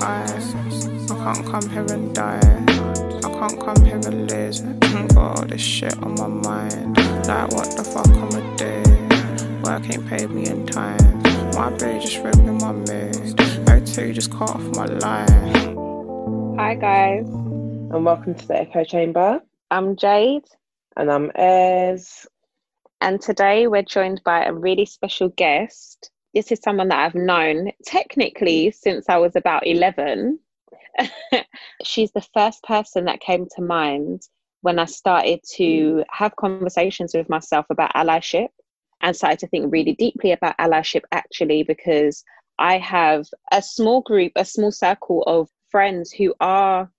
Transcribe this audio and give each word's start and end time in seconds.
I, 0.00 0.24
I 1.10 1.32
can't 1.34 1.46
come 1.46 1.68
here 1.70 1.86
and 1.92 2.14
die. 2.14 2.38
I 2.38 3.20
can't 3.20 3.60
come 3.60 3.84
here 3.84 3.96
and 3.96 4.30
lose. 4.30 4.60
Got 4.60 5.16
all 5.16 5.44
this 5.46 5.60
shit 5.60 5.96
on 6.02 6.14
my 6.14 6.26
mind. 6.26 6.96
Like, 7.26 7.50
what 7.52 7.76
the 7.76 7.84
fuck 7.84 8.08
I'ma 8.08 8.56
do? 8.56 9.62
Work 9.62 9.90
ain't 9.92 10.06
paid 10.08 10.30
me 10.30 10.46
in 10.46 10.66
time. 10.66 11.18
My 11.54 11.70
bitch 11.72 12.02
just 12.02 12.22
ripping 12.24 12.58
my 12.58 12.72
mood. 12.72 12.86
O2 12.86 14.14
just 14.14 14.30
cut 14.32 14.50
off 14.50 14.62
my 14.76 14.86
line. 14.86 15.76
Hi 16.58 16.74
guys, 16.74 17.26
and 17.28 18.04
welcome 18.04 18.34
to 18.34 18.46
the 18.48 18.56
Echo 18.60 18.84
Chamber. 18.84 19.40
I'm 19.70 19.96
Jade, 19.96 20.44
And 20.96 21.10
I'm 21.10 21.30
Ez. 21.34 22.26
and 23.00 23.20
today 23.20 23.66
we're 23.66 23.82
joined 23.82 24.22
by 24.24 24.44
a 24.44 24.52
really 24.52 24.86
special 24.86 25.28
guest. 25.28 26.10
This 26.34 26.52
is 26.52 26.60
someone 26.62 26.88
that 26.88 27.04
I've 27.04 27.14
known 27.14 27.72
technically 27.84 28.70
since 28.70 29.08
I 29.08 29.16
was 29.16 29.34
about 29.34 29.66
11. 29.66 30.38
She's 31.84 32.12
the 32.12 32.26
first 32.34 32.62
person 32.62 33.06
that 33.06 33.20
came 33.20 33.46
to 33.56 33.62
mind 33.62 34.22
when 34.60 34.78
I 34.78 34.84
started 34.84 35.40
to 35.56 36.04
have 36.10 36.36
conversations 36.36 37.14
with 37.14 37.28
myself 37.28 37.66
about 37.70 37.94
allyship 37.94 38.48
and 39.00 39.14
started 39.14 39.38
to 39.40 39.46
think 39.48 39.72
really 39.72 39.94
deeply 39.94 40.32
about 40.32 40.58
allyship 40.58 41.02
actually 41.12 41.62
because 41.62 42.24
I 42.58 42.78
have 42.78 43.26
a 43.52 43.62
small 43.62 44.00
group, 44.02 44.32
a 44.36 44.44
small 44.44 44.72
circle 44.72 45.22
of 45.22 45.48
friends 45.70 46.10
who 46.10 46.34
are 46.40 46.90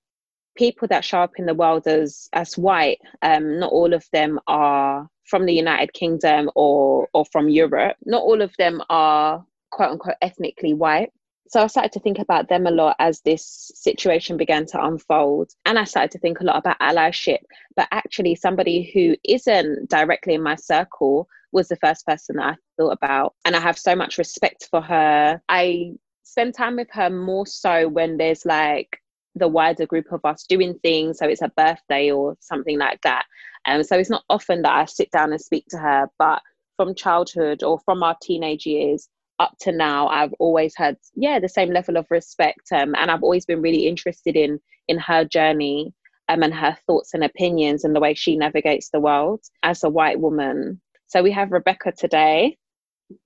people 0.60 0.90
that 0.90 1.06
show 1.06 1.20
up 1.20 1.32
in 1.38 1.46
the 1.46 1.54
world 1.54 1.88
as 1.88 2.30
as 2.34 2.58
white. 2.58 3.00
Um, 3.22 3.60
not 3.60 3.72
all 3.72 3.94
of 3.94 4.06
them 4.12 4.40
are 4.48 5.10
from 5.24 5.46
the 5.46 5.54
United 5.54 5.94
Kingdom 5.94 6.52
or 6.54 7.08
or 7.14 7.26
from 7.26 7.48
Europe. 7.48 7.96
Not 8.06 8.22
all 8.22 8.42
of 8.42 8.54
them 8.58 8.82
are 8.90 9.46
quote 9.72 9.92
unquote 9.92 10.22
ethnically 10.22 10.74
white. 10.74 11.12
So 11.48 11.64
I 11.64 11.68
started 11.68 11.94
to 11.94 12.00
think 12.02 12.20
about 12.20 12.48
them 12.50 12.68
a 12.68 12.72
lot 12.72 12.96
as 13.00 13.22
this 13.22 13.72
situation 13.74 14.38
began 14.38 14.68
to 14.68 14.84
unfold. 14.84 15.50
And 15.66 15.80
I 15.80 15.86
started 15.86 16.12
to 16.12 16.20
think 16.20 16.42
a 16.42 16.44
lot 16.44 16.58
about 16.58 16.80
allyship. 16.80 17.40
But 17.76 17.88
actually, 17.92 18.36
somebody 18.36 18.92
who 18.94 19.16
isn't 19.24 19.90
directly 19.90 20.36
in 20.36 20.44
my 20.44 20.56
circle 20.56 21.28
was 21.52 21.70
the 21.70 21.78
first 21.78 22.06
person 22.06 22.36
that 22.36 22.54
I 22.54 22.56
thought 22.78 22.98
about. 23.02 23.34
And 23.46 23.56
I 23.56 23.62
have 23.62 23.80
so 23.80 23.96
much 23.96 24.20
respect 24.20 24.68
for 24.70 24.82
her. 24.82 25.42
I 25.50 25.94
spend 26.24 26.54
time 26.54 26.76
with 26.76 26.90
her 26.92 27.10
more 27.10 27.48
so 27.48 27.88
when 27.88 28.18
there's 28.18 28.46
like 28.46 29.00
the 29.40 29.48
wider 29.48 29.86
group 29.86 30.12
of 30.12 30.24
us 30.26 30.46
doing 30.48 30.80
things. 30.84 31.18
So 31.20 31.28
it's 31.28 31.42
a 31.42 31.52
birthday 31.58 32.12
or 32.12 32.38
something 32.42 32.78
like 32.78 33.02
that. 33.02 33.26
Um, 33.68 33.84
so 33.84 33.98
it's 33.98 34.10
not 34.10 34.24
often 34.30 34.62
that 34.64 34.74
I 34.74 34.86
sit 34.86 35.12
down 35.12 35.32
and 35.32 35.42
speak 35.42 35.66
to 35.70 35.78
her, 35.78 36.08
but 36.20 36.42
from 36.78 36.96
childhood 36.96 37.64
or 37.64 37.80
from 37.86 38.04
our 38.04 38.16
teenage 38.22 38.66
years 38.66 39.10
up 39.40 39.56
to 39.62 39.72
now, 39.72 40.08
I've 40.08 40.34
always 40.40 40.76
had 40.76 40.98
yeah 41.16 41.40
the 41.40 41.50
same 41.50 41.72
level 41.72 41.98
of 41.98 42.06
respect, 42.10 42.72
um, 42.74 42.94
and 42.96 43.10
I've 43.10 43.24
always 43.24 43.46
been 43.46 43.62
really 43.62 43.88
interested 43.88 44.36
in 44.36 44.60
in 44.88 45.00
her 45.00 45.24
journey 45.26 45.94
um, 46.28 46.44
and 46.44 46.54
her 46.54 46.78
thoughts 46.86 47.14
and 47.14 47.24
opinions 47.24 47.84
and 47.84 47.96
the 47.96 48.00
way 48.00 48.14
she 48.14 48.36
navigates 48.36 48.90
the 48.90 49.00
world 49.00 49.42
as 49.64 49.84
a 49.84 49.90
white 49.90 50.20
woman. 50.20 50.82
So 51.08 51.24
we 51.24 51.32
have 51.32 51.52
Rebecca 51.52 51.94
today. 51.94 52.58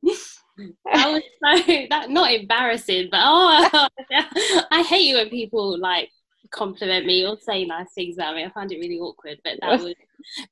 that 0.57 1.07
was 1.11 1.23
so 1.43 1.85
that 1.89 2.09
not 2.09 2.31
embarrassing, 2.33 3.09
but 3.11 3.19
oh, 3.21 3.87
I 4.71 4.83
hate 4.83 5.07
you 5.07 5.15
when 5.15 5.29
people 5.29 5.79
like 5.79 6.09
compliment 6.51 7.05
me 7.05 7.25
or 7.25 7.37
say 7.39 7.65
nice 7.65 7.93
things 7.95 8.17
about 8.17 8.35
me. 8.35 8.45
I 8.45 8.49
find 8.49 8.71
it 8.71 8.79
really 8.79 8.99
awkward, 8.99 9.39
but 9.43 9.57
that 9.61 9.81
was 9.81 9.95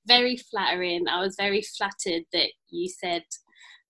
very 0.08 0.38
flattering. 0.38 1.08
I 1.08 1.20
was 1.20 1.36
very 1.38 1.62
flattered 1.62 2.24
that 2.34 2.50
you 2.70 2.90
said 2.90 3.24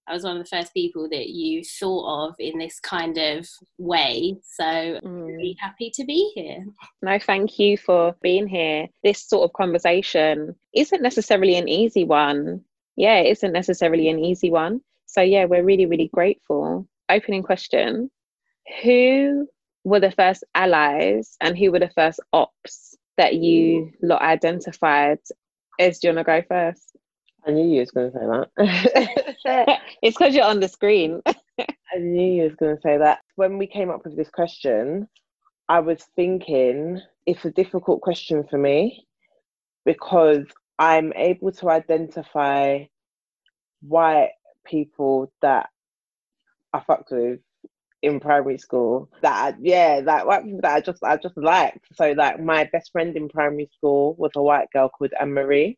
I 0.08 0.14
was 0.14 0.24
one 0.24 0.36
of 0.38 0.44
the 0.44 0.50
first 0.50 0.74
people 0.74 1.08
that 1.10 1.30
you 1.30 1.64
thought 1.64 2.28
of 2.28 2.36
in 2.40 2.58
this 2.58 2.80
kind 2.80 3.18
of 3.18 3.48
way. 3.78 4.36
So 4.44 4.64
Mm. 4.64 5.26
really 5.26 5.56
happy 5.60 5.90
to 5.92 6.04
be 6.04 6.32
here. 6.36 6.66
No, 7.02 7.18
thank 7.20 7.60
you 7.60 7.78
for 7.78 8.16
being 8.22 8.48
here. 8.48 8.88
This 9.04 9.22
sort 9.22 9.44
of 9.44 9.54
conversation 9.54 10.56
isn't 10.74 11.02
necessarily 11.02 11.56
an 11.56 11.70
easy 11.70 12.04
one. 12.04 12.66
Yeah, 12.98 13.20
it 13.20 13.32
isn't 13.32 13.54
necessarily 13.54 14.10
an 14.10 14.20
easy 14.20 14.50
one. 14.50 14.82
So, 15.12 15.22
yeah, 15.22 15.44
we're 15.44 15.64
really, 15.64 15.86
really 15.86 16.10
grateful. 16.14 16.88
Opening 17.10 17.44
question 17.44 18.10
Who 18.82 19.46
were 19.84 20.00
the 20.00 20.12
first 20.12 20.46
allies 20.56 21.36
and 21.42 21.58
who 21.58 21.70
were 21.70 21.80
the 21.80 21.92
first 21.94 22.22
ops 22.32 22.96
that 23.18 23.36
you 23.36 23.92
lot 24.02 24.22
identified? 24.22 25.20
Ez, 25.80 26.00
do 26.00 26.08
you 26.08 26.16
want 26.16 26.26
to 26.26 26.32
go 26.32 26.44
first? 26.48 26.96
I 27.46 27.52
knew 27.52 27.74
you 27.74 27.82
was 27.82 27.92
going 27.92 28.10
to 28.10 28.18
say 28.18 28.26
that. 28.26 29.80
it's 30.02 30.18
because 30.18 30.34
you're 30.34 30.46
on 30.46 30.62
the 30.62 30.70
screen. 30.70 31.22
I 31.26 31.98
knew 31.98 32.34
you 32.34 32.44
was 32.44 32.56
going 32.56 32.78
to 32.78 32.82
say 32.82 32.98
that. 32.98 33.20
When 33.36 33.58
we 33.58 33.68
came 33.68 33.90
up 33.90 34.06
with 34.06 34.16
this 34.16 34.30
question, 34.30 35.10
I 35.68 35.82
was 35.82 36.06
thinking 36.16 37.02
it's 37.26 37.44
a 37.44 37.52
difficult 37.52 38.00
question 38.00 38.46
for 38.50 38.58
me 38.58 39.06
because 39.84 40.46
I'm 40.80 41.12
able 41.18 41.52
to 41.54 41.70
identify 41.70 42.86
white 43.82 44.30
people 44.66 45.32
that 45.42 45.70
I 46.74 46.80
fucked 46.82 47.12
with 47.12 47.40
in 48.02 48.20
primary 48.20 48.58
school 48.58 49.10
that 49.22 49.54
I, 49.54 49.58
yeah 49.62 50.02
like 50.04 50.26
white 50.26 50.44
people 50.44 50.62
that 50.64 50.74
I 50.76 50.82
just 50.82 51.04
I 51.04 51.18
just 51.18 51.38
liked 51.38 51.86
so 51.94 52.12
like 52.14 52.40
my 52.42 52.64
best 52.72 52.92
friend 52.92 53.16
in 53.16 53.30
primary 53.30 53.70
school 53.78 54.16
was 54.18 54.32
a 54.36 54.42
white 54.42 54.68
girl 54.74 54.90
called 54.90 55.14
Anne 55.20 55.34
Marie 55.34 55.78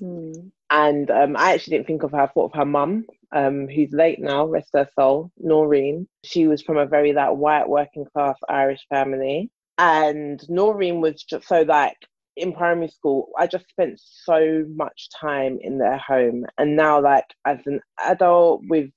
Mm. 0.00 0.50
and 0.70 1.10
um, 1.10 1.36
I 1.36 1.52
actually 1.52 1.76
didn't 1.76 1.86
think 1.86 2.02
of 2.02 2.10
her. 2.12 2.22
I 2.22 2.26
thought 2.26 2.46
of 2.46 2.54
her 2.54 2.64
mum, 2.64 3.06
um, 3.32 3.68
who's 3.68 3.92
late 3.92 4.20
now, 4.20 4.46
rest 4.46 4.70
her 4.74 4.88
soul, 4.98 5.30
Noreen. 5.38 6.08
She 6.24 6.46
was 6.48 6.62
from 6.62 6.78
a 6.78 6.86
very 6.86 7.12
like 7.12 7.30
white 7.32 7.68
working 7.68 8.04
class 8.12 8.36
Irish 8.48 8.84
family, 8.88 9.50
and 9.78 10.40
Noreen 10.48 11.00
was 11.00 11.22
just 11.22 11.46
so 11.46 11.62
like 11.62 11.96
in 12.36 12.52
primary 12.52 12.88
school. 12.88 13.28
I 13.38 13.46
just 13.46 13.68
spent 13.68 14.00
so 14.00 14.64
much 14.74 15.08
time 15.10 15.58
in 15.60 15.78
their 15.78 15.98
home, 15.98 16.46
and 16.58 16.76
now 16.76 17.00
like 17.00 17.26
as 17.46 17.58
an 17.66 17.80
adult 18.04 18.62
with 18.68 18.90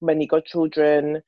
many 0.00 0.26
godchildren, 0.26 1.22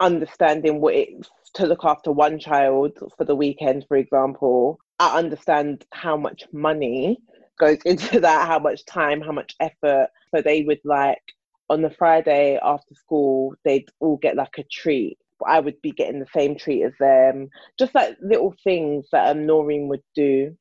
understanding 0.00 0.80
what 0.80 0.94
it's 0.94 1.30
to 1.54 1.66
look 1.66 1.84
after 1.84 2.12
one 2.12 2.38
child 2.38 2.92
for 3.16 3.24
the 3.24 3.34
weekend, 3.34 3.84
for 3.88 3.96
example, 3.96 4.78
I 4.98 5.18
understand 5.18 5.84
how 5.92 6.16
much 6.16 6.44
money 6.52 7.18
goes 7.58 7.78
into 7.84 8.20
that, 8.20 8.46
how 8.46 8.58
much 8.58 8.84
time, 8.84 9.20
how 9.20 9.32
much 9.32 9.54
effort. 9.60 10.08
So 10.34 10.42
they 10.42 10.62
would 10.62 10.80
like 10.84 11.22
on 11.68 11.82
the 11.82 11.90
Friday 11.90 12.58
after 12.62 12.94
school, 12.94 13.54
they'd 13.64 13.88
all 14.00 14.18
get 14.18 14.36
like 14.36 14.58
a 14.58 14.64
treat. 14.70 15.18
I 15.46 15.60
would 15.60 15.80
be 15.82 15.90
getting 15.90 16.20
the 16.20 16.26
same 16.34 16.56
treat 16.56 16.82
as 16.84 16.92
them. 16.98 17.48
Just 17.78 17.94
like 17.94 18.16
little 18.22 18.54
things 18.64 19.06
that 19.12 19.30
um, 19.30 19.46
Noreen 19.46 19.88
would 19.88 20.02
do. 20.14 20.56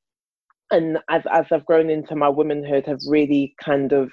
And 0.75 0.97
as 1.09 1.23
as 1.31 1.45
I've 1.51 1.65
grown 1.65 1.89
into 1.89 2.17
my 2.17 2.27
womanhood, 2.27 2.85
have 2.85 2.99
really 3.07 3.55
kind 3.63 3.93
of 3.93 4.11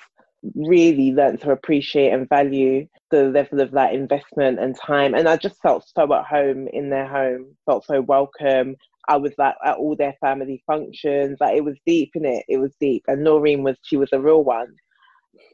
really 0.54 1.10
learned 1.10 1.40
to 1.40 1.50
appreciate 1.50 2.12
and 2.12 2.28
value 2.28 2.86
the 3.10 3.24
level 3.24 3.60
of 3.60 3.72
that 3.72 3.94
investment 3.94 4.60
and 4.60 4.76
time. 4.78 5.14
And 5.14 5.28
I 5.28 5.36
just 5.36 5.60
felt 5.60 5.84
so 5.88 6.14
at 6.14 6.24
home 6.24 6.68
in 6.68 6.88
their 6.88 7.08
home, 7.08 7.56
felt 7.66 7.84
so 7.84 8.00
welcome. 8.00 8.76
I 9.08 9.16
was 9.16 9.32
like 9.38 9.56
at 9.64 9.76
all 9.76 9.96
their 9.96 10.14
family 10.20 10.62
functions. 10.64 11.38
Like 11.40 11.56
it 11.56 11.64
was 11.64 11.76
deep 11.84 12.12
in 12.14 12.24
it. 12.24 12.44
It 12.48 12.58
was 12.58 12.72
deep. 12.80 13.02
And 13.08 13.24
Noreen 13.24 13.64
was 13.64 13.76
she 13.82 13.96
was 13.96 14.10
a 14.12 14.20
real 14.20 14.44
one. 14.44 14.72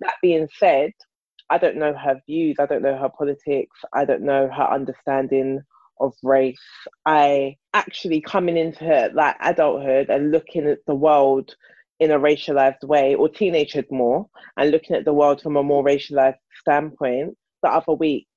That 0.01 0.15
being 0.21 0.47
said, 0.59 0.93
I 1.49 1.57
don't 1.57 1.77
know 1.77 1.95
her 1.95 2.21
views. 2.27 2.57
I 2.61 2.67
don't 2.67 2.83
know 2.83 2.99
her 2.99 3.09
politics. 3.09 3.77
I 3.95 4.05
don't 4.05 4.23
know 4.23 4.51
her 4.55 4.71
understanding 4.71 5.63
of 6.01 6.15
race. 6.23 6.59
I 7.07 7.57
actually 7.75 8.21
coming 8.21 8.57
into 8.57 9.11
like 9.15 9.37
adulthood 9.41 10.11
and 10.11 10.31
looking 10.31 10.67
at 10.67 10.79
the 10.87 10.95
world 10.95 11.55
in 12.01 12.13
a 12.13 12.19
racialized 12.19 12.85
way, 12.85 13.15
or 13.15 13.29
teenagehood 13.29 13.91
more, 13.91 14.27
and 14.57 14.71
looking 14.71 14.95
at 14.95 15.05
the 15.05 15.13
world 15.13 15.43
from 15.43 15.57
a 15.57 15.63
more 15.63 15.85
racialized 15.85 16.37
standpoint. 16.61 17.37
The 17.63 17.71
other 17.71 17.95
week, 17.95 18.29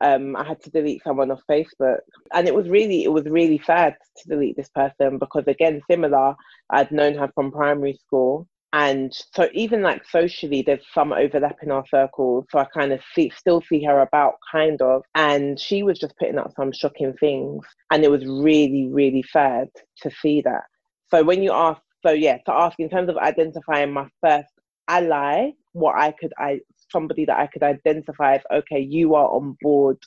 um, 0.00 0.34
I 0.36 0.44
had 0.44 0.62
to 0.62 0.70
delete 0.70 1.02
someone 1.02 1.30
off 1.30 1.42
Facebook, 1.50 1.98
and 2.32 2.48
it 2.48 2.54
was 2.54 2.68
really, 2.68 3.04
it 3.04 3.12
was 3.12 3.26
really 3.26 3.60
sad 3.66 3.94
to 4.18 4.28
delete 4.28 4.56
this 4.56 4.70
person 4.70 5.18
because, 5.18 5.44
again, 5.46 5.82
similar. 5.90 6.34
I'd 6.70 6.92
known 6.92 7.14
her 7.16 7.30
from 7.34 7.52
primary 7.52 7.98
school, 8.06 8.48
and 8.74 9.16
so 9.32 9.48
even 9.52 9.82
like 9.82 10.02
socially, 10.10 10.60
there's 10.60 10.84
some 10.92 11.12
overlap 11.12 11.58
in 11.62 11.70
our 11.70 11.86
circles. 11.86 12.44
So 12.50 12.58
I 12.58 12.64
kind 12.64 12.92
of 12.92 13.00
see, 13.14 13.30
still 13.30 13.62
see 13.68 13.84
her 13.84 14.00
about, 14.00 14.34
kind 14.50 14.82
of, 14.82 15.02
and 15.14 15.60
she 15.60 15.84
was 15.84 15.96
just 15.96 16.16
putting 16.18 16.38
up 16.38 16.52
some 16.56 16.72
shocking 16.72 17.12
things, 17.20 17.64
and 17.92 18.02
it 18.02 18.10
was 18.10 18.26
really, 18.26 18.88
really 18.90 19.22
sad 19.30 19.68
to 20.02 20.10
see 20.20 20.42
that. 20.42 20.64
So 21.08 21.22
when 21.22 21.40
you 21.40 21.52
ask, 21.52 21.80
so 22.04 22.10
yeah, 22.10 22.38
to 22.46 22.52
ask 22.52 22.80
in 22.80 22.90
terms 22.90 23.08
of 23.08 23.16
identifying 23.16 23.92
my 23.92 24.08
first 24.20 24.50
ally, 24.88 25.50
what 25.70 25.94
I 25.94 26.10
could 26.10 26.32
I 26.36 26.58
somebody 26.90 27.24
that 27.26 27.38
I 27.38 27.46
could 27.46 27.62
identify 27.62 28.34
as 28.34 28.42
okay, 28.52 28.80
you 28.80 29.14
are 29.14 29.28
on 29.28 29.56
board 29.62 29.98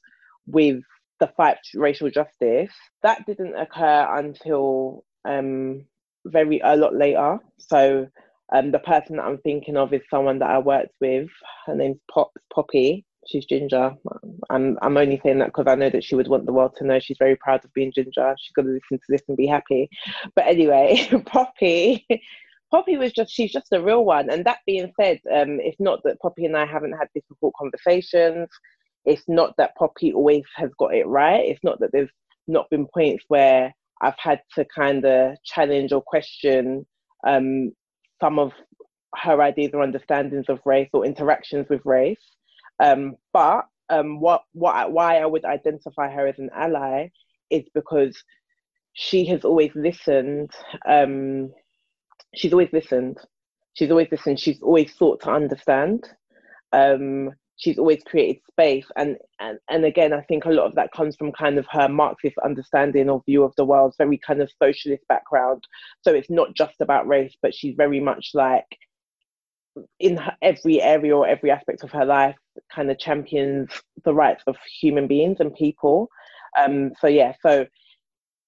with 0.46 0.82
the 1.22 1.32
fight 1.38 1.60
racial 1.74 2.10
justice. 2.10 2.74
That 3.02 3.26
didn't 3.26 3.56
occur 3.56 4.08
until 4.18 5.06
um, 5.24 5.86
very 6.26 6.60
a 6.66 6.76
lot 6.76 6.94
later. 6.94 7.40
So 7.60 8.08
um, 8.54 8.72
the 8.72 8.80
person 8.80 9.18
that 9.18 9.26
I'm 9.26 9.40
thinking 9.40 9.78
of 9.78 9.94
is 9.94 10.02
someone 10.10 10.40
that 10.40 10.50
I 10.50 10.60
worked 10.60 10.96
with. 11.02 11.30
Her 11.66 11.76
name's 11.76 12.00
Pop 12.12 12.32
Poppy. 12.54 13.06
she's 13.28 13.46
ginger. 13.46 13.94
I'm 14.50 14.78
I'm 14.82 14.98
only 14.98 15.20
saying 15.24 15.40
that 15.40 15.48
because 15.48 15.68
I 15.68 15.76
know 15.76 15.90
that 15.90 16.04
she 16.04 16.16
would 16.16 16.28
want 16.30 16.46
the 16.46 16.54
world 16.54 16.76
to 16.78 16.86
know 16.86 17.00
she's 17.00 17.18
very 17.20 17.36
proud 17.36 17.64
of 17.66 17.74
being 17.74 17.92
ginger. 17.94 18.36
She's 18.40 18.54
gonna 18.54 18.70
listen 18.70 18.98
to 19.00 19.06
this 19.10 19.22
and 19.28 19.36
be 19.38 19.48
happy. 19.48 19.90
But 20.36 20.48
anyway, 20.48 21.10
Poppy. 21.26 22.08
Poppy 22.72 22.98
was 22.98 23.14
just 23.14 23.32
she's 23.34 23.52
just 23.52 23.72
a 23.74 23.82
real 23.82 24.06
one. 24.06 24.30
And 24.30 24.46
that 24.46 24.60
being 24.66 24.92
said, 25.00 25.20
um, 25.34 25.60
it's 25.62 25.80
not 25.80 26.02
that 26.04 26.20
Poppy 26.20 26.46
and 26.46 26.58
I 26.58 26.66
haven't 26.66 26.94
had 26.98 27.08
difficult 27.14 27.54
conversations. 27.60 28.50
It's 29.06 29.24
not 29.28 29.56
that 29.58 29.76
Poppy 29.76 30.14
always 30.14 30.44
has 30.56 30.70
got 30.78 30.94
it 30.94 31.08
right. 31.08 31.46
It's 31.46 31.64
not 31.64 31.80
that 31.80 31.92
there's 31.94 32.10
not 32.48 32.70
been 32.70 32.88
points 32.94 33.24
where 33.30 33.74
I've 34.02 34.20
had 34.20 34.42
to 34.56 34.66
kind 34.74 35.06
of 35.06 35.38
challenge 35.46 35.92
or 35.94 36.02
question 36.02 36.86
um, 37.26 37.72
some 38.20 38.40
of 38.40 38.52
her 39.16 39.42
ideas 39.42 39.72
or 39.74 39.82
understandings 39.82 40.46
of 40.50 40.60
race 40.66 40.90
or 40.94 41.06
interactions 41.06 41.68
with 41.70 41.82
race. 41.86 42.36
Um, 42.80 43.16
but 43.34 43.66
um, 43.90 44.20
what, 44.20 44.44
what, 44.54 44.92
why 44.92 45.18
I 45.18 45.26
would 45.26 45.46
identify 45.46 46.10
her 46.10 46.28
as 46.28 46.38
an 46.40 46.50
ally 46.54 47.10
is 47.50 47.64
because 47.74 48.22
she 48.94 49.26
has 49.26 49.46
always 49.46 49.72
listened. 49.76 50.52
Um, 50.88 51.52
she's 52.36 52.54
always 52.54 52.70
listened. 52.74 53.18
She's 53.74 53.92
always 53.92 54.10
listened. 54.12 54.40
She's 54.40 54.62
always 54.62 54.96
sought 54.96 55.22
to 55.22 55.32
understand. 55.32 56.08
Um, 56.74 57.32
she's 57.58 57.78
always 57.78 58.04
created 58.04 58.42
space. 58.50 58.86
And, 58.96 59.18
and 59.40 59.60
and 59.70 59.86
again 59.86 60.14
i 60.14 60.22
think 60.22 60.46
a 60.46 60.50
lot 60.50 60.66
of 60.68 60.76
that 60.76 60.92
comes 60.92 61.16
from 61.16 61.32
kind 61.32 61.58
of 61.60 61.68
her 61.72 61.88
marxist 61.90 62.38
understanding 62.40 63.10
or 63.10 63.22
view 63.26 63.44
of 63.44 63.54
the 63.56 63.66
world 63.66 63.94
very 63.98 64.18
kind 64.18 64.42
of 64.42 64.52
socialist 64.62 65.04
background. 65.08 65.64
So 66.02 66.14
it's 66.14 66.30
not 66.30 66.54
just 66.56 66.82
about 66.82 67.08
race 67.08 67.36
but 67.42 67.54
she's 67.54 67.76
very 67.76 68.00
much 68.00 68.32
like 68.34 68.66
in 70.00 70.20
every 70.42 70.82
area 70.82 71.16
or 71.16 71.28
every 71.28 71.52
aspect 71.52 71.84
of 71.84 71.92
her 71.92 72.06
life 72.06 72.36
kind 72.74 72.90
of 72.90 72.98
champions 72.98 73.70
the 74.06 74.14
rights 74.14 74.44
of 74.48 74.56
human 74.82 75.08
beings 75.08 75.38
and 75.40 75.54
people. 75.54 76.10
Um 76.58 76.94
so 77.00 77.08
yeah 77.08 77.34
so 77.42 77.68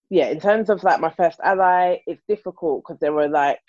yeah 0.09 0.27
in 0.29 0.39
terms 0.39 0.69
of 0.69 0.83
like 0.83 1.00
my 1.00 1.12
first 1.12 1.39
ally 1.44 1.97
it's 2.07 2.23
difficult 2.27 2.83
because 2.83 3.00
there 3.00 3.13
were 3.13 3.29
like 3.29 3.59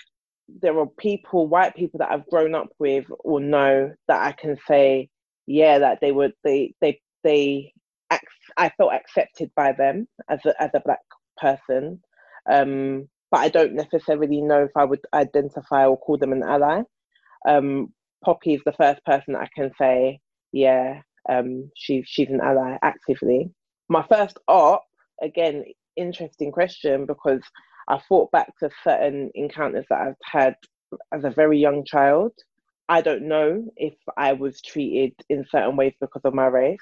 there 0.63 0.79
are 0.79 0.87
people 0.99 1.47
white 1.47 1.77
people 1.77 1.99
that 1.99 2.11
i've 2.11 2.27
grown 2.29 2.55
up 2.55 2.69
with 2.79 3.05
or 3.21 3.41
know 3.41 3.93
that 4.09 4.27
i 4.27 4.33
can 4.33 4.57
say 4.67 5.10
yeah 5.51 5.79
that 5.79 5.99
they 6.01 6.13
would 6.13 6.33
they 6.45 6.75
they 6.81 7.01
they 7.25 7.73
I 8.57 8.71
felt 8.77 8.93
accepted 8.93 9.51
by 9.57 9.73
them 9.73 10.09
as 10.29 10.41
a 10.45 10.61
as 10.63 10.71
a 10.75 10.81
black 10.81 11.01
person, 11.39 12.01
um, 12.51 13.09
but 13.31 13.41
I 13.41 13.49
don't 13.49 13.75
necessarily 13.75 14.41
know 14.41 14.65
if 14.65 14.71
I 14.77 14.85
would 14.85 15.01
identify 15.15 15.87
or 15.87 15.99
call 15.99 16.19
them 16.19 16.33
an 16.33 16.43
ally. 16.43 16.83
Um, 17.49 17.93
Poppy 18.25 18.55
is 18.55 18.63
the 18.65 18.73
first 18.73 19.05
person 19.05 19.37
I 19.37 19.49
can 19.55 19.71
say, 19.79 20.21
yeah, 20.53 21.01
um, 21.29 21.71
she 21.77 22.03
she's 22.07 22.29
an 22.29 22.41
ally 22.41 22.77
actively. 22.83 23.51
My 23.89 24.05
first 24.09 24.39
op, 24.49 24.85
again, 25.23 25.65
interesting 25.97 26.53
question 26.53 27.07
because 27.07 27.43
I 27.89 27.99
thought 28.09 28.31
back 28.31 28.53
to 28.59 28.71
certain 28.85 29.31
encounters 29.35 29.87
that 29.91 30.01
I've 30.01 30.15
had 30.23 30.55
as 31.15 31.25
a 31.25 31.31
very 31.31 31.59
young 31.59 31.85
child 31.85 32.33
I 32.91 33.03
don't 33.03 33.29
know 33.29 33.65
if 33.77 33.95
I 34.17 34.33
was 34.33 34.61
treated 34.61 35.13
in 35.29 35.47
certain 35.49 35.77
ways 35.77 35.95
because 36.01 36.23
of 36.25 36.35
my 36.35 36.47
race. 36.47 36.77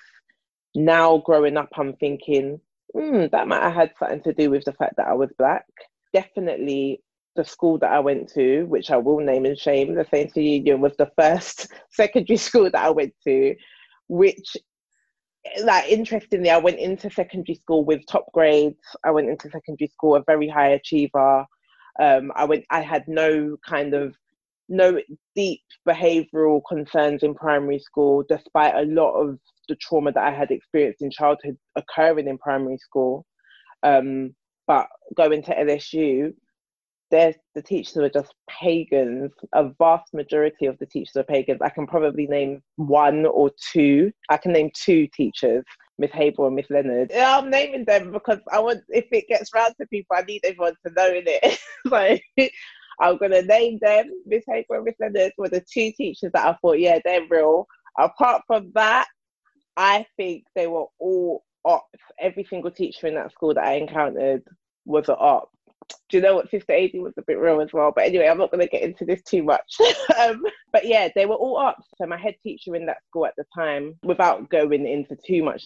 Now, 0.74 1.18
growing 1.18 1.58
up, 1.58 1.68
I'm 1.74 1.94
thinking, 1.96 2.58
hmm, 2.94 3.26
that 3.30 3.46
might 3.46 3.62
have 3.62 3.74
had 3.74 3.92
something 3.98 4.22
to 4.22 4.32
do 4.32 4.48
with 4.48 4.64
the 4.64 4.72
fact 4.72 4.94
that 4.96 5.06
I 5.06 5.12
was 5.12 5.28
black. 5.36 5.66
Definitely, 6.14 7.02
the 7.36 7.44
school 7.44 7.76
that 7.80 7.92
I 7.92 8.00
went 8.00 8.32
to, 8.32 8.64
which 8.64 8.90
I 8.90 8.96
will 8.96 9.20
name 9.20 9.44
and 9.44 9.58
shame, 9.58 9.94
the 9.94 10.06
Saint 10.10 10.34
Union 10.34 10.80
was 10.80 10.96
the 10.96 11.12
first 11.20 11.68
secondary 11.92 12.38
school 12.38 12.70
that 12.70 12.86
I 12.86 12.88
went 12.88 13.12
to, 13.24 13.54
which 14.08 14.56
like 15.62 15.90
interestingly, 15.90 16.48
I 16.48 16.56
went 16.56 16.78
into 16.78 17.10
secondary 17.10 17.56
school 17.56 17.84
with 17.84 18.06
top 18.06 18.32
grades. 18.32 18.80
I 19.04 19.10
went 19.10 19.28
into 19.28 19.50
secondary 19.50 19.88
school 19.88 20.16
a 20.16 20.24
very 20.24 20.48
high 20.48 20.70
achiever. 20.70 21.44
Um, 22.00 22.32
I 22.34 22.44
went. 22.44 22.64
I 22.70 22.80
had 22.80 23.06
no 23.08 23.58
kind 23.66 23.92
of 23.92 24.16
no 24.68 25.00
deep 25.34 25.62
behavioral 25.86 26.60
concerns 26.68 27.22
in 27.22 27.34
primary 27.34 27.78
school, 27.78 28.24
despite 28.28 28.74
a 28.74 28.86
lot 28.86 29.12
of 29.14 29.38
the 29.68 29.76
trauma 29.76 30.12
that 30.12 30.24
I 30.24 30.30
had 30.30 30.50
experienced 30.50 31.02
in 31.02 31.10
childhood 31.10 31.56
occurring 31.76 32.28
in 32.28 32.38
primary 32.38 32.78
school. 32.78 33.24
Um, 33.82 34.34
but 34.66 34.88
going 35.16 35.42
to 35.44 35.54
LSU, 35.54 36.32
there's 37.10 37.36
the 37.54 37.62
teachers 37.62 37.96
were 37.96 38.10
just 38.10 38.34
pagans. 38.48 39.32
A 39.54 39.70
vast 39.78 40.12
majority 40.12 40.66
of 40.66 40.78
the 40.78 40.86
teachers 40.86 41.16
are 41.16 41.24
pagans. 41.24 41.60
I 41.62 41.70
can 41.70 41.86
probably 41.86 42.26
name 42.26 42.62
one 42.76 43.24
or 43.26 43.50
two. 43.72 44.12
I 44.28 44.36
can 44.36 44.52
name 44.52 44.70
two 44.74 45.08
teachers, 45.14 45.64
Miss 45.98 46.10
Haber 46.12 46.46
and 46.46 46.56
Miss 46.56 46.68
Leonard. 46.68 47.10
Yeah, 47.12 47.38
I'm 47.38 47.50
naming 47.50 47.84
them 47.86 48.12
because 48.12 48.40
I 48.52 48.60
want 48.60 48.80
if 48.88 49.06
it 49.10 49.28
gets 49.28 49.54
round 49.54 49.74
to 49.80 49.86
people, 49.86 50.16
I 50.16 50.22
need 50.22 50.42
everyone 50.44 50.74
to 50.86 50.92
know 50.92 51.08
in 51.08 51.24
it. 51.26 51.58
like 51.86 52.22
I'm 53.00 53.16
gonna 53.18 53.42
name 53.42 53.78
them. 53.80 54.10
Miss 54.26 54.44
Hager 54.46 54.74
and 54.74 54.84
Miss 54.84 54.96
Leonard 55.00 55.32
were 55.38 55.48
the 55.48 55.60
two 55.60 55.92
teachers 55.96 56.32
that 56.32 56.46
I 56.46 56.56
thought, 56.60 56.78
yeah, 56.78 56.98
they're 57.04 57.26
real. 57.28 57.66
Apart 57.98 58.42
from 58.46 58.72
that, 58.74 59.06
I 59.76 60.06
think 60.16 60.44
they 60.54 60.66
were 60.66 60.86
all 60.98 61.44
ops. 61.64 62.00
Every 62.20 62.44
single 62.44 62.70
teacher 62.70 63.06
in 63.06 63.14
that 63.14 63.32
school 63.32 63.54
that 63.54 63.64
I 63.64 63.74
encountered 63.74 64.42
was 64.84 65.08
an 65.08 65.16
op. 65.18 65.50
Do 66.10 66.18
you 66.18 66.22
know 66.22 66.34
what 66.34 66.50
Sister 66.50 66.74
Adi 66.74 66.98
was 66.98 67.14
a 67.16 67.22
bit 67.22 67.38
real 67.38 67.60
as 67.60 67.72
well? 67.72 67.92
But 67.94 68.04
anyway, 68.04 68.26
I'm 68.26 68.38
not 68.38 68.50
going 68.50 68.60
to 68.60 68.70
get 68.70 68.82
into 68.82 69.04
this 69.04 69.22
too 69.22 69.42
much. 69.42 69.76
um, 70.20 70.42
but 70.72 70.86
yeah, 70.86 71.08
they 71.14 71.26
were 71.26 71.34
all 71.34 71.56
ops. 71.56 71.86
So 71.96 72.06
my 72.06 72.18
head 72.18 72.34
teacher 72.42 72.74
in 72.74 72.86
that 72.86 72.98
school 73.06 73.26
at 73.26 73.34
the 73.36 73.44
time, 73.54 73.94
without 74.02 74.50
going 74.50 74.86
into 74.86 75.16
too 75.16 75.42
much 75.42 75.64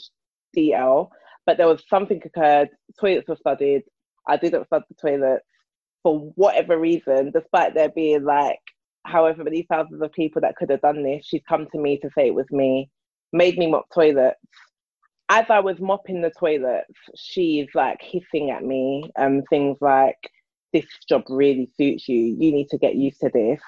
detail, 0.52 1.10
but 1.46 1.56
there 1.56 1.66
was 1.66 1.82
something 1.88 2.22
occurred. 2.24 2.68
Toilets 3.00 3.28
were 3.28 3.36
flooded. 3.36 3.82
I 4.28 4.36
didn't 4.36 4.68
flood 4.68 4.84
the 4.88 4.94
toilets 4.94 5.46
for 6.02 6.32
whatever 6.34 6.78
reason, 6.78 7.30
despite 7.32 7.74
there 7.74 7.90
being 7.90 8.24
like 8.24 8.58
however 9.04 9.44
many 9.44 9.66
thousands 9.68 10.02
of 10.02 10.12
people 10.12 10.40
that 10.42 10.56
could 10.56 10.70
have 10.70 10.80
done 10.80 11.02
this, 11.02 11.26
she's 11.26 11.42
come 11.48 11.66
to 11.72 11.78
me 11.78 11.98
to 11.98 12.10
say 12.16 12.28
it 12.28 12.34
was 12.34 12.50
me, 12.50 12.90
made 13.32 13.58
me 13.58 13.66
mop 13.70 13.86
toilets. 13.94 14.38
As 15.28 15.46
I 15.48 15.60
was 15.60 15.80
mopping 15.80 16.20
the 16.20 16.32
toilets, 16.38 16.92
she's 17.16 17.68
like 17.74 17.98
hissing 18.00 18.50
at 18.50 18.64
me 18.64 19.10
um, 19.18 19.42
things 19.48 19.78
like, 19.80 20.18
This 20.72 20.86
job 21.08 21.24
really 21.28 21.70
suits 21.76 22.08
you. 22.08 22.36
You 22.38 22.52
need 22.52 22.68
to 22.70 22.78
get 22.78 22.96
used 22.96 23.20
to 23.20 23.30
this. 23.32 23.60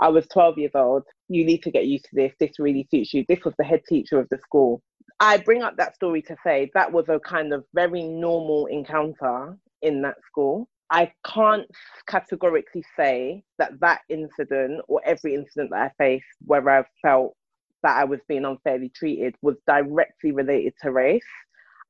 I 0.00 0.08
was 0.08 0.26
12 0.28 0.58
years 0.58 0.72
old. 0.74 1.02
You 1.28 1.44
need 1.44 1.62
to 1.64 1.72
get 1.72 1.86
used 1.86 2.04
to 2.04 2.14
this. 2.14 2.32
This 2.38 2.58
really 2.58 2.86
suits 2.90 3.12
you. 3.12 3.24
This 3.28 3.44
was 3.44 3.54
the 3.58 3.64
head 3.64 3.82
teacher 3.88 4.20
of 4.20 4.28
the 4.30 4.38
school. 4.44 4.80
I 5.20 5.38
bring 5.38 5.62
up 5.62 5.76
that 5.76 5.96
story 5.96 6.22
to 6.22 6.36
say 6.44 6.70
that 6.74 6.92
was 6.92 7.08
a 7.08 7.18
kind 7.18 7.52
of 7.52 7.64
very 7.74 8.04
normal 8.04 8.66
encounter 8.66 9.56
in 9.82 10.02
that 10.02 10.16
school. 10.30 10.68
I 10.90 11.12
can't 11.26 11.66
categorically 12.06 12.82
say 12.96 13.42
that 13.58 13.78
that 13.80 14.00
incident 14.08 14.82
or 14.88 15.00
every 15.04 15.34
incident 15.34 15.70
that 15.70 15.82
I 15.82 15.90
faced 15.98 16.24
where 16.46 16.68
I 16.68 16.84
felt 17.02 17.36
that 17.82 17.96
I 17.96 18.04
was 18.04 18.20
being 18.28 18.44
unfairly 18.44 18.90
treated 18.94 19.34
was 19.42 19.56
directly 19.66 20.32
related 20.32 20.72
to 20.82 20.90
race. 20.90 21.22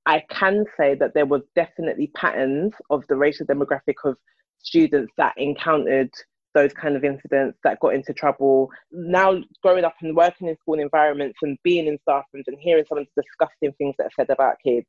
I 0.07 0.23
can 0.31 0.65
say 0.77 0.95
that 0.97 1.15
there 1.15 1.27
was 1.27 1.43
definitely 1.55 2.11
patterns 2.17 2.73
of 2.91 3.05
the 3.09 3.17
racial 3.17 3.47
demographic 3.47 3.95
of 4.05 4.17
students 4.59 5.13
that 5.17 5.35
encountered 5.37 6.11
those 6.55 6.73
kind 6.73 6.97
of 6.97 7.05
incidents 7.05 7.59
that 7.63 7.79
got 7.81 7.95
into 7.95 8.13
trouble. 8.13 8.69
Now, 8.91 9.39
growing 9.63 9.85
up 9.85 9.95
and 10.01 10.17
working 10.17 10.49
in 10.49 10.57
school 10.57 10.81
environments 10.81 11.39
and 11.43 11.57
being 11.63 11.87
in 11.87 11.99
staff 12.03 12.25
rooms 12.33 12.47
and 12.49 12.59
hearing 12.59 12.85
some 12.89 12.99
of 12.99 13.07
the 13.15 13.23
disgusting 13.23 13.73
things 13.79 13.95
that 13.99 14.07
are 14.07 14.11
said 14.17 14.31
about 14.31 14.57
kids, 14.65 14.87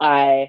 I 0.00 0.48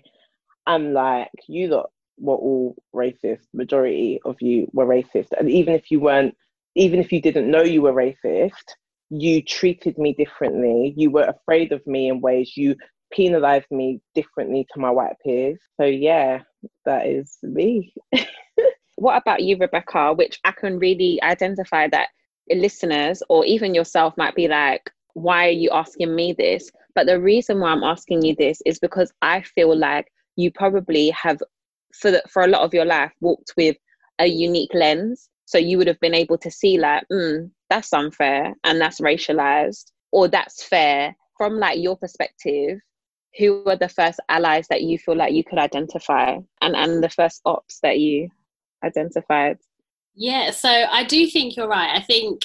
am 0.65 0.93
like, 0.93 1.29
you 1.47 1.67
lot 1.67 1.89
were 2.19 2.35
all 2.35 2.75
racist. 2.95 3.45
Majority 3.53 4.19
of 4.25 4.35
you 4.41 4.67
were 4.73 4.85
racist, 4.85 5.29
and 5.37 5.49
even 5.49 5.73
if 5.73 5.91
you 5.91 5.99
weren't, 5.99 6.35
even 6.75 6.99
if 6.99 7.11
you 7.11 7.21
didn't 7.21 7.49
know 7.49 7.63
you 7.63 7.81
were 7.81 7.93
racist, 7.93 8.75
you 9.09 9.41
treated 9.41 9.97
me 9.97 10.13
differently. 10.13 10.93
You 10.95 11.11
were 11.11 11.23
afraid 11.23 11.71
of 11.71 11.85
me 11.87 12.09
in 12.09 12.21
ways. 12.21 12.55
You 12.55 12.75
penalized 13.11 13.71
me 13.71 14.01
differently 14.13 14.67
to 14.73 14.79
my 14.79 14.91
white 14.91 15.15
peers. 15.23 15.59
So 15.79 15.85
yeah, 15.85 16.41
that 16.85 17.07
is 17.07 17.37
me. 17.41 17.93
what 18.95 19.21
about 19.21 19.41
you, 19.41 19.57
Rebecca? 19.57 20.13
Which 20.13 20.39
I 20.43 20.51
can 20.51 20.77
really 20.79 21.19
identify 21.23 21.87
that 21.89 22.09
listeners 22.49 23.21
or 23.29 23.45
even 23.45 23.73
yourself 23.73 24.15
might 24.17 24.35
be 24.35 24.47
like, 24.47 24.89
why 25.13 25.47
are 25.47 25.51
you 25.51 25.69
asking 25.71 26.15
me 26.15 26.33
this? 26.33 26.69
But 26.95 27.07
the 27.07 27.19
reason 27.19 27.59
why 27.59 27.69
I'm 27.69 27.83
asking 27.83 28.23
you 28.23 28.35
this 28.35 28.61
is 28.65 28.79
because 28.79 29.11
I 29.21 29.41
feel 29.41 29.75
like 29.75 30.07
you 30.35 30.51
probably 30.51 31.09
have 31.11 31.41
for 31.93 32.19
for 32.29 32.43
a 32.43 32.47
lot 32.47 32.61
of 32.61 32.73
your 32.73 32.85
life 32.85 33.11
walked 33.21 33.53
with 33.57 33.77
a 34.19 34.27
unique 34.27 34.73
lens. 34.73 35.29
So 35.45 35.57
you 35.57 35.77
would 35.77 35.87
have 35.87 35.99
been 35.99 36.13
able 36.13 36.37
to 36.39 36.51
see 36.51 36.77
like 36.77 37.03
mm, 37.11 37.49
that's 37.69 37.93
unfair 37.93 38.53
and 38.63 38.79
that's 38.79 38.99
racialized 38.99 39.91
or 40.11 40.27
that's 40.27 40.63
fair. 40.63 41.15
From 41.37 41.57
like 41.57 41.79
your 41.79 41.97
perspective 41.97 42.79
who 43.37 43.63
were 43.65 43.75
the 43.75 43.89
first 43.89 44.19
allies 44.29 44.67
that 44.69 44.81
you 44.81 44.97
feel 44.97 45.15
like 45.15 45.33
you 45.33 45.43
could 45.43 45.59
identify 45.59 46.37
and 46.61 46.75
and 46.75 47.03
the 47.03 47.09
first 47.09 47.41
ops 47.45 47.79
that 47.81 47.99
you 47.99 48.29
identified? 48.83 49.57
Yeah 50.15 50.51
so 50.51 50.69
i 50.69 51.03
do 51.03 51.27
think 51.27 51.55
you're 51.55 51.67
right. 51.67 51.95
I 51.95 52.01
think 52.01 52.41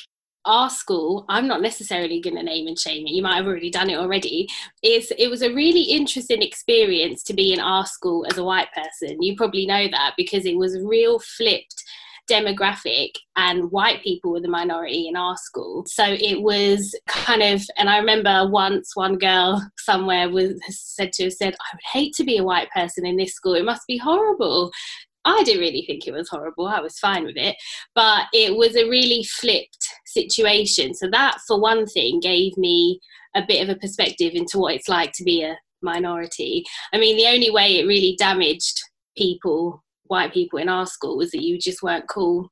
our 0.47 0.71
school 0.71 1.25
i'm 1.29 1.47
not 1.47 1.63
necessarily 1.63 2.21
going 2.21 2.37
to 2.37 2.43
name 2.43 2.67
and 2.67 2.79
shame 2.79 3.07
it 3.07 3.13
you 3.13 3.23
might 3.23 3.37
have 3.37 3.47
already 3.47 3.71
done 3.71 3.91
it 3.91 3.99
already 3.99 4.49
is 4.83 5.13
it 5.19 5.29
was 5.29 5.43
a 5.43 5.55
really 5.55 5.83
interesting 5.83 6.43
experience 6.43 7.23
to 7.23 7.35
be 7.35 7.53
in 7.53 7.61
our 7.61 7.87
school 7.87 8.27
as 8.31 8.39
a 8.39 8.45
white 8.45 8.69
person. 8.73 9.23
You 9.23 9.37
probably 9.37 9.67
know 9.67 9.89
that 9.91 10.15
because 10.17 10.47
it 10.47 10.57
was 10.57 10.75
a 10.75 10.85
real 10.85 11.19
flipped 11.19 11.83
demographic 12.31 13.11
and 13.37 13.71
white 13.71 14.03
people 14.03 14.33
were 14.33 14.41
the 14.41 14.49
minority 14.49 15.09
in 15.09 15.17
our 15.17 15.37
school. 15.37 15.85
So 15.87 16.05
it 16.07 16.41
was 16.41 16.99
kind 17.07 17.43
of 17.43 17.63
and 17.77 17.89
i 17.91 17.99
remember 17.99 18.49
once 18.49 18.97
one 18.97 19.19
girl 19.19 19.63
somewhere 19.79 20.31
was 20.31 20.59
said 20.69 21.13
to 21.13 21.25
have 21.25 21.33
said 21.33 21.55
i 21.55 21.75
would 21.75 21.81
hate 21.93 22.15
to 22.15 22.25
be 22.25 22.39
a 22.39 22.45
white 22.45 22.71
person 22.71 23.05
in 23.05 23.17
this 23.17 23.35
school 23.35 23.55
it 23.55 23.65
must 23.65 23.87
be 23.87 23.99
horrible 23.99 24.71
I 25.25 25.43
didn't 25.45 25.61
really 25.61 25.85
think 25.87 26.07
it 26.07 26.12
was 26.12 26.28
horrible. 26.28 26.66
I 26.66 26.81
was 26.81 26.99
fine 26.99 27.25
with 27.25 27.37
it. 27.37 27.57
But 27.95 28.26
it 28.33 28.57
was 28.57 28.76
a 28.76 28.88
really 28.88 29.25
flipped 29.25 29.87
situation. 30.07 30.95
So, 30.95 31.09
that, 31.11 31.38
for 31.47 31.61
one 31.61 31.87
thing, 31.87 32.21
gave 32.21 32.57
me 32.57 33.00
a 33.35 33.43
bit 33.47 33.62
of 33.62 33.75
a 33.75 33.78
perspective 33.78 34.33
into 34.35 34.59
what 34.59 34.75
it's 34.75 34.88
like 34.88 35.12
to 35.14 35.25
be 35.25 35.43
a 35.43 35.59
minority. 35.83 36.64
I 36.93 36.99
mean, 36.99 37.16
the 37.16 37.26
only 37.26 37.50
way 37.50 37.78
it 37.78 37.87
really 37.87 38.16
damaged 38.19 38.81
people, 39.16 39.83
white 40.04 40.33
people 40.33 40.59
in 40.59 40.69
our 40.69 40.87
school, 40.87 41.16
was 41.16 41.31
that 41.33 41.43
you 41.43 41.59
just 41.59 41.83
weren't 41.83 42.09
cool 42.09 42.50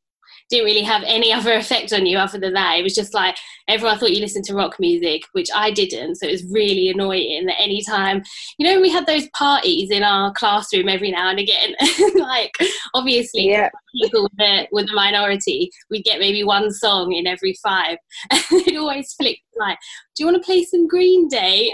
didn't 0.53 0.67
really 0.67 0.83
have 0.83 1.03
any 1.07 1.33
other 1.39 1.55
effect 1.55 1.93
on 1.93 2.07
you 2.07 2.19
other 2.19 2.39
than 2.39 2.53
that. 2.53 2.79
It 2.79 2.83
was 2.83 2.95
just 2.95 3.15
like 3.15 3.37
everyone 3.67 3.99
thought 3.99 4.13
you 4.13 4.21
listened 4.21 4.45
to 4.47 4.55
rock 4.55 4.79
music, 4.79 5.23
which 5.33 5.49
I 5.55 5.71
didn't. 5.71 6.17
So 6.17 6.27
it 6.29 6.33
was 6.33 6.53
really 6.53 6.89
annoying 6.89 7.47
that 7.47 7.61
any 7.61 7.83
time, 7.83 8.23
you 8.59 8.67
know, 8.67 8.81
we 8.81 8.91
had 8.91 9.07
those 9.07 9.29
parties 9.31 9.91
in 9.91 10.03
our 10.03 10.33
classroom 10.35 10.89
every 10.89 11.11
now 11.11 11.31
and 11.31 11.39
again. 11.39 11.75
like, 12.17 12.53
obviously, 12.95 13.49
yeah. 13.49 13.71
people 14.01 14.25
with 14.25 14.37
the, 14.37 14.69
with 14.71 14.87
the 14.89 14.95
minority, 14.95 15.71
we'd 15.91 16.05
get 16.05 16.21
maybe 16.21 16.45
one 16.45 16.71
song 16.71 17.13
in 17.13 17.27
every 17.27 17.57
five. 17.63 17.97
And 18.31 18.43
it 18.51 18.77
always 18.77 19.13
flicked 19.15 19.41
like, 19.57 19.79
do 20.15 20.23
you 20.23 20.27
want 20.31 20.43
to 20.43 20.47
play 20.47 20.65
some 20.65 20.87
Green 20.87 21.29
Day? 21.29 21.73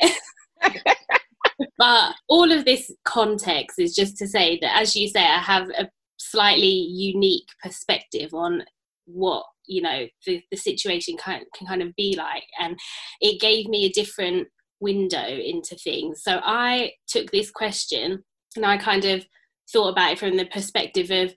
but 1.78 2.14
all 2.28 2.50
of 2.52 2.64
this 2.64 2.92
context 3.04 3.78
is 3.78 3.94
just 3.94 4.16
to 4.18 4.28
say 4.28 4.58
that, 4.60 4.80
as 4.80 4.94
you 4.94 5.08
say, 5.08 5.22
I 5.22 5.38
have 5.38 5.68
a 5.70 5.88
slightly 6.18 6.66
unique 6.68 7.48
perspective 7.62 8.34
on 8.34 8.62
what 9.06 9.44
you 9.66 9.80
know 9.80 10.06
the, 10.26 10.42
the 10.50 10.56
situation 10.56 11.16
can, 11.16 11.42
can 11.54 11.66
kind 11.66 11.82
of 11.82 11.94
be 11.96 12.14
like. 12.16 12.44
And 12.60 12.78
it 13.20 13.40
gave 13.40 13.68
me 13.68 13.86
a 13.86 13.92
different 13.92 14.48
window 14.80 15.26
into 15.26 15.76
things. 15.76 16.22
So 16.22 16.40
i 16.42 16.92
took 17.08 17.30
this 17.30 17.50
question 17.50 18.22
and 18.56 18.64
i 18.64 18.76
kind 18.76 19.04
of 19.04 19.24
thought 19.72 19.88
about 19.88 20.12
it 20.12 20.18
from 20.18 20.36
the 20.36 20.46
perspective 20.46 21.10
of 21.10 21.34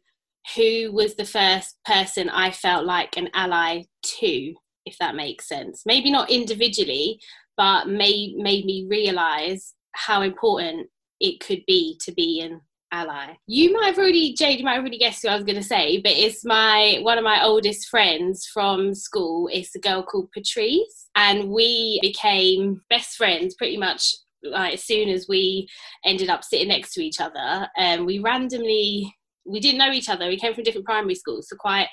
who 0.55 0.91
was 0.91 1.15
the 1.15 1.25
first 1.25 1.77
person 1.85 2.29
i 2.29 2.49
felt 2.49 2.85
like 2.85 3.17
an 3.17 3.29
ally 3.33 3.83
to 4.01 4.53
if 4.85 4.97
that 4.99 5.15
makes 5.15 5.47
sense. 5.47 5.83
Maybe 5.85 6.11
not 6.11 6.29
individually 6.29 7.19
but 7.57 7.87
made 7.87 8.35
made 8.37 8.65
me 8.65 8.87
realize 8.89 9.73
how 9.93 10.21
important 10.21 10.87
it 11.19 11.39
could 11.39 11.61
be 11.67 11.99
to 12.01 12.11
be 12.11 12.39
in 12.39 12.61
ally. 12.91 13.33
You 13.47 13.73
might 13.73 13.87
have 13.87 13.97
already, 13.97 14.33
Jade, 14.33 14.59
you 14.59 14.65
might 14.65 14.73
have 14.73 14.81
already 14.81 14.97
guessed 14.97 15.21
who 15.21 15.29
I 15.29 15.35
was 15.35 15.43
going 15.43 15.57
to 15.57 15.63
say, 15.63 15.99
but 16.01 16.11
it's 16.11 16.45
my 16.45 16.99
one 17.01 17.17
of 17.17 17.23
my 17.23 17.43
oldest 17.43 17.87
friends 17.89 18.45
from 18.53 18.93
school. 18.93 19.49
It's 19.51 19.75
a 19.75 19.79
girl 19.79 20.03
called 20.03 20.31
Patrice, 20.31 21.09
and 21.15 21.49
we 21.49 21.99
became 22.01 22.81
best 22.89 23.15
friends 23.15 23.55
pretty 23.55 23.77
much 23.77 24.15
like 24.43 24.73
as 24.73 24.83
soon 24.83 25.09
as 25.09 25.27
we 25.29 25.67
ended 26.05 26.29
up 26.29 26.43
sitting 26.43 26.69
next 26.69 26.93
to 26.93 27.03
each 27.03 27.21
other. 27.21 27.67
And 27.77 28.01
um, 28.01 28.05
we 28.05 28.19
randomly 28.19 29.13
we 29.45 29.59
didn't 29.59 29.79
know 29.79 29.91
each 29.91 30.09
other. 30.09 30.27
We 30.27 30.37
came 30.37 30.53
from 30.53 30.63
different 30.63 30.85
primary 30.85 31.15
schools, 31.15 31.49
so 31.49 31.55
quite 31.55 31.87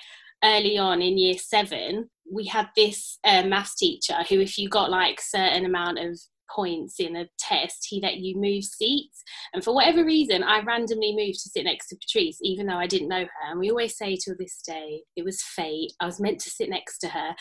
early 0.45 0.79
on 0.79 1.03
in 1.03 1.19
year 1.19 1.37
seven, 1.37 2.09
we 2.31 2.47
had 2.47 2.69
this 2.77 3.19
uh, 3.25 3.43
maths 3.43 3.75
teacher 3.75 4.17
who, 4.29 4.41
if 4.41 4.59
you 4.59 4.69
got 4.69 4.91
like 4.91 5.21
certain 5.21 5.65
amount 5.65 5.99
of 5.99 6.21
points 6.55 6.99
in 6.99 7.17
a 7.17 7.29
test, 7.39 7.87
he 7.89 8.01
let 8.01 8.19
you 8.19 8.37
move 8.37 8.65
seats. 8.65 9.23
And 9.53 9.63
for 9.63 9.75
whatever 9.75 10.05
reason, 10.05 10.43
I 10.43 10.61
randomly 10.61 11.15
moved 11.15 11.41
to 11.43 11.51
sit 11.51 11.65
next 11.65 11.89
to 11.89 11.97
Patrice, 11.97 12.39
even 12.43 12.67
though 12.67 12.77
I 12.79 12.87
didn't 12.87 13.09
know 13.09 13.25
her. 13.25 13.51
And 13.51 13.61
we 13.61 13.71
always 13.71 13.97
say 13.97 14.17
to 14.17 14.35
this 14.35 14.61
day, 14.67 15.03
it 15.17 15.25
was 15.25 15.43
fate. 15.43 15.93
I 16.01 16.07
was 16.07 16.21
meant 16.21 16.41
to 16.41 16.51
sit 16.51 16.71
next 16.71 16.99
to 16.99 17.09
her. 17.09 17.35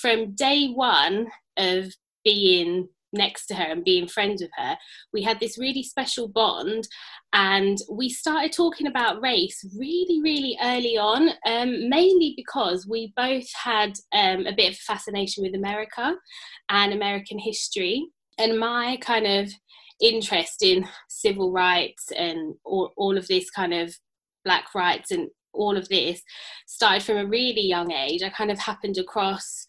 From 0.00 0.34
day 0.34 0.68
one 0.68 1.28
of 1.56 1.92
being 2.24 2.88
next 3.14 3.46
to 3.46 3.54
her 3.54 3.64
and 3.64 3.84
being 3.84 4.08
friends 4.08 4.42
with 4.42 4.50
her, 4.56 4.76
we 5.12 5.22
had 5.22 5.40
this 5.40 5.58
really 5.58 5.82
special 5.82 6.28
bond. 6.28 6.86
And 7.32 7.78
we 7.90 8.08
started 8.08 8.52
talking 8.52 8.86
about 8.86 9.22
race 9.22 9.64
really, 9.78 10.20
really 10.22 10.58
early 10.62 10.98
on, 10.98 11.30
um, 11.46 11.88
mainly 11.88 12.34
because 12.36 12.86
we 12.88 13.12
both 13.16 13.46
had 13.54 13.94
um, 14.12 14.46
a 14.46 14.54
bit 14.54 14.72
of 14.72 14.78
fascination 14.78 15.42
with 15.42 15.54
America 15.54 16.14
and 16.68 16.92
American 16.92 17.38
history 17.38 18.08
and 18.38 18.58
my 18.58 18.98
kind 19.00 19.26
of 19.26 19.50
interest 20.00 20.62
in 20.62 20.86
civil 21.08 21.52
rights 21.52 22.10
and 22.16 22.54
all, 22.64 22.92
all 22.96 23.16
of 23.16 23.28
this 23.28 23.50
kind 23.50 23.72
of 23.72 23.94
black 24.44 24.74
rights 24.74 25.10
and 25.10 25.30
all 25.52 25.76
of 25.76 25.88
this 25.88 26.20
started 26.66 27.02
from 27.02 27.16
a 27.16 27.26
really 27.26 27.62
young 27.62 27.92
age. 27.92 28.22
I 28.22 28.28
kind 28.30 28.50
of 28.50 28.58
happened 28.58 28.98
across 28.98 29.66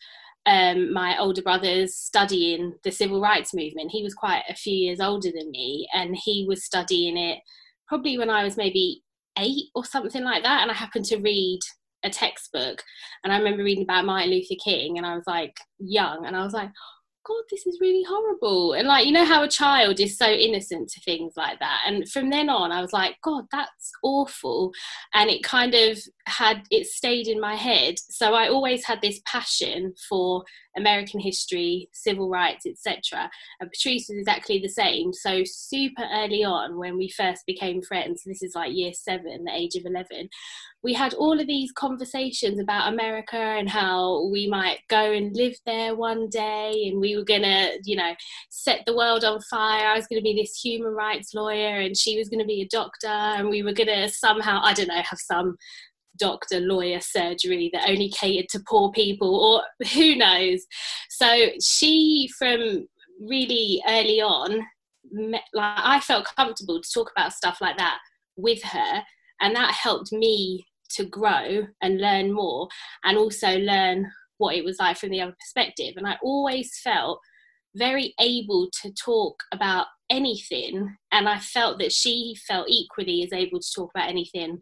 um, 0.47 0.93
my 0.93 1.17
older 1.17 1.41
brother's 1.41 1.95
studying 1.95 2.73
the 2.83 2.91
civil 2.91 3.21
rights 3.21 3.53
movement. 3.53 3.91
He 3.91 4.03
was 4.03 4.13
quite 4.13 4.43
a 4.49 4.55
few 4.55 4.73
years 4.73 4.99
older 4.99 5.29
than 5.35 5.51
me, 5.51 5.87
and 5.93 6.15
he 6.15 6.45
was 6.47 6.63
studying 6.63 7.17
it 7.17 7.39
probably 7.87 8.17
when 8.17 8.29
I 8.29 8.43
was 8.43 8.57
maybe 8.57 9.01
eight 9.37 9.65
or 9.73 9.85
something 9.85 10.23
like 10.23 10.43
that. 10.43 10.61
And 10.61 10.71
I 10.71 10.73
happened 10.73 11.05
to 11.05 11.17
read 11.17 11.59
a 12.03 12.09
textbook, 12.09 12.83
and 13.23 13.33
I 13.33 13.37
remember 13.37 13.63
reading 13.63 13.83
about 13.83 14.05
Martin 14.05 14.29
Luther 14.29 14.55
King, 14.63 14.97
and 14.97 15.05
I 15.05 15.15
was 15.15 15.25
like 15.25 15.55
young, 15.79 16.25
and 16.25 16.35
I 16.35 16.43
was 16.43 16.53
like, 16.53 16.69
God, 17.25 17.43
this 17.49 17.65
is 17.65 17.79
really 17.81 18.03
horrible. 18.03 18.73
And 18.73 18.87
like, 18.87 19.05
you 19.05 19.11
know 19.11 19.25
how 19.25 19.43
a 19.43 19.47
child 19.47 19.99
is 19.99 20.17
so 20.17 20.27
innocent 20.27 20.89
to 20.89 21.01
things 21.01 21.33
like 21.35 21.59
that. 21.59 21.81
And 21.87 22.07
from 22.09 22.29
then 22.29 22.49
on, 22.49 22.71
I 22.71 22.81
was 22.81 22.93
like, 22.93 23.15
God, 23.23 23.45
that's 23.51 23.91
awful. 24.03 24.71
And 25.13 25.29
it 25.29 25.43
kind 25.43 25.73
of 25.73 25.97
had, 26.27 26.63
it 26.69 26.87
stayed 26.87 27.27
in 27.27 27.39
my 27.39 27.55
head. 27.55 27.95
So 27.97 28.33
I 28.33 28.49
always 28.49 28.85
had 28.85 29.01
this 29.01 29.21
passion 29.25 29.93
for 30.07 30.43
American 30.77 31.19
history, 31.19 31.89
civil 31.93 32.29
rights, 32.29 32.65
etc. 32.65 33.29
And 33.59 33.71
Patrice 33.71 34.07
was 34.09 34.17
exactly 34.17 34.59
the 34.59 34.69
same. 34.69 35.13
So 35.13 35.43
super 35.45 36.03
early 36.13 36.43
on, 36.43 36.77
when 36.77 36.97
we 36.97 37.09
first 37.09 37.45
became 37.45 37.81
friends, 37.81 38.23
this 38.25 38.43
is 38.43 38.55
like 38.55 38.73
year 38.73 38.93
seven, 38.93 39.45
the 39.45 39.53
age 39.53 39.75
of 39.75 39.85
11, 39.85 40.29
we 40.85 40.93
had 40.93 41.15
all 41.15 41.39
of 41.39 41.47
these 41.47 41.71
conversations 41.71 42.59
about 42.59 42.93
America 42.93 43.37
and 43.37 43.67
how 43.67 44.29
we 44.31 44.47
might 44.47 44.79
go 44.87 45.11
and 45.11 45.35
live 45.35 45.55
there 45.65 45.95
one 45.95 46.29
day 46.29 46.89
and 46.91 47.01
we 47.01 47.17
were 47.17 47.23
to, 47.23 47.79
you 47.83 47.95
know, 47.95 48.13
set 48.49 48.83
the 48.85 48.95
world 48.95 49.25
on 49.25 49.41
fire. 49.41 49.87
I 49.87 49.95
was 49.95 50.05
to 50.07 50.21
be 50.21 50.35
this 50.35 50.59
human 50.61 50.93
rights 50.93 51.33
lawyer 51.33 51.79
and 51.79 51.97
she 51.97 52.19
was 52.19 52.29
to 52.29 52.45
be 52.45 52.61
a 52.61 52.67
doctor 52.67 53.07
and 53.07 53.49
we 53.49 53.63
were 53.63 53.73
to 53.73 54.09
somehow, 54.09 54.61
I 54.63 54.73
don't 54.73 54.87
know, 54.87 55.01
have 55.01 55.17
some 55.17 55.57
doctor, 56.17 56.59
lawyer 56.59 56.99
surgery 56.99 57.69
that 57.73 57.89
only 57.89 58.09
catered 58.09 58.49
to 58.49 58.63
poor 58.67 58.91
people 58.91 59.35
or 59.35 59.87
who 59.93 60.15
knows. 60.15 60.65
So 61.09 61.49
she, 61.61 62.29
from 62.37 62.87
really 63.19 63.81
early 63.87 64.21
on, 64.21 64.59
like 65.13 65.41
I 65.53 65.99
felt 65.99 66.27
comfortable 66.35 66.81
to 66.81 66.89
talk 66.93 67.11
about 67.15 67.33
stuff 67.33 67.59
like 67.61 67.77
that 67.77 67.99
with 68.37 68.61
her 68.63 69.03
and 69.41 69.55
that 69.55 69.73
helped 69.73 70.11
me 70.11 70.65
to 70.91 71.05
grow 71.05 71.67
and 71.81 72.01
learn 72.01 72.31
more 72.31 72.67
and 73.03 73.17
also 73.17 73.57
learn 73.59 74.09
what 74.37 74.55
it 74.55 74.63
was 74.63 74.77
like 74.79 74.97
from 74.97 75.09
the 75.09 75.21
other 75.21 75.35
perspective. 75.39 75.93
And 75.97 76.07
I 76.07 76.17
always 76.21 76.79
felt 76.83 77.19
very 77.75 78.13
able 78.19 78.69
to 78.81 78.93
talk 78.93 79.35
about 79.51 79.87
anything. 80.09 80.95
And 81.11 81.27
I 81.27 81.39
felt 81.39 81.79
that 81.79 81.91
she 81.91 82.35
felt 82.47 82.67
equally 82.69 83.23
as 83.23 83.33
able 83.33 83.59
to 83.59 83.71
talk 83.75 83.91
about 83.93 84.09
anything 84.09 84.59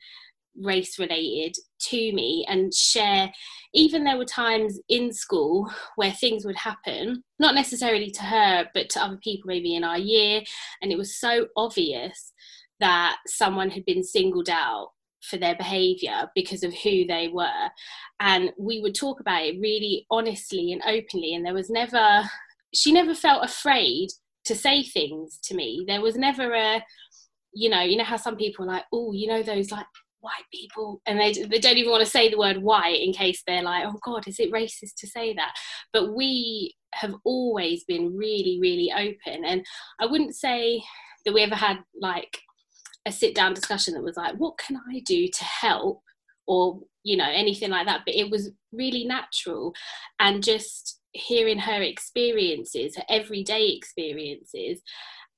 race 0.62 1.00
related 1.00 1.56
to 1.80 2.14
me 2.14 2.46
and 2.48 2.74
share 2.74 3.32
even 3.74 4.04
there 4.04 4.18
were 4.18 4.26
times 4.26 4.80
in 4.88 5.12
school 5.12 5.70
where 5.96 6.12
things 6.12 6.46
would 6.46 6.56
happen 6.56 7.24
not 7.40 7.56
necessarily 7.56 8.12
to 8.12 8.22
her 8.22 8.66
but 8.74 8.90
to 8.90 9.04
other 9.04 9.18
people 9.18 9.48
maybe 9.48 9.76
in 9.76 9.84
our 9.84 9.98
year 9.98 10.42
and 10.82 10.92
it 10.92 10.98
was 10.98 11.20
so 11.20 11.48
obvious 11.58 12.34
that 12.80 13.18
someone 13.28 13.70
had 13.70 13.86
been 13.86 14.04
singled 14.04 14.50
out 14.50 14.90
for 15.24 15.38
their 15.38 15.56
behavior 15.56 16.30
because 16.36 16.64
of 16.64 16.74
who 16.74 17.06
they 17.06 17.30
were. 17.32 17.70
And 18.20 18.52
we 18.60 18.82
would 18.82 18.94
talk 18.94 19.20
about 19.20 19.44
it 19.44 19.60
really 19.60 20.06
honestly 20.12 20.74
and 20.74 20.82
openly 20.86 21.34
and 21.34 21.46
there 21.46 21.54
was 21.54 21.70
never 21.70 22.24
she 22.76 22.92
never 22.92 23.16
felt 23.16 23.46
afraid 23.46 24.10
to 24.46 24.56
say 24.56 24.84
things 24.84 25.40
to 25.44 25.56
me. 25.56 25.86
There 25.88 26.02
was 26.02 26.16
never 26.16 26.54
a 26.54 26.84
you 27.54 27.70
know 27.70 27.82
you 27.82 27.98
know 27.98 28.04
how 28.04 28.18
some 28.18 28.36
people 28.36 28.66
are 28.66 28.74
like 28.74 28.86
oh 28.92 29.14
you 29.14 29.28
know 29.28 29.44
those 29.44 29.72
like 29.72 29.86
white 30.24 30.46
people 30.52 31.02
and 31.06 31.20
they, 31.20 31.34
they 31.34 31.60
don't 31.60 31.78
even 31.78 31.92
want 31.92 32.04
to 32.04 32.10
say 32.10 32.30
the 32.30 32.38
word 32.38 32.58
white 32.58 33.00
in 33.00 33.14
case 33.14 33.44
they're 33.46 33.62
like 33.62 33.86
oh 33.86 34.00
god 34.04 34.28
is 34.28 34.40
it 34.40 34.52
racist 34.52 34.96
to 34.98 35.08
say 35.08 35.34
that? 35.34 35.54
But 35.92 36.16
we 36.16 36.76
have 36.94 37.14
always 37.24 37.84
been 37.84 38.16
really 38.16 38.60
really 38.62 38.92
open 38.92 39.46
and 39.46 39.66
i 40.00 40.06
wouldn't 40.06 40.36
say 40.36 40.84
that 41.26 41.34
we 41.34 41.42
ever 41.42 41.56
had 41.56 41.78
like 42.00 42.40
a 43.06 43.12
sit 43.12 43.36
down 43.36 43.54
discussion 43.54 43.94
that 43.94 44.04
was 44.04 44.16
like, 44.16 44.36
what 44.36 44.58
can 44.58 44.80
I 44.90 45.00
do 45.02 45.28
to 45.28 45.44
help? 45.44 46.02
or 46.48 46.80
you 47.04 47.18
know 47.18 47.30
anything 47.30 47.70
like 47.70 47.86
that 47.86 48.02
but 48.06 48.16
it 48.16 48.30
was 48.30 48.52
really 48.72 49.06
natural 49.06 49.74
and 50.20 50.44
just 50.44 51.00
hearing 51.14 51.60
her 51.60 51.82
experiences 51.82 52.96
her 52.96 53.04
everyday 53.10 53.70
experiences 53.70 54.82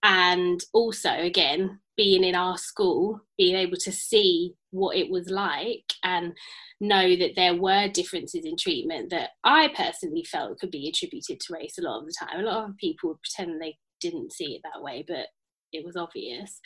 and 0.03 0.61
also 0.73 1.11
again 1.11 1.79
being 1.97 2.23
in 2.23 2.35
our 2.35 2.57
school 2.57 3.21
being 3.37 3.55
able 3.55 3.77
to 3.77 3.91
see 3.91 4.53
what 4.71 4.97
it 4.97 5.09
was 5.09 5.29
like 5.29 5.93
and 6.03 6.33
know 6.81 7.15
that 7.15 7.31
there 7.35 7.55
were 7.55 7.87
differences 7.87 8.43
in 8.45 8.55
treatment 8.57 9.09
that 9.09 9.29
i 9.43 9.69
personally 9.75 10.23
felt 10.23 10.59
could 10.59 10.71
be 10.71 10.89
attributed 10.89 11.39
to 11.39 11.53
race 11.53 11.77
a 11.79 11.81
lot 11.81 11.99
of 11.99 12.05
the 12.05 12.13
time. 12.19 12.39
A 12.39 12.43
lot 12.43 12.69
of 12.69 12.77
people 12.77 13.09
would 13.09 13.21
pretend 13.21 13.61
they 13.61 13.77
didn't 14.01 14.33
see 14.33 14.55
it 14.55 14.61
that 14.63 14.83
way 14.83 15.03
but 15.07 15.27
it 15.75 15.85
was 15.85 15.95
obvious. 15.95 16.59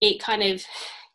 It 0.00 0.22
kind 0.22 0.42
of 0.42 0.62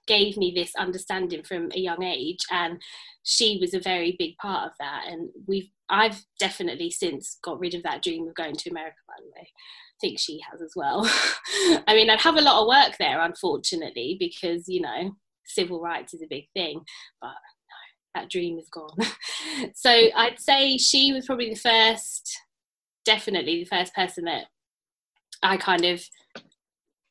gave 0.07 0.37
me 0.37 0.53
this 0.55 0.73
understanding 0.75 1.43
from 1.43 1.69
a 1.73 1.79
young 1.79 2.03
age 2.03 2.39
and 2.51 2.81
she 3.23 3.57
was 3.59 3.73
a 3.73 3.79
very 3.79 4.15
big 4.17 4.37
part 4.37 4.65
of 4.65 4.71
that. 4.79 5.03
And 5.07 5.29
we've 5.47 5.69
i've 5.89 6.21
definitely 6.37 6.91
since 6.91 7.37
got 7.43 7.59
rid 7.59 7.73
of 7.73 7.81
that 7.83 8.03
dream 8.03 8.27
of 8.27 8.35
going 8.35 8.55
to 8.55 8.69
america 8.69 8.97
by 9.07 9.13
the 9.19 9.29
way. 9.29 9.47
I 9.47 9.99
think 10.01 10.19
she 10.19 10.39
has 10.51 10.61
as 10.61 10.73
well. 10.75 11.05
I 11.87 11.93
mean 11.93 12.09
i'd 12.09 12.21
have 12.21 12.37
a 12.37 12.41
lot 12.41 12.61
of 12.61 12.67
work 12.67 12.97
there 12.99 13.21
unfortunately 13.21 14.17
because 14.19 14.67
you 14.67 14.81
know 14.81 15.11
civil 15.45 15.81
rights 15.81 16.13
is 16.13 16.21
a 16.21 16.27
big 16.29 16.45
thing 16.53 16.81
but 17.21 17.31
that 18.15 18.29
dream 18.29 18.57
is 18.57 18.69
gone. 18.69 18.97
So 19.73 19.89
i'd 19.89 20.39
say 20.39 20.77
she 20.77 21.13
was 21.13 21.25
probably 21.25 21.49
the 21.49 21.55
first 21.55 22.37
definitely 23.05 23.63
the 23.63 23.75
first 23.75 23.95
person 23.95 24.25
that 24.25 24.45
i 25.41 25.55
kind 25.55 25.85
of 25.85 26.03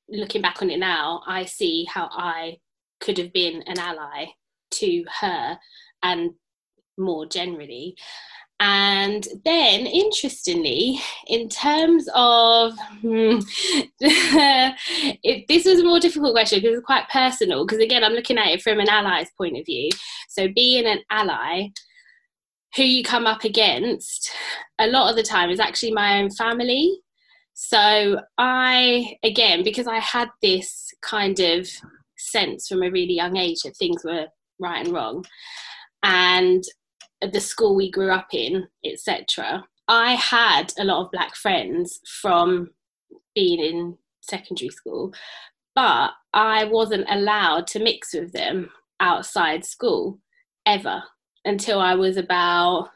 looking 0.08 0.42
back 0.42 0.60
on 0.60 0.70
it 0.70 0.78
now 0.78 1.22
i 1.26 1.44
see 1.44 1.86
how 1.88 2.08
i 2.12 2.58
could 3.00 3.18
have 3.18 3.32
been 3.32 3.62
an 3.66 3.78
ally 3.78 4.26
to 4.72 5.04
her 5.20 5.58
and 6.02 6.32
more 6.98 7.26
generally. 7.26 7.96
And 8.58 9.26
then, 9.44 9.86
interestingly, 9.86 10.98
in 11.26 11.50
terms 11.50 12.08
of 12.14 12.72
hmm, 13.02 13.40
it, 14.00 15.46
this 15.46 15.66
was 15.66 15.80
a 15.80 15.84
more 15.84 16.00
difficult 16.00 16.32
question 16.32 16.60
because 16.60 16.78
it's 16.78 16.86
quite 16.86 17.06
personal. 17.10 17.66
Because 17.66 17.82
again, 17.82 18.02
I'm 18.02 18.14
looking 18.14 18.38
at 18.38 18.48
it 18.48 18.62
from 18.62 18.80
an 18.80 18.88
ally's 18.88 19.28
point 19.36 19.58
of 19.58 19.66
view. 19.66 19.90
So, 20.30 20.48
being 20.54 20.86
an 20.86 21.00
ally, 21.10 21.68
who 22.76 22.82
you 22.82 23.02
come 23.02 23.26
up 23.26 23.44
against 23.44 24.30
a 24.78 24.86
lot 24.86 25.10
of 25.10 25.16
the 25.16 25.22
time 25.22 25.50
is 25.50 25.60
actually 25.60 25.92
my 25.92 26.18
own 26.18 26.30
family. 26.30 27.00
So, 27.52 28.20
I, 28.38 29.18
again, 29.22 29.64
because 29.64 29.86
I 29.86 29.98
had 29.98 30.30
this 30.40 30.94
kind 31.02 31.38
of 31.40 31.68
sense 32.16 32.68
from 32.68 32.82
a 32.82 32.90
really 32.90 33.14
young 33.14 33.36
age 33.36 33.62
that 33.62 33.76
things 33.76 34.04
were 34.04 34.26
right 34.58 34.84
and 34.84 34.94
wrong. 34.94 35.24
And 36.02 36.64
the 37.20 37.40
school 37.40 37.74
we 37.74 37.90
grew 37.90 38.10
up 38.10 38.28
in 38.32 38.66
etc 38.84 39.64
i 39.88 40.12
had 40.14 40.72
a 40.78 40.84
lot 40.84 41.04
of 41.04 41.10
black 41.10 41.34
friends 41.34 42.00
from 42.20 42.70
being 43.34 43.60
in 43.60 43.96
secondary 44.20 44.68
school 44.68 45.12
but 45.74 46.10
i 46.32 46.64
wasn't 46.64 47.06
allowed 47.10 47.66
to 47.66 47.78
mix 47.78 48.12
with 48.12 48.32
them 48.32 48.70
outside 49.00 49.64
school 49.64 50.18
ever 50.66 51.02
until 51.44 51.80
i 51.80 51.94
was 51.94 52.16
about 52.16 52.90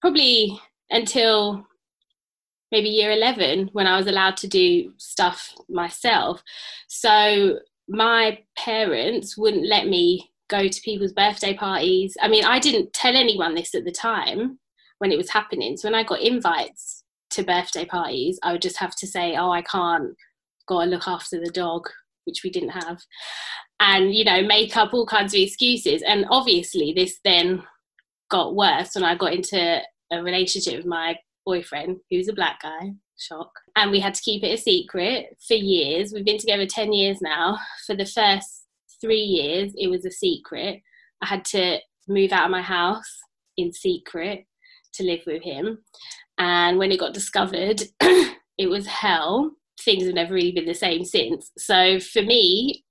probably 0.00 0.58
until 0.90 1.66
maybe 2.70 2.88
year 2.88 3.10
11 3.10 3.70
when 3.72 3.86
i 3.86 3.96
was 3.96 4.06
allowed 4.06 4.36
to 4.36 4.48
do 4.48 4.92
stuff 4.96 5.54
myself. 5.68 6.42
So 6.88 7.58
my 7.88 8.38
parents 8.56 9.36
wouldn't 9.36 9.66
let 9.66 9.86
me 9.86 10.30
go 10.48 10.68
to 10.68 10.82
people's 10.82 11.12
birthday 11.12 11.54
parties. 11.54 12.16
I 12.20 12.28
mean, 12.28 12.44
I 12.44 12.58
didn't 12.58 12.92
tell 12.92 13.16
anyone 13.16 13.54
this 13.54 13.74
at 13.74 13.84
the 13.84 13.92
time 13.92 14.58
when 14.98 15.12
it 15.12 15.18
was 15.18 15.30
happening. 15.30 15.76
So 15.76 15.88
when 15.88 15.94
I 15.94 16.02
got 16.02 16.20
invites 16.20 17.04
to 17.30 17.42
birthday 17.42 17.84
parties, 17.84 18.38
I 18.42 18.52
would 18.52 18.62
just 18.62 18.78
have 18.78 18.94
to 18.96 19.06
say, 19.06 19.36
"Oh, 19.36 19.50
I 19.50 19.62
can't. 19.62 20.14
Got 20.66 20.84
to 20.84 20.90
look 20.90 21.08
after 21.08 21.40
the 21.40 21.50
dog," 21.50 21.88
which 22.24 22.42
we 22.42 22.50
didn't 22.50 22.70
have, 22.70 23.02
and 23.80 24.14
you 24.14 24.24
know, 24.24 24.42
make 24.42 24.76
up 24.76 24.94
all 24.94 25.06
kinds 25.06 25.34
of 25.34 25.40
excuses. 25.40 26.02
And 26.02 26.26
obviously, 26.30 26.92
this 26.92 27.18
then 27.24 27.62
got 28.30 28.54
worse 28.54 28.94
when 28.94 29.04
I 29.04 29.14
got 29.14 29.34
into 29.34 29.82
a 30.12 30.22
relationship 30.22 30.76
with 30.76 30.86
my 30.86 31.16
boyfriend, 31.44 31.98
who's 32.10 32.28
a 32.28 32.32
black 32.32 32.62
guy, 32.62 32.92
shock. 33.18 33.50
And 33.76 33.90
we 33.90 34.00
had 34.00 34.14
to 34.14 34.22
keep 34.22 34.44
it 34.44 34.54
a 34.54 34.58
secret 34.58 35.36
for 35.46 35.54
years. 35.54 36.12
We've 36.12 36.24
been 36.24 36.38
together 36.38 36.66
10 36.66 36.92
years 36.92 37.20
now. 37.20 37.58
For 37.86 37.96
the 37.96 38.06
first 38.06 38.66
three 39.00 39.22
years, 39.22 39.72
it 39.76 39.88
was 39.88 40.04
a 40.04 40.10
secret. 40.10 40.80
I 41.22 41.26
had 41.26 41.44
to 41.46 41.78
move 42.08 42.32
out 42.32 42.44
of 42.44 42.50
my 42.50 42.62
house 42.62 43.20
in 43.56 43.72
secret 43.72 44.46
to 44.94 45.02
live 45.02 45.20
with 45.26 45.42
him. 45.42 45.78
And 46.38 46.78
when 46.78 46.92
it 46.92 47.00
got 47.00 47.14
discovered, 47.14 47.82
it 48.58 48.68
was 48.68 48.86
hell. 48.86 49.52
Things 49.80 50.04
have 50.04 50.14
never 50.14 50.34
really 50.34 50.52
been 50.52 50.66
the 50.66 50.74
same 50.74 51.04
since. 51.04 51.50
So, 51.58 51.98
for 51.98 52.22
me, 52.22 52.84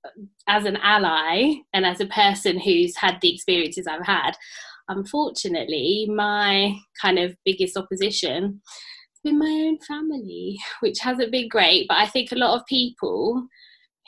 as 0.46 0.64
an 0.64 0.76
ally 0.76 1.54
and 1.72 1.86
as 1.86 2.00
a 2.00 2.06
person 2.06 2.58
who's 2.58 2.96
had 2.96 3.18
the 3.20 3.34
experiences 3.34 3.86
I've 3.86 4.06
had, 4.06 4.32
unfortunately, 4.88 6.06
my 6.14 6.76
kind 7.00 7.18
of 7.18 7.36
biggest 7.44 7.76
opposition 7.76 8.60
been 9.24 9.38
my 9.38 9.46
own 9.66 9.78
family, 9.78 10.58
which 10.80 10.98
hasn't 11.00 11.32
been 11.32 11.48
great. 11.48 11.86
But 11.88 11.98
I 11.98 12.06
think 12.06 12.30
a 12.30 12.36
lot 12.36 12.58
of 12.58 12.66
people 12.66 13.46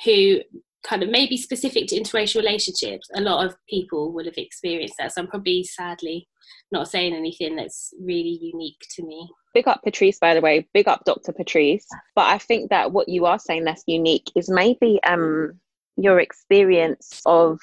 who 0.05 0.40
kind 0.87 1.02
of 1.02 1.09
maybe 1.09 1.37
specific 1.37 1.88
to 1.88 2.00
interracial 2.00 2.37
relationships, 2.37 3.09
a 3.14 3.20
lot 3.20 3.44
of 3.44 3.57
people 3.68 4.12
will 4.12 4.24
have 4.24 4.37
experienced 4.37 4.94
that. 4.98 5.12
So 5.12 5.22
I'm 5.22 5.26
probably 5.26 5.64
sadly 5.64 6.29
not 6.70 6.88
saying 6.88 7.14
anything 7.14 7.57
that's 7.57 7.92
really 8.00 8.38
unique 8.40 8.81
to 8.94 9.02
me. 9.05 9.29
Big 9.55 9.66
up 9.66 9.83
Patrice, 9.83 10.18
by 10.18 10.35
the 10.35 10.40
way. 10.40 10.68
Big 10.74 10.87
up 10.87 11.02
Dr. 11.05 11.33
Patrice. 11.33 11.87
But 12.14 12.26
I 12.26 12.38
think 12.38 12.70
that 12.70 12.92
what 12.92 13.09
you 13.09 13.24
are 13.26 13.38
saying 13.38 13.64
that's 13.64 13.85
unique 13.87 14.31
is 14.37 14.48
maybe 14.48 15.00
um 15.05 15.59
your 15.96 16.20
experience 16.20 17.22
of 17.26 17.59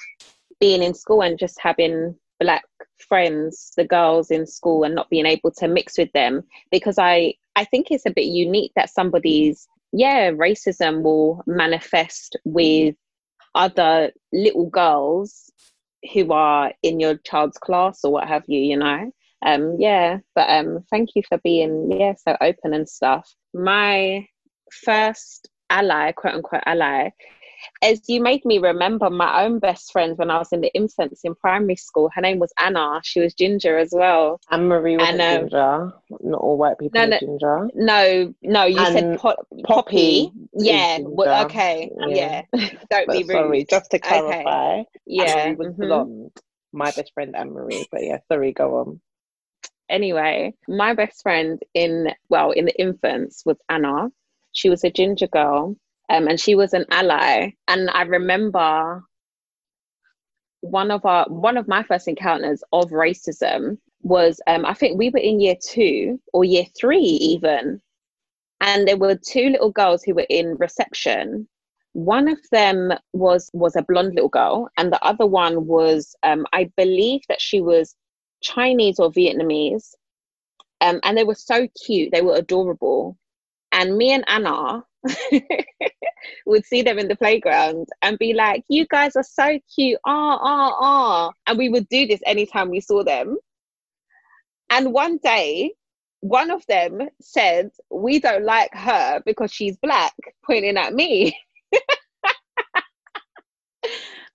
being 0.60 0.82
in 0.82 0.94
school 0.94 1.22
and 1.22 1.38
just 1.38 1.58
having 1.60 2.16
black 2.40 2.64
friends, 2.98 3.72
the 3.76 3.84
girls 3.84 4.30
in 4.30 4.46
school, 4.46 4.84
and 4.84 4.94
not 4.94 5.08
being 5.08 5.26
able 5.26 5.52
to 5.52 5.68
mix 5.68 5.96
with 5.96 6.12
them 6.12 6.42
because 6.70 6.98
I 6.98 7.34
I 7.56 7.64
think 7.64 7.88
it's 7.90 8.06
a 8.06 8.10
bit 8.10 8.26
unique 8.26 8.72
that 8.76 8.90
somebody's, 8.90 9.68
yeah, 9.92 10.30
racism 10.30 11.02
will 11.02 11.42
manifest 11.46 12.36
with 12.44 12.96
other 13.54 14.10
little 14.32 14.68
girls 14.68 15.50
who 16.12 16.32
are 16.32 16.72
in 16.82 17.00
your 17.00 17.16
child's 17.18 17.58
class 17.58 18.00
or 18.04 18.12
what 18.12 18.28
have 18.28 18.44
you, 18.46 18.60
you 18.60 18.76
know. 18.76 19.10
Um, 19.44 19.76
yeah, 19.78 20.18
but 20.34 20.48
um, 20.48 20.84
thank 20.90 21.10
you 21.14 21.22
for 21.28 21.38
being 21.44 21.90
yeah 21.92 22.14
so 22.16 22.36
open 22.40 22.72
and 22.72 22.88
stuff. 22.88 23.30
My 23.52 24.26
first 24.72 25.48
ally, 25.70 26.12
quote 26.12 26.34
unquote 26.34 26.62
ally, 26.64 27.10
as 27.82 28.08
you 28.08 28.22
made 28.22 28.44
me 28.44 28.58
remember 28.58 29.10
my 29.10 29.44
own 29.44 29.58
best 29.58 29.92
friend 29.92 30.16
when 30.16 30.30
I 30.30 30.38
was 30.38 30.52
in 30.52 30.60
the 30.60 30.72
infants 30.74 31.20
in 31.24 31.34
primary 31.34 31.76
school. 31.76 32.10
Her 32.14 32.20
name 32.20 32.38
was 32.38 32.52
Anna. 32.58 33.00
She 33.02 33.20
was 33.20 33.34
ginger 33.34 33.78
as 33.78 33.90
well. 33.92 34.40
Anne 34.50 34.68
Marie 34.68 34.96
was 34.96 35.08
um, 35.08 35.18
ginger. 35.18 35.92
Not 36.20 36.40
all 36.40 36.56
white 36.56 36.78
people 36.78 37.00
no, 37.00 37.06
no, 37.06 37.18
ginger. 37.18 37.68
No, 37.74 38.34
no, 38.42 38.64
you 38.64 38.78
and 38.78 38.94
said 38.94 39.18
po- 39.18 39.36
Poppy. 39.64 39.64
Poppy. 39.64 40.32
Yeah. 40.54 40.98
Well, 41.02 41.44
okay. 41.46 41.90
Yeah. 42.08 42.42
yeah. 42.52 42.68
Don't 42.90 43.10
be 43.10 43.18
rude. 43.18 43.28
Sorry, 43.28 43.66
just 43.68 43.90
to 43.90 43.98
clarify. 43.98 44.80
Okay. 44.80 44.86
Yeah. 45.06 45.24
Anne 45.24 45.56
was 45.56 45.68
mm-hmm. 45.68 45.82
blonde. 45.82 46.30
My 46.72 46.86
best 46.86 47.12
friend 47.14 47.36
Anne 47.36 47.52
Marie. 47.52 47.86
But 47.90 48.04
yeah, 48.04 48.18
sorry, 48.30 48.52
go 48.52 48.78
on. 48.78 49.00
Anyway, 49.88 50.54
my 50.66 50.94
best 50.94 51.22
friend 51.22 51.62
in 51.74 52.08
well 52.28 52.50
in 52.50 52.64
the 52.64 52.80
infants 52.80 53.42
was 53.44 53.58
Anna. 53.68 54.08
She 54.52 54.70
was 54.70 54.82
a 54.84 54.90
ginger 54.90 55.26
girl 55.26 55.76
um, 56.08 56.28
and 56.28 56.38
she 56.38 56.54
was 56.54 56.72
an 56.74 56.86
ally. 56.90 57.52
And 57.68 57.90
I 57.90 58.02
remember 58.02 59.02
one 60.60 60.90
of 60.90 61.04
our 61.04 61.26
one 61.28 61.56
of 61.56 61.68
my 61.68 61.82
first 61.82 62.08
encounters 62.08 62.62
of 62.72 62.90
racism 62.90 63.78
was 64.02 64.40
um, 64.46 64.64
I 64.64 64.74
think 64.74 64.98
we 64.98 65.10
were 65.10 65.18
in 65.18 65.40
year 65.40 65.56
two 65.62 66.20
or 66.32 66.44
year 66.44 66.64
three 66.78 67.00
even, 67.00 67.80
and 68.60 68.86
there 68.88 68.96
were 68.96 69.14
two 69.14 69.50
little 69.50 69.70
girls 69.70 70.02
who 70.02 70.14
were 70.14 70.26
in 70.28 70.56
reception. 70.56 71.48
One 71.92 72.28
of 72.28 72.38
them 72.50 72.92
was 73.12 73.50
was 73.52 73.76
a 73.76 73.82
blonde 73.82 74.14
little 74.14 74.28
girl, 74.28 74.68
and 74.76 74.92
the 74.92 75.02
other 75.04 75.26
one 75.26 75.66
was 75.66 76.14
um, 76.22 76.46
I 76.52 76.70
believe 76.76 77.22
that 77.28 77.40
she 77.40 77.60
was 77.60 77.94
Chinese 78.42 78.98
or 78.98 79.10
Vietnamese, 79.12 79.94
um, 80.80 81.00
and 81.02 81.16
they 81.16 81.24
were 81.24 81.34
so 81.34 81.68
cute. 81.84 82.10
They 82.12 82.22
were 82.22 82.36
adorable, 82.36 83.16
and 83.72 83.96
me 83.96 84.12
and 84.12 84.24
Anna 84.28 84.84
would 86.46 86.64
see 86.64 86.82
them 86.82 86.98
in 86.98 87.08
the 87.08 87.16
playground 87.16 87.88
and 88.02 88.18
be 88.18 88.32
like, 88.34 88.64
You 88.68 88.86
guys 88.86 89.16
are 89.16 89.22
so 89.24 89.58
cute. 89.74 89.98
Ah, 90.06 90.38
ah, 90.40 90.76
ah. 90.80 91.32
And 91.46 91.58
we 91.58 91.68
would 91.68 91.88
do 91.88 92.06
this 92.06 92.20
anytime 92.26 92.70
we 92.70 92.80
saw 92.80 93.04
them. 93.04 93.36
And 94.70 94.92
one 94.92 95.18
day, 95.18 95.72
one 96.20 96.50
of 96.50 96.64
them 96.66 97.00
said, 97.20 97.70
We 97.90 98.18
don't 98.18 98.44
like 98.44 98.74
her 98.74 99.22
because 99.26 99.52
she's 99.52 99.76
black, 99.76 100.14
pointing 100.44 100.76
at 100.76 100.94
me. 100.94 101.36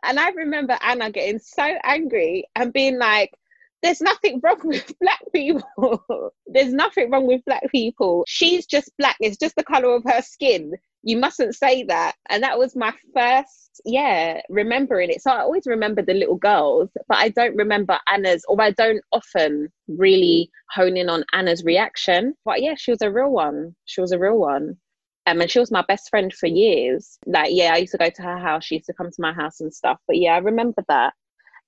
And 0.04 0.20
I 0.20 0.30
remember 0.30 0.78
Anna 0.82 1.12
getting 1.12 1.40
so 1.40 1.64
angry 1.84 2.46
and 2.56 2.72
being 2.72 2.98
like, 2.98 3.34
there's 3.82 4.02
nothing 4.02 4.40
wrong 4.44 4.60
with 4.64 4.94
black 5.02 5.22
people. 5.34 6.02
there's 6.48 6.74
nothing 6.74 7.10
wrong 7.10 7.28
with 7.28 7.44
black 7.46 7.64
people. 7.72 8.24
She's 8.28 8.66
just 8.66 8.92
black. 8.98 9.18
It's 9.20 9.38
just 9.38 9.56
the 9.56 9.64
color 9.64 9.96
of 9.96 10.04
her 10.06 10.22
skin. 10.22 10.74
You 11.04 11.18
mustn't 11.18 11.56
say 11.56 11.84
that. 11.84 12.16
And 12.30 12.44
that 12.44 12.60
was 12.60 12.76
my 12.76 12.94
first, 13.14 13.82
yeah, 13.86 14.42
remembering 14.50 15.10
it. 15.10 15.22
So 15.22 15.32
I 15.32 15.40
always 15.40 15.66
remember 15.66 16.02
the 16.02 16.14
little 16.14 16.36
girls, 16.36 16.90
but 17.08 17.18
I 17.18 17.30
don't 17.30 17.56
remember 17.56 17.98
Anna's, 18.12 18.44
or 18.50 18.62
I 18.62 18.72
don't 18.72 19.02
often 19.14 19.70
really 19.88 20.52
hone 20.72 20.98
in 20.98 21.10
on 21.10 21.24
Anna's 21.32 21.64
reaction. 21.64 22.34
But 22.44 22.62
yeah, 22.62 22.76
she 22.76 22.92
was 22.92 23.02
a 23.02 23.12
real 23.12 23.32
one. 23.32 23.76
She 23.86 24.02
was 24.02 24.12
a 24.12 24.20
real 24.20 24.38
one. 24.38 24.78
Um, 25.26 25.42
and 25.42 25.52
she 25.52 25.60
was 25.60 25.72
my 25.72 25.84
best 25.88 26.10
friend 26.10 26.34
for 26.34 26.48
years. 26.48 27.20
Like, 27.26 27.50
yeah, 27.52 27.74
I 27.74 27.78
used 27.78 27.92
to 27.92 27.98
go 28.00 28.10
to 28.10 28.22
her 28.24 28.38
house. 28.38 28.66
She 28.66 28.76
used 28.76 28.88
to 28.88 28.94
come 28.94 29.12
to 29.12 29.22
my 29.22 29.32
house 29.32 29.62
and 29.62 29.74
stuff. 29.74 30.00
But 30.08 30.18
yeah, 30.18 30.34
I 30.34 30.40
remember 30.40 30.84
that. 30.88 31.14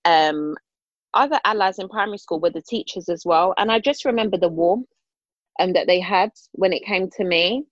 Um, 0.03 0.55
other 1.13 1.39
allies 1.43 1.79
in 1.79 1.89
primary 1.89 2.17
school 2.17 2.39
were 2.39 2.49
the 2.49 2.61
teachers 2.61 3.09
as 3.09 3.23
well. 3.25 3.53
And 3.57 3.71
I 3.71 3.79
just 3.79 4.05
remember 4.05 4.37
the 4.37 4.47
warmth 4.47 4.87
um, 5.59 5.73
that 5.73 5.87
they 5.87 5.99
had 5.99 6.31
when 6.53 6.73
it 6.73 6.85
came 6.85 7.09
to 7.17 7.23
me. 7.23 7.65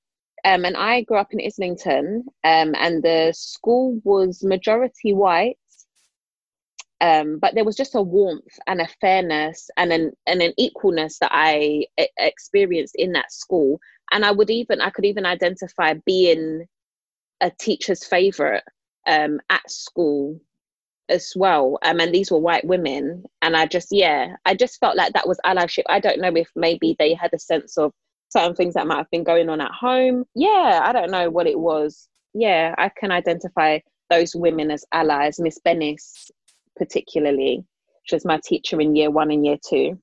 Um, 0.46 0.64
and 0.64 0.78
I 0.78 1.02
grew 1.02 1.18
up 1.18 1.34
in 1.34 1.42
Islington, 1.46 2.24
um, 2.46 2.74
and 2.78 3.04
the 3.04 3.34
school 3.36 4.00
was 4.06 4.42
majority 4.42 5.14
white. 5.14 5.58
Um, 7.02 7.40
but 7.40 7.56
there 7.56 7.66
was 7.66 7.76
just 7.76 7.96
a 7.96 8.02
warmth 8.02 8.58
and 8.68 8.82
a 8.82 8.88
fairness 9.02 9.70
and 9.78 9.92
an 9.92 10.12
and 10.28 10.42
an 10.42 10.54
equalness 10.60 11.18
that 11.20 11.32
I 11.34 11.86
experienced 12.18 12.96
in 12.98 13.14
that 13.14 13.32
school. 13.32 13.80
And 14.12 14.26
I 14.26 14.32
would 14.32 14.50
even 14.50 14.82
I 14.82 14.90
could 14.90 15.06
even 15.06 15.26
identify 15.26 15.94
being 16.06 16.66
a 17.42 17.52
teacher's 17.60 18.06
favorite 18.06 18.64
um, 19.08 19.40
at 19.50 19.70
school 19.70 20.40
as 21.10 21.34
well. 21.36 21.78
Um, 21.84 22.00
and 22.00 22.14
these 22.14 22.32
were 22.32 22.40
white 22.40 22.66
women. 22.66 23.24
And 23.42 23.56
I 23.56 23.66
just, 23.66 23.90
yeah, 23.92 24.36
I 24.46 24.56
just 24.56 24.80
felt 24.80 24.96
like 24.96 25.14
that 25.14 25.28
was 25.28 25.40
allyship. 25.46 25.84
I 25.88 26.00
don't 26.00 26.20
know 26.20 26.32
if 26.36 26.50
maybe 26.56 26.96
they 27.00 27.14
had 27.14 27.34
a 27.34 27.40
sense 27.40 27.78
of 27.78 27.92
certain 28.30 28.56
things 28.56 28.76
that 28.76 28.88
might 28.88 28.98
have 28.98 29.12
been 29.12 29.24
going 29.24 29.50
on 29.50 29.62
at 29.62 29.72
home. 29.72 30.26
Yeah, 30.36 30.82
I 30.84 30.92
don't 30.92 31.12
know 31.12 31.30
what 31.30 31.48
it 31.48 31.60
was. 31.60 32.08
Yeah, 32.34 32.76
I 32.78 32.90
can 32.90 33.12
identify 33.12 33.80
those 34.10 34.36
women 34.36 34.72
as 34.72 34.86
allies. 34.92 35.40
Miss 35.40 35.60
Bennis, 35.66 36.30
particularly, 36.78 37.64
she 38.04 38.16
was 38.16 38.26
my 38.26 38.40
teacher 38.44 38.80
in 38.80 38.96
year 38.96 39.12
one 39.12 39.32
and 39.32 39.46
year 39.46 39.58
two. 39.68 40.00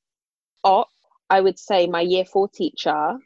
Or 0.65 0.87
I 1.31 1.41
would 1.41 1.59
say 1.59 1.87
my 1.87 2.01
year 2.01 2.25
four 2.25 2.49
teacher 2.49 3.17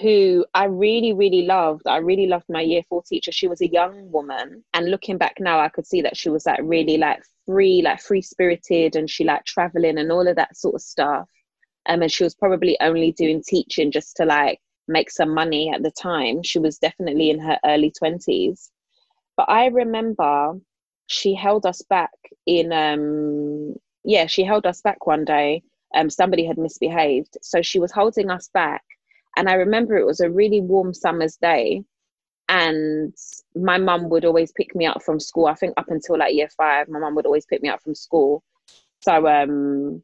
who 0.00 0.44
I 0.54 0.64
really, 0.64 1.12
really 1.12 1.42
loved. 1.42 1.86
I 1.86 1.98
really 1.98 2.26
loved 2.26 2.46
my 2.48 2.60
year 2.60 2.82
four 2.88 3.02
teacher. 3.02 3.32
She 3.32 3.48
was 3.48 3.60
a 3.60 3.70
young 3.70 4.10
woman. 4.10 4.64
And 4.72 4.90
looking 4.90 5.18
back 5.18 5.36
now, 5.38 5.60
I 5.60 5.68
could 5.68 5.86
see 5.86 6.02
that 6.02 6.16
she 6.16 6.28
was 6.28 6.46
like 6.46 6.60
really 6.62 6.96
like 6.96 7.22
free, 7.46 7.82
like 7.82 8.00
free 8.00 8.22
spirited 8.22 8.96
and 8.96 9.08
she 9.08 9.24
like 9.24 9.44
traveling 9.44 9.98
and 9.98 10.10
all 10.10 10.26
of 10.26 10.36
that 10.36 10.56
sort 10.56 10.74
of 10.74 10.82
stuff. 10.82 11.28
Um, 11.86 12.02
and 12.02 12.10
she 12.10 12.24
was 12.24 12.34
probably 12.34 12.76
only 12.80 13.12
doing 13.12 13.42
teaching 13.46 13.90
just 13.90 14.16
to 14.16 14.24
like 14.24 14.58
make 14.88 15.10
some 15.10 15.32
money 15.32 15.70
at 15.72 15.82
the 15.82 15.90
time. 15.90 16.42
She 16.42 16.58
was 16.58 16.78
definitely 16.78 17.30
in 17.30 17.38
her 17.40 17.58
early 17.64 17.92
20s. 18.02 18.70
But 19.36 19.48
I 19.48 19.66
remember 19.66 20.54
she 21.06 21.34
held 21.34 21.66
us 21.66 21.82
back 21.82 22.10
in, 22.46 22.72
um, 22.72 23.74
yeah, 24.04 24.26
she 24.26 24.44
held 24.44 24.66
us 24.66 24.80
back 24.80 25.06
one 25.06 25.24
day. 25.24 25.62
Um, 25.94 26.10
somebody 26.10 26.44
had 26.44 26.58
misbehaved. 26.58 27.36
So 27.42 27.62
she 27.62 27.78
was 27.78 27.92
holding 27.92 28.30
us 28.30 28.48
back 28.52 28.82
and 29.36 29.48
I 29.48 29.54
remember 29.54 29.96
it 29.96 30.06
was 30.06 30.20
a 30.20 30.30
really 30.30 30.60
warm 30.60 30.94
summer's 30.94 31.36
day. 31.36 31.82
And 32.48 33.14
my 33.54 33.78
mum 33.78 34.10
would 34.10 34.24
always 34.24 34.52
pick 34.52 34.74
me 34.74 34.86
up 34.86 35.02
from 35.02 35.18
school. 35.18 35.46
I 35.46 35.54
think 35.54 35.74
up 35.76 35.88
until 35.88 36.18
like 36.18 36.34
year 36.34 36.48
five, 36.56 36.88
my 36.88 36.98
mum 36.98 37.14
would 37.14 37.26
always 37.26 37.46
pick 37.46 37.62
me 37.62 37.68
up 37.70 37.82
from 37.82 37.94
school. 37.94 38.42
So 39.00 39.26
um 39.26 40.02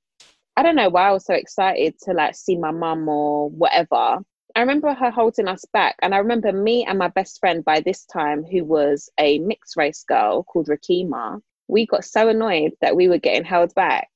I 0.56 0.62
don't 0.62 0.76
know 0.76 0.88
why 0.90 1.08
I 1.08 1.12
was 1.12 1.26
so 1.26 1.34
excited 1.34 1.94
to 2.02 2.12
like 2.12 2.34
see 2.34 2.56
my 2.56 2.70
mum 2.70 3.08
or 3.08 3.50
whatever. 3.50 4.18
I 4.56 4.60
remember 4.60 4.92
her 4.92 5.10
holding 5.10 5.46
us 5.48 5.64
back, 5.72 5.96
and 6.02 6.14
I 6.14 6.18
remember 6.18 6.52
me 6.52 6.84
and 6.84 6.98
my 6.98 7.08
best 7.08 7.38
friend 7.38 7.64
by 7.64 7.80
this 7.80 8.04
time, 8.06 8.42
who 8.44 8.64
was 8.64 9.08
a 9.18 9.38
mixed 9.38 9.76
race 9.76 10.04
girl 10.06 10.42
called 10.42 10.68
Rakima. 10.68 11.40
We 11.68 11.86
got 11.86 12.04
so 12.04 12.28
annoyed 12.28 12.72
that 12.80 12.96
we 12.96 13.08
were 13.08 13.18
getting 13.18 13.44
held 13.44 13.72
back 13.74 14.08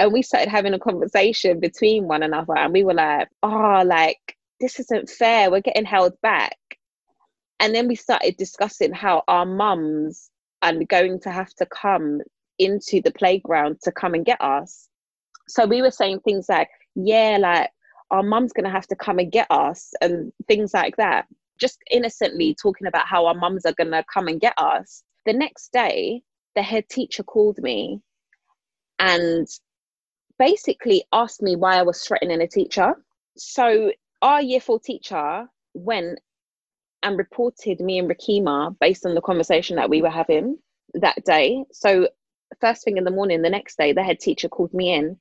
and 0.00 0.12
we 0.12 0.22
started 0.22 0.48
having 0.48 0.74
a 0.74 0.78
conversation 0.78 1.60
between 1.60 2.08
one 2.08 2.22
another 2.22 2.56
and 2.56 2.72
we 2.72 2.82
were 2.82 2.94
like 2.94 3.28
oh 3.42 3.82
like 3.84 4.36
this 4.60 4.78
isn't 4.78 5.08
fair. 5.08 5.50
We're 5.50 5.62
getting 5.62 5.86
held 5.86 6.20
back. 6.20 6.56
And 7.58 7.74
then 7.74 7.88
we 7.88 7.96
started 7.96 8.36
discussing 8.36 8.92
how 8.92 9.22
our 9.26 9.46
mums 9.46 10.30
are 10.62 10.74
going 10.88 11.20
to 11.20 11.30
have 11.30 11.52
to 11.54 11.66
come 11.66 12.20
into 12.58 13.00
the 13.00 13.10
playground 13.10 13.78
to 13.82 13.92
come 13.92 14.14
and 14.14 14.24
get 14.24 14.40
us. 14.40 14.88
So 15.48 15.66
we 15.66 15.82
were 15.82 15.90
saying 15.90 16.20
things 16.20 16.48
like 16.48 16.68
yeah 16.94 17.38
like 17.40 17.70
our 18.10 18.22
mum's 18.22 18.52
going 18.52 18.64
to 18.64 18.70
have 18.70 18.88
to 18.88 18.96
come 18.96 19.18
and 19.18 19.30
get 19.30 19.46
us 19.50 19.92
and 20.00 20.32
things 20.48 20.74
like 20.74 20.96
that. 20.96 21.26
Just 21.58 21.78
innocently 21.90 22.56
talking 22.60 22.86
about 22.86 23.06
how 23.06 23.26
our 23.26 23.34
mums 23.34 23.64
are 23.64 23.74
going 23.74 23.92
to 23.92 24.04
come 24.12 24.26
and 24.28 24.40
get 24.40 24.54
us. 24.58 25.02
The 25.26 25.32
next 25.32 25.72
day 25.72 26.22
the 26.56 26.62
head 26.62 26.88
teacher 26.88 27.22
called 27.22 27.58
me 27.58 28.00
and 28.98 29.46
basically 30.40 31.04
asked 31.12 31.42
me 31.42 31.54
why 31.54 31.76
I 31.76 31.82
was 31.82 32.02
threatening 32.02 32.40
a 32.40 32.48
teacher. 32.48 32.94
So 33.36 33.92
our 34.22 34.40
year 34.40 34.60
four 34.60 34.80
teacher 34.80 35.46
went 35.74 36.18
and 37.02 37.18
reported 37.18 37.78
me 37.78 37.98
and 37.98 38.10
Rakima 38.10 38.76
based 38.80 39.04
on 39.04 39.14
the 39.14 39.20
conversation 39.20 39.76
that 39.76 39.90
we 39.90 40.00
were 40.00 40.10
having 40.10 40.56
that 40.94 41.22
day. 41.24 41.64
So 41.72 42.08
first 42.58 42.84
thing 42.84 42.96
in 42.96 43.04
the 43.04 43.10
morning, 43.10 43.42
the 43.42 43.50
next 43.50 43.76
day, 43.76 43.92
the 43.92 44.02
head 44.02 44.18
teacher 44.18 44.48
called 44.48 44.72
me 44.72 44.94
in 44.94 45.18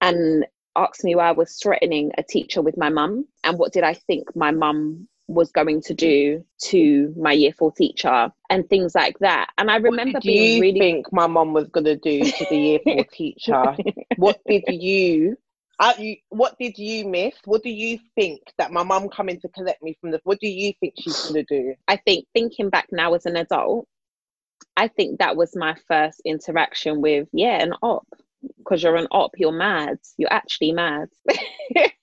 and 0.00 0.46
asked 0.74 1.04
me 1.04 1.14
why 1.14 1.28
I 1.28 1.32
was 1.32 1.58
threatening 1.62 2.12
a 2.16 2.22
teacher 2.22 2.62
with 2.62 2.78
my 2.78 2.88
mum 2.88 3.26
and 3.44 3.58
what 3.58 3.72
did 3.72 3.84
I 3.84 3.92
think 3.92 4.34
my 4.34 4.52
mum 4.52 5.06
was 5.28 5.50
going 5.52 5.80
to 5.82 5.94
do 5.94 6.44
to 6.58 7.14
my 7.16 7.32
year 7.32 7.52
four 7.56 7.72
teacher 7.72 8.30
and 8.50 8.68
things 8.68 8.94
like 8.94 9.18
that. 9.20 9.50
And 9.58 9.70
I 9.70 9.76
remember 9.76 10.12
what 10.12 10.22
did 10.22 10.22
being 10.22 10.56
you 10.56 10.60
really 10.60 10.80
think 10.80 11.12
my 11.12 11.26
mom 11.26 11.52
was 11.52 11.68
gonna 11.68 11.96
do 11.96 12.24
to 12.24 12.46
the 12.48 12.56
year 12.56 12.78
four 12.84 13.04
teacher? 13.12 13.76
What 14.16 14.40
did 14.46 14.64
you 14.68 15.36
uh, 15.78 15.94
you, 15.98 16.16
what 16.28 16.56
did 16.60 16.78
you 16.78 17.08
miss? 17.08 17.34
What 17.44 17.62
do 17.64 17.70
you 17.70 17.98
think 18.14 18.40
that 18.56 18.70
my 18.70 18.84
mum 18.84 19.08
coming 19.08 19.40
to 19.40 19.48
collect 19.48 19.82
me 19.82 19.96
from 20.00 20.12
the? 20.12 20.20
What 20.22 20.38
do 20.38 20.48
you 20.48 20.72
think 20.78 20.94
she's 20.98 21.26
gonna 21.26 21.42
do? 21.44 21.74
I 21.88 21.96
think 21.96 22.26
thinking 22.32 22.70
back 22.70 22.88
now 22.92 23.14
as 23.14 23.26
an 23.26 23.36
adult, 23.36 23.88
I 24.76 24.88
think 24.88 25.18
that 25.18 25.36
was 25.36 25.56
my 25.56 25.76
first 25.88 26.22
interaction 26.24 27.00
with 27.00 27.28
yeah 27.32 27.62
an 27.62 27.72
op 27.82 28.06
because 28.58 28.82
you're 28.82 28.96
an 28.96 29.08
op, 29.10 29.32
you're 29.36 29.52
mad, 29.52 29.98
you're 30.18 30.32
actually 30.32 30.72
mad. 30.72 31.08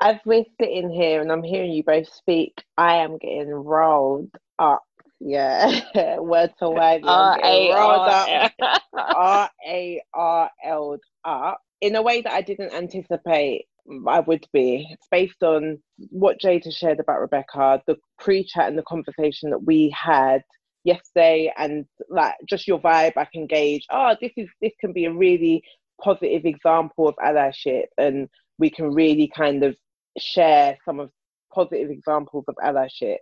As 0.00 0.16
we're 0.24 0.44
sitting 0.60 0.90
here 0.90 1.20
and 1.20 1.32
I'm 1.32 1.42
hearing 1.42 1.72
you 1.72 1.82
both 1.82 2.12
speak, 2.12 2.62
I 2.76 2.96
am 2.96 3.18
getting 3.18 3.50
rolled 3.50 4.30
up. 4.58 4.84
Yeah, 5.20 5.80
word 6.18 6.52
to 6.60 6.70
word. 6.70 7.02
R 7.04 7.38
A 7.42 7.72
R 7.72 8.50
R 8.94 9.50
A 9.66 10.02
R 10.14 10.50
L 10.64 10.98
up 11.24 11.58
in 11.80 11.96
a 11.96 12.02
way 12.02 12.20
that 12.22 12.32
I 12.32 12.42
didn't 12.42 12.72
anticipate 12.72 13.66
I 14.06 14.20
would 14.20 14.46
be. 14.52 14.86
It's 14.90 15.06
based 15.10 15.42
on 15.42 15.78
what 16.10 16.40
Jada 16.40 16.74
shared 16.74 17.00
about 17.00 17.20
Rebecca, 17.20 17.82
the 17.86 17.96
pre 18.18 18.44
chat 18.44 18.68
and 18.68 18.78
the 18.78 18.82
conversation 18.82 19.50
that 19.50 19.64
we 19.64 19.94
had 19.98 20.42
yesterday, 20.84 21.52
and 21.56 21.86
like 22.08 22.34
just 22.48 22.68
your 22.68 22.80
vibe, 22.80 23.16
I 23.16 23.26
can 23.32 23.46
gauge. 23.46 23.84
Oh, 23.90 24.14
this 24.20 24.32
is 24.36 24.48
this 24.60 24.72
can 24.80 24.92
be 24.92 25.06
a 25.06 25.12
really 25.12 25.62
positive 26.02 26.44
example 26.44 27.08
of 27.08 27.16
allyship, 27.16 27.86
and 27.96 28.28
we 28.58 28.70
can 28.70 28.92
really 28.92 29.30
kind 29.34 29.62
of 29.64 29.76
share 30.18 30.76
some 30.84 31.00
of 31.00 31.10
positive 31.54 31.90
examples 31.90 32.44
of 32.48 32.56
allyship. 32.56 33.18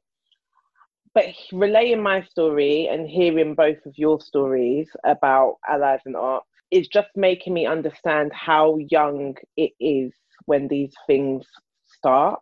But 1.14 1.26
relaying 1.52 2.02
my 2.02 2.22
story 2.22 2.88
and 2.90 3.08
hearing 3.08 3.54
both 3.54 3.78
of 3.86 3.94
your 3.96 4.20
stories 4.20 4.88
about 5.04 5.56
allies 5.66 6.00
and 6.04 6.16
art 6.16 6.44
is 6.70 6.88
just 6.88 7.08
making 7.16 7.54
me 7.54 7.66
understand 7.66 8.32
how 8.34 8.76
young 8.90 9.34
it 9.56 9.72
is 9.80 10.12
when 10.46 10.68
these 10.68 10.92
things 11.06 11.44
start. 11.86 12.38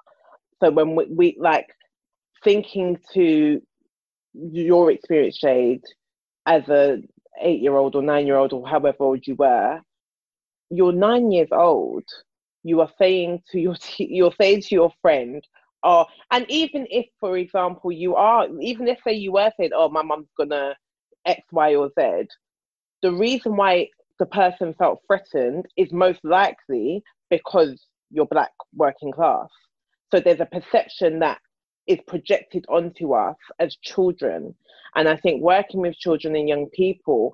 So 0.62 0.70
when 0.70 0.96
we, 0.96 1.07
we 1.11 1.37
like 1.38 1.68
thinking 2.42 2.98
to 3.12 3.61
your 4.35 4.90
experience, 4.90 5.38
Jade, 5.40 5.83
as 6.46 6.68
a 6.68 6.98
eight 7.40 7.61
year 7.61 7.76
old 7.76 7.94
or 7.94 8.02
nine 8.02 8.26
year 8.26 8.37
old 8.37 8.52
or 8.52 8.66
however 8.66 8.96
old 9.00 9.26
you 9.26 9.37
were, 9.37 9.80
you're 10.70 10.92
nine 10.92 11.30
years 11.30 11.48
old 11.52 12.04
you 12.64 12.81
are 12.81 12.90
saying 12.98 13.42
to 13.53 13.61
your 13.61 13.77
you're 13.98 14.35
saying 14.40 14.62
to 14.62 14.74
your 14.74 14.92
friend 15.00 15.46
oh 15.85 16.05
and 16.33 16.46
even 16.48 16.87
if 16.90 17.07
for 17.20 17.37
example 17.37 17.92
you 17.92 18.16
are 18.16 18.48
even 18.61 18.88
if 18.88 18.98
say 19.07 19.12
you 19.12 19.33
were 19.33 19.50
saying 19.57 19.70
oh 19.74 19.88
my 19.88 20.03
mum's 20.03 20.29
gonna 20.38 20.74
x 21.27 21.40
y 21.53 21.74
or 21.74 21.90
z 21.98 22.27
the 23.03 23.12
reason 23.12 23.57
why 23.57 23.88
the 24.18 24.27
person 24.27 24.74
felt 24.79 25.00
threatened 25.07 25.66
is 25.77 25.92
most 25.92 26.20
likely 26.24 27.03
because 27.31 27.87
you're 28.11 28.27
black 28.27 28.53
working 28.74 29.12
class 29.12 29.48
so 30.12 30.20
there's 30.20 30.40
a 30.40 30.46
perception 30.46 31.18
that 31.20 31.38
is 31.87 31.98
projected 32.07 32.64
onto 32.68 33.12
us 33.12 33.37
as 33.59 33.77
children. 33.83 34.55
And 34.94 35.09
I 35.09 35.16
think 35.16 35.42
working 35.42 35.81
with 35.81 35.98
children 35.98 36.37
and 36.37 36.48
young 36.48 36.68
people, 36.72 37.33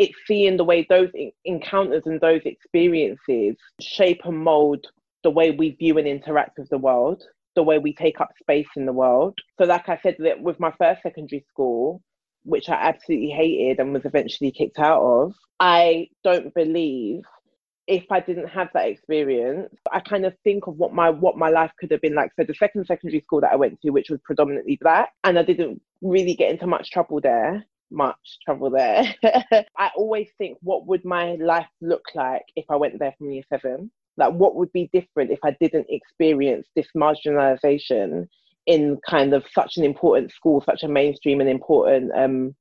it's 0.00 0.16
seeing 0.26 0.56
the 0.56 0.64
way 0.64 0.86
those 0.88 1.10
encounters 1.44 2.02
and 2.06 2.18
those 2.22 2.40
experiences 2.46 3.54
shape 3.82 4.22
and 4.24 4.38
mold 4.38 4.86
the 5.24 5.30
way 5.30 5.50
we 5.50 5.72
view 5.72 5.98
and 5.98 6.08
interact 6.08 6.58
with 6.58 6.70
the 6.70 6.78
world, 6.78 7.22
the 7.54 7.62
way 7.62 7.78
we 7.78 7.92
take 7.92 8.18
up 8.18 8.30
space 8.40 8.66
in 8.76 8.86
the 8.86 8.94
world. 8.94 9.38
So, 9.58 9.66
like 9.66 9.90
I 9.90 10.00
said, 10.02 10.16
with 10.40 10.58
my 10.58 10.72
first 10.78 11.02
secondary 11.02 11.44
school, 11.50 12.00
which 12.44 12.70
I 12.70 12.76
absolutely 12.76 13.28
hated 13.28 13.78
and 13.78 13.92
was 13.92 14.06
eventually 14.06 14.50
kicked 14.50 14.78
out 14.78 15.02
of, 15.02 15.34
I 15.60 16.08
don't 16.24 16.54
believe 16.54 17.20
if 17.86 18.04
I 18.10 18.20
didn't 18.20 18.48
have 18.48 18.68
that 18.72 18.88
experience, 18.88 19.74
I 19.92 20.00
kind 20.00 20.24
of 20.24 20.32
think 20.44 20.66
of 20.66 20.76
what 20.76 20.94
my 20.94 21.10
what 21.10 21.36
my 21.36 21.50
life 21.50 21.72
could 21.78 21.90
have 21.90 22.00
been 22.00 22.14
like. 22.14 22.30
So 22.36 22.44
the 22.46 22.54
second 22.54 22.86
secondary 22.86 23.20
school 23.20 23.42
that 23.42 23.52
I 23.52 23.56
went 23.56 23.78
to, 23.82 23.90
which 23.90 24.08
was 24.08 24.20
predominantly 24.24 24.78
black, 24.80 25.10
and 25.24 25.38
I 25.38 25.42
didn't 25.42 25.82
really 26.00 26.34
get 26.34 26.52
into 26.52 26.66
much 26.66 26.90
trouble 26.90 27.20
there. 27.20 27.66
Much 27.90 28.38
trouble 28.44 28.70
there. 28.70 29.14
I 29.78 29.90
always 29.96 30.28
think, 30.38 30.58
what 30.62 30.86
would 30.86 31.04
my 31.04 31.34
life 31.34 31.68
look 31.80 32.04
like 32.14 32.44
if 32.56 32.64
I 32.70 32.76
went 32.76 32.98
there 32.98 33.14
from 33.18 33.30
year 33.30 33.42
seven? 33.48 33.90
Like, 34.16 34.32
what 34.32 34.54
would 34.56 34.72
be 34.72 34.90
different 34.92 35.30
if 35.30 35.40
I 35.44 35.56
didn't 35.60 35.86
experience 35.88 36.68
this 36.76 36.86
marginalization 36.96 38.28
in 38.66 38.98
kind 39.08 39.34
of 39.34 39.44
such 39.52 39.76
an 39.76 39.84
important 39.84 40.30
school, 40.32 40.62
such 40.64 40.82
a 40.82 40.88
mainstream 40.88 41.40
and 41.40 41.50
important 41.50 42.12
um, 42.14 42.54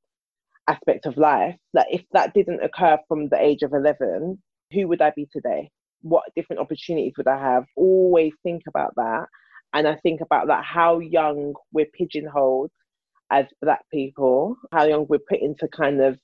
aspect 0.67 1.05
of 1.05 1.17
life? 1.17 1.55
Like, 1.73 1.87
if 1.91 2.01
that 2.13 2.33
didn't 2.33 2.63
occur 2.63 2.97
from 3.07 3.29
the 3.29 3.39
age 3.39 3.61
of 3.61 3.73
11, 3.73 4.41
who 4.71 4.87
would 4.87 5.01
I 5.01 5.11
be 5.15 5.27
today? 5.31 5.69
What 6.01 6.23
different 6.35 6.61
opportunities 6.61 7.13
would 7.17 7.27
I 7.27 7.37
have? 7.39 7.65
Always 7.75 8.33
think 8.41 8.63
about 8.67 8.93
that. 8.95 9.25
And 9.73 9.87
I 9.87 9.95
think 9.97 10.21
about 10.21 10.47
that 10.47 10.63
how 10.65 10.99
young 10.99 11.53
we're 11.71 11.85
pigeonholed 11.93 12.71
as 13.31 13.45
black 13.61 13.81
people, 13.91 14.57
how 14.71 14.85
young 14.85 15.05
we're 15.07 15.19
put 15.19 15.39
into 15.39 15.67
kind 15.67 16.01
of 16.01 16.17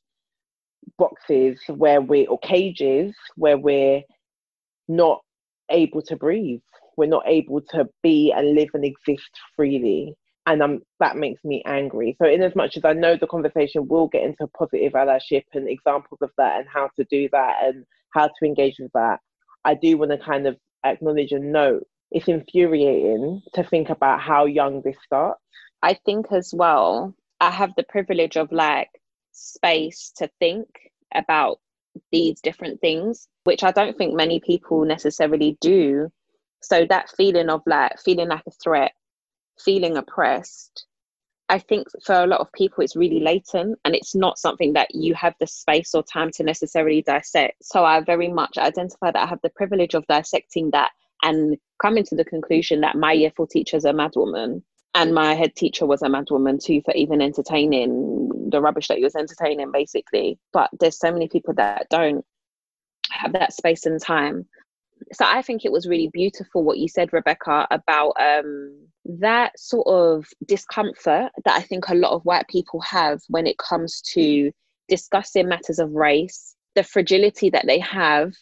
boxes 0.97 1.59
where 1.67 2.01
we're 2.01 2.27
or 2.29 2.39
cages 2.39 3.15
where 3.35 3.57
we're 3.57 4.01
not 4.87 5.21
able 5.69 6.01
to 6.03 6.15
breathe. 6.15 6.61
We're 6.97 7.09
not 7.09 7.23
able 7.27 7.61
to 7.71 7.87
be 8.03 8.31
and 8.35 8.55
live 8.55 8.69
and 8.73 8.85
exist 8.85 9.29
freely. 9.55 10.15
And 10.47 10.61
um, 10.61 10.81
that 10.99 11.17
makes 11.17 11.43
me 11.43 11.63
angry. 11.65 12.15
So, 12.21 12.27
in 12.29 12.43
as 12.43 12.55
much 12.55 12.77
as 12.77 12.85
I 12.85 12.93
know 12.93 13.17
the 13.17 13.25
conversation 13.25 13.87
will 13.87 14.07
get 14.07 14.23
into 14.23 14.47
positive 14.55 14.93
allyship 14.93 15.43
and 15.53 15.67
examples 15.67 16.19
of 16.21 16.29
that 16.37 16.59
and 16.59 16.67
how 16.71 16.89
to 16.97 17.05
do 17.09 17.27
that 17.31 17.63
and 17.63 17.83
how 18.11 18.27
to 18.27 18.45
engage 18.45 18.75
with 18.79 18.91
that, 18.93 19.19
I 19.65 19.73
do 19.73 19.97
want 19.97 20.11
to 20.11 20.19
kind 20.19 20.45
of 20.45 20.55
acknowledge 20.85 21.31
and 21.31 21.51
note 21.51 21.87
it's 22.11 22.27
infuriating 22.27 23.41
to 23.53 23.63
think 23.63 23.89
about 23.89 24.21
how 24.21 24.45
young 24.45 24.81
this 24.83 24.95
starts. 25.03 25.41
I 25.81 25.93
think 25.93 26.31
as 26.31 26.53
well, 26.53 27.13
I 27.39 27.51
have 27.51 27.73
the 27.75 27.83
privilege 27.83 28.37
of 28.37 28.51
like 28.51 28.89
space 29.31 30.11
to 30.17 30.29
think 30.39 30.67
about 31.13 31.59
these 32.11 32.41
different 32.41 32.81
things, 32.81 33.27
which 33.43 33.63
I 33.63 33.71
don't 33.71 33.97
think 33.97 34.13
many 34.13 34.39
people 34.39 34.85
necessarily 34.85 35.57
do. 35.61 36.11
So 36.61 36.85
that 36.89 37.11
feeling 37.11 37.49
of 37.49 37.61
like 37.65 37.99
feeling 37.99 38.29
like 38.29 38.43
a 38.47 38.51
threat, 38.51 38.93
feeling 39.59 39.97
oppressed, 39.97 40.85
I 41.47 41.59
think 41.59 41.87
for 42.03 42.15
a 42.15 42.27
lot 42.27 42.39
of 42.39 42.51
people, 42.53 42.83
it's 42.83 42.95
really 42.95 43.19
latent 43.19 43.77
and 43.85 43.93
it's 43.93 44.15
not 44.15 44.39
something 44.39 44.73
that 44.73 44.95
you 44.95 45.13
have 45.13 45.35
the 45.39 45.45
space 45.45 45.93
or 45.93 46.01
time 46.01 46.31
to 46.31 46.43
necessarily 46.43 47.03
dissect. 47.03 47.63
So 47.63 47.85
I 47.85 47.99
very 48.01 48.29
much 48.29 48.57
identify 48.57 49.11
that 49.11 49.21
I 49.21 49.27
have 49.27 49.41
the 49.43 49.51
privilege 49.51 49.93
of 49.93 50.07
dissecting 50.07 50.71
that 50.71 50.91
and 51.21 51.57
coming 51.79 52.03
to 52.05 52.15
the 52.15 52.25
conclusion 52.25 52.81
that 52.81 52.95
my 52.95 53.11
year 53.11 53.31
four 53.35 53.45
teacher 53.45 53.77
is 53.77 53.85
a 53.85 53.93
mad 53.93 54.13
woman 54.15 54.63
and 54.95 55.13
my 55.13 55.35
head 55.35 55.55
teacher 55.55 55.85
was 55.85 56.01
a 56.01 56.09
mad 56.09 56.25
woman 56.31 56.57
too 56.57 56.81
for 56.83 56.93
even 56.95 57.21
entertaining 57.21 58.49
the 58.49 58.61
rubbish 58.61 58.87
that 58.87 58.97
he 58.97 59.03
was 59.03 59.15
entertaining, 59.15 59.71
basically. 59.71 60.39
But 60.53 60.71
there's 60.79 60.97
so 60.97 61.11
many 61.11 61.27
people 61.27 61.53
that 61.55 61.87
don't 61.89 62.25
have 63.11 63.33
that 63.33 63.53
space 63.53 63.85
and 63.85 64.01
time 64.01 64.47
so 65.13 65.25
I 65.25 65.41
think 65.41 65.65
it 65.65 65.71
was 65.71 65.87
really 65.87 66.09
beautiful 66.11 66.63
what 66.63 66.77
you 66.77 66.87
said, 66.87 67.13
Rebecca, 67.13 67.67
about 67.71 68.13
um, 68.19 68.87
that 69.05 69.57
sort 69.59 69.87
of 69.87 70.25
discomfort 70.47 71.31
that 71.43 71.55
I 71.55 71.61
think 71.61 71.87
a 71.87 71.95
lot 71.95 72.13
of 72.13 72.23
white 72.23 72.47
people 72.47 72.79
have 72.81 73.21
when 73.27 73.47
it 73.47 73.57
comes 73.57 74.01
to 74.13 74.51
discussing 74.87 75.47
matters 75.47 75.79
of 75.79 75.91
race, 75.91 76.55
the 76.75 76.83
fragility 76.83 77.49
that 77.49 77.65
they 77.67 77.79
have 77.79 78.33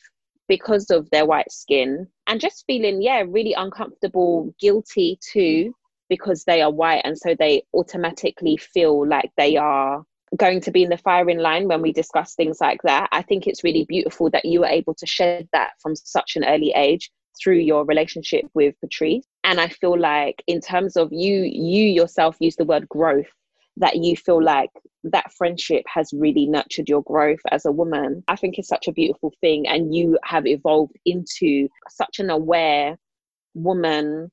because 0.47 0.89
of 0.89 1.09
their 1.09 1.25
white 1.25 1.51
skin, 1.51 2.07
and 2.27 2.41
just 2.41 2.65
feeling, 2.67 3.01
yeah, 3.01 3.23
really 3.27 3.53
uncomfortable, 3.53 4.53
guilty 4.59 5.17
too, 5.21 5.73
because 6.15 6.43
they 6.43 6.61
are 6.61 6.71
white. 6.71 7.01
And 7.03 7.17
so 7.17 7.33
they 7.33 7.63
automatically 7.73 8.55
feel 8.57 9.07
like 9.07 9.31
they 9.35 9.57
are 9.57 10.03
going 10.37 10.61
to 10.61 10.71
be 10.71 10.83
in 10.83 10.91
the 10.91 10.97
firing 10.97 11.39
line 11.39 11.67
when 11.67 11.81
we 11.81 11.91
discuss 11.91 12.35
things 12.35 12.59
like 12.61 12.81
that. 12.83 13.09
I 13.11 13.23
think 13.23 13.47
it's 13.47 13.63
really 13.63 13.85
beautiful 13.85 14.29
that 14.29 14.45
you 14.45 14.59
were 14.59 14.75
able 14.79 14.93
to 14.95 15.07
shed 15.07 15.47
that 15.53 15.71
from 15.81 15.95
such 15.95 16.35
an 16.35 16.45
early 16.45 16.71
age 16.75 17.11
through 17.41 17.57
your 17.57 17.83
relationship 17.85 18.45
with 18.53 18.75
Patrice. 18.79 19.25
And 19.43 19.59
I 19.59 19.69
feel 19.69 19.99
like 19.99 20.43
in 20.45 20.61
terms 20.61 20.95
of 20.95 21.09
you, 21.11 21.35
you 21.43 21.85
yourself 21.85 22.37
use 22.39 22.55
the 22.57 22.65
word 22.65 22.87
growth, 22.89 23.31
that 23.77 23.95
you 23.95 24.15
feel 24.15 24.41
like 24.41 24.69
that 25.03 25.33
friendship 25.33 25.83
has 25.87 26.13
really 26.13 26.45
nurtured 26.45 26.87
your 26.87 27.01
growth 27.01 27.41
as 27.49 27.65
a 27.65 27.71
woman. 27.71 28.23
I 28.27 28.35
think 28.35 28.59
it's 28.59 28.67
such 28.67 28.87
a 28.87 28.93
beautiful 28.93 29.33
thing. 29.41 29.67
And 29.67 29.95
you 29.95 30.19
have 30.23 30.45
evolved 30.45 30.95
into 31.05 31.69
such 31.89 32.19
an 32.19 32.29
aware 32.29 32.99
woman 33.55 34.31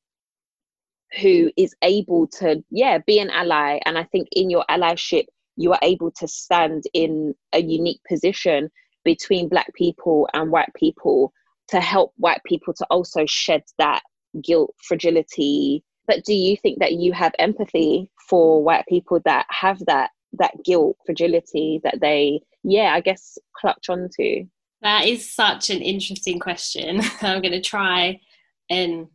who 1.20 1.50
is 1.56 1.74
able 1.82 2.26
to, 2.28 2.62
yeah, 2.70 2.98
be 2.98 3.18
an 3.18 3.30
ally. 3.30 3.78
And 3.84 3.98
I 3.98 4.04
think 4.04 4.28
in 4.32 4.50
your 4.50 4.64
allyship, 4.70 5.24
you 5.56 5.72
are 5.72 5.78
able 5.82 6.10
to 6.12 6.28
stand 6.28 6.84
in 6.94 7.34
a 7.52 7.60
unique 7.60 8.00
position 8.08 8.70
between 9.04 9.48
black 9.48 9.72
people 9.74 10.28
and 10.34 10.50
white 10.50 10.72
people 10.76 11.32
to 11.68 11.80
help 11.80 12.12
white 12.16 12.40
people 12.44 12.74
to 12.74 12.86
also 12.90 13.24
shed 13.26 13.62
that 13.78 14.02
guilt 14.42 14.74
fragility. 14.82 15.82
But 16.06 16.24
do 16.24 16.34
you 16.34 16.56
think 16.56 16.78
that 16.80 16.94
you 16.94 17.12
have 17.12 17.32
empathy 17.38 18.10
for 18.28 18.62
white 18.62 18.84
people 18.88 19.20
that 19.24 19.46
have 19.50 19.78
that 19.86 20.10
that 20.34 20.54
guilt 20.64 20.96
fragility 21.04 21.80
that 21.82 22.00
they 22.00 22.40
yeah 22.62 22.94
i 22.94 23.00
guess 23.00 23.36
clutch 23.56 23.88
onto? 23.88 24.46
That 24.82 25.06
is 25.06 25.30
such 25.30 25.70
an 25.70 25.82
interesting 25.82 26.38
question. 26.38 27.00
I'm 27.20 27.42
going 27.42 27.52
to 27.52 27.60
try 27.60 28.20
and 28.68 29.08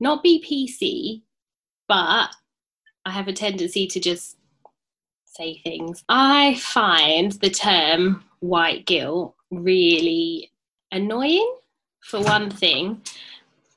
not 0.00 0.22
be 0.22 0.44
pc 0.44 1.22
but 1.88 2.30
i 3.04 3.10
have 3.10 3.28
a 3.28 3.32
tendency 3.32 3.86
to 3.86 4.00
just 4.00 4.36
say 5.36 5.60
things. 5.62 6.04
I 6.08 6.54
find 6.56 7.32
the 7.32 7.50
term 7.50 8.24
white 8.40 8.86
guilt 8.86 9.34
really 9.50 10.50
annoying, 10.90 11.56
for 12.00 12.22
one 12.22 12.50
thing. 12.50 13.02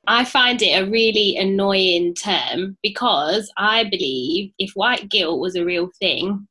I 0.08 0.26
find 0.26 0.62
it 0.62 0.82
a 0.82 0.90
really 0.90 1.38
annoying 1.38 2.16
term 2.16 2.78
because 2.82 3.52
I 3.58 3.84
believe 3.84 4.52
if 4.58 4.72
white 4.72 5.10
guilt 5.10 5.40
was 5.40 5.56
a 5.56 5.66
real 5.66 5.90
thing, 6.00 6.48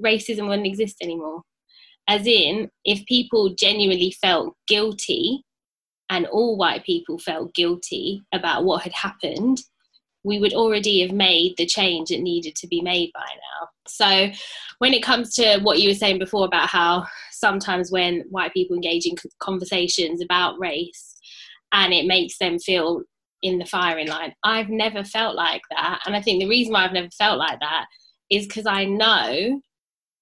racism 0.00 0.48
wouldn't 0.48 0.66
exist 0.66 0.96
anymore. 1.02 1.42
As 2.08 2.26
in, 2.26 2.70
if 2.84 3.04
people 3.06 3.54
genuinely 3.54 4.12
felt 4.22 4.54
guilty 4.68 5.42
and 6.10 6.26
all 6.26 6.56
white 6.56 6.84
people 6.84 7.18
felt 7.18 7.54
guilty 7.54 8.22
about 8.32 8.64
what 8.64 8.82
had 8.82 8.92
happened, 8.92 9.62
we 10.26 10.40
would 10.40 10.52
already 10.52 11.00
have 11.00 11.12
made 11.12 11.54
the 11.56 11.64
change 11.64 12.08
that 12.08 12.20
needed 12.20 12.56
to 12.56 12.66
be 12.66 12.82
made 12.82 13.12
by 13.14 13.20
now. 13.20 13.68
So, 13.86 14.28
when 14.78 14.92
it 14.92 15.02
comes 15.02 15.34
to 15.36 15.60
what 15.60 15.78
you 15.78 15.88
were 15.88 15.94
saying 15.94 16.18
before 16.18 16.44
about 16.44 16.68
how 16.68 17.06
sometimes 17.30 17.92
when 17.92 18.24
white 18.28 18.52
people 18.52 18.74
engage 18.74 19.06
in 19.06 19.14
conversations 19.38 20.20
about 20.20 20.58
race 20.58 21.14
and 21.72 21.94
it 21.94 22.06
makes 22.06 22.38
them 22.38 22.58
feel 22.58 23.02
in 23.42 23.58
the 23.58 23.64
firing 23.64 24.08
line, 24.08 24.34
I've 24.42 24.68
never 24.68 25.04
felt 25.04 25.36
like 25.36 25.62
that. 25.70 26.00
And 26.04 26.16
I 26.16 26.20
think 26.20 26.40
the 26.40 26.48
reason 26.48 26.72
why 26.72 26.84
I've 26.84 26.92
never 26.92 27.10
felt 27.16 27.38
like 27.38 27.60
that 27.60 27.86
is 28.28 28.46
because 28.46 28.66
I 28.66 28.84
know 28.84 29.60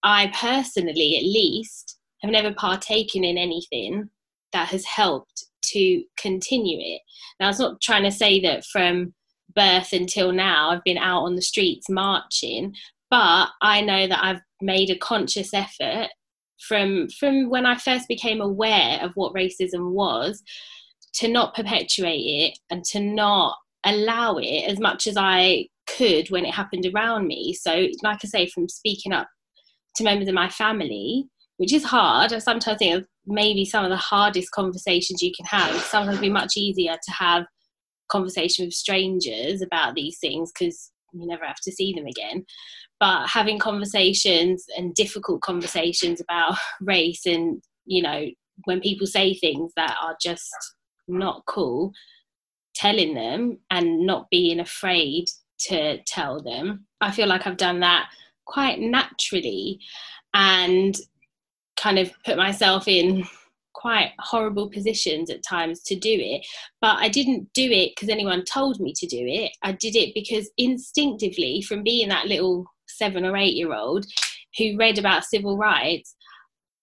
I 0.02 0.30
personally, 0.38 1.16
at 1.16 1.24
least, 1.24 1.98
have 2.22 2.30
never 2.30 2.52
partaken 2.52 3.24
in 3.24 3.38
anything 3.38 4.10
that 4.52 4.68
has 4.68 4.84
helped 4.84 5.46
to 5.62 6.04
continue 6.18 6.78
it. 6.78 7.00
Now, 7.40 7.46
I 7.46 7.48
was 7.48 7.58
not 7.58 7.80
trying 7.80 8.04
to 8.04 8.12
say 8.12 8.40
that 8.42 8.66
from 8.66 9.14
birth 9.54 9.92
until 9.92 10.32
now, 10.32 10.70
I've 10.70 10.84
been 10.84 10.98
out 10.98 11.22
on 11.22 11.36
the 11.36 11.42
streets 11.42 11.88
marching, 11.88 12.74
but 13.10 13.48
I 13.62 13.80
know 13.80 14.06
that 14.06 14.24
I've 14.24 14.40
made 14.60 14.90
a 14.90 14.98
conscious 14.98 15.52
effort 15.54 16.08
from 16.66 17.08
from 17.18 17.50
when 17.50 17.66
I 17.66 17.76
first 17.76 18.08
became 18.08 18.40
aware 18.40 18.98
of 19.02 19.12
what 19.14 19.34
racism 19.34 19.92
was 19.92 20.42
to 21.14 21.28
not 21.28 21.54
perpetuate 21.54 22.22
it 22.52 22.58
and 22.70 22.84
to 22.84 23.00
not 23.00 23.56
allow 23.84 24.36
it 24.36 24.64
as 24.68 24.80
much 24.80 25.06
as 25.06 25.16
I 25.16 25.68
could 25.86 26.30
when 26.30 26.44
it 26.44 26.54
happened 26.54 26.86
around 26.86 27.26
me. 27.26 27.52
So, 27.52 27.88
like 28.02 28.20
I 28.24 28.28
say, 28.28 28.46
from 28.48 28.68
speaking 28.68 29.12
up 29.12 29.28
to 29.96 30.04
members 30.04 30.28
of 30.28 30.34
my 30.34 30.48
family, 30.48 31.28
which 31.58 31.72
is 31.72 31.84
hard. 31.84 32.32
I 32.32 32.38
sometimes 32.38 32.78
think 32.78 32.96
of 32.96 33.06
maybe 33.26 33.64
some 33.64 33.84
of 33.84 33.90
the 33.90 33.96
hardest 33.96 34.50
conversations 34.50 35.22
you 35.22 35.32
can 35.36 35.46
have. 35.46 35.80
Sometimes 35.82 36.18
be 36.18 36.30
much 36.30 36.56
easier 36.56 36.94
to 36.94 37.12
have 37.12 37.44
conversation 38.08 38.66
with 38.66 38.74
strangers 38.74 39.62
about 39.62 39.94
these 39.94 40.18
things 40.18 40.52
because 40.52 40.90
you 41.12 41.26
never 41.26 41.44
have 41.44 41.60
to 41.64 41.72
see 41.72 41.92
them 41.92 42.06
again. 42.06 42.44
But 43.00 43.28
having 43.28 43.58
conversations 43.58 44.64
and 44.76 44.94
difficult 44.94 45.42
conversations 45.42 46.20
about 46.20 46.56
race 46.80 47.26
and, 47.26 47.62
you 47.84 48.02
know, 48.02 48.26
when 48.64 48.80
people 48.80 49.06
say 49.06 49.34
things 49.34 49.72
that 49.76 49.96
are 50.02 50.16
just 50.22 50.48
not 51.08 51.42
cool, 51.46 51.92
telling 52.74 53.14
them 53.14 53.58
and 53.70 54.06
not 54.06 54.28
being 54.30 54.60
afraid 54.60 55.26
to 55.58 55.98
tell 56.06 56.42
them. 56.42 56.86
I 57.00 57.10
feel 57.10 57.28
like 57.28 57.46
I've 57.46 57.56
done 57.56 57.80
that 57.80 58.08
quite 58.44 58.80
naturally 58.80 59.80
and 60.34 60.96
kind 61.76 61.98
of 61.98 62.10
put 62.24 62.36
myself 62.36 62.88
in 62.88 63.24
quite 63.74 64.12
horrible 64.18 64.70
positions 64.70 65.30
at 65.30 65.42
times 65.42 65.82
to 65.82 65.94
do 65.94 66.10
it 66.10 66.46
but 66.80 66.96
i 66.98 67.08
didn't 67.08 67.52
do 67.52 67.70
it 67.70 67.92
because 67.94 68.08
anyone 68.08 68.44
told 68.44 68.80
me 68.80 68.92
to 68.94 69.06
do 69.06 69.18
it. 69.20 69.52
I 69.62 69.72
did 69.72 69.96
it 69.96 70.14
because 70.14 70.50
instinctively 70.56 71.62
from 71.62 71.82
being 71.82 72.08
that 72.08 72.26
little 72.26 72.66
seven 72.86 73.24
or 73.24 73.36
eight 73.36 73.54
year 73.54 73.74
old 73.74 74.06
who 74.58 74.76
read 74.76 74.98
about 74.98 75.24
civil 75.24 75.56
rights 75.56 76.14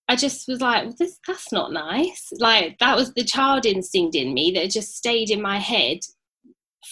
i 0.09 0.15
just 0.15 0.47
was 0.47 0.61
like 0.61 0.95
this 0.97 1.19
that's 1.27 1.51
not 1.51 1.71
nice. 1.71 2.29
Like 2.39 2.77
that 2.79 2.95
was 2.95 3.13
the 3.13 3.23
child 3.23 3.65
instinct 3.65 4.15
in 4.15 4.33
me 4.33 4.51
that 4.51 4.71
just 4.71 4.95
stayed 4.95 5.29
in 5.29 5.41
my 5.41 5.57
head 5.57 5.99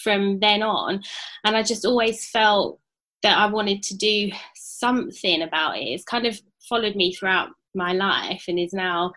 from 0.02 0.40
then 0.40 0.62
on 0.62 1.02
and 1.44 1.56
i 1.56 1.62
just 1.62 1.84
always 1.84 2.28
felt 2.30 2.78
that 3.22 3.36
i 3.36 3.46
wanted 3.46 3.82
to 3.82 3.96
do 3.96 4.30
something 4.54 5.42
about 5.42 5.76
it. 5.76 5.82
It's 5.82 6.04
kind 6.04 6.26
of 6.26 6.40
followed 6.68 6.96
me 6.96 7.12
throughout 7.12 7.50
my 7.74 7.92
life 7.92 8.44
and 8.48 8.58
is 8.58 8.72
now 8.72 9.12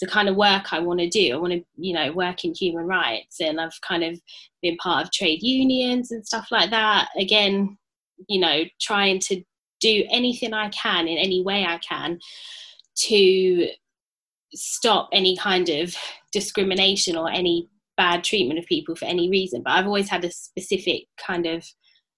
the 0.00 0.06
kind 0.06 0.28
of 0.28 0.36
work 0.36 0.72
I 0.72 0.78
want 0.78 1.00
to 1.00 1.08
do. 1.08 1.34
I 1.34 1.36
want 1.36 1.52
to, 1.52 1.62
you 1.76 1.92
know, 1.92 2.12
work 2.12 2.44
in 2.44 2.54
human 2.54 2.86
rights, 2.86 3.40
and 3.40 3.60
I've 3.60 3.78
kind 3.86 4.02
of 4.02 4.20
been 4.62 4.76
part 4.76 5.04
of 5.04 5.12
trade 5.12 5.42
unions 5.42 6.10
and 6.10 6.26
stuff 6.26 6.48
like 6.50 6.70
that. 6.70 7.08
Again, 7.18 7.76
you 8.28 8.40
know, 8.40 8.64
trying 8.80 9.18
to 9.20 9.42
do 9.80 10.04
anything 10.10 10.52
I 10.52 10.68
can 10.70 11.08
in 11.08 11.18
any 11.18 11.42
way 11.42 11.64
I 11.64 11.78
can 11.78 12.18
to 12.96 13.68
stop 14.52 15.08
any 15.12 15.36
kind 15.36 15.68
of 15.68 15.94
discrimination 16.32 17.16
or 17.16 17.30
any 17.30 17.68
bad 17.96 18.24
treatment 18.24 18.58
of 18.58 18.66
people 18.66 18.94
for 18.96 19.04
any 19.04 19.30
reason. 19.30 19.62
But 19.62 19.72
I've 19.72 19.86
always 19.86 20.08
had 20.08 20.24
a 20.24 20.30
specific 20.30 21.04
kind 21.18 21.46
of 21.46 21.64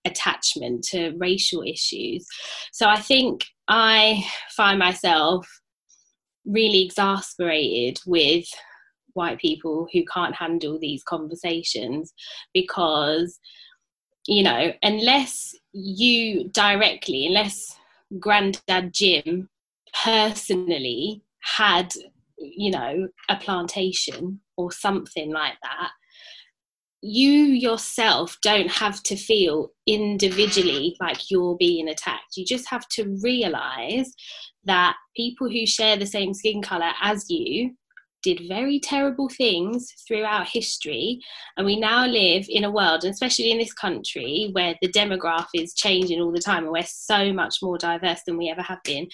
attachment 0.05 0.85
to 0.85 1.13
racial 1.19 1.63
issues. 1.63 2.27
So 2.73 2.89
I 2.89 3.01
think 3.01 3.45
I 3.69 4.25
find 4.57 4.79
myself 4.79 5.47
really 6.45 6.85
exasperated 6.85 8.01
with 8.07 8.47
white 9.15 9.39
people 9.39 9.87
who 9.93 10.05
can't 10.07 10.35
handle 10.35 10.79
these 10.79 11.03
conversations 11.05 12.13
because 12.55 13.39
you 14.27 14.43
know 14.43 14.73
unless 14.83 15.55
you 15.73 16.49
directly 16.49 17.27
unless 17.27 17.77
granddad 18.19 18.93
jim 18.93 19.49
personally 20.03 21.23
had 21.41 21.93
you 22.39 22.71
know 22.71 23.09
a 23.29 23.37
plantation 23.37 24.41
or 24.57 24.73
something 24.73 25.31
like 25.31 25.55
that 25.63 25.91
you 27.03 27.31
yourself 27.31 28.39
don't 28.43 28.71
have 28.71 29.03
to 29.03 29.17
feel 29.17 29.71
individually 29.89 30.97
like 31.01 31.31
you're 31.31 31.57
being 31.57 31.89
attacked. 31.89 32.37
You 32.37 32.47
just 32.47 32.69
have 32.71 32.89
to 32.91 33.19
realize 33.23 34.15
that 34.65 34.97
people 35.17 35.51
who 35.51 35.67
share 35.67 35.97
the 35.97 36.07
same 36.07 36.33
skin 36.33 36.63
color 36.63 36.93
as 37.03 37.29
you 37.29 37.75
did 38.23 38.43
very 38.47 38.79
terrible 38.79 39.29
things 39.29 39.93
throughout 40.07 40.47
history 40.47 41.21
and 41.57 41.67
we 41.67 41.75
now 41.75 42.07
live 42.07 42.47
in 42.49 42.63
a 42.63 42.71
world 42.71 43.03
and 43.03 43.13
especially 43.13 43.51
in 43.51 43.59
this 43.59 43.73
country 43.73 44.51
where 44.53 44.77
the 44.81 44.93
demographic 44.93 45.47
is 45.55 45.75
changing 45.75 46.21
all 46.21 46.31
the 46.31 46.39
time 46.39 46.63
and 46.63 46.73
we're 46.73 46.85
so 46.85 47.33
much 47.33 47.57
more 47.63 47.77
diverse 47.79 48.21
than 48.25 48.37
we 48.37 48.49
ever 48.49 48.63
have 48.63 48.81
been. 48.85 49.09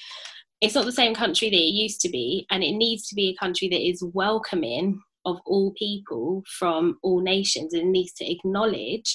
It's 0.60 0.74
not 0.74 0.84
the 0.84 0.92
same 0.92 1.14
country 1.14 1.48
that 1.48 1.56
it 1.56 1.74
used 1.74 2.02
to 2.02 2.10
be 2.10 2.46
and 2.50 2.62
it 2.62 2.72
needs 2.72 3.08
to 3.08 3.14
be 3.14 3.30
a 3.30 3.42
country 3.42 3.68
that 3.70 3.80
is 3.80 4.04
welcoming 4.12 5.00
of 5.30 5.38
all 5.46 5.72
people 5.78 6.42
from 6.58 6.98
all 7.02 7.20
nations 7.20 7.74
and 7.74 7.92
needs 7.92 8.12
to 8.14 8.30
acknowledge 8.30 9.14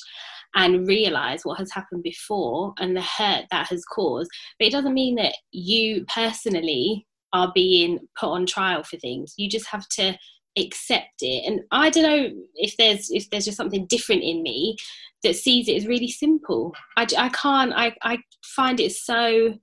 and 0.55 0.87
realize 0.87 1.41
what 1.43 1.57
has 1.59 1.71
happened 1.71 2.03
before 2.03 2.73
and 2.79 2.95
the 2.95 3.01
hurt 3.01 3.45
that 3.51 3.67
has 3.67 3.83
caused. 3.85 4.29
But 4.59 4.67
it 4.67 4.71
doesn't 4.71 4.93
mean 4.93 5.15
that 5.15 5.35
you 5.51 6.05
personally 6.13 7.07
are 7.33 7.51
being 7.53 7.99
put 8.19 8.29
on 8.29 8.45
trial 8.45 8.83
for 8.83 8.97
things. 8.97 9.33
You 9.37 9.49
just 9.49 9.67
have 9.67 9.87
to 9.89 10.15
accept 10.57 11.21
it. 11.21 11.47
And 11.47 11.61
I 11.71 11.89
don't 11.89 12.03
know 12.03 12.29
if 12.55 12.77
there's 12.77 13.09
if 13.09 13.29
there's 13.29 13.45
just 13.45 13.57
something 13.57 13.87
different 13.87 14.23
in 14.23 14.43
me 14.43 14.77
that 15.23 15.35
sees 15.35 15.67
it 15.67 15.75
as 15.75 15.87
really 15.87 16.09
simple. 16.09 16.73
I, 16.97 17.07
I 17.17 17.29
can't. 17.29 17.73
I 17.73 17.95
I 18.03 18.19
find 18.55 18.79
it 18.79 18.91
so. 18.91 19.53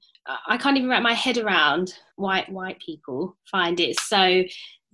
I 0.46 0.58
can't 0.58 0.76
even 0.76 0.88
wrap 0.88 1.02
my 1.02 1.14
head 1.14 1.38
around 1.38 1.94
why 2.16 2.44
white 2.48 2.78
people 2.84 3.36
find 3.50 3.80
it 3.80 3.98
so 3.98 4.44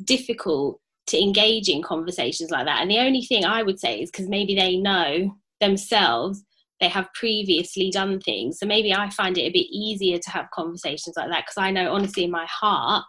difficult 0.04 0.80
to 1.08 1.20
engage 1.20 1.68
in 1.68 1.82
conversations 1.82 2.50
like 2.50 2.66
that. 2.66 2.80
And 2.80 2.90
the 2.90 2.98
only 2.98 3.22
thing 3.22 3.44
I 3.44 3.62
would 3.62 3.78
say 3.78 4.00
is 4.00 4.10
because 4.10 4.28
maybe 4.28 4.54
they 4.54 4.76
know 4.76 5.36
themselves 5.60 6.42
they 6.80 6.88
have 6.88 7.12
previously 7.14 7.90
done 7.90 8.20
things. 8.20 8.58
So 8.58 8.66
maybe 8.66 8.92
I 8.92 9.08
find 9.10 9.38
it 9.38 9.42
a 9.42 9.52
bit 9.52 9.66
easier 9.70 10.18
to 10.18 10.30
have 10.30 10.50
conversations 10.52 11.16
like 11.16 11.30
that 11.30 11.44
because 11.46 11.56
I 11.58 11.70
know 11.70 11.92
honestly 11.92 12.24
in 12.24 12.30
my 12.30 12.46
heart 12.46 13.04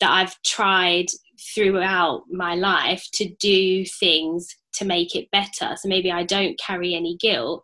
that 0.00 0.10
I've 0.10 0.40
tried 0.42 1.06
throughout 1.54 2.22
my 2.30 2.54
life 2.54 3.04
to 3.14 3.28
do 3.40 3.84
things 3.84 4.46
to 4.74 4.84
make 4.84 5.14
it 5.14 5.30
better. 5.30 5.76
So 5.76 5.88
maybe 5.88 6.10
I 6.10 6.24
don't 6.24 6.58
carry 6.58 6.94
any 6.94 7.16
guilt. 7.16 7.62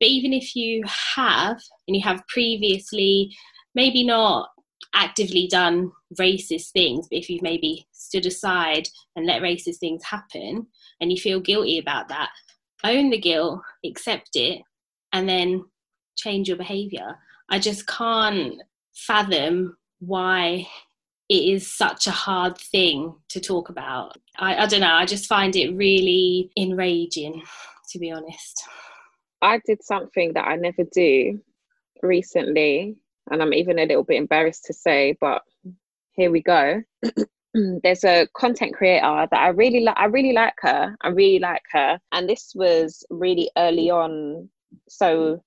But 0.00 0.08
even 0.08 0.32
if 0.32 0.54
you 0.54 0.84
have, 1.16 1.60
and 1.86 1.96
you 1.96 2.02
have 2.02 2.26
previously 2.28 3.34
maybe 3.74 4.04
not 4.04 4.48
actively 4.98 5.46
done 5.46 5.92
racist 6.18 6.72
things, 6.72 7.06
but 7.08 7.18
if 7.18 7.30
you've 7.30 7.42
maybe 7.42 7.86
stood 7.92 8.26
aside 8.26 8.88
and 9.14 9.26
let 9.26 9.40
racist 9.40 9.78
things 9.78 10.02
happen 10.04 10.66
and 11.00 11.12
you 11.12 11.16
feel 11.16 11.40
guilty 11.40 11.78
about 11.78 12.08
that, 12.08 12.30
own 12.84 13.10
the 13.10 13.18
guilt, 13.18 13.60
accept 13.86 14.30
it, 14.34 14.60
and 15.12 15.28
then 15.28 15.64
change 16.16 16.48
your 16.48 16.56
behavior. 16.56 17.16
I 17.48 17.60
just 17.60 17.86
can't 17.86 18.56
fathom 18.94 19.76
why 20.00 20.66
it 21.28 21.34
is 21.34 21.70
such 21.70 22.06
a 22.06 22.12
hard 22.12 22.58
thing 22.58 23.14
to 23.28 23.40
talk 23.40 23.68
about. 23.68 24.16
I, 24.38 24.64
I 24.64 24.66
don't 24.66 24.80
know, 24.80 24.92
I 24.92 25.06
just 25.06 25.26
find 25.26 25.54
it 25.54 25.76
really 25.76 26.50
enraging, 26.56 27.42
to 27.90 27.98
be 27.98 28.10
honest. 28.10 28.64
I 29.42 29.60
did 29.64 29.82
something 29.82 30.32
that 30.34 30.46
I 30.46 30.56
never 30.56 30.82
do 30.92 31.40
recently, 32.02 32.96
and 33.30 33.42
I'm 33.42 33.52
even 33.52 33.78
a 33.78 33.86
little 33.86 34.04
bit 34.04 34.16
embarrassed 34.16 34.64
to 34.66 34.72
say, 34.72 35.16
but 35.20 35.42
here 36.12 36.30
we 36.30 36.42
go. 36.42 36.82
there's 37.82 38.04
a 38.04 38.28
content 38.34 38.74
creator 38.74 39.26
that 39.30 39.40
I 39.40 39.48
really 39.48 39.80
like. 39.80 39.96
I 39.96 40.06
really 40.06 40.32
like 40.32 40.54
her. 40.60 40.96
I 41.00 41.08
really 41.08 41.38
like 41.38 41.62
her. 41.72 41.98
And 42.12 42.28
this 42.28 42.52
was 42.54 43.04
really 43.10 43.50
early 43.56 43.90
on. 43.90 44.48
So 44.88 45.42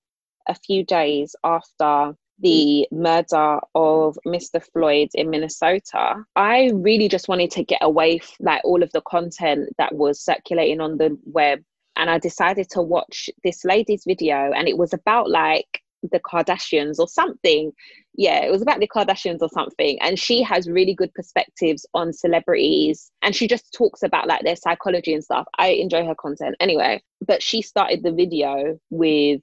a 0.48 0.54
few 0.54 0.84
days 0.84 1.34
after 1.44 2.14
the 2.40 2.88
murder 2.90 3.60
of 3.74 4.18
Mr. 4.26 4.62
Floyd 4.72 5.08
in 5.14 5.30
Minnesota, 5.30 6.24
I 6.34 6.70
really 6.74 7.08
just 7.08 7.28
wanted 7.28 7.50
to 7.52 7.64
get 7.64 7.78
away 7.82 8.18
from 8.18 8.46
like 8.46 8.64
all 8.64 8.82
of 8.82 8.90
the 8.92 9.02
content 9.02 9.68
that 9.78 9.94
was 9.94 10.20
circulating 10.20 10.80
on 10.80 10.98
the 10.98 11.16
web. 11.24 11.60
And 11.96 12.08
I 12.08 12.18
decided 12.18 12.70
to 12.70 12.82
watch 12.82 13.28
this 13.44 13.64
lady's 13.64 14.04
video, 14.06 14.50
and 14.52 14.66
it 14.66 14.78
was 14.78 14.94
about 14.94 15.30
like 15.30 15.81
the 16.10 16.20
Kardashians 16.20 16.98
or 16.98 17.08
something. 17.08 17.72
Yeah, 18.14 18.44
it 18.44 18.50
was 18.50 18.62
about 18.62 18.80
the 18.80 18.88
Kardashians 18.88 19.38
or 19.40 19.48
something. 19.48 20.00
And 20.00 20.18
she 20.18 20.42
has 20.42 20.68
really 20.68 20.94
good 20.94 21.12
perspectives 21.14 21.86
on 21.94 22.12
celebrities 22.12 23.10
and 23.22 23.34
she 23.34 23.46
just 23.46 23.72
talks 23.72 24.02
about 24.02 24.26
like 24.26 24.42
their 24.42 24.56
psychology 24.56 25.14
and 25.14 25.24
stuff. 25.24 25.46
I 25.58 25.68
enjoy 25.68 26.06
her 26.06 26.14
content 26.14 26.56
anyway. 26.60 27.02
But 27.26 27.42
she 27.42 27.62
started 27.62 28.02
the 28.02 28.12
video 28.12 28.78
with 28.90 29.40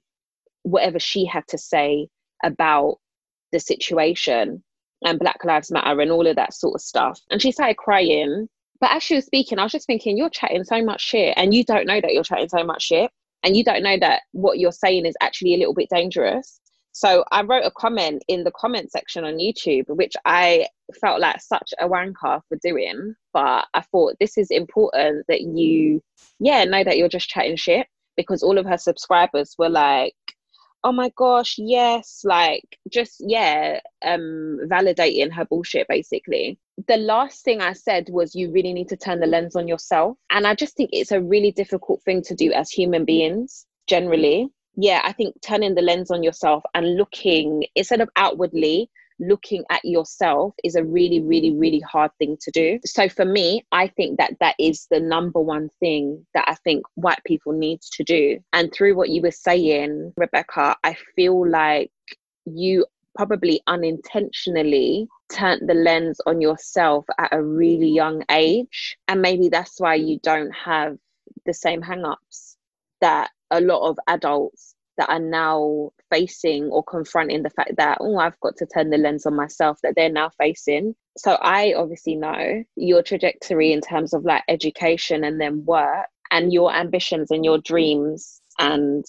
whatever 0.62 0.98
she 0.98 1.24
had 1.24 1.46
to 1.48 1.58
say 1.58 2.08
about 2.44 2.96
the 3.52 3.60
situation 3.60 4.62
and 5.02 5.18
Black 5.18 5.44
Lives 5.44 5.70
Matter 5.70 6.00
and 6.00 6.10
all 6.10 6.26
of 6.26 6.36
that 6.36 6.52
sort 6.52 6.74
of 6.74 6.82
stuff. 6.82 7.18
And 7.30 7.40
she 7.40 7.52
started 7.52 7.78
crying. 7.78 8.48
But 8.80 8.92
as 8.92 9.02
she 9.02 9.14
was 9.14 9.26
speaking, 9.26 9.58
I 9.58 9.62
was 9.62 9.72
just 9.72 9.86
thinking, 9.86 10.16
you're 10.16 10.30
chatting 10.30 10.64
so 10.64 10.82
much 10.84 11.02
shit 11.02 11.34
and 11.36 11.52
you 11.52 11.64
don't 11.64 11.86
know 11.86 12.00
that 12.00 12.12
you're 12.12 12.22
chatting 12.22 12.48
so 12.48 12.64
much 12.64 12.82
shit 12.82 13.10
and 13.44 13.56
you 13.56 13.64
don't 13.64 13.82
know 13.82 13.98
that 13.98 14.22
what 14.32 14.58
you're 14.58 14.72
saying 14.72 15.06
is 15.06 15.14
actually 15.20 15.54
a 15.54 15.58
little 15.58 15.74
bit 15.74 15.88
dangerous. 15.90 16.60
So 16.92 17.24
I 17.30 17.42
wrote 17.42 17.64
a 17.64 17.70
comment 17.70 18.24
in 18.28 18.44
the 18.44 18.50
comment 18.50 18.90
section 18.90 19.24
on 19.24 19.38
YouTube, 19.38 19.84
which 19.88 20.14
I 20.24 20.66
felt 21.00 21.20
like 21.20 21.40
such 21.40 21.72
a 21.80 21.88
wanker 21.88 22.40
for 22.48 22.58
doing. 22.62 23.14
But 23.32 23.66
I 23.74 23.82
thought 23.92 24.16
this 24.18 24.36
is 24.36 24.50
important 24.50 25.24
that 25.28 25.42
you, 25.42 26.02
yeah, 26.40 26.64
know 26.64 26.82
that 26.82 26.98
you're 26.98 27.08
just 27.08 27.28
chatting 27.28 27.56
shit 27.56 27.86
because 28.16 28.42
all 28.42 28.58
of 28.58 28.66
her 28.66 28.76
subscribers 28.76 29.54
were 29.56 29.68
like, 29.68 30.14
oh 30.84 30.92
my 30.92 31.10
gosh, 31.16 31.56
yes, 31.58 32.22
like 32.24 32.78
just, 32.90 33.16
yeah, 33.20 33.80
um, 34.04 34.58
validating 34.64 35.32
her 35.32 35.44
bullshit 35.44 35.86
basically 35.88 36.58
the 36.88 36.96
last 36.96 37.44
thing 37.44 37.60
I 37.60 37.74
said 37.74 38.08
was 38.08 38.34
you 38.34 38.50
really 38.50 38.72
need 38.72 38.88
to 38.88 38.96
turn 38.96 39.20
the 39.20 39.26
lens 39.26 39.54
on 39.54 39.68
yourself. 39.68 40.16
And 40.30 40.46
I 40.46 40.54
just 40.54 40.78
think 40.78 40.88
it's 40.94 41.12
a 41.12 41.20
really 41.20 41.52
difficult 41.52 42.02
thing 42.04 42.22
to 42.22 42.34
do 42.34 42.52
as 42.52 42.70
human 42.70 43.04
beings 43.04 43.66
generally 43.86 44.48
yeah, 44.76 45.02
I 45.04 45.12
think 45.12 45.34
turning 45.42 45.74
the 45.74 45.82
lens 45.82 46.10
on 46.10 46.22
yourself 46.22 46.62
and 46.74 46.96
looking 46.96 47.64
instead 47.74 48.00
of 48.00 48.08
outwardly, 48.16 48.90
looking 49.20 49.64
at 49.70 49.84
yourself 49.84 50.54
is 50.64 50.74
a 50.74 50.84
really, 50.84 51.20
really, 51.20 51.52
really 51.52 51.80
hard 51.80 52.10
thing 52.18 52.36
to 52.40 52.50
do. 52.50 52.80
So 52.84 53.08
for 53.08 53.24
me, 53.24 53.64
I 53.70 53.88
think 53.88 54.18
that 54.18 54.34
that 54.40 54.54
is 54.58 54.86
the 54.90 55.00
number 55.00 55.40
one 55.40 55.68
thing 55.78 56.26
that 56.34 56.44
I 56.48 56.54
think 56.64 56.84
white 56.94 57.22
people 57.24 57.52
need 57.52 57.80
to 57.92 58.04
do. 58.04 58.38
And 58.52 58.72
through 58.72 58.96
what 58.96 59.10
you 59.10 59.22
were 59.22 59.30
saying, 59.30 60.12
Rebecca, 60.16 60.76
I 60.82 60.96
feel 61.14 61.48
like 61.48 61.92
you 62.46 62.86
probably 63.16 63.60
unintentionally 63.66 65.06
turned 65.30 65.68
the 65.68 65.74
lens 65.74 66.20
on 66.26 66.40
yourself 66.40 67.04
at 67.18 67.32
a 67.32 67.42
really 67.42 67.88
young 67.88 68.24
age. 68.30 68.96
And 69.08 69.20
maybe 69.20 69.48
that's 69.48 69.78
why 69.78 69.96
you 69.96 70.18
don't 70.22 70.52
have 70.52 70.96
the 71.46 71.54
same 71.54 71.82
hang 71.82 72.04
ups 72.04 72.56
that 73.00 73.30
a 73.50 73.60
lot 73.60 73.88
of 73.88 73.98
adults 74.06 74.74
that 75.00 75.08
are 75.08 75.18
now 75.18 75.90
facing 76.10 76.64
or 76.64 76.84
confronting 76.84 77.42
the 77.42 77.48
fact 77.48 77.72
that, 77.78 77.96
oh, 78.02 78.18
I've 78.18 78.38
got 78.40 78.54
to 78.58 78.66
turn 78.66 78.90
the 78.90 78.98
lens 78.98 79.24
on 79.24 79.34
myself 79.34 79.78
that 79.82 79.94
they're 79.96 80.12
now 80.12 80.28
facing. 80.36 80.94
So 81.16 81.38
I 81.40 81.72
obviously 81.72 82.16
know 82.16 82.62
your 82.76 83.02
trajectory 83.02 83.72
in 83.72 83.80
terms 83.80 84.12
of 84.12 84.26
like 84.26 84.42
education 84.46 85.24
and 85.24 85.40
then 85.40 85.64
work 85.64 86.06
and 86.30 86.52
your 86.52 86.70
ambitions 86.74 87.30
and 87.30 87.46
your 87.46 87.56
dreams 87.56 88.42
and 88.58 89.06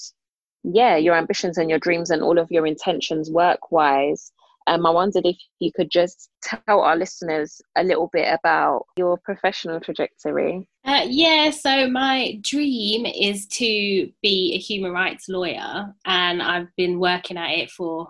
yeah, 0.63 0.95
your 0.95 1.15
ambitions 1.15 1.57
and 1.57 1.69
your 1.69 1.79
dreams 1.79 2.09
and 2.09 2.23
all 2.23 2.39
of 2.39 2.49
your 2.51 2.65
intentions 2.65 3.29
work 3.29 3.69
wise. 3.69 4.31
Um, 4.67 4.85
I 4.85 4.89
wondered 4.91 5.25
if 5.25 5.37
you 5.59 5.71
could 5.75 5.89
just 5.89 6.29
tell 6.43 6.81
our 6.81 6.95
listeners 6.95 7.61
a 7.77 7.83
little 7.83 8.09
bit 8.13 8.27
about 8.31 8.85
your 8.97 9.17
professional 9.23 9.79
trajectory. 9.79 10.67
Uh, 10.85 11.05
yeah, 11.07 11.49
so 11.49 11.87
my 11.89 12.39
dream 12.41 13.05
is 13.05 13.47
to 13.47 14.09
be 14.21 14.53
a 14.53 14.57
human 14.57 14.91
rights 14.91 15.27
lawyer, 15.27 15.93
and 16.05 16.41
I've 16.41 16.67
been 16.77 16.99
working 16.99 17.37
at 17.37 17.51
it 17.51 17.71
for 17.71 18.07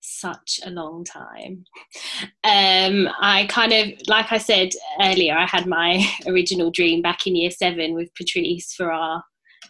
such 0.00 0.60
a 0.64 0.70
long 0.70 1.04
time. 1.04 1.64
Um, 2.44 3.08
I 3.20 3.46
kind 3.48 3.72
of, 3.72 3.88
like 4.06 4.32
I 4.32 4.38
said 4.38 4.70
earlier, 5.00 5.36
I 5.36 5.46
had 5.46 5.66
my 5.66 6.04
original 6.26 6.70
dream 6.70 7.02
back 7.02 7.26
in 7.26 7.36
year 7.36 7.50
seven 7.50 7.94
with 7.94 8.14
Patrice 8.14 8.72
for 8.74 8.92
our 8.92 9.22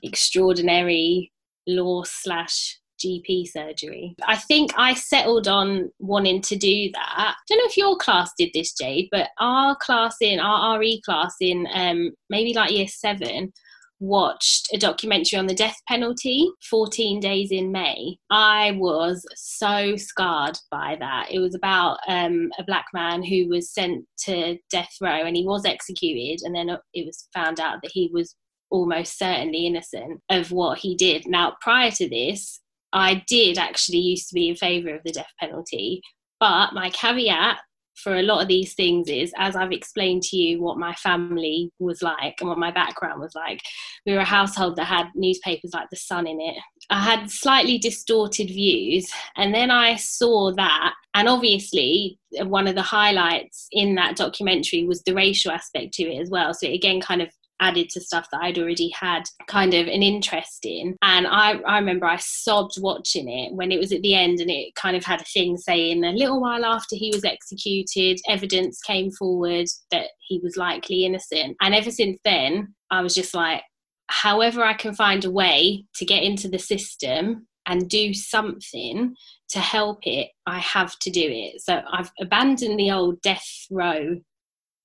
extraordinary 0.02 1.32
law 1.66 2.02
slash 2.04 2.78
GP 2.98 3.48
surgery. 3.48 4.14
I 4.26 4.36
think 4.36 4.72
I 4.76 4.94
settled 4.94 5.48
on 5.48 5.90
wanting 5.98 6.42
to 6.42 6.56
do 6.56 6.90
that. 6.92 7.14
I 7.16 7.34
don't 7.48 7.58
know 7.58 7.68
if 7.68 7.76
your 7.76 7.96
class 7.96 8.32
did 8.38 8.50
this, 8.54 8.72
Jade, 8.72 9.08
but 9.10 9.30
our 9.38 9.76
class 9.76 10.16
in 10.20 10.40
our 10.40 10.78
RE 10.78 11.00
class 11.04 11.34
in 11.40 11.66
um, 11.72 12.12
maybe 12.30 12.54
like 12.54 12.72
year 12.72 12.88
seven 12.88 13.52
watched 14.00 14.68
a 14.72 14.78
documentary 14.78 15.36
on 15.36 15.48
the 15.48 15.54
death 15.54 15.74
penalty 15.88 16.48
14 16.70 17.18
days 17.18 17.50
in 17.50 17.72
may 17.72 18.16
i 18.30 18.70
was 18.76 19.26
so 19.34 19.96
scarred 19.96 20.56
by 20.70 20.96
that 21.00 21.26
it 21.32 21.40
was 21.40 21.56
about 21.56 21.98
um, 22.06 22.48
a 22.60 22.64
black 22.64 22.86
man 22.94 23.24
who 23.24 23.48
was 23.48 23.74
sent 23.74 24.04
to 24.16 24.56
death 24.70 24.94
row 25.00 25.24
and 25.26 25.36
he 25.36 25.44
was 25.44 25.64
executed 25.64 26.38
and 26.44 26.54
then 26.54 26.70
it 26.94 27.04
was 27.04 27.26
found 27.34 27.58
out 27.58 27.82
that 27.82 27.90
he 27.92 28.08
was 28.12 28.36
almost 28.70 29.18
certainly 29.18 29.66
innocent 29.66 30.20
of 30.30 30.50
what 30.52 30.78
he 30.78 30.94
did. 30.94 31.26
Now, 31.26 31.56
prior 31.60 31.90
to 31.92 32.08
this, 32.08 32.60
I 32.92 33.24
did 33.26 33.58
actually 33.58 33.98
used 33.98 34.28
to 34.28 34.34
be 34.34 34.48
in 34.48 34.56
favour 34.56 34.94
of 34.94 35.02
the 35.04 35.12
death 35.12 35.32
penalty, 35.40 36.02
but 36.40 36.72
my 36.72 36.90
caveat 36.90 37.58
for 38.02 38.16
a 38.16 38.22
lot 38.22 38.40
of 38.40 38.48
these 38.48 38.74
things 38.74 39.08
is 39.08 39.32
as 39.36 39.56
I've 39.56 39.72
explained 39.72 40.22
to 40.24 40.36
you 40.36 40.62
what 40.62 40.78
my 40.78 40.94
family 40.94 41.70
was 41.78 42.00
like 42.00 42.36
and 42.40 42.48
what 42.48 42.58
my 42.58 42.70
background 42.70 43.20
was 43.20 43.34
like. 43.34 43.60
We 44.06 44.12
were 44.12 44.20
a 44.20 44.24
household 44.24 44.76
that 44.76 44.84
had 44.84 45.08
newspapers 45.14 45.72
like 45.74 45.90
The 45.90 45.96
Sun 45.96 46.26
in 46.26 46.40
it. 46.40 46.56
I 46.90 47.02
had 47.02 47.30
slightly 47.30 47.76
distorted 47.76 48.48
views, 48.48 49.10
and 49.36 49.54
then 49.54 49.70
I 49.70 49.96
saw 49.96 50.52
that. 50.52 50.94
And 51.14 51.28
obviously, 51.28 52.18
one 52.44 52.68
of 52.68 52.76
the 52.76 52.82
highlights 52.82 53.66
in 53.72 53.96
that 53.96 54.16
documentary 54.16 54.84
was 54.86 55.02
the 55.02 55.14
racial 55.14 55.50
aspect 55.50 55.94
to 55.94 56.04
it 56.04 56.20
as 56.20 56.30
well. 56.30 56.54
So, 56.54 56.66
it 56.66 56.74
again, 56.74 57.00
kind 57.00 57.20
of 57.20 57.28
added 57.60 57.88
to 57.90 58.00
stuff 58.00 58.28
that 58.30 58.40
I'd 58.42 58.58
already 58.58 58.90
had 58.90 59.24
kind 59.46 59.74
of 59.74 59.86
an 59.86 60.02
interest 60.02 60.64
in. 60.64 60.96
And 61.02 61.26
I, 61.26 61.54
I 61.66 61.78
remember 61.78 62.06
I 62.06 62.16
sobbed 62.16 62.80
watching 62.80 63.28
it 63.28 63.52
when 63.54 63.72
it 63.72 63.78
was 63.78 63.92
at 63.92 64.02
the 64.02 64.14
end 64.14 64.40
and 64.40 64.50
it 64.50 64.74
kind 64.74 64.96
of 64.96 65.04
had 65.04 65.20
a 65.20 65.24
thing 65.24 65.56
saying 65.56 66.04
a 66.04 66.12
little 66.12 66.40
while 66.40 66.64
after 66.64 66.96
he 66.96 67.10
was 67.12 67.24
executed, 67.24 68.20
evidence 68.28 68.80
came 68.80 69.10
forward 69.10 69.66
that 69.90 70.08
he 70.20 70.40
was 70.42 70.56
likely 70.56 71.04
innocent. 71.04 71.56
And 71.60 71.74
ever 71.74 71.90
since 71.90 72.18
then, 72.24 72.74
I 72.90 73.02
was 73.02 73.14
just 73.14 73.34
like, 73.34 73.62
however, 74.08 74.62
I 74.62 74.74
can 74.74 74.94
find 74.94 75.24
a 75.24 75.30
way 75.30 75.84
to 75.96 76.04
get 76.04 76.22
into 76.22 76.48
the 76.48 76.58
system 76.58 77.46
and 77.68 77.88
do 77.88 78.14
something 78.14 79.14
to 79.50 79.58
help 79.58 79.98
it, 80.02 80.30
I 80.46 80.58
have 80.58 80.98
to 81.00 81.10
do 81.10 81.22
it. 81.22 81.60
So 81.60 81.82
I've 81.92 82.10
abandoned 82.20 82.78
the 82.78 82.90
old 82.90 83.20
death 83.20 83.46
row 83.70 84.16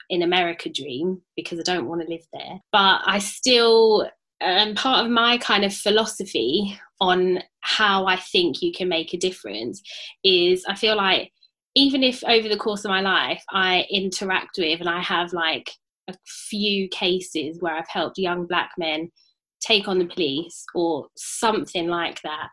in 0.09 0.21
America 0.21 0.69
dream 0.69 1.21
because 1.35 1.59
I 1.59 1.63
don't 1.63 1.87
want 1.87 2.01
to 2.01 2.07
live 2.07 2.25
there. 2.31 2.59
But 2.71 3.01
I 3.05 3.19
still, 3.19 4.09
and 4.41 4.69
um, 4.69 4.75
part 4.75 5.05
of 5.05 5.11
my 5.11 5.37
kind 5.37 5.63
of 5.63 5.73
philosophy 5.73 6.79
on 6.99 7.39
how 7.61 8.05
I 8.05 8.17
think 8.17 8.61
you 8.61 8.71
can 8.71 8.89
make 8.89 9.13
a 9.13 9.17
difference 9.17 9.81
is 10.23 10.65
I 10.67 10.75
feel 10.75 10.95
like 10.95 11.31
even 11.75 12.03
if 12.03 12.23
over 12.25 12.47
the 12.47 12.57
course 12.57 12.85
of 12.85 12.89
my 12.89 13.01
life 13.01 13.43
I 13.49 13.85
interact 13.89 14.57
with 14.57 14.79
and 14.79 14.89
I 14.89 15.01
have 15.01 15.33
like 15.33 15.71
a 16.07 16.15
few 16.49 16.87
cases 16.89 17.57
where 17.59 17.75
I've 17.75 17.89
helped 17.89 18.17
young 18.17 18.45
black 18.45 18.71
men 18.77 19.09
take 19.61 19.87
on 19.87 19.97
the 19.97 20.05
police 20.05 20.65
or 20.75 21.07
something 21.15 21.87
like 21.87 22.21
that, 22.23 22.49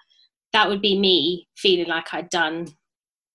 that 0.52 0.68
would 0.68 0.80
be 0.80 0.98
me 0.98 1.48
feeling 1.56 1.88
like 1.88 2.12
I'd 2.12 2.30
done 2.30 2.68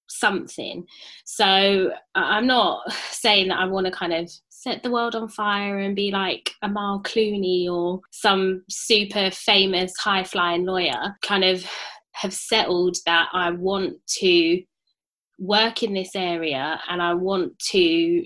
something. 0.08 0.86
So 1.26 1.92
I'm 2.16 2.48
not 2.48 2.92
saying 3.12 3.50
that 3.50 3.60
I 3.60 3.66
want 3.66 3.86
to 3.86 3.92
kind 3.92 4.14
of 4.14 4.32
set 4.50 4.82
the 4.82 4.92
world 4.92 5.16
on 5.16 5.28
fire 5.30 5.80
and 5.80 5.96
be 5.96 6.12
like 6.12 6.52
Amal 6.62 7.02
Clooney 7.04 7.70
or 7.70 8.02
some 8.12 8.64
super 8.70 9.30
famous 9.32 9.94
high 9.98 10.24
flying 10.24 10.66
lawyer. 10.66 11.16
Kind 11.22 11.44
of 11.44 11.66
have 12.14 12.34
settled 12.34 12.98
that 13.06 13.28
I 13.34 13.52
want 13.52 13.96
to 14.20 14.64
work 15.38 15.84
in 15.84 15.94
this 15.94 16.16
area 16.16 16.80
and 16.90 17.02
I 17.02 17.14
want 17.14 17.60
to 17.72 18.24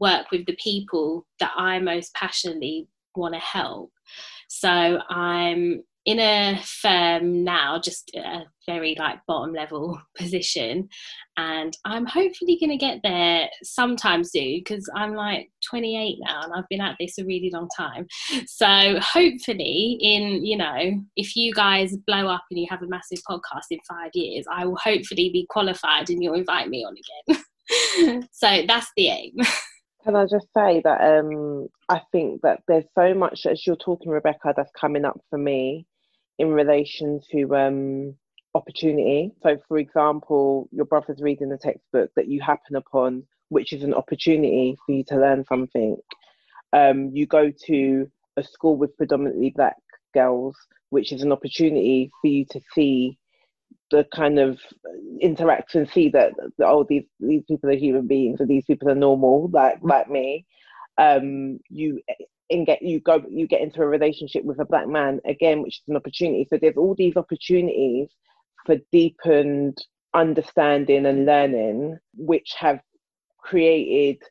work 0.00 0.30
with 0.30 0.46
the 0.46 0.56
people 0.62 1.26
that 1.40 1.52
I 1.56 1.78
most 1.78 2.14
passionately 2.14 2.88
want 3.14 3.34
to 3.34 3.40
help. 3.40 3.92
So 4.48 4.68
I'm 4.68 5.82
in 6.08 6.20
a 6.20 6.58
firm 6.64 7.44
now, 7.44 7.78
just 7.78 8.10
a 8.16 8.44
very 8.64 8.96
like 8.98 9.18
bottom 9.26 9.52
level 9.52 10.00
position, 10.16 10.88
and 11.36 11.76
I'm 11.84 12.06
hopefully 12.06 12.56
going 12.58 12.70
to 12.70 12.78
get 12.78 13.00
there 13.02 13.50
sometime 13.62 14.24
soon 14.24 14.62
because 14.64 14.88
I'm 14.96 15.14
like 15.14 15.50
28 15.68 16.16
now 16.20 16.44
and 16.44 16.54
I've 16.54 16.68
been 16.70 16.80
at 16.80 16.96
this 16.98 17.18
a 17.18 17.26
really 17.26 17.50
long 17.52 17.68
time. 17.76 18.06
So 18.46 18.98
hopefully, 19.00 19.98
in 20.00 20.46
you 20.46 20.56
know, 20.56 21.04
if 21.16 21.36
you 21.36 21.52
guys 21.52 21.94
blow 22.06 22.26
up 22.26 22.44
and 22.50 22.58
you 22.58 22.66
have 22.70 22.82
a 22.82 22.88
massive 22.88 23.18
podcast 23.28 23.66
in 23.70 23.78
five 23.86 24.10
years, 24.14 24.46
I 24.50 24.64
will 24.64 24.78
hopefully 24.82 25.28
be 25.30 25.46
qualified 25.50 26.08
and 26.08 26.22
you'll 26.22 26.34
invite 26.34 26.70
me 26.70 26.86
on 26.86 26.94
again. 27.28 28.26
so 28.32 28.62
that's 28.66 28.90
the 28.96 29.08
aim. 29.08 29.34
Can 30.04 30.16
I 30.16 30.24
just 30.24 30.46
say 30.56 30.80
that 30.84 31.02
um, 31.02 31.68
I 31.90 32.00
think 32.12 32.40
that 32.40 32.60
there's 32.66 32.86
so 32.94 33.12
much 33.12 33.44
as 33.44 33.66
you're 33.66 33.76
talking, 33.76 34.10
Rebecca, 34.10 34.54
that's 34.56 34.70
coming 34.74 35.04
up 35.04 35.20
for 35.28 35.38
me 35.38 35.84
in 36.38 36.52
relation 36.52 37.20
to 37.32 37.56
um, 37.56 38.14
opportunity. 38.54 39.32
So, 39.42 39.58
for 39.68 39.78
example, 39.78 40.68
your 40.72 40.84
brother's 40.84 41.20
reading 41.20 41.52
a 41.52 41.58
textbook 41.58 42.10
that 42.16 42.28
you 42.28 42.40
happen 42.40 42.76
upon, 42.76 43.24
which 43.48 43.72
is 43.72 43.82
an 43.82 43.94
opportunity 43.94 44.76
for 44.84 44.92
you 44.92 45.04
to 45.08 45.16
learn 45.16 45.44
something. 45.44 45.96
Um, 46.72 47.10
you 47.12 47.26
go 47.26 47.50
to 47.66 48.10
a 48.36 48.42
school 48.42 48.76
with 48.76 48.96
predominantly 48.96 49.52
black 49.54 49.76
girls, 50.14 50.56
which 50.90 51.12
is 51.12 51.22
an 51.22 51.32
opportunity 51.32 52.10
for 52.20 52.28
you 52.28 52.44
to 52.50 52.60
see 52.74 53.18
the 53.90 54.06
kind 54.14 54.38
of 54.38 54.58
interact 55.20 55.74
and 55.74 55.88
see 55.88 56.10
that 56.10 56.32
oh 56.62 56.84
these 56.88 57.04
these 57.20 57.42
people 57.48 57.70
are 57.70 57.74
human 57.74 58.06
beings 58.06 58.38
and 58.38 58.48
these 58.48 58.64
people 58.66 58.88
are 58.88 58.94
normal 58.94 59.48
like 59.52 59.78
like 59.82 60.10
me. 60.10 60.44
Um, 60.98 61.60
you 61.68 62.00
and 62.50 62.66
get 62.66 62.82
you 62.82 63.00
go 63.00 63.22
you 63.28 63.46
get 63.46 63.60
into 63.60 63.82
a 63.82 63.86
relationship 63.86 64.44
with 64.44 64.58
a 64.58 64.64
black 64.64 64.88
man 64.88 65.20
again 65.26 65.62
which 65.62 65.76
is 65.76 65.88
an 65.88 65.96
opportunity. 65.96 66.46
So 66.48 66.58
there's 66.60 66.76
all 66.76 66.94
these 66.94 67.16
opportunities 67.16 68.08
for 68.66 68.76
deepened 68.92 69.78
understanding 70.14 71.06
and 71.06 71.26
learning 71.26 71.98
which 72.16 72.54
have 72.58 72.80
created 73.38 74.22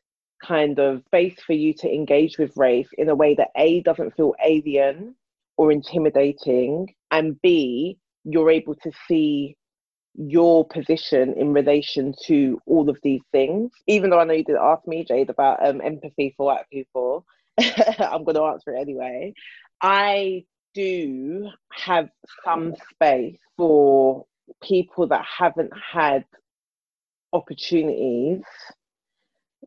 kind 0.44 0.78
of 0.78 1.02
space 1.06 1.36
for 1.46 1.52
you 1.52 1.72
to 1.74 1.92
engage 1.92 2.38
with 2.38 2.56
race 2.56 2.88
in 2.98 3.08
a 3.08 3.14
way 3.14 3.34
that 3.34 3.48
a 3.56 3.80
doesn't 3.82 4.14
feel 4.16 4.34
alien 4.44 5.14
or 5.56 5.72
intimidating 5.72 6.94
and 7.10 7.40
b 7.42 7.98
you're 8.24 8.50
able 8.50 8.74
to 8.76 8.92
see 9.06 9.56
your 10.14 10.66
position 10.66 11.32
in 11.34 11.52
relation 11.52 12.12
to 12.26 12.60
all 12.66 12.90
of 12.90 12.98
these 13.02 13.20
things. 13.32 13.70
Even 13.86 14.10
though 14.10 14.18
i 14.18 14.24
know 14.24 14.34
you 14.34 14.44
did 14.44 14.56
ask 14.56 14.86
me 14.86 15.04
jade 15.04 15.30
about 15.30 15.64
um, 15.64 15.80
empathy 15.80 16.34
for 16.36 16.46
white 16.46 16.66
people 16.72 17.24
I'm 17.98 18.24
going 18.24 18.36
to 18.36 18.44
answer 18.44 18.74
it 18.74 18.80
anyway. 18.80 19.34
I 19.82 20.44
do 20.74 21.48
have 21.72 22.08
some 22.44 22.74
space 22.92 23.38
for 23.56 24.24
people 24.62 25.06
that 25.08 25.24
haven't 25.24 25.72
had 25.92 26.24
opportunities 27.32 28.42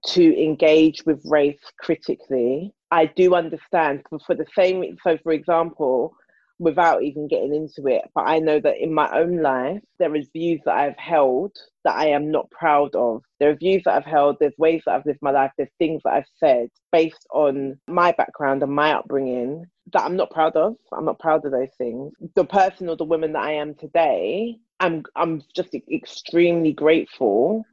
to 0.07 0.41
engage 0.41 1.03
with 1.05 1.21
race 1.25 1.59
critically. 1.79 2.73
I 2.89 3.05
do 3.05 3.35
understand 3.35 4.03
for, 4.25 4.35
the 4.35 4.45
same, 4.55 4.97
so 5.03 5.17
for 5.23 5.31
example, 5.31 6.15
without 6.61 7.01
even 7.01 7.27
getting 7.27 7.55
into 7.55 7.87
it, 7.87 8.03
but 8.13 8.21
I 8.21 8.37
know 8.37 8.59
that 8.59 8.77
in 8.77 8.93
my 8.93 9.09
own 9.17 9.41
life, 9.41 9.81
there 9.97 10.15
is 10.15 10.29
views 10.31 10.61
that 10.65 10.75
I've 10.75 10.97
held 10.97 11.57
that 11.83 11.95
I 11.95 12.09
am 12.09 12.29
not 12.29 12.51
proud 12.51 12.95
of. 12.95 13.23
There 13.39 13.49
are 13.49 13.55
views 13.55 13.81
that 13.85 13.95
I've 13.95 14.05
held, 14.05 14.37
there's 14.39 14.53
ways 14.59 14.83
that 14.85 14.93
I've 14.93 15.05
lived 15.07 15.23
my 15.23 15.31
life, 15.31 15.51
there's 15.57 15.71
things 15.79 16.03
that 16.05 16.13
I've 16.13 16.29
said 16.37 16.69
based 16.91 17.25
on 17.33 17.79
my 17.87 18.11
background 18.11 18.61
and 18.61 18.71
my 18.71 18.93
upbringing 18.93 19.65
that 19.91 20.03
I'm 20.03 20.15
not 20.15 20.29
proud 20.29 20.55
of. 20.55 20.75
I'm 20.93 21.05
not 21.05 21.17
proud 21.17 21.43
of 21.45 21.51
those 21.51 21.73
things. 21.79 22.13
The 22.35 22.45
person 22.45 22.89
or 22.89 22.95
the 22.95 23.05
woman 23.05 23.33
that 23.33 23.43
I 23.43 23.53
am 23.53 23.73
today, 23.73 24.57
I'm 24.79 25.03
I'm 25.15 25.41
just 25.55 25.75
extremely 25.91 26.73
grateful 26.73 27.65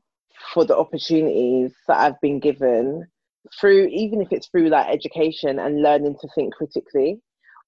for 0.55 0.65
the 0.65 0.77
opportunities 0.77 1.75
that 1.89 1.99
I've 1.99 2.21
been 2.23 2.41
given 2.41 3.07
through 3.61 3.89
even 3.93 4.23
if 4.23 4.29
it's 4.31 4.49
through 4.49 4.69
like 4.69 4.89
education 4.89 5.59
and 5.59 5.83
learning 5.83 6.17
to 6.21 6.29
think 6.35 6.55
critically 6.55 7.21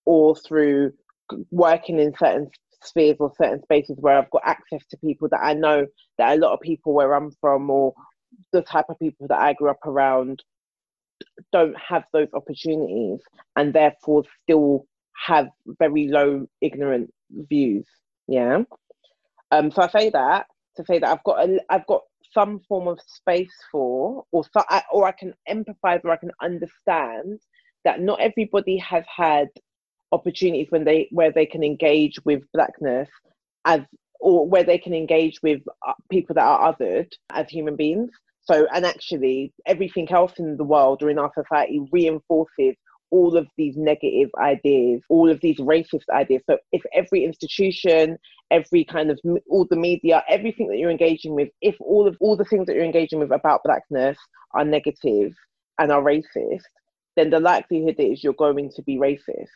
or 0.05 0.35
through 0.37 0.93
working 1.51 1.99
in 1.99 2.12
certain 2.18 2.51
spheres 2.83 3.16
or 3.20 3.33
certain 3.37 3.62
spaces 3.62 3.97
where 4.01 4.18
I've 4.18 4.31
got 4.31 4.43
access 4.45 4.85
to 4.91 4.97
people 4.99 5.28
that 5.31 5.41
I 5.43 5.55
know 5.55 5.87
that 6.18 6.37
a 6.37 6.41
lot 6.41 6.53
of 6.53 6.61
people 6.61 6.95
where 6.95 7.14
I'm 7.14 7.31
from 7.41 7.68
or 7.70 7.95
the 8.53 8.62
type 8.62 8.87
of 8.89 8.99
people 8.99 9.26
that 9.28 9.41
I 9.41 9.53
grew 9.53 9.70
up 9.70 9.85
around 9.87 10.43
don't 11.53 11.76
have 11.78 12.05
those 12.12 12.28
opportunities 12.33 13.20
and 13.57 13.72
therefore 13.72 14.24
still 14.43 14.87
have 15.26 15.49
very 15.78 16.09
low 16.09 16.47
ignorant 16.61 17.12
views. 17.31 17.87
Yeah. 18.26 18.62
Um, 19.51 19.70
so 19.70 19.83
I 19.83 19.89
say 19.89 20.11
that 20.11 20.47
to 20.76 20.85
say 20.85 20.99
that 20.99 21.11
I've 21.11 21.24
got 21.24 21.49
a, 21.49 21.61
I've 21.68 21.87
got 21.87 22.03
some 22.33 22.61
form 22.68 22.89
of 22.89 23.01
space 23.07 23.53
for, 23.72 24.24
or 24.31 24.45
so, 24.45 24.62
or 24.93 25.07
I 25.07 25.12
can 25.12 25.35
empathize, 25.49 26.05
or 26.05 26.12
I 26.12 26.16
can 26.16 26.31
understand 26.41 27.41
that 27.85 28.01
not 28.01 28.20
everybody 28.20 28.76
has 28.78 29.05
had 29.14 29.49
opportunities 30.13 30.67
when 30.71 30.85
they 30.85 31.09
where 31.11 31.33
they 31.33 31.47
can 31.47 31.63
engage 31.63 32.19
with 32.25 32.43
blackness 32.53 33.09
as 33.65 33.81
or 34.21 34.47
where 34.47 34.65
they 34.65 34.79
can 34.79 34.93
engage 34.93 35.41
with 35.43 35.63
uh, 35.87 35.93
people 36.11 36.35
that 36.35 36.45
are 36.45 36.73
othered 36.75 37.11
as 37.33 37.49
human 37.49 37.77
beings 37.77 38.11
so 38.45 38.67
and 38.75 38.85
actually 38.85 39.53
everything 39.67 40.11
else 40.11 40.33
in 40.39 40.57
the 40.57 40.65
world 40.65 41.03
or 41.03 41.11
in 41.11 41.19
our 41.19 41.33
society 41.35 41.81
reinforces 41.93 42.75
all 43.11 43.37
of 43.37 43.49
these 43.57 43.77
negative 43.77 44.31
ideas, 44.39 45.03
all 45.09 45.31
of 45.31 45.41
these 45.41 45.59
racist 45.59 46.09
ideas. 46.13 46.43
So 46.49 46.59
if 46.73 46.83
every 46.95 47.25
institution, 47.25 48.19
every 48.51 48.85
kind 48.85 49.11
of 49.11 49.19
all 49.49 49.67
the 49.69 49.77
media, 49.77 50.23
everything 50.29 50.69
that 50.69 50.79
you're 50.79 50.91
engaging 50.91 51.35
with, 51.35 51.49
if 51.61 51.75
all 51.81 52.07
of 52.07 52.17
all 52.21 52.37
the 52.37 52.45
things 52.45 52.67
that 52.67 52.77
you're 52.77 52.85
engaging 52.85 53.19
with 53.19 53.33
about 53.33 53.63
blackness 53.65 54.17
are 54.55 54.65
negative 54.65 55.33
and 55.79 55.91
are 55.91 56.03
racist, 56.03 56.63
then 57.17 57.31
the 57.31 57.41
likelihood 57.41 57.97
is 57.99 58.23
you're 58.23 58.33
going 58.33 58.71
to 58.77 58.83
be 58.83 58.97
racist 58.97 59.49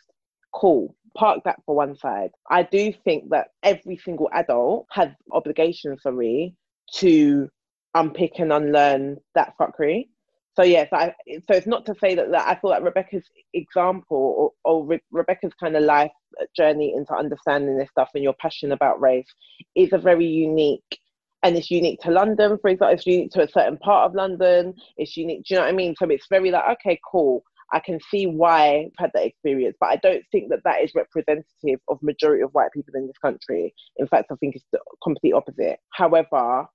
cool 0.55 0.95
park 1.15 1.39
that 1.45 1.59
for 1.65 1.75
one 1.75 1.95
side 1.95 2.31
i 2.49 2.63
do 2.63 2.93
think 3.03 3.29
that 3.29 3.47
every 3.63 3.97
single 3.97 4.29
adult 4.33 4.85
has 4.91 5.09
obligation 5.31 5.97
sorry 5.99 6.53
to 6.93 7.47
unpick 7.93 8.33
and 8.39 8.51
unlearn 8.51 9.17
that 9.33 9.53
fuckery 9.59 10.07
so 10.55 10.63
yes 10.63 10.89
I, 10.91 11.13
so 11.29 11.55
it's 11.55 11.67
not 11.67 11.85
to 11.85 11.95
say 12.01 12.15
that, 12.15 12.31
that 12.31 12.47
i 12.47 12.59
feel 12.59 12.71
like 12.71 12.83
rebecca's 12.83 13.25
example 13.53 14.53
or, 14.65 14.73
or 14.73 14.85
Re- 14.85 15.01
rebecca's 15.11 15.53
kind 15.59 15.77
of 15.77 15.83
life 15.83 16.11
journey 16.55 16.93
into 16.95 17.13
understanding 17.15 17.77
this 17.77 17.89
stuff 17.89 18.09
and 18.13 18.23
your 18.23 18.35
passion 18.41 18.73
about 18.73 18.99
race 19.01 19.27
is 19.75 19.93
a 19.93 19.97
very 19.97 20.25
unique 20.25 20.99
and 21.45 21.55
it's 21.55 21.69
unique 21.69 22.01
to 22.01 22.09
London, 22.09 22.57
for 22.59 22.71
example, 22.71 22.95
it's 22.95 23.05
unique 23.05 23.29
to 23.31 23.43
a 23.43 23.47
certain 23.47 23.77
part 23.77 24.09
of 24.09 24.15
London, 24.15 24.73
it's 24.97 25.15
unique, 25.15 25.43
do 25.45 25.53
you 25.53 25.59
know 25.59 25.65
what 25.65 25.73
I 25.73 25.77
mean? 25.77 25.95
So 25.95 26.09
it's 26.09 26.25
very 26.27 26.49
like, 26.49 26.63
okay, 26.71 26.99
cool. 27.09 27.43
I 27.73 27.79
can 27.79 27.99
see 28.09 28.27
why 28.27 28.85
I've 28.85 28.91
had 28.97 29.11
that 29.13 29.25
experience, 29.25 29.75
but 29.79 29.89
I 29.89 29.95
don't 29.97 30.23
think 30.31 30.49
that 30.49 30.63
that 30.63 30.83
is 30.83 30.93
representative 30.95 31.79
of 31.87 32.01
majority 32.01 32.43
of 32.43 32.51
white 32.53 32.71
people 32.73 32.93
in 32.95 33.07
this 33.07 33.17
country. 33.17 33.73
In 33.97 34.07
fact, 34.07 34.31
I 34.31 34.35
think 34.35 34.55
it's 34.55 34.65
the 34.71 34.79
complete 35.03 35.33
opposite. 35.33 35.79
However, 35.91 36.67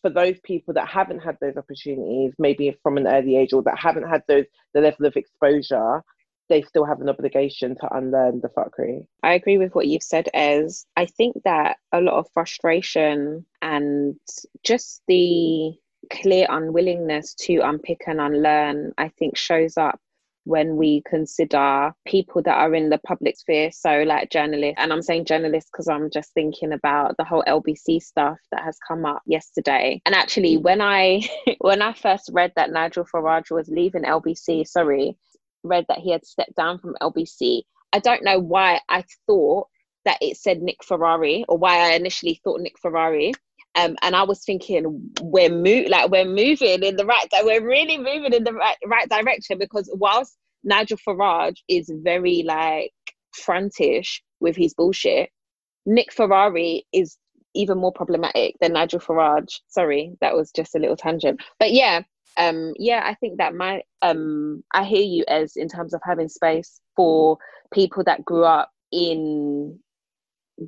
for 0.00 0.10
those 0.10 0.38
people 0.44 0.72
that 0.74 0.88
haven't 0.88 1.20
had 1.20 1.36
those 1.40 1.56
opportunities, 1.56 2.32
maybe 2.38 2.76
from 2.82 2.96
an 2.96 3.06
early 3.06 3.36
age, 3.36 3.52
or 3.52 3.62
that 3.64 3.78
haven't 3.78 4.08
had 4.08 4.22
those 4.28 4.46
the 4.72 4.80
level 4.80 5.06
of 5.06 5.16
exposure, 5.16 6.02
they 6.48 6.62
still 6.62 6.84
have 6.84 7.00
an 7.00 7.08
obligation 7.08 7.76
to 7.76 7.96
unlearn 7.96 8.40
the 8.40 8.48
fuckery. 8.48 9.06
I 9.22 9.34
agree 9.34 9.58
with 9.58 9.74
what 9.74 9.86
you've 9.86 10.02
said, 10.02 10.28
as 10.34 10.86
I 10.96 11.06
think 11.06 11.36
that 11.44 11.76
a 11.92 12.00
lot 12.00 12.14
of 12.14 12.26
frustration 12.32 13.44
and 13.62 14.16
just 14.64 15.02
the 15.06 15.72
clear 16.10 16.46
unwillingness 16.48 17.34
to 17.34 17.58
unpick 17.58 18.02
and 18.06 18.20
unlearn, 18.20 18.92
I 18.98 19.08
think 19.10 19.36
shows 19.36 19.76
up 19.76 20.00
when 20.50 20.76
we 20.76 21.00
consider 21.08 21.92
people 22.08 22.42
that 22.42 22.56
are 22.56 22.74
in 22.74 22.90
the 22.90 22.98
public 22.98 23.38
sphere 23.38 23.70
so 23.70 24.02
like 24.02 24.30
journalists 24.30 24.74
and 24.78 24.92
i'm 24.92 25.00
saying 25.00 25.24
journalists 25.24 25.70
because 25.72 25.86
i'm 25.86 26.10
just 26.10 26.34
thinking 26.34 26.72
about 26.72 27.16
the 27.18 27.24
whole 27.24 27.44
lbc 27.46 28.02
stuff 28.02 28.36
that 28.50 28.64
has 28.64 28.76
come 28.86 29.06
up 29.06 29.22
yesterday. 29.26 30.02
And 30.06 30.14
actually 30.14 30.56
when 30.56 30.80
i 30.80 31.20
when 31.58 31.80
i 31.82 31.92
first 31.92 32.30
read 32.32 32.52
that 32.56 32.72
nigel 32.72 33.04
farage 33.04 33.52
was 33.52 33.68
leaving 33.68 34.02
lbc 34.02 34.66
sorry 34.66 35.16
read 35.62 35.84
that 35.88 35.98
he 35.98 36.10
had 36.10 36.26
stepped 36.26 36.56
down 36.56 36.80
from 36.80 36.96
lbc 37.00 37.62
i 37.92 38.00
don't 38.00 38.24
know 38.24 38.40
why 38.40 38.80
i 38.88 39.04
thought 39.28 39.68
that 40.04 40.18
it 40.20 40.36
said 40.36 40.62
nick 40.62 40.82
ferrari 40.82 41.44
or 41.48 41.58
why 41.58 41.90
i 41.90 41.92
initially 41.92 42.40
thought 42.42 42.60
nick 42.60 42.76
ferrari 42.80 43.32
um, 43.76 43.96
and 44.02 44.16
I 44.16 44.24
was 44.24 44.44
thinking 44.44 45.10
we're 45.22 45.50
mo- 45.50 45.88
like 45.88 46.10
we're 46.10 46.24
moving 46.24 46.82
in 46.82 46.96
the 46.96 47.06
right 47.06 47.28
di- 47.30 47.42
we're 47.42 47.66
really 47.66 47.98
moving 47.98 48.32
in 48.32 48.44
the 48.44 48.52
right 48.52 48.76
right 48.86 49.08
direction 49.08 49.58
because 49.58 49.90
whilst 49.94 50.36
Nigel 50.64 50.98
Farage 50.98 51.58
is 51.68 51.90
very 52.02 52.42
like 52.44 52.92
frontish 53.32 54.22
with 54.40 54.56
his 54.56 54.74
bullshit, 54.74 55.30
Nick 55.86 56.12
Ferrari 56.12 56.86
is 56.92 57.16
even 57.54 57.78
more 57.78 57.92
problematic 57.92 58.56
than 58.60 58.72
Nigel 58.72 59.00
Farage. 59.00 59.60
Sorry, 59.68 60.12
that 60.20 60.34
was 60.34 60.50
just 60.50 60.74
a 60.74 60.78
little 60.78 60.96
tangent. 60.96 61.40
But 61.58 61.72
yeah, 61.72 62.02
um, 62.36 62.72
yeah, 62.76 63.02
I 63.04 63.14
think 63.14 63.38
that 63.38 63.54
my 63.54 63.82
um, 64.02 64.64
I 64.72 64.84
hear 64.84 65.02
you 65.02 65.24
as 65.28 65.56
in 65.56 65.68
terms 65.68 65.94
of 65.94 66.00
having 66.04 66.28
space 66.28 66.80
for 66.96 67.38
people 67.72 68.02
that 68.04 68.24
grew 68.24 68.44
up 68.44 68.70
in 68.90 69.78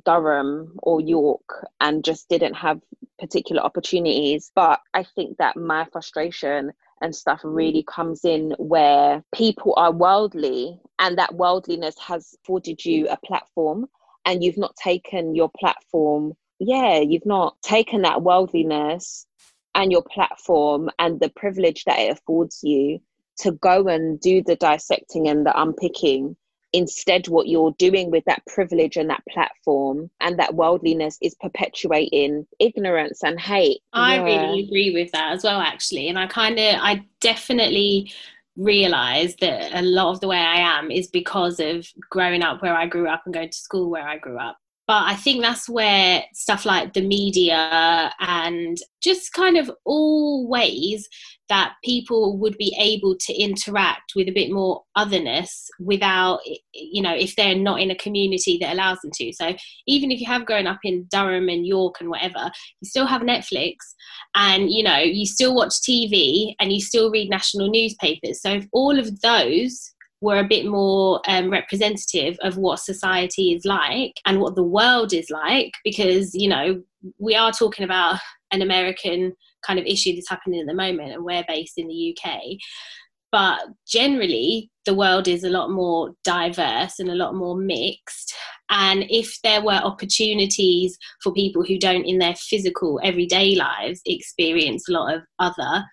Durham 0.05 0.77
or 0.81 1.01
York 1.01 1.67
and 1.79 2.03
just 2.03 2.29
didn't 2.29 2.55
have 2.55 2.81
particular 3.19 3.61
opportunities. 3.61 4.51
But 4.55 4.79
I 4.93 5.03
think 5.03 5.37
that 5.37 5.55
my 5.55 5.85
frustration 5.91 6.73
and 7.01 7.15
stuff 7.15 7.41
really 7.43 7.83
mm. 7.83 7.87
comes 7.87 8.25
in 8.25 8.55
where 8.57 9.23
people 9.33 9.73
are 9.77 9.91
worldly 9.91 10.79
and 10.99 11.17
that 11.17 11.35
worldliness 11.35 11.97
has 11.99 12.35
afforded 12.43 12.83
you 12.83 13.05
mm. 13.05 13.13
a 13.13 13.17
platform 13.25 13.87
and 14.25 14.43
you've 14.43 14.57
not 14.57 14.75
taken 14.75 15.35
your 15.35 15.51
platform. 15.59 16.33
Yeah, 16.59 16.99
you've 16.99 17.25
not 17.25 17.61
taken 17.61 18.03
that 18.03 18.21
worldliness 18.21 19.27
and 19.75 19.91
your 19.91 20.03
platform 20.03 20.89
and 20.99 21.19
the 21.19 21.29
privilege 21.29 21.83
that 21.85 21.99
it 21.99 22.11
affords 22.11 22.61
you 22.63 22.99
to 23.39 23.51
go 23.51 23.87
and 23.87 24.19
do 24.19 24.43
the 24.43 24.55
dissecting 24.55 25.27
and 25.27 25.45
the 25.45 25.59
unpicking 25.59 26.35
instead 26.73 27.27
what 27.27 27.47
you're 27.47 27.75
doing 27.77 28.11
with 28.11 28.25
that 28.25 28.45
privilege 28.47 28.97
and 28.97 29.09
that 29.09 29.23
platform 29.29 30.09
and 30.19 30.37
that 30.39 30.55
worldliness 30.55 31.17
is 31.21 31.35
perpetuating 31.35 32.45
ignorance 32.59 33.23
and 33.23 33.39
hate. 33.39 33.79
I 33.93 34.15
yeah. 34.15 34.23
really 34.23 34.63
agree 34.63 34.91
with 34.91 35.11
that 35.11 35.33
as 35.33 35.43
well 35.43 35.59
actually. 35.59 36.09
And 36.09 36.19
i 36.19 36.27
kind 36.27 36.59
of 36.59 36.75
i 36.79 37.05
definitely 37.21 38.11
realize 38.55 39.35
that 39.37 39.73
a 39.73 39.81
lot 39.81 40.11
of 40.11 40.19
the 40.19 40.27
way 40.27 40.37
i 40.37 40.57
am 40.57 40.91
is 40.91 41.07
because 41.07 41.59
of 41.59 41.87
growing 42.11 42.43
up 42.43 42.61
where 42.61 42.75
i 42.75 42.85
grew 42.85 43.07
up 43.07 43.23
and 43.25 43.33
going 43.33 43.49
to 43.49 43.57
school 43.57 43.89
where 43.89 44.07
i 44.07 44.17
grew 44.17 44.37
up 44.37 44.57
but 44.87 45.03
I 45.03 45.15
think 45.15 45.41
that's 45.41 45.69
where 45.69 46.23
stuff 46.33 46.65
like 46.65 46.93
the 46.93 47.01
media 47.01 48.11
and 48.19 48.77
just 49.01 49.31
kind 49.33 49.57
of 49.57 49.71
all 49.85 50.47
ways 50.47 51.07
that 51.49 51.73
people 51.83 52.37
would 52.37 52.57
be 52.57 52.75
able 52.79 53.15
to 53.19 53.33
interact 53.33 54.13
with 54.15 54.27
a 54.27 54.33
bit 54.33 54.51
more 54.51 54.81
otherness 54.95 55.69
without 55.79 56.39
you 56.73 57.01
know 57.01 57.13
if 57.13 57.35
they're 57.35 57.55
not 57.55 57.79
in 57.79 57.91
a 57.91 57.95
community 57.95 58.57
that 58.59 58.73
allows 58.73 58.99
them 59.01 59.11
to. 59.13 59.31
So 59.33 59.55
even 59.87 60.11
if 60.11 60.19
you 60.19 60.27
have 60.27 60.45
grown 60.45 60.67
up 60.67 60.79
in 60.83 61.07
durham 61.11 61.49
and 61.49 61.65
york 61.65 61.95
and 61.99 62.09
whatever 62.09 62.51
you 62.81 62.89
still 62.89 63.05
have 63.05 63.21
netflix 63.21 63.75
and 64.35 64.71
you 64.71 64.83
know 64.83 64.97
you 64.97 65.25
still 65.25 65.55
watch 65.55 65.73
tv 65.87 66.55
and 66.59 66.71
you 66.73 66.81
still 66.81 67.11
read 67.11 67.29
national 67.29 67.69
newspapers. 67.69 68.41
So 68.41 68.51
if 68.51 68.65
all 68.73 68.97
of 68.97 69.21
those 69.21 69.92
were 70.23 70.39
a 70.39 70.47
bit 70.47 70.65
more 70.65 71.21
um, 71.27 71.49
representative 71.49 72.37
of 72.43 72.55
what 72.55 72.79
society 72.79 73.51
is 73.51 73.65
like 73.65 74.13
and 74.25 74.39
what 74.39 74.55
the 74.55 74.63
world 74.63 75.11
is 75.11 75.29
like 75.29 75.73
because 75.83 76.33
you 76.33 76.47
know 76.47 76.81
we 77.19 77.35
are 77.35 77.51
talking 77.51 77.83
about 77.83 78.17
an 78.51 78.61
american 78.61 79.33
kind 79.67 79.79
of 79.79 79.85
issue 79.85 80.15
that's 80.15 80.29
happening 80.29 80.61
at 80.61 80.65
the 80.65 80.73
moment 80.73 81.11
and 81.11 81.25
we're 81.25 81.43
based 81.47 81.77
in 81.77 81.89
the 81.89 82.17
UK. 82.17 82.39
but 83.33 83.59
generally 83.85 84.71
the 84.85 84.93
world 84.93 85.27
is 85.27 85.43
a 85.43 85.49
lot 85.49 85.69
more 85.69 86.13
diverse 86.23 86.99
and 86.99 87.09
a 87.09 87.15
lot 87.15 87.35
more 87.35 87.57
mixed 87.57 88.33
and 88.69 89.05
if 89.09 89.37
there 89.43 89.61
were 89.61 89.73
opportunities 89.73 90.97
for 91.21 91.33
people 91.33 91.65
who 91.65 91.77
don't 91.77 92.05
in 92.05 92.19
their 92.19 92.35
physical 92.35 92.97
everyday 93.03 93.55
lives 93.55 93.99
experience 94.05 94.87
a 94.87 94.93
lot 94.93 95.13
of 95.13 95.21
other 95.39 95.83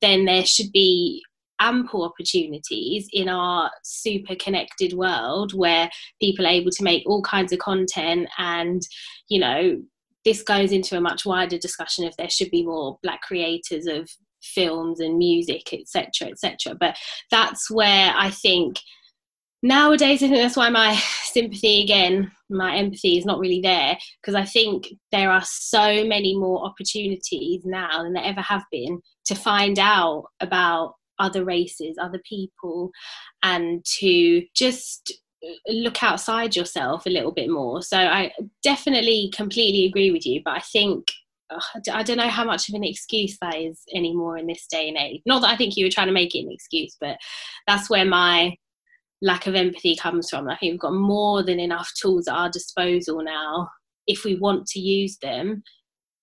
then 0.00 0.24
there 0.24 0.46
should 0.46 0.72
be 0.72 1.22
ample 1.60 2.04
opportunities 2.04 3.08
in 3.12 3.28
our 3.28 3.70
super 3.82 4.34
connected 4.34 4.92
world 4.92 5.54
where 5.54 5.88
people 6.20 6.46
are 6.46 6.50
able 6.50 6.70
to 6.70 6.84
make 6.84 7.02
all 7.06 7.22
kinds 7.22 7.52
of 7.52 7.58
content 7.58 8.28
and 8.38 8.82
you 9.28 9.40
know 9.40 9.80
this 10.24 10.42
goes 10.42 10.72
into 10.72 10.96
a 10.96 11.00
much 11.00 11.26
wider 11.26 11.58
discussion 11.58 12.04
if 12.04 12.16
there 12.16 12.30
should 12.30 12.50
be 12.50 12.64
more 12.64 12.98
black 13.02 13.20
creators 13.22 13.86
of 13.86 14.08
films 14.42 15.00
and 15.00 15.16
music 15.16 15.72
etc 15.72 16.30
etc 16.30 16.76
but 16.78 16.96
that's 17.30 17.70
where 17.70 18.12
i 18.16 18.30
think 18.30 18.78
nowadays 19.62 20.22
i 20.22 20.28
think 20.28 20.36
that's 20.36 20.56
why 20.56 20.68
my 20.68 20.94
sympathy 21.24 21.82
again 21.82 22.30
my 22.50 22.76
empathy 22.76 23.16
is 23.16 23.24
not 23.24 23.38
really 23.38 23.60
there 23.60 23.96
because 24.20 24.34
i 24.34 24.44
think 24.44 24.88
there 25.12 25.30
are 25.30 25.42
so 25.44 26.04
many 26.04 26.36
more 26.36 26.64
opportunities 26.64 27.62
now 27.64 28.02
than 28.02 28.12
there 28.12 28.24
ever 28.24 28.42
have 28.42 28.64
been 28.70 29.00
to 29.24 29.34
find 29.34 29.78
out 29.78 30.24
about 30.40 30.94
other 31.18 31.44
races 31.44 31.96
other 32.00 32.20
people 32.28 32.90
and 33.42 33.84
to 33.84 34.42
just 34.54 35.12
uh, 35.44 35.72
look 35.72 36.02
outside 36.02 36.56
yourself 36.56 37.06
a 37.06 37.10
little 37.10 37.32
bit 37.32 37.50
more. 37.50 37.82
So 37.82 37.98
I 37.98 38.32
definitely 38.62 39.30
completely 39.34 39.86
agree 39.86 40.10
with 40.10 40.26
you, 40.26 40.40
but 40.44 40.56
I 40.56 40.60
think 40.60 41.08
I 41.92 42.02
don't 42.02 42.16
know 42.16 42.28
how 42.28 42.44
much 42.44 42.68
of 42.68 42.74
an 42.74 42.84
excuse 42.84 43.36
that 43.40 43.56
is 43.56 43.82
anymore 43.94 44.38
in 44.38 44.46
this 44.46 44.66
day 44.66 44.88
and 44.88 44.96
age. 44.96 45.20
Not 45.26 45.42
that 45.42 45.50
I 45.50 45.56
think 45.56 45.76
you 45.76 45.84
were 45.84 45.90
trying 45.90 46.08
to 46.08 46.12
make 46.12 46.34
it 46.34 46.40
an 46.40 46.50
excuse, 46.50 46.96
but 47.00 47.16
that's 47.66 47.90
where 47.90 48.04
my 48.04 48.56
lack 49.22 49.46
of 49.46 49.54
empathy 49.54 49.96
comes 49.96 50.28
from. 50.28 50.48
I 50.48 50.56
think 50.56 50.72
we've 50.72 50.80
got 50.80 50.94
more 50.94 51.42
than 51.42 51.60
enough 51.60 51.90
tools 52.00 52.28
at 52.28 52.34
our 52.34 52.50
disposal 52.50 53.22
now, 53.22 53.70
if 54.06 54.24
we 54.24 54.36
want 54.36 54.66
to 54.68 54.80
use 54.80 55.18
them, 55.18 55.62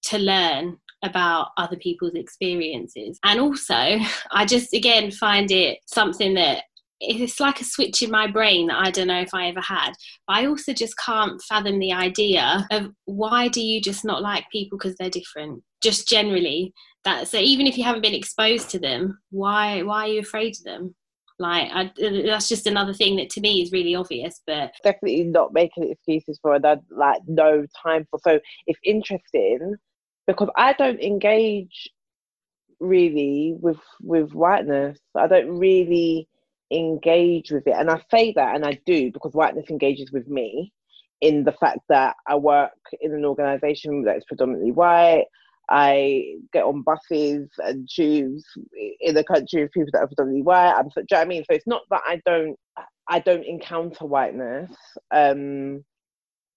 to 0.04 0.18
learn 0.18 0.78
about 1.04 1.50
other 1.58 1.78
people's 1.78 2.16
experiences. 2.16 3.20
And 3.24 3.40
also, 3.40 3.74
I 4.32 4.46
just 4.46 4.74
again 4.74 5.12
find 5.12 5.52
it 5.52 5.80
something 5.86 6.34
that 6.36 6.64
it's 7.02 7.40
like 7.40 7.60
a 7.60 7.64
switch 7.66 8.02
in 8.02 8.12
my 8.12 8.28
brain 8.28 8.68
that 8.68 8.80
I 8.80 8.92
don't 8.92 9.08
know 9.08 9.20
if 9.20 9.34
I 9.34 9.48
ever 9.48 9.62
had. 9.62 9.94
But 10.28 10.38
I 10.38 10.46
also 10.46 10.72
just 10.72 10.98
can't 10.98 11.42
fathom 11.42 11.80
the 11.80 11.94
idea 11.94 12.68
of 12.72 12.92
why 13.06 13.48
do 13.48 13.62
you 13.62 13.82
just 13.82 14.06
not 14.06 14.22
like 14.22 14.46
people 14.52 14.78
because 14.78 14.96
they're 14.98 15.10
different? 15.10 15.64
Just 15.82 16.08
generally, 16.08 16.74
that 17.04 17.28
so 17.28 17.40
even 17.40 17.66
if 17.66 17.78
you 17.78 17.84
haven't 17.84 18.04
been 18.04 18.14
exposed 18.14 18.70
to 18.70 18.80
them, 18.80 19.20
why 19.32 19.82
why 19.82 20.02
are 20.02 20.08
you 20.08 20.20
afraid 20.20 20.56
of 20.58 20.64
them? 20.64 20.96
Like 21.40 21.70
I, 21.74 21.92
that's 21.98 22.48
just 22.48 22.68
another 22.68 22.94
thing 22.94 23.16
that 23.16 23.32
to 23.32 23.42
me 23.42 23.64
is 23.64 23.72
really 23.72 23.96
obvious. 23.96 24.42
But 24.46 24.74
definitely 24.84 25.24
not 25.24 25.54
making 25.54 25.90
excuses 25.90 26.38
for 26.40 26.60
that. 26.60 26.82
Like 26.92 27.22
no 27.28 27.66
time 27.82 28.08
for. 28.12 28.20
So 28.24 28.40
if 28.68 28.78
interesting, 28.84 29.76
because 30.28 30.50
I 30.56 30.74
don't 30.74 31.00
engage 31.00 31.90
really 32.80 33.56
with 33.60 33.80
with 34.02 34.34
whiteness. 34.34 35.00
I 35.16 35.28
don't 35.28 35.58
really 35.58 36.28
engage 36.72 37.52
with 37.52 37.68
it. 37.68 37.76
And 37.78 37.90
I 37.90 38.02
say 38.10 38.34
that, 38.36 38.56
and 38.56 38.66
I 38.66 38.80
do, 38.86 39.12
because 39.12 39.34
whiteness 39.34 39.70
engages 39.70 40.12
with 40.12 40.28
me 40.28 40.74
in 41.22 41.44
the 41.44 41.52
fact 41.54 41.80
that 41.90 42.16
I 42.28 42.36
work 42.36 42.72
in 43.00 43.14
an 43.14 43.26
organization 43.26 44.04
that 44.04 44.18
is 44.18 44.26
predominantly 44.28 44.72
white. 44.72 45.26
I 45.70 46.36
get 46.52 46.66
on 46.66 46.82
buses 46.82 47.50
and 47.60 47.88
tubes 47.90 48.44
in 49.00 49.16
a 49.16 49.24
country 49.24 49.62
of 49.62 49.72
people 49.72 49.90
that 49.94 50.00
are 50.00 50.08
predominantly 50.08 50.44
white. 50.44 50.74
I'm 50.74 50.90
do 50.90 50.92
you 50.98 51.06
know 51.12 51.18
what 51.18 51.22
I 51.22 51.26
mean? 51.26 51.44
So 51.50 51.56
it's 51.56 51.68
not 51.68 51.84
that 51.92 52.02
I 52.06 52.22
don't 52.26 52.58
I 53.08 53.20
don't 53.20 53.46
encounter 53.46 54.06
whiteness, 54.06 54.72
um, 55.12 55.84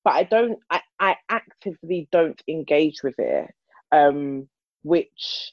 but 0.04 0.12
I 0.14 0.22
don't 0.24 0.58
I, 0.70 0.80
I 1.00 1.16
actively 1.28 2.08
don't 2.12 2.40
engage 2.46 3.02
with 3.02 3.18
it, 3.18 3.50
um, 3.92 4.48
which 4.82 5.52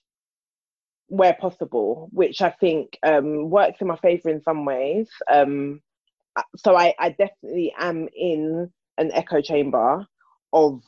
where 1.07 1.33
possible, 1.33 2.09
which 2.13 2.41
I 2.41 2.51
think 2.51 2.97
um, 3.05 3.49
works 3.49 3.81
in 3.81 3.87
my 3.87 3.97
favour 3.97 4.29
in 4.29 4.41
some 4.43 4.63
ways. 4.63 5.09
Um, 5.31 5.81
so 6.55 6.77
I, 6.77 6.93
I 6.99 7.09
definitely 7.09 7.73
am 7.77 8.07
in 8.15 8.71
an 8.97 9.11
echo 9.13 9.41
chamber 9.41 10.05
of 10.53 10.81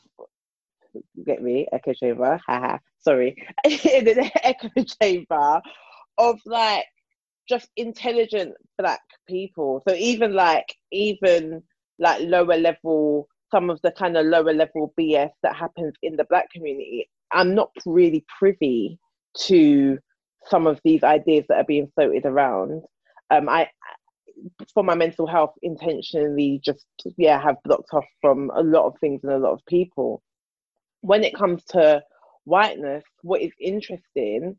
get 1.26 1.42
me 1.42 1.66
echo 1.72 1.92
chamber 1.92 2.40
haha 2.46 2.78
sorry 3.00 3.36
in 3.64 4.08
an 4.08 4.30
echo 4.42 4.68
chamber 5.02 5.60
of 6.18 6.38
like 6.46 6.84
just 7.48 7.68
intelligent 7.76 8.54
black 8.78 9.00
people 9.28 9.82
so 9.86 9.94
even 9.94 10.32
like 10.34 10.76
even 10.92 11.62
like 11.98 12.20
lower 12.22 12.56
level 12.56 13.28
some 13.54 13.70
of 13.70 13.78
the 13.82 13.92
kind 13.92 14.16
of 14.16 14.26
lower 14.26 14.52
level 14.52 14.92
bs 14.98 15.30
that 15.42 15.54
happens 15.54 15.94
in 16.02 16.16
the 16.16 16.24
black 16.24 16.50
community 16.50 17.08
i'm 17.32 17.54
not 17.54 17.70
really 17.86 18.24
privy 18.38 18.98
to 19.36 19.98
some 20.48 20.66
of 20.66 20.80
these 20.84 21.02
ideas 21.02 21.44
that 21.48 21.58
are 21.58 21.64
being 21.64 21.90
floated 21.94 22.26
around. 22.26 22.82
Um, 23.30 23.48
I, 23.48 23.68
for 24.72 24.82
my 24.82 24.94
mental 24.94 25.26
health, 25.26 25.54
intentionally 25.62 26.60
just 26.64 26.84
yeah 27.16 27.40
have 27.42 27.56
blocked 27.64 27.92
off 27.92 28.04
from 28.20 28.50
a 28.54 28.62
lot 28.62 28.86
of 28.86 28.94
things 29.00 29.20
and 29.22 29.32
a 29.32 29.38
lot 29.38 29.52
of 29.52 29.60
people. 29.66 30.22
When 31.00 31.24
it 31.24 31.34
comes 31.34 31.64
to 31.70 32.02
whiteness, 32.44 33.04
what 33.22 33.42
is 33.42 33.52
interesting, 33.60 34.56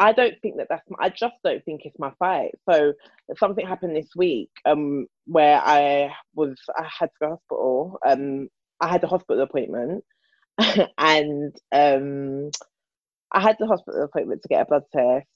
I 0.00 0.12
don't 0.14 0.34
think 0.40 0.56
that 0.56 0.68
that's. 0.70 0.88
My, 0.88 0.96
I 1.06 1.08
just 1.10 1.34
don't 1.44 1.62
think 1.64 1.82
it's 1.84 1.98
my 1.98 2.12
fight. 2.18 2.52
So 2.68 2.94
something 3.36 3.66
happened 3.66 3.94
this 3.94 4.10
week 4.16 4.50
um, 4.64 5.06
where 5.26 5.60
I 5.62 6.12
was 6.34 6.58
I 6.76 6.88
had 6.98 7.08
to 7.08 7.12
go 7.20 7.26
to 7.26 7.32
hospital. 7.34 7.98
Um, 8.06 8.48
I 8.80 8.88
had 8.88 9.04
a 9.04 9.08
hospital 9.08 9.42
appointment, 9.42 10.04
and 10.98 11.54
um, 11.70 12.50
I 13.30 13.40
had 13.42 13.56
the 13.60 13.66
hospital 13.66 14.02
appointment 14.04 14.42
to 14.42 14.48
get 14.48 14.62
a 14.62 14.66
blood 14.66 14.84
test. 14.92 15.28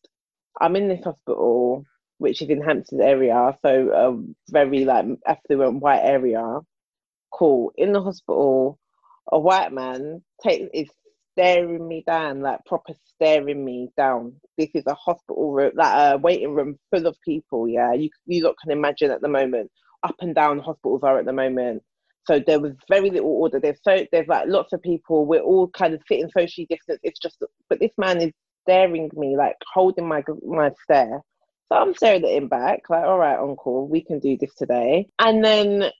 I'm 0.60 0.76
in 0.76 0.88
this 0.88 1.04
hospital, 1.04 1.84
which 2.18 2.40
is 2.40 2.48
in 2.48 2.62
Hampstead 2.62 3.00
area, 3.02 3.58
so 3.62 3.90
a 3.92 4.52
very 4.52 4.86
like 4.86 5.04
affluent 5.26 5.80
white 5.80 6.02
area. 6.02 6.60
Cool. 7.32 7.72
In 7.76 7.92
the 7.92 8.00
hospital, 8.02 8.78
a 9.30 9.38
white 9.38 9.72
man 9.72 10.22
take, 10.42 10.70
is 10.72 10.88
staring 11.36 11.86
me 11.86 12.02
down, 12.06 12.40
like 12.40 12.64
proper 12.64 12.94
staring 13.14 13.64
me 13.64 13.90
down. 13.96 14.34
This 14.56 14.70
is 14.74 14.84
a 14.86 14.94
hospital 14.94 15.52
room, 15.52 15.72
like 15.74 16.14
a 16.14 16.18
waiting 16.18 16.54
room 16.54 16.78
full 16.90 17.06
of 17.06 17.16
people. 17.24 17.68
Yeah, 17.68 17.92
you 17.92 18.10
you 18.26 18.44
lot 18.44 18.56
can 18.62 18.70
imagine 18.72 19.10
at 19.10 19.20
the 19.20 19.28
moment. 19.28 19.70
Up 20.02 20.16
and 20.20 20.34
down 20.34 20.58
hospitals 20.58 21.02
are 21.02 21.18
at 21.18 21.26
the 21.26 21.32
moment. 21.32 21.82
So 22.26 22.40
there 22.46 22.60
was 22.60 22.72
very 22.88 23.10
little 23.10 23.30
order. 23.30 23.60
There's 23.60 23.78
so 23.82 24.06
there's 24.12 24.28
like 24.28 24.46
lots 24.48 24.72
of 24.72 24.82
people. 24.82 25.26
We're 25.26 25.40
all 25.40 25.68
kind 25.68 25.94
of 25.94 26.00
sitting 26.08 26.30
socially 26.36 26.66
distance. 26.70 27.00
It's 27.02 27.18
just, 27.20 27.42
but 27.68 27.80
this 27.80 27.92
man 27.98 28.20
is 28.20 28.32
staring 28.62 29.10
me, 29.14 29.36
like 29.36 29.56
holding 29.72 30.08
my 30.08 30.22
my 30.46 30.70
stare. 30.82 31.20
So 31.72 31.78
I'm 31.78 31.94
staring 31.94 32.24
at 32.24 32.30
him 32.30 32.48
back, 32.48 32.82
like, 32.90 33.04
all 33.04 33.18
right, 33.18 33.38
uncle, 33.38 33.88
we 33.88 34.02
can 34.02 34.20
do 34.20 34.36
this 34.38 34.54
today. 34.54 35.08
And 35.18 35.44
then 35.44 35.90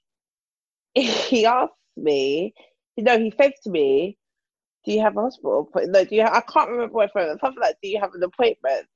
he 0.93 1.45
asked 1.45 1.73
me, 1.97 2.53
you 2.95 3.03
know, 3.03 3.17
he 3.17 3.33
said 3.39 3.51
to 3.63 3.69
me, 3.69 4.17
"Do 4.85 4.91
you 4.91 5.01
have 5.01 5.17
a 5.17 5.21
hospital 5.21 5.61
appointment? 5.61 5.93
No, 5.93 6.03
do 6.05 6.15
you? 6.15 6.21
Have, 6.21 6.33
I 6.33 6.41
can't 6.41 6.69
remember 6.69 6.93
what 6.93 7.11
phone. 7.13 7.37
Something 7.39 7.61
like, 7.61 7.75
"Do 7.81 7.89
you 7.89 7.99
have 7.99 8.13
an 8.13 8.23
appointment?" 8.23 8.87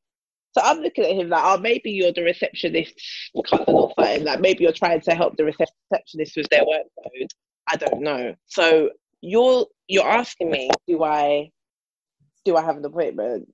So 0.58 0.62
I'm 0.64 0.80
looking 0.80 1.06
at 1.06 1.12
him 1.12 1.30
like, 1.30 1.44
oh, 1.44 1.60
maybe 1.60 1.92
you're 1.92 2.12
the 2.12 2.24
receptionist 2.24 2.94
cousin 3.50 3.66
or 3.68 3.94
something. 3.96 4.24
Like 4.24 4.42
maybe 4.42 4.64
you're 4.64 4.74
trying 4.74 5.02
to 5.02 5.14
help 5.14 5.38
the 5.38 5.46
receptionist 5.46 6.36
with 6.36 6.50
their 6.50 6.64
workload. 6.64 7.28
I 7.68 7.76
don't 7.76 8.02
know. 8.02 8.36
So 8.48 8.90
you're 9.22 9.68
you're 9.88 10.08
asking 10.10 10.50
me, 10.50 10.70
do 10.88 11.04
I 11.04 11.52
do 12.46 12.56
I 12.56 12.64
have 12.64 12.78
an 12.78 12.86
appointment? 12.86 13.48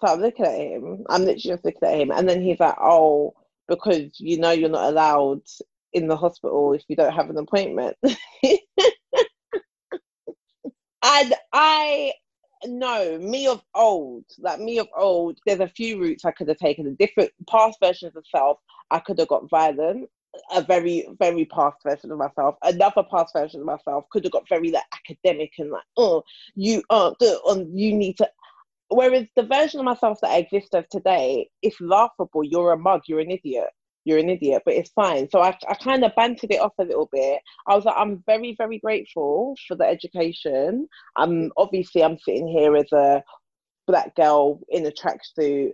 So 0.00 0.12
I'm 0.12 0.20
looking 0.20 0.44
at 0.44 0.58
him. 0.58 1.04
I'm 1.08 1.22
literally 1.22 1.56
just 1.56 1.64
looking 1.64 1.88
at 1.88 1.98
him, 1.98 2.10
and 2.10 2.28
then 2.28 2.42
he's 2.42 2.60
like, 2.60 2.76
oh, 2.78 3.34
because 3.68 4.10
you 4.18 4.38
know 4.38 4.50
you're 4.50 4.68
not 4.68 4.90
allowed 4.90 5.42
in 5.94 6.08
the 6.08 6.16
hospital 6.16 6.74
if 6.74 6.82
you 6.88 6.96
don't 6.96 7.12
have 7.12 7.30
an 7.30 7.38
appointment. 7.38 7.96
and 11.02 11.34
I 11.52 12.12
no, 12.66 13.18
me 13.18 13.46
of 13.46 13.62
old, 13.74 14.24
like 14.38 14.58
me 14.60 14.78
of 14.78 14.88
old, 14.96 15.38
there's 15.46 15.60
a 15.60 15.68
few 15.68 16.00
routes 16.00 16.24
I 16.24 16.32
could 16.32 16.48
have 16.48 16.56
taken. 16.56 16.84
The 16.84 17.06
different 17.06 17.30
past 17.48 17.78
versions 17.80 18.16
of 18.16 18.24
self, 18.34 18.58
I 18.90 18.98
could 18.98 19.18
have 19.18 19.28
got 19.28 19.48
violent. 19.48 20.08
A 20.54 20.62
very, 20.62 21.08
very 21.18 21.46
past 21.46 21.78
version 21.82 22.10
of 22.10 22.18
myself. 22.18 22.56
Another 22.62 23.02
past 23.10 23.32
version 23.34 23.60
of 23.60 23.66
myself 23.66 24.04
could 24.10 24.24
have 24.24 24.32
got 24.32 24.48
very 24.48 24.70
like 24.70 24.84
academic 24.94 25.52
and 25.58 25.70
like, 25.70 25.84
oh, 25.96 26.22
you 26.54 26.82
aren't 26.90 27.18
good, 27.18 27.38
on 27.46 27.76
you 27.76 27.94
need 27.94 28.18
to. 28.18 28.28
Whereas 28.88 29.26
the 29.36 29.42
version 29.42 29.80
of 29.80 29.86
myself 29.86 30.20
that 30.20 30.30
I 30.30 30.38
exist 30.38 30.74
of 30.74 30.88
today 30.88 31.48
is 31.62 31.74
laughable. 31.80 32.44
You're 32.44 32.72
a 32.72 32.78
mug. 32.78 33.02
You're 33.06 33.20
an 33.20 33.30
idiot 33.30 33.68
you're 34.08 34.18
an 34.18 34.30
idiot, 34.30 34.62
but 34.64 34.72
it's 34.72 34.90
fine. 34.92 35.28
So 35.28 35.40
I, 35.40 35.54
I 35.68 35.74
kind 35.74 36.02
of 36.02 36.14
bantered 36.16 36.50
it 36.50 36.60
off 36.60 36.72
a 36.78 36.84
little 36.84 37.10
bit. 37.12 37.40
I 37.66 37.76
was 37.76 37.84
like, 37.84 37.94
I'm 37.98 38.22
very, 38.24 38.54
very 38.56 38.78
grateful 38.78 39.54
for 39.68 39.76
the 39.76 39.84
education. 39.84 40.88
I'm 41.16 41.52
obviously 41.58 42.02
I'm 42.02 42.18
sitting 42.18 42.48
here 42.48 42.74
as 42.74 42.90
a 42.92 43.22
black 43.86 44.16
girl 44.16 44.60
in 44.70 44.86
a 44.86 44.90
tracksuit 44.90 45.72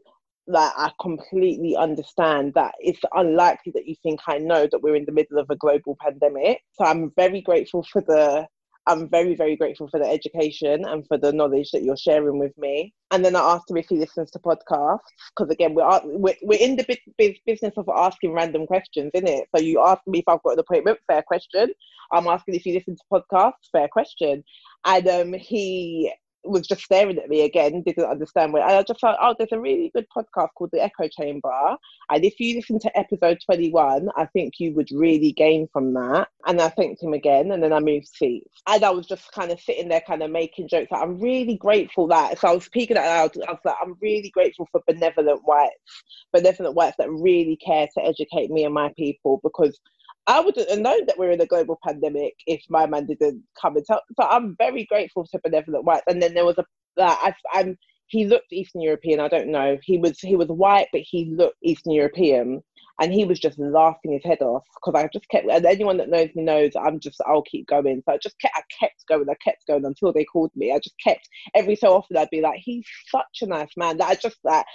that 0.49 0.73
I 0.77 0.91
completely 1.01 1.77
understand 1.77 2.55
that 2.55 2.75
it's 2.81 3.01
unlikely 3.13 3.71
that 3.77 3.87
you 3.87 3.95
think 4.03 4.19
I 4.27 4.39
know 4.39 4.67
that 4.71 4.83
we're 4.83 4.97
in 4.97 5.07
the 5.07 5.13
middle 5.13 5.39
of 5.39 5.49
a 5.49 5.57
global 5.57 5.97
pandemic. 6.01 6.59
So 6.73 6.85
I'm 6.85 7.13
very 7.15 7.41
grateful 7.41 7.87
for 7.93 8.03
the 8.03 8.49
I'm 8.87 9.09
very, 9.09 9.35
very 9.35 9.57
grateful 9.57 9.89
for 9.89 9.99
the 9.99 10.07
education 10.07 10.85
and 10.85 11.07
for 11.07 11.17
the 11.17 11.33
knowledge 11.33 11.71
that 11.73 11.83
you're 11.83 11.97
sharing 11.97 12.39
with 12.39 12.57
me. 12.59 12.93
And 13.11 13.25
then 13.25 13.35
I 13.37 13.41
asked 13.41 13.71
him 13.71 13.77
if 13.79 13.87
he 13.89 13.97
listens 13.97 14.31
to 14.33 14.39
podcasts 14.39 14.99
because 15.37 15.51
again, 15.51 15.75
we're 15.75 16.01
we're, 16.05 16.35
we're 16.43 16.61
in 16.61 16.77
the 16.77 16.99
business 17.47 17.75
of 17.77 17.89
asking 17.89 18.33
random 18.33 18.67
questions, 18.67 19.11
isn't 19.15 19.29
it? 19.29 19.49
So 19.55 19.63
you 19.63 19.83
asked 19.83 20.07
me 20.07 20.19
if 20.19 20.25
I've 20.29 20.43
got 20.43 20.55
an 20.55 20.59
appointment, 20.59 20.99
fair 21.07 21.23
question. 21.23 21.71
I'm 22.13 22.27
asking 22.27 22.55
if 22.55 22.67
you 22.67 22.75
listen 22.75 22.97
to 22.97 23.03
podcasts, 23.13 23.71
fair 23.73 23.89
question. 23.89 24.45
And 24.85 25.09
um, 25.09 25.33
he 25.33 26.13
was 26.45 26.67
just 26.67 26.83
staring 26.83 27.19
at 27.19 27.29
me 27.29 27.43
again, 27.43 27.83
didn't 27.83 28.05
understand 28.05 28.53
what. 28.53 28.63
And 28.63 28.73
I 28.73 28.83
just 28.83 29.01
thought, 29.01 29.19
oh, 29.21 29.35
there's 29.37 29.53
a 29.53 29.61
really 29.61 29.91
good 29.95 30.07
podcast 30.15 30.49
called 30.57 30.71
The 30.73 30.83
Echo 30.83 31.09
Chamber. 31.09 31.77
And 32.11 32.25
if 32.25 32.39
you 32.39 32.57
listen 32.57 32.79
to 32.81 32.99
episode 32.99 33.39
21, 33.45 34.09
I 34.17 34.27
think 34.27 34.55
you 34.59 34.73
would 34.75 34.91
really 34.93 35.33
gain 35.33 35.69
from 35.73 35.95
that. 35.95 36.29
And 36.47 36.61
I 36.61 36.69
thanked 36.69 37.03
him 37.03 37.13
again, 37.13 37.53
and 37.53 37.63
then 37.63 37.73
I 37.73 37.81
moved 37.81 38.09
seats. 38.09 38.63
And 38.67 38.85
I 38.85 38.91
was 38.91 39.07
just 39.07 39.33
kind 39.33 39.51
of 39.51 39.61
sitting 39.61 39.89
there, 39.89 40.03
kind 40.07 40.23
of 40.23 40.31
making 40.31 40.69
jokes. 40.69 40.91
Like, 40.91 41.03
I'm 41.03 41.19
really 41.19 41.57
grateful 41.57 42.07
that. 42.09 42.39
So 42.39 42.49
I 42.49 42.55
was 42.55 42.65
speaking 42.65 42.97
out 42.97 43.05
loud. 43.05 43.49
I 43.49 43.53
was 43.53 43.61
like, 43.65 43.77
I'm 43.83 43.97
really 44.01 44.31
grateful 44.31 44.69
for 44.71 44.83
benevolent 44.87 45.41
whites, 45.45 46.03
benevolent 46.33 46.75
whites 46.75 46.97
that 46.99 47.11
really 47.11 47.57
care 47.57 47.89
to 47.95 48.05
educate 48.05 48.51
me 48.51 48.65
and 48.65 48.75
my 48.75 48.93
people 48.97 49.41
because 49.43 49.79
I 50.27 50.41
wouldn't 50.41 50.71
have 50.71 50.79
known 50.79 51.07
that 51.07 51.19
we're 51.19 51.33
in 51.33 51.41
a 51.41 51.47
global 51.47 51.79
pandemic 51.85 52.35
if 52.47 52.63
my 52.71 52.87
man 52.87 53.07
didn't 53.07 53.43
come 53.61 53.77
and 53.77 53.85
tell. 53.85 54.01
So 54.19 54.27
I'm 54.27 54.57
very 54.57 54.85
grateful 54.87 55.27
to 55.27 55.41
benevolent 55.43 55.85
whites. 55.85 56.05
And 56.09 56.23
then 56.23 56.35
there 56.35 56.47
was 56.47 56.59
a 56.59 56.65
that 56.97 57.19
I, 57.23 57.59
I'm 57.59 57.77
he 58.07 58.27
looked 58.27 58.53
Eastern 58.53 58.81
European. 58.83 59.21
I 59.21 59.29
don't 59.29 59.49
know. 59.49 59.79
He 59.83 59.99
was 59.99 60.21
he 60.21 60.37
was 60.37 60.49
white, 60.49 60.89
but 60.93 61.03
he 61.05 61.27
looked 61.27 61.57
Eastern 61.63 61.93
European, 61.93 62.63
and 63.01 63.13
he 63.13 63.25
was 63.25 63.41
just 63.41 63.59
laughing 63.59 64.13
his 64.13 64.25
head 64.25 64.41
off 64.43 64.65
because 64.75 64.99
I 64.99 65.09
just 65.13 65.29
kept. 65.29 65.49
And 65.51 65.65
anyone 65.67 65.97
that 65.99 66.11
knows 66.11 66.29
me 66.35 66.43
knows 66.43 66.73
I'm 66.77 67.01
just 67.01 67.21
I'll 67.27 67.43
keep 67.43 67.67
going. 67.67 68.03
So 68.05 68.13
I 68.15 68.19
just 68.19 68.39
kept 68.39 68.57
I 68.57 68.63
kept 68.79 69.05
going. 69.09 69.29
I 69.29 69.35
kept 69.43 69.67
going 69.67 69.85
until 69.85 70.13
they 70.13 70.25
called 70.25 70.53
me. 70.55 70.73
I 70.73 70.79
just 70.79 70.97
kept 71.03 71.29
every 71.55 71.77
so 71.77 71.95
often 71.95 72.17
I'd 72.17 72.31
be 72.31 72.41
like, 72.41 72.61
he's 72.63 72.87
such 73.09 73.43
a 73.43 73.47
nice 73.47 73.73
man. 73.77 73.99
That 73.99 74.09
I 74.11 74.15
just 74.15 74.39
that, 74.45 74.67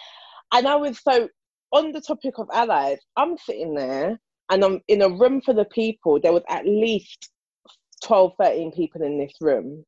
and 0.53 0.67
I 0.67 0.75
was 0.75 0.99
so 1.01 1.29
on 1.71 1.91
the 1.91 2.01
topic 2.01 2.39
of 2.39 2.49
allies. 2.53 2.99
I'm 3.15 3.37
sitting 3.37 3.75
there 3.75 4.19
and 4.49 4.63
I'm 4.63 4.81
in 4.87 5.01
a 5.01 5.09
room 5.09 5.41
for 5.41 5.53
the 5.53 5.65
people. 5.65 6.19
There 6.19 6.33
was 6.33 6.43
at 6.49 6.65
least 6.65 7.29
12, 8.03 8.33
13 8.39 8.71
people 8.71 9.03
in 9.03 9.19
this 9.19 9.33
room. 9.41 9.85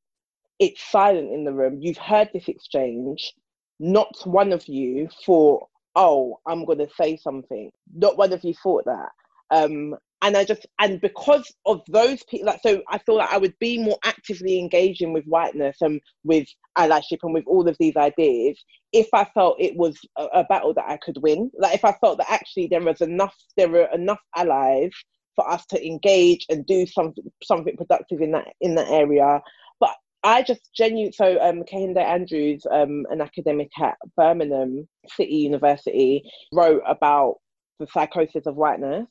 It's 0.60 0.84
silent 0.84 1.32
in 1.34 1.44
the 1.44 1.54
room. 1.54 1.80
You've 1.82 1.98
heard 1.98 2.30
this 2.34 2.48
exchange. 2.48 3.34
Not 3.80 4.16
one 4.26 4.54
of 4.54 4.68
you 4.68 5.10
thought, 5.26 5.68
oh, 5.96 6.40
I'm 6.48 6.66
going 6.66 6.80
to 6.80 6.90
say 7.00 7.18
something. 7.18 7.72
Not 7.94 8.18
one 8.18 8.34
of 8.34 8.44
you 8.44 8.54
thought 8.62 8.86
that. 8.86 9.10
Um, 9.52 9.96
and 10.22 10.38
I 10.38 10.46
just 10.46 10.66
and 10.80 11.02
because 11.02 11.52
of 11.66 11.82
those 11.88 12.24
people, 12.24 12.48
like 12.48 12.62
so, 12.62 12.82
I 12.90 13.00
thought 13.00 13.20
that 13.20 13.34
I 13.34 13.38
would 13.38 13.58
be 13.60 13.82
more 13.82 13.98
actively 14.06 14.60
engaging 14.60 15.14
with 15.14 15.26
whiteness 15.26 15.78
and 15.82 16.00
with 16.24 16.48
allyship 16.78 17.20
and 17.24 17.34
with 17.34 17.46
all 17.48 17.68
of 17.68 17.76
these 17.80 17.96
ideas 17.96 18.64
if 18.94 19.08
I 19.14 19.24
felt 19.24 19.56
it 19.60 19.76
was 19.76 19.98
a, 20.18 20.26
a, 20.26 20.44
battle 20.44 20.74
that 20.74 20.86
I 20.88 20.98
could 20.98 21.18
win. 21.22 21.50
Like 21.58 21.76
if 21.76 21.86
I 21.86 21.94
felt 21.94 22.18
that 22.18 22.30
actually 22.30 22.68
there 22.68 22.82
was 22.82 23.02
enough, 23.02 23.36
there 23.58 23.70
were 23.70 23.88
enough 23.94 24.20
allies 24.36 24.92
for 25.36 25.50
us 25.50 25.66
to 25.68 25.86
engage 25.86 26.46
and 26.50 26.66
do 26.66 26.86
something 26.86 27.24
something 27.42 27.78
productive 27.78 28.22
in 28.22 28.32
that 28.32 28.50
in 28.60 28.76
that 28.76 28.90
area. 28.90 29.42
But 29.80 29.96
I 30.24 30.42
just 30.44 30.70
genuinely 30.76 31.14
so 31.14 31.40
um 31.42 31.64
Andrews, 31.72 32.66
um, 32.70 33.06
an 33.10 33.22
academic 33.22 33.70
at 33.82 33.96
Birmingham 34.18 34.88
City 35.08 35.36
University, 35.36 36.24
wrote 36.54 36.84
about 36.86 37.38
the 37.80 37.88
psychosis 37.88 38.46
of 38.46 38.56
whiteness 38.56 39.08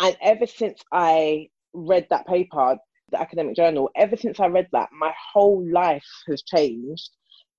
and 0.00 0.16
ever 0.22 0.46
since 0.46 0.82
I 0.92 1.48
read 1.72 2.06
that 2.10 2.26
paper, 2.26 2.76
the 3.10 3.20
academic 3.20 3.56
journal, 3.56 3.90
ever 3.96 4.16
since 4.16 4.40
I 4.40 4.46
read 4.46 4.68
that, 4.72 4.88
my 4.92 5.12
whole 5.32 5.64
life 5.70 6.06
has 6.28 6.42
changed 6.42 7.10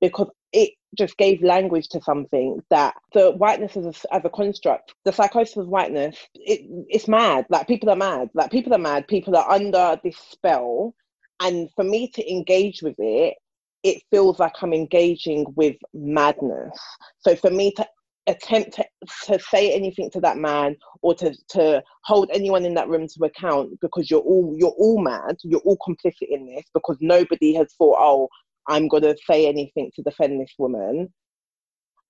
because 0.01 0.29
it 0.53 0.71
just 0.97 1.17
gave 1.17 1.41
language 1.41 1.87
to 1.89 2.01
something 2.01 2.61
that 2.69 2.93
the 3.13 3.31
whiteness 3.31 3.75
as 3.77 3.85
a, 3.85 4.13
as 4.13 4.21
a 4.25 4.29
construct, 4.29 4.93
the 5.05 5.11
psychosis 5.11 5.57
of 5.57 5.67
whiteness, 5.67 6.17
it, 6.35 6.61
it's 6.89 7.07
mad. 7.07 7.45
Like 7.49 7.67
people 7.67 7.89
are 7.89 7.95
mad. 7.95 8.29
Like 8.33 8.51
people 8.51 8.73
are 8.73 8.79
mad. 8.79 9.07
People 9.07 9.35
are 9.35 9.49
under 9.49 9.99
this 10.03 10.17
spell. 10.17 10.93
And 11.39 11.69
for 11.75 11.83
me 11.83 12.09
to 12.09 12.31
engage 12.31 12.81
with 12.81 12.95
it, 12.97 13.35
it 13.83 14.01
feels 14.09 14.39
like 14.39 14.53
I'm 14.61 14.73
engaging 14.73 15.45
with 15.55 15.75
madness. 15.93 16.77
So 17.19 17.35
for 17.35 17.51
me 17.51 17.71
to 17.73 17.87
attempt 18.27 18.75
to, 18.75 18.85
to 19.25 19.39
say 19.39 19.73
anything 19.73 20.09
to 20.11 20.19
that 20.19 20.37
man 20.37 20.75
or 21.01 21.15
to, 21.15 21.33
to 21.49 21.81
hold 22.03 22.29
anyone 22.33 22.65
in 22.65 22.73
that 22.73 22.89
room 22.89 23.07
to 23.07 23.25
account 23.25 23.69
because 23.81 24.11
you're 24.11 24.21
all 24.21 24.53
you're 24.57 24.75
all 24.77 25.01
mad 25.01 25.35
you're 25.43 25.61
all 25.61 25.77
complicit 25.77 26.27
in 26.29 26.45
this 26.45 26.65
because 26.73 26.97
nobody 26.99 27.53
has 27.53 27.73
thought 27.77 27.97
oh 27.99 28.27
i'm 28.67 28.87
going 28.87 29.03
to 29.03 29.15
say 29.29 29.47
anything 29.47 29.89
to 29.95 30.01
defend 30.03 30.41
this 30.41 30.53
woman 30.59 31.07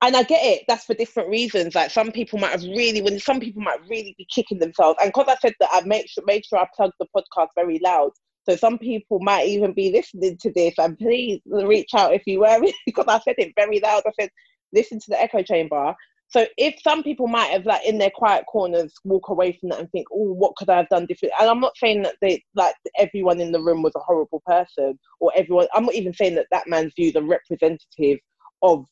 and 0.03 0.15
I 0.15 0.23
get 0.23 0.45
it. 0.45 0.63
That's 0.67 0.85
for 0.85 0.93
different 0.93 1.29
reasons. 1.29 1.73
Like 1.73 1.89
some 1.89 2.11
people 2.11 2.37
might 2.37 2.51
have 2.51 2.61
really, 2.61 3.01
when 3.01 3.19
some 3.19 3.39
people 3.39 3.63
might 3.63 3.79
really 3.89 4.13
be 4.17 4.27
kicking 4.33 4.59
themselves. 4.59 4.99
And 5.01 5.11
because 5.11 5.25
I 5.27 5.35
said 5.41 5.55
that, 5.59 5.69
I 5.73 5.81
made 5.85 6.07
sure 6.07 6.23
made 6.25 6.45
sure 6.45 6.59
I 6.59 6.67
plugged 6.75 6.93
the 6.99 7.07
podcast 7.15 7.47
very 7.55 7.79
loud. 7.83 8.11
So 8.47 8.55
some 8.55 8.77
people 8.77 9.19
might 9.21 9.47
even 9.47 9.73
be 9.73 9.91
listening 9.91 10.37
to 10.41 10.51
this. 10.53 10.75
And 10.77 10.97
please 10.97 11.41
reach 11.45 11.89
out 11.95 12.13
if 12.13 12.21
you 12.27 12.41
were, 12.41 12.59
because 12.85 13.05
I 13.07 13.19
said 13.19 13.35
it 13.39 13.53
very 13.55 13.79
loud. 13.79 14.03
I 14.05 14.11
said 14.19 14.29
listen 14.73 14.99
to 14.99 15.09
the 15.09 15.21
echo 15.21 15.41
chamber. 15.41 15.95
So 16.29 16.45
if 16.57 16.75
some 16.81 17.03
people 17.03 17.27
might 17.27 17.51
have 17.51 17.65
like 17.65 17.85
in 17.85 17.97
their 17.97 18.11
quiet 18.13 18.45
corners 18.47 18.93
walk 19.05 19.29
away 19.29 19.53
from 19.53 19.69
that 19.69 19.79
and 19.79 19.91
think, 19.91 20.07
oh, 20.11 20.33
what 20.33 20.55
could 20.57 20.69
I 20.69 20.77
have 20.77 20.89
done 20.89 21.05
different? 21.05 21.33
And 21.39 21.49
I'm 21.49 21.61
not 21.61 21.77
saying 21.77 22.03
that 22.03 22.15
they 22.21 22.43
like 22.53 22.75
everyone 22.97 23.39
in 23.39 23.53
the 23.53 23.61
room 23.61 23.81
was 23.81 23.93
a 23.95 24.01
horrible 24.01 24.41
person 24.45 24.99
or 25.21 25.31
everyone. 25.35 25.67
I'm 25.73 25.85
not 25.85 25.95
even 25.95 26.13
saying 26.13 26.35
that 26.35 26.47
that 26.51 26.67
man's 26.67 26.93
views 26.95 27.15
are 27.15 27.23
representative 27.23 28.19
of 28.61 28.85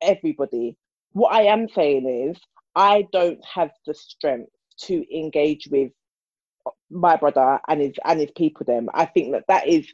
everybody. 0.00 0.76
What 1.12 1.34
I 1.34 1.42
am 1.42 1.68
saying 1.68 2.30
is 2.30 2.40
I 2.76 3.06
don't 3.12 3.44
have 3.44 3.70
the 3.86 3.94
strength 3.94 4.50
to 4.82 5.04
engage 5.16 5.66
with 5.70 5.90
my 6.90 7.16
brother 7.16 7.58
and 7.68 7.80
his 7.80 7.94
and 8.04 8.20
his 8.20 8.30
people. 8.36 8.64
Them, 8.64 8.88
I 8.94 9.06
think 9.06 9.32
that 9.32 9.44
that 9.48 9.66
is 9.66 9.88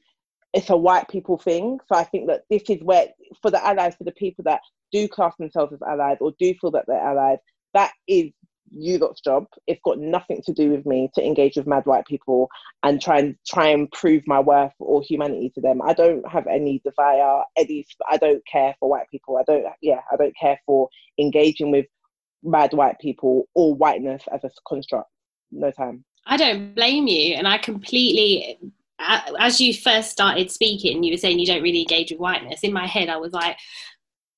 it's 0.53 0.71
a 0.71 0.77
white 0.77 1.09
people 1.09 1.39
thing. 1.39 1.79
So 1.89 1.99
I 1.99 2.05
think 2.05 2.27
that 2.29 2.43
this 2.51 2.65
is 2.69 2.83
where 2.83 3.09
for 3.41 3.51
the 3.51 3.65
allies, 3.65 3.95
for 3.97 4.05
the 4.05 4.13
people 4.13 4.45
that 4.45 4.61
do 4.93 5.09
class 5.09 5.35
themselves 5.39 5.73
as 5.73 5.83
allies 5.83 6.19
or 6.21 6.33
do 6.39 6.55
feel 6.61 6.71
that 6.73 6.85
they're 6.87 7.01
allies, 7.01 7.39
that 7.75 7.93
is 8.07 8.31
you 8.75 8.99
lot's 8.99 9.21
job. 9.21 9.47
It's 9.67 9.81
got 9.85 9.99
nothing 9.99 10.43
to 10.47 10.53
do 10.53 10.71
with 10.71 10.87
me 10.87 11.11
to 11.15 11.25
engage 11.25 11.57
with 11.57 11.67
mad 11.67 11.85
white 11.87 12.07
people 12.07 12.49
and 12.83 13.01
try 13.01 13.19
and 13.19 13.37
try 13.47 13.69
and 13.69 13.91
prove 13.93 14.23
my 14.27 14.41
worth 14.41 14.73
or 14.79 15.03
humanity 15.03 15.51
to 15.55 15.61
them. 15.61 15.83
I 15.83 15.93
don't 15.93 16.27
have 16.29 16.47
any 16.47 16.81
desire, 16.85 17.43
any 17.57 17.87
I 18.11 18.17
don't 18.17 18.43
care 18.47 18.75
for 18.81 18.89
white 18.89 19.09
people. 19.11 19.37
I 19.37 19.45
don't 19.47 19.67
yeah, 19.81 20.01
I 20.11 20.17
don't 20.17 20.37
care 20.41 20.59
for 20.67 20.89
engaging 21.19 21.71
with 21.71 21.87
mad 22.43 22.73
white 22.73 22.99
people 23.01 23.49
or 23.55 23.75
whiteness 23.75 24.23
as 24.33 24.43
a 24.45 24.51
construct. 24.67 25.09
No 25.51 25.71
time. 25.71 26.05
I 26.27 26.37
don't 26.37 26.75
blame 26.75 27.09
you 27.09 27.35
and 27.35 27.47
I 27.47 27.59
completely 27.59 28.59
as 29.39 29.61
you 29.61 29.75
first 29.75 30.11
started 30.11 30.51
speaking, 30.51 31.03
you 31.03 31.13
were 31.13 31.17
saying 31.17 31.39
you 31.39 31.47
don't 31.47 31.63
really 31.63 31.81
engage 31.81 32.11
with 32.11 32.21
whiteness. 32.21 32.61
In 32.63 32.73
my 32.73 32.87
head, 32.87 33.09
I 33.09 33.17
was 33.17 33.33
like, 33.33 33.57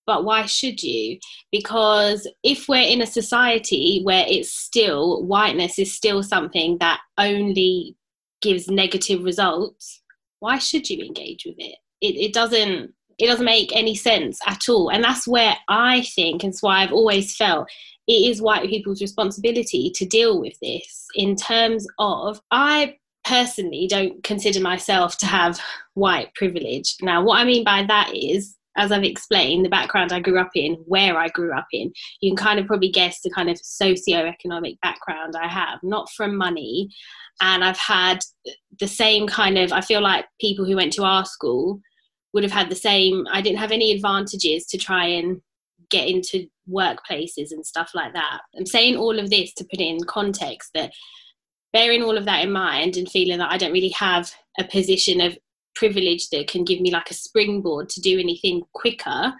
but 0.06 0.24
why 0.24 0.46
should 0.46 0.82
you? 0.82 1.18
Because 1.50 2.28
if 2.42 2.68
we're 2.68 2.88
in 2.88 3.00
a 3.00 3.06
society 3.06 4.02
where 4.04 4.24
it's 4.28 4.52
still, 4.52 5.24
whiteness 5.24 5.78
is 5.78 5.94
still 5.94 6.22
something 6.22 6.78
that 6.78 7.00
only 7.18 7.96
gives 8.42 8.68
negative 8.68 9.24
results, 9.24 10.02
why 10.40 10.58
should 10.58 10.88
you 10.90 11.04
engage 11.04 11.44
with 11.46 11.56
it? 11.58 11.76
It, 12.00 12.16
it 12.16 12.32
doesn't 12.32 12.92
it 13.18 13.26
doesn't 13.26 13.44
make 13.44 13.74
any 13.74 13.94
sense 13.94 14.40
at 14.46 14.68
all 14.68 14.90
and 14.90 15.02
that's 15.02 15.26
where 15.26 15.54
i 15.68 16.02
think 16.02 16.42
and 16.42 16.52
that's 16.52 16.62
why 16.62 16.82
i've 16.82 16.92
always 16.92 17.36
felt 17.36 17.68
it 18.06 18.28
is 18.28 18.42
white 18.42 18.68
people's 18.68 19.00
responsibility 19.00 19.90
to 19.94 20.04
deal 20.04 20.40
with 20.40 20.58
this 20.60 21.06
in 21.14 21.36
terms 21.36 21.86
of 21.98 22.40
i 22.50 22.96
personally 23.24 23.86
don't 23.88 24.22
consider 24.24 24.60
myself 24.60 25.16
to 25.16 25.26
have 25.26 25.60
white 25.94 26.34
privilege 26.34 26.96
now 27.02 27.22
what 27.22 27.38
i 27.38 27.44
mean 27.44 27.64
by 27.64 27.84
that 27.86 28.10
is 28.14 28.56
as 28.76 28.90
I've 28.90 29.04
explained, 29.04 29.64
the 29.64 29.70
background 29.70 30.12
I 30.12 30.20
grew 30.20 30.38
up 30.40 30.50
in, 30.54 30.74
where 30.86 31.16
I 31.16 31.28
grew 31.28 31.56
up 31.56 31.66
in, 31.72 31.92
you 32.20 32.30
can 32.30 32.36
kind 32.36 32.58
of 32.58 32.66
probably 32.66 32.90
guess 32.90 33.20
the 33.20 33.30
kind 33.30 33.48
of 33.48 33.58
socio-economic 33.58 34.80
background 34.80 35.34
I 35.40 35.46
have, 35.46 35.78
not 35.82 36.10
from 36.10 36.36
money. 36.36 36.88
And 37.40 37.64
I've 37.64 37.78
had 37.78 38.20
the 38.80 38.88
same 38.88 39.26
kind 39.26 39.58
of, 39.58 39.72
I 39.72 39.80
feel 39.80 40.00
like 40.00 40.26
people 40.40 40.64
who 40.64 40.76
went 40.76 40.92
to 40.94 41.04
our 41.04 41.24
school 41.24 41.80
would 42.32 42.42
have 42.42 42.52
had 42.52 42.68
the 42.68 42.74
same, 42.74 43.26
I 43.30 43.40
didn't 43.40 43.58
have 43.58 43.72
any 43.72 43.92
advantages 43.92 44.66
to 44.66 44.78
try 44.78 45.06
and 45.06 45.40
get 45.90 46.08
into 46.08 46.46
workplaces 46.68 47.52
and 47.52 47.64
stuff 47.64 47.92
like 47.94 48.12
that. 48.14 48.40
I'm 48.56 48.66
saying 48.66 48.96
all 48.96 49.18
of 49.18 49.30
this 49.30 49.52
to 49.54 49.64
put 49.64 49.80
it 49.80 49.84
in 49.84 50.00
context 50.04 50.70
that 50.74 50.92
bearing 51.72 52.02
all 52.02 52.16
of 52.16 52.24
that 52.24 52.42
in 52.42 52.52
mind 52.52 52.96
and 52.96 53.08
feeling 53.08 53.38
that 53.38 53.50
I 53.50 53.58
don't 53.58 53.72
really 53.72 53.90
have 53.90 54.32
a 54.58 54.64
position 54.64 55.20
of 55.20 55.36
privilege 55.74 56.28
that 56.30 56.48
can 56.48 56.64
give 56.64 56.80
me 56.80 56.90
like 56.90 57.10
a 57.10 57.14
springboard 57.14 57.88
to 57.88 58.00
do 58.00 58.18
anything 58.18 58.62
quicker 58.72 59.34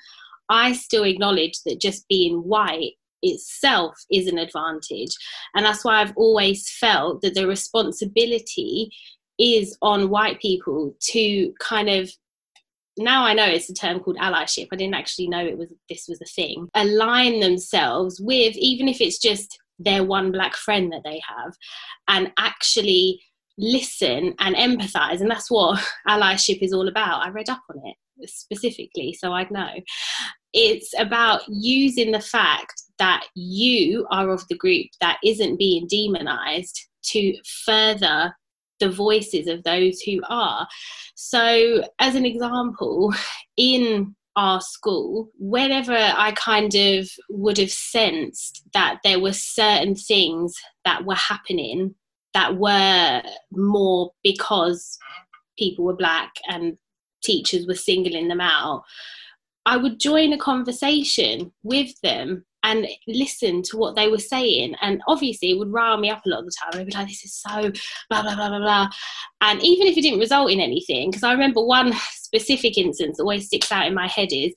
I 0.49 0.73
still 0.75 1.05
acknowledge 1.05 1.63
that 1.65 1.81
just 1.81 2.07
being 2.09 2.37
white 2.39 2.93
itself 3.23 3.97
is 4.11 4.27
an 4.27 4.39
advantage. 4.39 5.17
And 5.55 5.65
that's 5.65 5.85
why 5.85 6.01
I've 6.01 6.17
always 6.17 6.71
felt 6.71 7.23
that 7.23 7.35
the 7.35 7.47
responsibility 7.47 8.91
is 9.39 9.77
on 9.83 10.11
white 10.11 10.41
people 10.41 10.95
to 11.01 11.53
kind 11.61 11.89
of 11.89 12.11
now 12.97 13.25
I 13.25 13.35
know 13.35 13.47
it's 13.47 13.69
a 13.69 13.75
term 13.75 13.99
called 13.99 14.19
allyship. 14.19 14.69
I 14.71 14.77
didn't 14.77 14.95
actually 14.95 15.27
know 15.27 15.45
it 15.45 15.59
was 15.59 15.73
this 15.89 16.07
was 16.09 16.21
a 16.21 16.27
thing. 16.27 16.69
Align 16.75 17.41
themselves 17.41 18.21
with 18.21 18.55
even 18.57 18.89
if 18.89 19.01
it's 19.01 19.19
just 19.19 19.59
their 19.81 20.05
one 20.05 20.31
black 20.31 20.55
friend 20.55 20.93
that 20.93 21.03
they 21.05 21.21
have 21.27 21.55
and 22.07 22.31
actually 22.39 23.21
listen 23.57 24.35
and 24.39 24.57
empathize 24.57 25.21
and 25.21 25.31
that's 25.31 25.51
what 25.51 25.81
allyship 26.09 26.63
is 26.63 26.73
all 26.73 26.89
about. 26.89 27.25
I 27.25 27.31
read 27.31 27.49
up 27.49 27.63
on 27.71 27.81
it 27.85 27.97
specifically 28.29 29.13
so 29.13 29.33
I'd 29.33 29.51
know. 29.51 29.71
It's 30.53 30.93
about 30.99 31.43
using 31.49 32.13
the 32.13 32.21
fact 32.21 32.83
that 32.99 33.27
you 33.35 34.07
are 34.11 34.31
of 34.31 34.47
the 34.49 34.57
group 34.57 34.87
that 35.01 35.19
isn't 35.25 35.59
being 35.59 35.87
demonized 35.89 36.89
to 37.07 37.35
further 37.65 38.35
the 38.81 38.91
voices 38.91 39.47
of 39.47 39.63
those 39.65 40.01
who 40.01 40.21
are. 40.29 40.67
So, 41.15 41.85
as 41.99 42.15
an 42.15 42.25
example, 42.25 43.13
in 43.57 44.15
our 44.37 44.61
school, 44.61 45.31
whenever 45.39 45.97
I 45.97 46.33
kind 46.33 46.75
of 46.75 47.09
would 47.31 47.59
have 47.59 47.71
sensed 47.71 48.65
that 48.75 48.99
there 49.05 49.21
were 49.21 49.33
certain 49.33 49.95
things 49.95 50.55
that 50.85 51.05
were 51.05 51.15
happening 51.15 51.95
that 52.35 52.57
were 52.57 53.23
more 53.53 54.13
because 54.23 54.99
people 55.59 55.85
were 55.85 55.97
black 55.97 56.33
and 56.49 56.77
teachers 57.23 57.67
were 57.67 57.75
singling 57.75 58.29
them 58.29 58.41
out, 58.41 58.83
I 59.67 59.77
would 59.77 59.99
join 59.99 60.33
a 60.33 60.39
conversation 60.39 61.53
with 61.63 61.99
them 62.03 62.45
and 62.65 62.87
listen 63.07 63.63
to 63.63 63.77
what 63.77 63.95
they 63.95 64.09
were 64.09 64.19
saying. 64.19 64.75
And 64.81 65.03
obviously, 65.07 65.51
it 65.51 65.59
would 65.59 65.73
rile 65.73 65.99
me 65.99 66.11
up 66.11 66.25
a 66.25 66.29
lot 66.31 66.41
of 66.41 66.47
the 66.47 66.53
time. 66.59 66.81
I'd 66.81 66.87
be 66.87 66.93
like, 66.93 67.09
this 67.09 67.25
is 67.25 67.35
so 67.35 67.71
blah, 68.09 68.23
blah, 68.23 68.35
blah, 68.35 68.49
blah, 68.49 68.59
blah. 68.59 68.89
And 69.43 69.63
even 69.63 69.87
if 69.87 69.97
it 69.97 70.01
didn't 70.01 70.19
result 70.19 70.51
in 70.51 70.61
anything, 70.61 71.11
because 71.11 71.23
I 71.23 71.33
remember 71.33 71.65
one 71.65 71.93
specific 72.13 72.79
instance 72.79 73.17
that 73.17 73.23
always 73.23 73.47
sticks 73.47 73.71
out 73.71 73.87
in 73.87 73.95
my 73.95 74.09
head 74.09 74.29
is, 74.33 74.55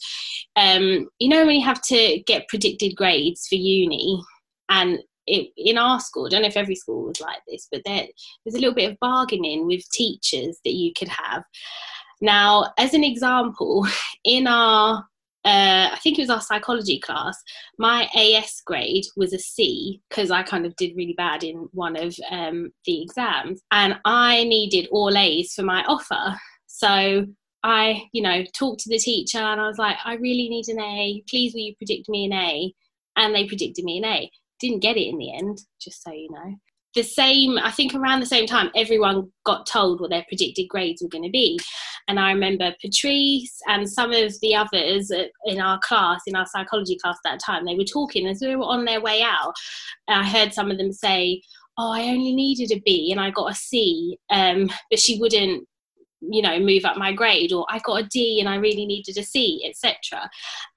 um, 0.56 1.10
you 1.20 1.28
know, 1.28 1.46
when 1.46 1.56
you 1.56 1.66
have 1.66 1.82
to 1.84 2.24
get 2.26 2.48
predicted 2.48 2.96
grades 2.96 3.46
for 3.48 3.56
uni, 3.56 4.22
and 4.70 5.00
it, 5.28 5.52
in 5.58 5.78
our 5.78 6.00
school, 6.00 6.26
I 6.26 6.30
don't 6.30 6.42
know 6.42 6.48
if 6.48 6.58
every 6.58 6.76
school 6.76 7.08
was 7.08 7.22
like 7.22 7.42
this, 7.48 7.68
but 7.72 7.82
there, 7.86 8.08
there's 8.44 8.56
a 8.56 8.60
little 8.60 8.74
bit 8.74 8.92
of 8.92 9.00
bargaining 9.00 9.68
with 9.68 9.90
teachers 9.92 10.58
that 10.64 10.74
you 10.74 10.94
could 10.98 11.10
have. 11.10 11.44
Now, 12.22 12.74
as 12.80 12.94
an 12.94 13.04
example, 13.04 13.86
in 14.24 14.48
our 14.48 15.06
uh, 15.46 15.92
I 15.94 16.00
think 16.04 16.20
it 16.20 16.24
was 16.24 16.30
our 16.30 16.42
psychology 16.42 17.00
class. 17.00 17.42
My 17.80 18.10
AS 18.14 18.62
grade 18.66 19.06
was 19.16 19.32
a 19.32 19.40
C 19.40 20.02
because 20.10 20.30
I 20.30 20.44
kind 20.44 20.66
of 20.66 20.76
did 20.76 20.98
really 20.98 21.14
bad 21.14 21.42
in 21.42 21.70
one 21.72 21.96
of 21.96 22.14
um, 22.30 22.72
the 22.86 23.02
exams, 23.02 23.62
and 23.72 23.98
I 24.04 24.44
needed 24.44 24.90
all 24.92 25.18
A's 25.18 25.54
for 25.54 25.64
my 25.64 25.86
offer. 25.86 26.38
So 26.66 27.28
I, 27.64 28.04
you 28.12 28.22
know, 28.22 28.44
talked 28.54 28.82
to 28.82 28.90
the 28.90 29.00
teacher 29.00 29.40
and 29.40 29.60
I 29.60 29.68
was 29.68 29.78
like, 29.78 29.98
I 30.06 30.16
really 30.16 30.50
need 30.50 30.68
an 30.68 30.80
A. 30.80 31.24
Please, 31.30 31.54
will 31.54 31.62
you 31.62 31.76
predict 31.76 32.08
me 32.08 32.26
an 32.26 32.34
A? 32.34 32.74
And 33.16 33.34
they 33.34 33.48
predicted 33.48 33.84
me 33.84 33.98
an 33.98 34.06
A. 34.06 34.32
Didn't 34.60 34.80
get 34.80 34.98
it 34.98 35.08
in 35.08 35.18
the 35.18 35.34
end, 35.34 35.60
just 35.80 36.04
so 36.04 36.12
you 36.12 36.30
know. 36.32 36.56
The 36.96 37.04
same 37.04 37.60
i 37.60 37.70
think 37.70 37.94
around 37.94 38.22
the 38.22 38.26
same 38.26 38.48
time 38.48 38.72
everyone 38.76 39.32
got 39.46 39.68
told 39.68 40.00
what 40.00 40.10
their 40.10 40.26
predicted 40.28 40.68
grades 40.68 41.02
were 41.02 41.10
going 41.10 41.26
to 41.26 41.30
be. 41.30 41.60
And 42.08 42.20
i 42.20 42.32
remember 42.32 42.74
patrice 42.82 43.56
and 43.68 43.88
some 43.88 44.12
of 44.12 44.34
the 44.42 44.56
others 44.56 45.12
in 45.46 45.60
our 45.60 45.80
class 45.84 46.22
in 46.26 46.36
our 46.36 46.48
psychology 46.48 46.98
class 46.98 47.18
that 47.24 47.40
time 47.40 47.66
they 47.66 47.76
were 47.76 47.84
talking 47.84 48.26
as 48.28 48.40
we 48.42 48.56
were 48.56 48.64
on 48.64 48.86
their 48.86 49.02
way 49.02 49.22
out. 49.22 49.54
I 50.08 50.28
heard 50.28 50.54
some 50.54 50.72
of 50.72 50.78
them 50.78 50.92
say 50.92 51.42
oh 51.78 51.92
i 51.92 52.02
only 52.04 52.34
needed 52.34 52.72
a 52.72 52.82
b 52.84 53.12
and 53.12 53.20
i 53.20 53.30
got 53.30 53.52
a 53.52 53.56
c 53.56 54.18
um, 54.32 54.70
but 54.90 55.00
she 55.00 55.20
wouldn't 55.20 55.68
you 56.22 56.42
know 56.42 56.60
move 56.60 56.84
up 56.84 56.98
my 56.98 57.14
grade 57.14 57.54
or 57.54 57.66
i 57.70 57.78
got 57.80 58.02
a 58.02 58.08
d 58.08 58.40
and 58.40 58.50
i 58.50 58.56
really 58.56 58.86
needed 58.88 59.18
a 59.18 59.24
c 59.24 59.64
etc 59.64 60.28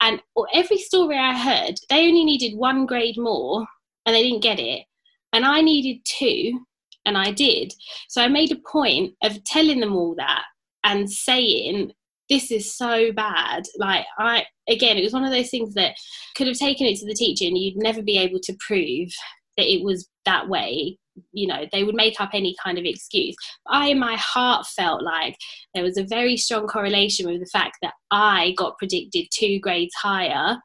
and 0.01 0.21
every 0.53 0.77
story 0.77 1.17
i 1.17 1.35
heard 1.35 1.73
they 1.89 2.07
only 2.07 2.23
needed 2.23 2.55
one 2.55 2.85
grade 2.85 3.17
more 3.17 3.65
and 4.05 4.15
they 4.15 4.21
didn't 4.21 4.43
get 4.43 4.59
it 4.59 4.85
and 5.33 5.45
I 5.45 5.61
needed 5.61 6.01
two, 6.05 6.59
and 7.05 7.17
I 7.17 7.31
did. 7.31 7.73
So 8.09 8.21
I 8.21 8.27
made 8.27 8.51
a 8.51 8.69
point 8.69 9.13
of 9.23 9.43
telling 9.45 9.79
them 9.79 9.95
all 9.95 10.15
that 10.15 10.43
and 10.83 11.09
saying, 11.09 11.91
this 12.29 12.51
is 12.51 12.75
so 12.75 13.11
bad. 13.11 13.63
Like, 13.77 14.05
I, 14.17 14.45
again, 14.69 14.97
it 14.97 15.03
was 15.03 15.13
one 15.13 15.23
of 15.23 15.31
those 15.31 15.49
things 15.49 15.73
that 15.73 15.95
could 16.35 16.47
have 16.47 16.57
taken 16.57 16.87
it 16.87 16.97
to 16.99 17.05
the 17.05 17.13
teacher 17.13 17.45
and 17.45 17.57
you'd 17.57 17.77
never 17.77 18.01
be 18.01 18.17
able 18.17 18.39
to 18.41 18.57
prove 18.65 19.09
that 19.57 19.71
it 19.71 19.83
was 19.83 20.07
that 20.25 20.47
way. 20.47 20.97
You 21.31 21.47
know, 21.47 21.65
they 21.71 21.83
would 21.83 21.95
make 21.95 22.19
up 22.19 22.31
any 22.33 22.55
kind 22.63 22.77
of 22.77 22.85
excuse. 22.85 23.35
I, 23.67 23.89
in 23.89 23.99
my 23.99 24.15
heart, 24.17 24.65
felt 24.67 25.03
like 25.03 25.37
there 25.73 25.83
was 25.83 25.97
a 25.97 26.03
very 26.03 26.37
strong 26.37 26.67
correlation 26.67 27.27
with 27.27 27.39
the 27.39 27.49
fact 27.51 27.77
that 27.81 27.93
I 28.11 28.53
got 28.57 28.77
predicted 28.77 29.27
two 29.31 29.59
grades 29.59 29.93
higher 29.95 30.57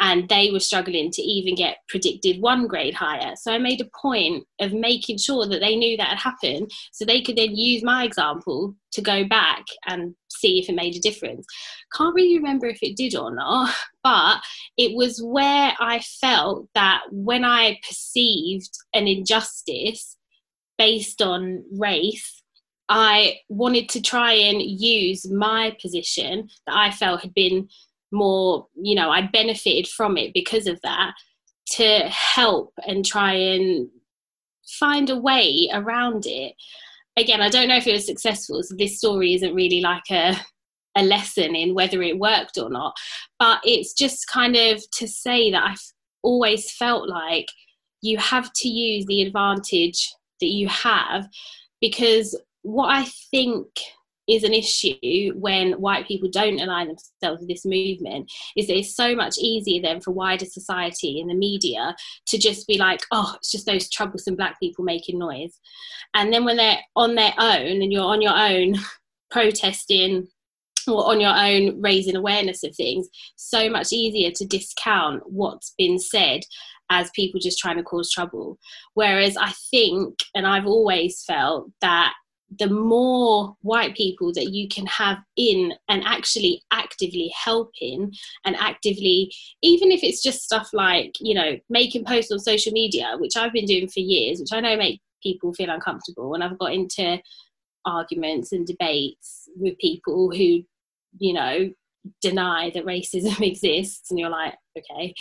and 0.00 0.28
they 0.28 0.50
were 0.52 0.60
struggling 0.60 1.10
to 1.10 1.22
even 1.22 1.54
get 1.54 1.78
predicted 1.88 2.40
one 2.40 2.66
grade 2.66 2.94
higher. 2.94 3.34
So 3.36 3.52
I 3.52 3.58
made 3.58 3.80
a 3.80 3.90
point 4.00 4.44
of 4.60 4.72
making 4.72 5.18
sure 5.18 5.46
that 5.46 5.60
they 5.60 5.74
knew 5.74 5.96
that 5.96 6.08
had 6.08 6.18
happened 6.18 6.70
so 6.92 7.04
they 7.04 7.20
could 7.20 7.36
then 7.36 7.56
use 7.56 7.82
my 7.82 8.04
example 8.04 8.76
to 8.92 9.02
go 9.02 9.24
back 9.24 9.64
and 9.86 10.14
see 10.28 10.60
if 10.60 10.68
it 10.68 10.76
made 10.76 10.94
a 10.94 11.00
difference. 11.00 11.46
Can't 11.96 12.14
really 12.14 12.36
remember 12.36 12.66
if 12.66 12.78
it 12.80 12.96
did 12.96 13.16
or 13.16 13.34
not, 13.34 13.74
but 14.04 14.40
it 14.76 14.96
was 14.96 15.20
where 15.22 15.74
I 15.80 16.00
felt 16.20 16.68
that 16.74 17.02
when 17.10 17.44
I 17.44 17.78
perceived 17.86 18.70
an 18.94 19.08
injustice 19.08 20.16
based 20.76 21.20
on 21.20 21.64
race, 21.76 22.42
I 22.88 23.40
wanted 23.48 23.88
to 23.90 24.00
try 24.00 24.32
and 24.32 24.62
use 24.62 25.30
my 25.30 25.76
position 25.82 26.48
that 26.66 26.74
I 26.74 26.90
felt 26.90 27.20
had 27.20 27.34
been 27.34 27.68
more 28.10 28.66
you 28.74 28.94
know 28.94 29.10
i 29.10 29.22
benefited 29.22 29.86
from 29.86 30.16
it 30.16 30.32
because 30.32 30.66
of 30.66 30.80
that 30.82 31.12
to 31.66 32.00
help 32.08 32.72
and 32.86 33.04
try 33.04 33.32
and 33.32 33.88
find 34.78 35.10
a 35.10 35.16
way 35.16 35.68
around 35.72 36.24
it. 36.26 36.54
Again 37.16 37.40
i 37.40 37.48
don't 37.48 37.68
know 37.68 37.76
if 37.76 37.86
it 37.86 37.92
was 37.92 38.06
successful 38.06 38.62
so 38.62 38.74
this 38.76 38.98
story 38.98 39.34
isn't 39.34 39.54
really 39.54 39.80
like 39.80 40.08
a 40.10 40.36
a 40.96 41.02
lesson 41.02 41.54
in 41.54 41.74
whether 41.74 42.02
it 42.02 42.18
worked 42.18 42.58
or 42.58 42.70
not 42.70 42.94
but 43.38 43.60
it's 43.64 43.92
just 43.92 44.26
kind 44.28 44.56
of 44.56 44.82
to 44.92 45.06
say 45.06 45.50
that 45.50 45.64
i've 45.64 45.82
always 46.22 46.72
felt 46.72 47.08
like 47.08 47.46
you 48.02 48.18
have 48.18 48.52
to 48.54 48.68
use 48.68 49.04
the 49.06 49.22
advantage 49.22 50.12
that 50.40 50.46
you 50.46 50.68
have 50.68 51.28
because 51.80 52.40
what 52.62 52.88
i 52.88 53.04
think 53.30 53.66
is 54.28 54.44
an 54.44 54.54
issue 54.54 55.32
when 55.34 55.72
white 55.72 56.06
people 56.06 56.28
don't 56.30 56.60
align 56.60 56.88
themselves 56.88 57.40
with 57.40 57.48
this 57.48 57.64
movement 57.64 58.30
is 58.56 58.66
that 58.66 58.76
it's 58.76 58.94
so 58.94 59.14
much 59.14 59.36
easier 59.38 59.80
then 59.80 60.00
for 60.00 60.10
wider 60.10 60.44
society 60.44 61.20
and 61.20 61.30
the 61.30 61.34
media 61.34 61.94
to 62.26 62.38
just 62.38 62.66
be 62.66 62.78
like 62.78 63.00
oh 63.12 63.34
it's 63.36 63.50
just 63.50 63.66
those 63.66 63.88
troublesome 63.90 64.36
black 64.36 64.58
people 64.60 64.84
making 64.84 65.18
noise. 65.18 65.58
And 66.14 66.32
then 66.32 66.44
when 66.44 66.56
they're 66.56 66.78
on 66.96 67.14
their 67.14 67.34
own 67.38 67.82
and 67.82 67.92
you're 67.92 68.02
on 68.02 68.22
your 68.22 68.36
own 68.36 68.76
protesting 69.30 70.28
or 70.86 71.06
on 71.10 71.20
your 71.20 71.36
own 71.36 71.80
raising 71.82 72.16
awareness 72.16 72.62
of 72.64 72.74
things 72.74 73.08
so 73.36 73.68
much 73.68 73.92
easier 73.92 74.30
to 74.30 74.46
discount 74.46 75.22
what's 75.26 75.74
been 75.76 75.98
said 75.98 76.40
as 76.90 77.10
people 77.14 77.38
just 77.38 77.58
trying 77.58 77.76
to 77.76 77.82
cause 77.82 78.10
trouble. 78.10 78.58
Whereas 78.94 79.36
i 79.36 79.52
think 79.70 80.18
and 80.34 80.46
i've 80.46 80.66
always 80.66 81.22
felt 81.26 81.70
that 81.82 82.14
the 82.58 82.68
more 82.68 83.54
white 83.60 83.94
people 83.94 84.32
that 84.32 84.52
you 84.52 84.68
can 84.68 84.86
have 84.86 85.18
in 85.36 85.74
and 85.88 86.02
actually 86.04 86.62
actively 86.70 87.30
helping 87.36 88.12
and 88.44 88.56
actively 88.56 89.30
even 89.62 89.92
if 89.92 90.02
it's 90.02 90.22
just 90.22 90.42
stuff 90.42 90.70
like 90.72 91.14
you 91.20 91.34
know 91.34 91.58
making 91.68 92.04
posts 92.04 92.32
on 92.32 92.38
social 92.38 92.72
media 92.72 93.16
which 93.18 93.36
i've 93.36 93.52
been 93.52 93.66
doing 93.66 93.86
for 93.86 94.00
years 94.00 94.40
which 94.40 94.52
i 94.52 94.60
know 94.60 94.76
make 94.76 95.00
people 95.22 95.52
feel 95.52 95.68
uncomfortable 95.68 96.32
and 96.32 96.42
i've 96.42 96.58
got 96.58 96.72
into 96.72 97.18
arguments 97.84 98.52
and 98.52 98.66
debates 98.66 99.48
with 99.56 99.76
people 99.78 100.30
who 100.30 100.62
you 101.18 101.32
know 101.32 101.70
deny 102.20 102.70
that 102.74 102.84
racism 102.84 103.40
exists 103.46 104.10
and 104.10 104.18
you're 104.18 104.30
like 104.30 104.54
okay. 104.76 105.14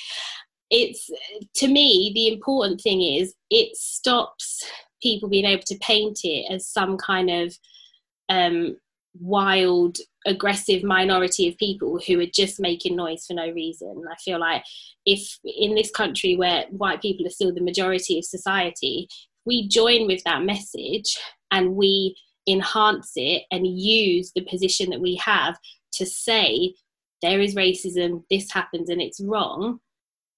It's 0.70 1.10
to 1.56 1.68
me 1.68 2.12
the 2.14 2.28
important 2.28 2.82
thing 2.82 3.02
is 3.02 3.34
it 3.50 3.76
stops 3.78 4.64
people 5.08 5.30
being 5.30 5.46
able 5.46 5.64
to 5.64 5.78
paint 5.78 6.20
it 6.24 6.52
as 6.52 6.68
some 6.68 6.98
kind 6.98 7.30
of 7.30 7.58
um, 8.30 8.78
wild, 9.20 9.98
aggressive 10.26 10.84
minority 10.84 11.48
of 11.48 11.58
people 11.58 12.00
who 12.06 12.20
are 12.20 12.34
just 12.42 12.60
making 12.60 12.96
noise 12.96 13.26
for 13.26 13.34
no 13.34 13.50
reason. 13.52 14.04
I 14.12 14.16
feel 14.18 14.40
like 14.40 14.64
if 15.06 15.40
in 15.44 15.76
this 15.76 15.92
country 15.92 16.36
where 16.36 16.66
white 16.70 17.02
people 17.02 17.26
are 17.26 17.32
still 17.32 17.54
the 17.54 17.62
majority 17.62 18.20
of 18.20 18.26
society, 18.26 19.08
we 19.46 19.68
join 19.70 20.08
with 20.08 20.24
that 20.26 20.44
message 20.44 21.18
and 21.52 21.76
we 21.76 22.16
enhance 22.48 23.14
it 23.16 23.44
and 23.52 23.66
use 23.66 24.32
the 24.36 24.46
position 24.46 24.90
that 24.90 25.02
we 25.02 25.16
have 25.16 25.58
to 25.94 26.06
say 26.06 26.74
there 27.22 27.40
is 27.40 27.56
racism, 27.56 28.24
this 28.30 28.52
happens 28.52 28.90
and 28.90 29.02
it's 29.02 29.22
wrong, 29.22 29.80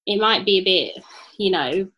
it 0.05 0.19
might 0.19 0.45
be 0.45 0.59
a 0.59 0.63
bit, 0.63 1.03
you 1.37 1.51
know, 1.51 1.89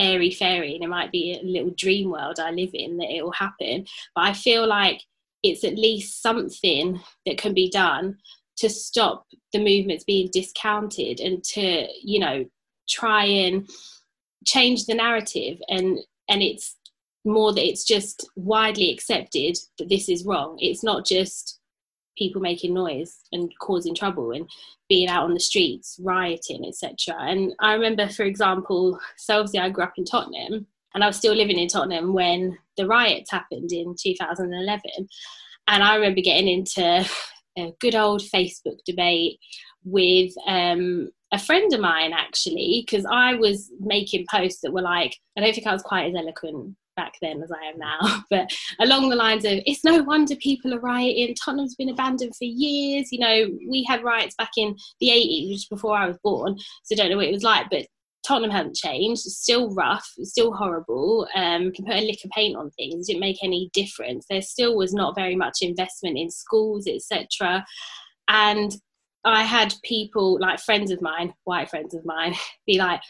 airy 0.00 0.30
fairy 0.30 0.74
and 0.74 0.82
it 0.82 0.88
might 0.88 1.12
be 1.12 1.38
a 1.40 1.46
little 1.46 1.72
dream 1.76 2.10
world 2.10 2.40
I 2.40 2.50
live 2.50 2.70
in 2.72 2.96
that 2.96 3.14
it 3.14 3.22
will 3.22 3.32
happen. 3.32 3.86
But 4.14 4.24
I 4.24 4.32
feel 4.32 4.66
like 4.66 5.02
it's 5.42 5.64
at 5.64 5.76
least 5.76 6.22
something 6.22 7.00
that 7.26 7.38
can 7.38 7.54
be 7.54 7.70
done 7.70 8.16
to 8.56 8.68
stop 8.68 9.26
the 9.52 9.58
movements 9.58 10.04
being 10.04 10.30
discounted 10.32 11.20
and 11.20 11.42
to, 11.44 11.86
you 12.02 12.18
know, 12.18 12.44
try 12.88 13.24
and 13.24 13.68
change 14.46 14.86
the 14.86 14.94
narrative 14.94 15.58
and 15.68 15.98
and 16.28 16.42
it's 16.42 16.76
more 17.24 17.52
that 17.52 17.66
it's 17.66 17.84
just 17.84 18.28
widely 18.36 18.90
accepted 18.90 19.56
that 19.78 19.88
this 19.88 20.08
is 20.08 20.24
wrong. 20.24 20.56
It's 20.58 20.82
not 20.82 21.04
just 21.04 21.59
people 22.20 22.42
making 22.42 22.74
noise 22.74 23.20
and 23.32 23.50
causing 23.60 23.94
trouble 23.94 24.32
and 24.32 24.48
being 24.88 25.08
out 25.08 25.24
on 25.24 25.34
the 25.34 25.40
streets, 25.40 25.98
rioting, 26.02 26.66
etc. 26.66 27.16
And 27.18 27.54
I 27.60 27.72
remember, 27.72 28.08
for 28.08 28.24
example, 28.24 28.98
so 29.16 29.38
obviously 29.38 29.60
I 29.60 29.70
grew 29.70 29.84
up 29.84 29.94
in 29.96 30.04
Tottenham 30.04 30.66
and 30.94 31.02
I 31.02 31.06
was 31.06 31.16
still 31.16 31.34
living 31.34 31.58
in 31.58 31.68
Tottenham 31.68 32.12
when 32.12 32.58
the 32.76 32.86
riots 32.86 33.30
happened 33.30 33.72
in 33.72 33.94
2011. 33.98 34.80
And 35.68 35.82
I 35.82 35.94
remember 35.94 36.20
getting 36.20 36.48
into 36.48 37.06
a 37.56 37.72
good 37.80 37.94
old 37.94 38.20
Facebook 38.20 38.78
debate 38.84 39.38
with 39.84 40.32
um, 40.46 41.10
a 41.32 41.38
friend 41.38 41.72
of 41.72 41.80
mine 41.80 42.12
actually, 42.12 42.84
because 42.84 43.06
I 43.10 43.34
was 43.34 43.70
making 43.80 44.26
posts 44.30 44.60
that 44.60 44.72
were 44.72 44.82
like, 44.82 45.16
I 45.38 45.40
don't 45.40 45.54
think 45.54 45.66
I 45.66 45.72
was 45.72 45.82
quite 45.82 46.08
as 46.08 46.14
eloquent 46.14 46.76
back 47.00 47.14
then 47.22 47.42
as 47.42 47.50
I 47.50 47.64
am 47.66 47.78
now, 47.78 48.24
but 48.30 48.52
along 48.80 49.08
the 49.08 49.16
lines 49.16 49.44
of 49.44 49.52
it's 49.64 49.84
no 49.84 50.02
wonder 50.02 50.36
people 50.36 50.74
are 50.74 50.80
rioting. 50.80 51.34
Tottenham's 51.34 51.74
been 51.74 51.88
abandoned 51.88 52.36
for 52.36 52.44
years. 52.44 53.10
You 53.10 53.20
know, 53.20 53.46
we 53.68 53.84
had 53.88 54.04
riots 54.04 54.34
back 54.36 54.50
in 54.58 54.76
the 55.00 55.08
80s, 55.08 55.50
which 55.50 55.70
before 55.70 55.96
I 55.96 56.06
was 56.06 56.18
born, 56.22 56.58
so 56.84 56.92
I 56.92 56.96
don't 56.96 57.10
know 57.10 57.16
what 57.16 57.26
it 57.26 57.32
was 57.32 57.42
like, 57.42 57.68
but 57.70 57.86
Tottenham 58.26 58.50
hadn't 58.50 58.76
changed. 58.76 59.22
Still 59.22 59.74
rough, 59.74 60.06
still 60.22 60.52
horrible. 60.52 61.26
Um, 61.34 61.72
can 61.72 61.86
put 61.86 61.96
a 61.96 62.06
lick 62.06 62.22
of 62.22 62.30
paint 62.32 62.56
on 62.56 62.70
things, 62.72 63.08
it 63.08 63.12
didn't 63.12 63.20
make 63.20 63.42
any 63.42 63.70
difference. 63.72 64.26
There 64.28 64.42
still 64.42 64.76
was 64.76 64.92
not 64.92 65.14
very 65.14 65.36
much 65.36 65.58
investment 65.62 66.18
in 66.18 66.30
schools, 66.30 66.86
etc. 66.86 67.64
And 68.28 68.76
I 69.24 69.42
had 69.42 69.74
people, 69.84 70.38
like 70.40 70.60
friends 70.60 70.90
of 70.90 71.00
mine, 71.02 71.32
white 71.44 71.70
friends 71.70 71.94
of 71.94 72.04
mine, 72.04 72.34
be 72.66 72.78
like, 72.78 73.00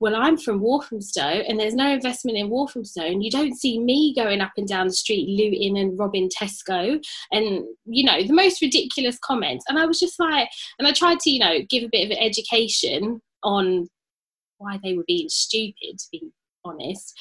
well, 0.00 0.16
I'm 0.16 0.38
from 0.38 0.60
Walthamstow 0.60 1.20
and 1.20 1.60
there's 1.60 1.74
no 1.74 1.92
investment 1.92 2.38
in 2.38 2.48
Walthamstow, 2.48 3.04
and 3.04 3.22
you 3.22 3.30
don't 3.30 3.54
see 3.54 3.78
me 3.78 4.14
going 4.14 4.40
up 4.40 4.52
and 4.56 4.66
down 4.66 4.88
the 4.88 4.94
street 4.94 5.28
looting 5.28 5.78
and 5.78 5.98
robbing 5.98 6.30
Tesco 6.30 7.02
and, 7.30 7.64
you 7.84 8.04
know, 8.04 8.22
the 8.22 8.32
most 8.32 8.62
ridiculous 8.62 9.18
comments. 9.18 9.64
And 9.68 9.78
I 9.78 9.84
was 9.84 10.00
just 10.00 10.18
like, 10.18 10.48
and 10.78 10.88
I 10.88 10.92
tried 10.92 11.20
to, 11.20 11.30
you 11.30 11.38
know, 11.38 11.58
give 11.68 11.84
a 11.84 11.90
bit 11.92 12.06
of 12.06 12.10
an 12.10 12.22
education 12.22 13.20
on 13.42 13.88
why 14.56 14.78
they 14.82 14.94
were 14.94 15.04
being 15.06 15.28
stupid, 15.28 15.98
to 15.98 16.06
be 16.10 16.22
honest. 16.64 17.18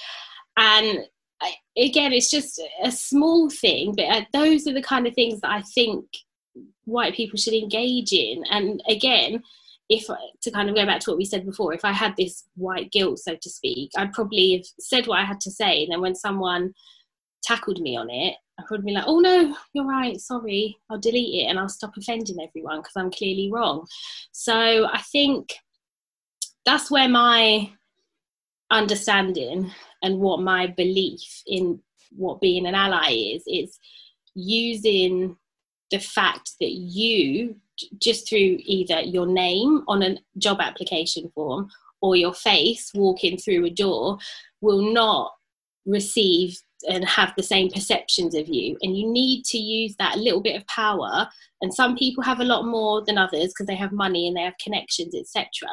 And 0.58 1.00
again, 1.78 2.14
it's 2.14 2.32
just 2.32 2.62
a 2.84 2.92
small 2.92 3.50
thing, 3.50 3.94
but 3.96 4.06
uh, 4.06 4.22
those 4.32 4.68
are 4.68 4.74
the 4.74 4.82
kind 4.82 5.06
of 5.06 5.14
things 5.14 5.42
that 5.42 5.52
I 5.52 5.62
think 5.74 6.06
white 6.86 7.14
people 7.14 7.38
should 7.38 7.54
engage 7.54 8.14
in. 8.14 8.44
And 8.50 8.82
again, 8.88 9.44
if 9.90 10.06
to 10.42 10.52
kind 10.52 10.70
of 10.70 10.76
go 10.76 10.86
back 10.86 11.00
to 11.02 11.12
what 11.12 11.18
we 11.18 11.26
said 11.26 11.46
before, 11.46 11.74
if 11.74 11.84
I 11.84 11.92
had 11.92 12.16
this 12.16 12.46
white 12.56 12.92
guilt, 12.92 13.20
so 13.20 13.36
to 13.36 13.50
speak, 13.50 13.92
I'd 13.98 14.14
probably 14.14 14.54
have 14.54 14.66
said 14.80 15.08
what 15.08 15.20
I 15.20 15.26
had 15.26 15.42
to 15.42 15.52
say. 15.52 15.84
And 15.84 15.92
then 15.92 16.02
when 16.02 16.16
someone 16.16 16.74
tackled 17.44 17.82
me 17.82 17.98
on 17.98 18.10
it, 18.10 18.36
I 18.60 18.64
would 18.70 18.86
be 18.86 18.92
like, 18.92 19.06
oh 19.08 19.20
no, 19.20 19.56
you're 19.74 19.86
right, 19.86 20.20
sorry, 20.20 20.78
I'll 20.90 21.00
delete 21.00 21.44
it 21.44 21.48
and 21.48 21.58
I'll 21.58 21.70
stop 21.70 21.94
offending 21.98 22.38
everyone 22.42 22.80
because 22.80 22.94
I'm 22.96 23.12
clearly 23.12 23.50
wrong. 23.52 23.88
So 24.32 24.88
I 24.92 25.02
think 25.12 25.54
that's 26.66 26.92
where 26.92 27.10
my 27.10 27.72
understanding 28.70 29.72
and 30.04 30.20
what 30.20 30.42
my 30.42 30.68
belief 30.68 31.42
in 31.48 31.80
what 32.16 32.42
being 32.42 32.68
an 32.68 32.76
ally 32.76 33.12
is, 33.12 33.44
is 33.48 33.80
using 34.36 35.36
the 35.90 36.00
fact 36.00 36.52
that 36.60 36.72
you 36.72 37.56
just 38.00 38.28
through 38.28 38.58
either 38.60 39.02
your 39.02 39.26
name 39.26 39.84
on 39.88 40.04
a 40.04 40.18
job 40.38 40.60
application 40.62 41.32
form 41.34 41.70
or 42.02 42.16
your 42.16 42.34
face 42.34 42.92
walking 42.94 43.38
through 43.38 43.66
a 43.66 43.70
door 43.70 44.18
will 44.62 44.94
not 44.94 45.34
receive 45.86 46.58
and 46.88 47.04
have 47.06 47.34
the 47.36 47.44
same 47.44 47.70
perceptions 47.70 48.34
of 48.36 48.48
you. 48.48 48.78
And 48.82 48.98
you 48.98 49.12
need 49.12 49.44
to 49.46 49.58
use 49.58 49.96
that 50.00 50.18
little 50.18 50.40
bit 50.40 50.56
of 50.56 50.66
power. 50.68 51.28
And 51.62 51.74
some 51.74 51.98
people 51.98 52.24
have 52.24 52.40
a 52.40 52.46
lot 52.46 52.66
more 52.66 53.04
than 53.04 53.18
others 53.18 53.50
because 53.50 53.68
they 53.68 53.76
have 53.76 53.92
money 53.92 54.28
and 54.28 54.38
they 54.38 54.42
have 54.42 54.54
connections 54.64 55.14
etc 55.14 55.70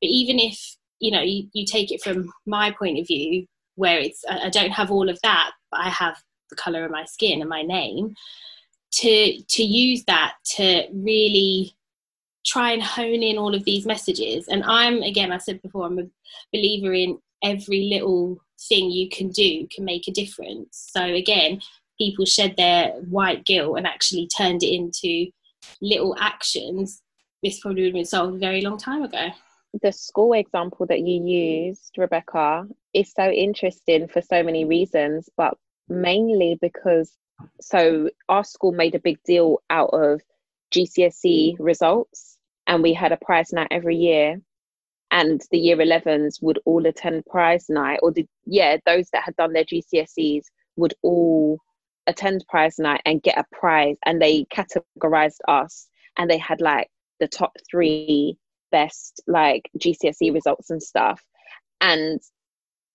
but 0.00 0.08
even 0.08 0.38
if 0.38 0.76
you 1.00 1.10
know 1.10 1.22
you, 1.22 1.48
you 1.52 1.64
take 1.64 1.92
it 1.92 2.02
from 2.02 2.30
my 2.46 2.70
point 2.70 2.98
of 2.98 3.06
view 3.06 3.46
where 3.76 3.98
it's 3.98 4.24
i 4.28 4.48
don't 4.50 4.70
have 4.70 4.90
all 4.90 5.08
of 5.08 5.18
that 5.22 5.50
but 5.70 5.80
i 5.80 5.88
have 5.88 6.16
the 6.50 6.56
color 6.56 6.84
of 6.84 6.90
my 6.90 7.04
skin 7.04 7.40
and 7.40 7.50
my 7.50 7.62
name 7.62 8.14
to 8.90 9.42
to 9.42 9.62
use 9.62 10.04
that 10.04 10.34
to 10.56 10.84
really 10.92 11.74
try 12.46 12.72
and 12.72 12.82
hone 12.82 13.22
in 13.22 13.36
all 13.36 13.54
of 13.54 13.64
these 13.64 13.86
messages. 13.86 14.48
And 14.48 14.64
i'm 14.64 15.02
again 15.02 15.32
i 15.32 15.38
said 15.38 15.62
before 15.62 15.86
i'm 15.86 15.98
a 15.98 16.06
believer 16.52 16.92
in 16.92 17.18
every 17.42 17.88
little 17.92 18.38
thing 18.68 18.90
you 18.90 19.08
can 19.08 19.28
do 19.28 19.66
can 19.68 19.84
make 19.84 20.08
a 20.08 20.12
difference. 20.12 20.90
So 20.92 21.02
again 21.02 21.60
people 21.98 22.24
shed 22.24 22.56
their 22.56 22.90
white 23.10 23.44
guilt 23.44 23.76
and 23.76 23.86
actually 23.86 24.28
turned 24.28 24.62
it 24.62 24.72
into 24.72 25.30
little 25.82 26.16
actions. 26.18 27.02
This 27.42 27.60
probably 27.60 27.82
would 27.82 27.88
have 27.88 27.94
been 27.94 28.04
solved 28.04 28.36
a 28.36 28.38
very 28.38 28.62
long 28.62 28.78
time 28.78 29.02
ago. 29.02 29.28
The 29.82 29.92
school 29.92 30.32
example 30.32 30.86
that 30.86 31.00
you 31.00 31.22
used 31.22 31.94
rebecca 31.98 32.66
is 32.94 33.12
so 33.12 33.28
interesting 33.30 34.08
for 34.08 34.22
so 34.22 34.42
many 34.42 34.64
reasons 34.64 35.28
but 35.36 35.56
mainly 35.88 36.58
because 36.60 37.12
so 37.60 38.10
our 38.28 38.44
school 38.44 38.72
made 38.72 38.94
a 38.94 39.00
big 39.00 39.22
deal 39.24 39.62
out 39.70 39.90
of 39.92 40.20
GCSE 40.72 41.56
results, 41.58 42.38
and 42.66 42.82
we 42.82 42.92
had 42.92 43.12
a 43.12 43.18
prize 43.18 43.52
night 43.52 43.68
every 43.70 43.96
year. 43.96 44.40
And 45.10 45.40
the 45.50 45.58
year 45.58 45.76
11s 45.76 46.42
would 46.42 46.58
all 46.66 46.86
attend 46.86 47.24
prize 47.26 47.66
night, 47.70 48.00
or 48.02 48.12
the 48.12 48.26
yeah, 48.44 48.76
those 48.84 49.08
that 49.12 49.24
had 49.24 49.36
done 49.36 49.52
their 49.52 49.64
GCSEs 49.64 50.42
would 50.76 50.94
all 51.02 51.58
attend 52.06 52.44
prize 52.48 52.78
night 52.78 53.00
and 53.06 53.22
get 53.22 53.38
a 53.38 53.44
prize. 53.52 53.96
And 54.04 54.20
they 54.20 54.44
categorized 54.46 55.40
us, 55.48 55.88
and 56.18 56.30
they 56.30 56.38
had 56.38 56.60
like 56.60 56.88
the 57.20 57.28
top 57.28 57.52
three 57.70 58.36
best 58.70 59.22
like 59.26 59.70
GCSE 59.78 60.32
results 60.32 60.70
and 60.70 60.82
stuff. 60.82 61.22
And 61.80 62.20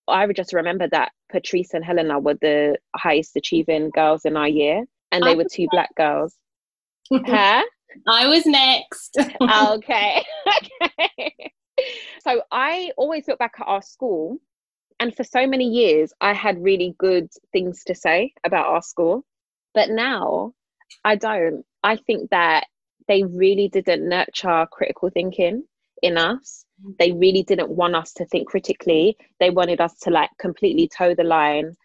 I 0.07 0.25
would 0.25 0.35
just 0.35 0.53
remember 0.53 0.87
that 0.89 1.11
Patrice 1.31 1.73
and 1.73 1.83
Helena 1.83 2.19
were 2.19 2.35
the 2.35 2.77
highest 2.95 3.35
achieving 3.35 3.89
girls 3.89 4.25
in 4.25 4.35
our 4.35 4.47
year, 4.47 4.83
and 5.11 5.23
they 5.23 5.31
I 5.31 5.35
were 5.35 5.45
two 5.45 5.67
black 5.71 5.93
girls. 5.95 6.35
huh? 7.11 7.63
I 8.07 8.27
was 8.27 8.45
next. 8.45 9.17
Oh, 9.41 9.73
okay. 9.77 10.23
okay. 10.81 11.51
So 12.21 12.41
I 12.51 12.91
always 12.97 13.27
look 13.27 13.39
back 13.39 13.53
at 13.59 13.67
our 13.67 13.81
school, 13.81 14.37
and 14.99 15.15
for 15.15 15.23
so 15.23 15.47
many 15.47 15.65
years, 15.65 16.13
I 16.21 16.33
had 16.33 16.61
really 16.61 16.95
good 16.97 17.29
things 17.51 17.83
to 17.85 17.95
say 17.95 18.33
about 18.43 18.67
our 18.67 18.81
school. 18.81 19.23
But 19.73 19.89
now 19.89 20.53
I 21.03 21.15
don't. 21.15 21.65
I 21.83 21.97
think 21.97 22.29
that 22.29 22.65
they 23.07 23.23
really 23.23 23.67
didn't 23.67 24.07
nurture 24.07 24.65
critical 24.71 25.09
thinking 25.09 25.63
in 26.01 26.17
us 26.17 26.65
they 26.99 27.11
really 27.11 27.43
didn't 27.43 27.69
want 27.69 27.95
us 27.95 28.13
to 28.13 28.25
think 28.25 28.47
critically. 28.47 29.17
They 29.39 29.49
wanted 29.49 29.81
us 29.81 29.93
to 30.01 30.09
like 30.09 30.29
completely 30.39 30.87
toe 30.87 31.15
the 31.15 31.23
line 31.23 31.75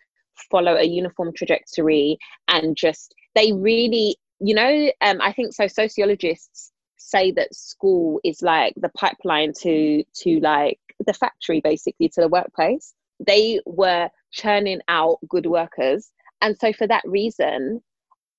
follow 0.50 0.76
a 0.76 0.84
uniform 0.84 1.32
trajectory 1.34 2.16
and 2.46 2.76
just 2.76 3.12
they 3.34 3.52
really 3.52 4.16
you 4.38 4.54
know 4.54 4.88
um, 5.00 5.20
i 5.20 5.32
think 5.32 5.52
so 5.52 5.66
sociologists 5.66 6.70
say 6.96 7.30
that 7.32 7.54
school 7.54 8.20
is 8.24 8.42
like 8.42 8.74
the 8.76 8.88
pipeline 8.90 9.52
to 9.52 10.04
to 10.14 10.38
like 10.40 10.78
the 11.06 11.12
factory 11.12 11.60
basically 11.60 12.08
to 12.08 12.20
the 12.20 12.28
workplace. 12.28 12.94
They 13.24 13.60
were 13.66 14.10
churning 14.32 14.80
out 14.88 15.18
good 15.28 15.46
workers. 15.46 16.10
And 16.42 16.56
so 16.58 16.72
for 16.72 16.86
that 16.86 17.02
reason 17.06 17.82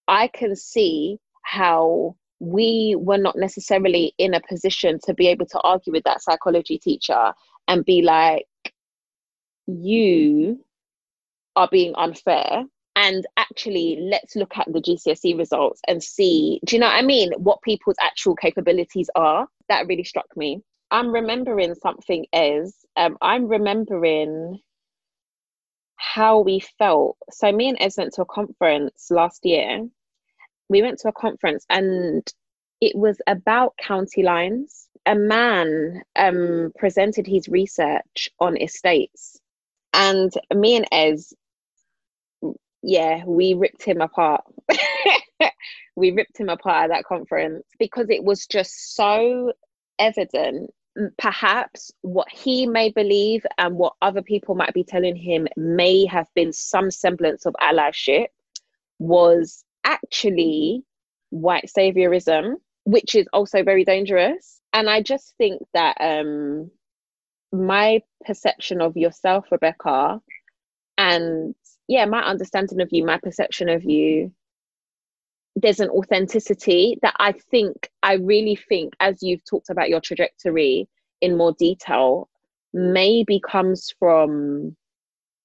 i 0.08 0.28
can 0.28 0.56
see 0.56 1.20
how 1.44 2.16
we 2.40 2.96
were 2.98 3.18
not 3.18 3.38
necessarily 3.38 4.14
in 4.18 4.34
a 4.34 4.42
position 4.42 5.00
to 5.04 5.14
be 5.14 5.28
able 5.28 5.46
to 5.48 5.60
argue 5.60 5.92
with 5.92 6.04
that 6.06 6.22
psychology 6.22 6.78
teacher 6.78 7.34
and 7.68 7.86
be 7.86 8.02
like, 8.02 8.46
you 9.68 10.64
are 11.56 11.70
being 11.72 11.94
unfair. 11.96 12.64
And 12.96 13.26
actually, 13.38 13.98
let's 14.02 14.36
look 14.36 14.58
at 14.58 14.68
the 14.72 14.82
GCSE 14.82 15.38
results 15.38 15.82
and 15.88 16.04
see, 16.04 16.60
do 16.66 16.76
you 16.76 16.80
know 16.80 16.88
what 16.88 16.96
I 16.96 17.02
mean? 17.02 17.32
What 17.38 17.62
people's 17.62 17.96
actual 18.02 18.36
capabilities 18.36 19.10
are. 19.16 19.48
That 19.70 19.88
really 19.88 20.04
struck 20.04 20.26
me. 20.36 20.62
I'm 20.92 21.12
remembering 21.12 21.76
something 21.76 22.26
as 22.34 22.76
um, 22.98 23.18
I'm 23.22 23.48
remembering 23.48 24.60
how 25.98 26.40
we 26.40 26.62
felt. 26.78 27.18
So, 27.32 27.52
me 27.52 27.70
and 27.70 27.78
Ez 27.80 27.96
went 27.98 28.14
to 28.16 28.24
a 28.24 28.26
conference 28.26 29.08
last 29.12 29.46
year 29.46 29.88
we 30.70 30.82
went 30.82 31.00
to 31.00 31.10
a 31.10 31.14
conference 31.14 31.66
and 31.70 32.32
it 32.82 32.96
was 32.96 33.20
about 33.28 33.76
county 33.78 34.24
lines. 34.24 34.88
A 35.06 35.16
man 35.16 36.02
um, 36.16 36.72
presented 36.78 37.26
his 37.26 37.48
research 37.48 38.30
on 38.40 38.62
estates, 38.62 39.40
and 39.94 40.32
me 40.54 40.76
and 40.76 40.86
Ez, 40.92 41.34
yeah, 42.84 43.24
we 43.26 43.54
ripped 43.54 43.84
him 43.84 44.02
apart. 44.02 44.44
we 45.96 46.12
ripped 46.12 46.38
him 46.38 46.50
apart 46.50 46.86
at 46.86 46.96
that 46.96 47.06
conference 47.06 47.66
because 47.80 48.10
it 48.10 48.24
was 48.24 48.46
just 48.46 48.96
so 48.96 49.52
evident 49.98 50.72
perhaps 51.18 51.92
what 52.02 52.28
he 52.30 52.66
may 52.66 52.90
believe 52.90 53.46
and 53.58 53.76
what 53.76 53.94
other 54.02 54.22
people 54.22 54.56
might 54.56 54.74
be 54.74 54.84
telling 54.84 55.16
him 55.16 55.48
may 55.56 56.06
have 56.06 56.28
been 56.36 56.52
some 56.52 56.92
semblance 56.92 57.46
of 57.46 57.56
allyship 57.62 58.28
was 58.98 59.64
actually 59.84 60.84
white 61.30 61.70
saviorism, 61.76 62.56
which 62.84 63.16
is 63.16 63.28
also 63.34 63.64
very 63.64 63.86
dangerous. 63.86 64.60
And 64.74 64.90
I 64.90 65.02
just 65.02 65.34
think 65.38 65.62
that 65.74 65.98
um, 66.00 66.72
my 67.52 68.02
perception 68.26 68.82
of 68.82 68.98
yourself, 68.98 69.46
Rebecca, 69.52 70.22
and 70.98 71.56
yeah, 71.88 72.06
my 72.06 72.22
understanding 72.22 72.82
of 72.82 72.90
you, 72.92 73.06
my 73.06 73.18
perception 73.18 73.70
of 73.70 73.84
you, 73.84 74.32
there's 75.56 75.80
an 75.80 75.90
authenticity 75.90 76.98
that 77.02 77.16
I 77.20 77.34
think, 77.34 77.90
I 78.04 78.14
really 78.14 78.56
think, 78.56 78.94
as 79.00 79.22
you've 79.22 79.44
talked 79.44 79.70
about 79.70 79.90
your 79.90 80.02
trajectory 80.02 80.88
in 81.22 81.38
more 81.38 81.54
detail, 81.58 82.30
maybe 82.74 83.40
comes 83.40 83.94
from 84.00 84.76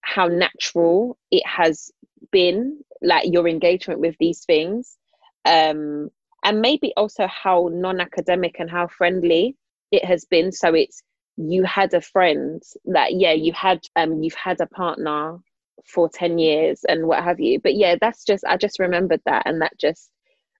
how 0.03 0.27
natural 0.27 1.17
it 1.31 1.47
has 1.47 1.91
been, 2.31 2.81
like 3.05 3.33
your 3.33 3.49
engagement 3.49 4.01
with 4.01 4.17
these 4.19 4.45
things. 4.45 4.97
Um, 5.45 6.11
and 6.45 6.61
maybe 6.61 6.93
also 6.97 7.27
how 7.27 7.71
non-academic 7.73 8.57
and 8.59 8.71
how 8.71 8.89
friendly 8.89 9.57
it 9.91 10.05
has 10.05 10.25
been. 10.25 10.53
So 10.53 10.75
it's 10.75 11.03
you 11.37 11.65
had 11.65 11.95
a 11.95 12.01
friend 12.01 12.63
that 12.87 13.15
yeah, 13.15 13.33
you 13.33 13.53
had 13.53 13.81
um 13.97 14.23
you've 14.23 14.35
had 14.35 14.61
a 14.61 14.67
partner 14.67 15.39
for 15.87 16.09
10 16.09 16.39
years 16.39 16.81
and 16.89 17.07
what 17.07 17.23
have 17.23 17.39
you 17.39 17.61
but 17.61 17.75
yeah 17.75 17.95
that's 18.01 18.25
just 18.25 18.45
i 18.47 18.57
just 18.57 18.79
remembered 18.79 19.21
that 19.27 19.43
and 19.45 19.61
that 19.61 19.73
just 19.79 20.11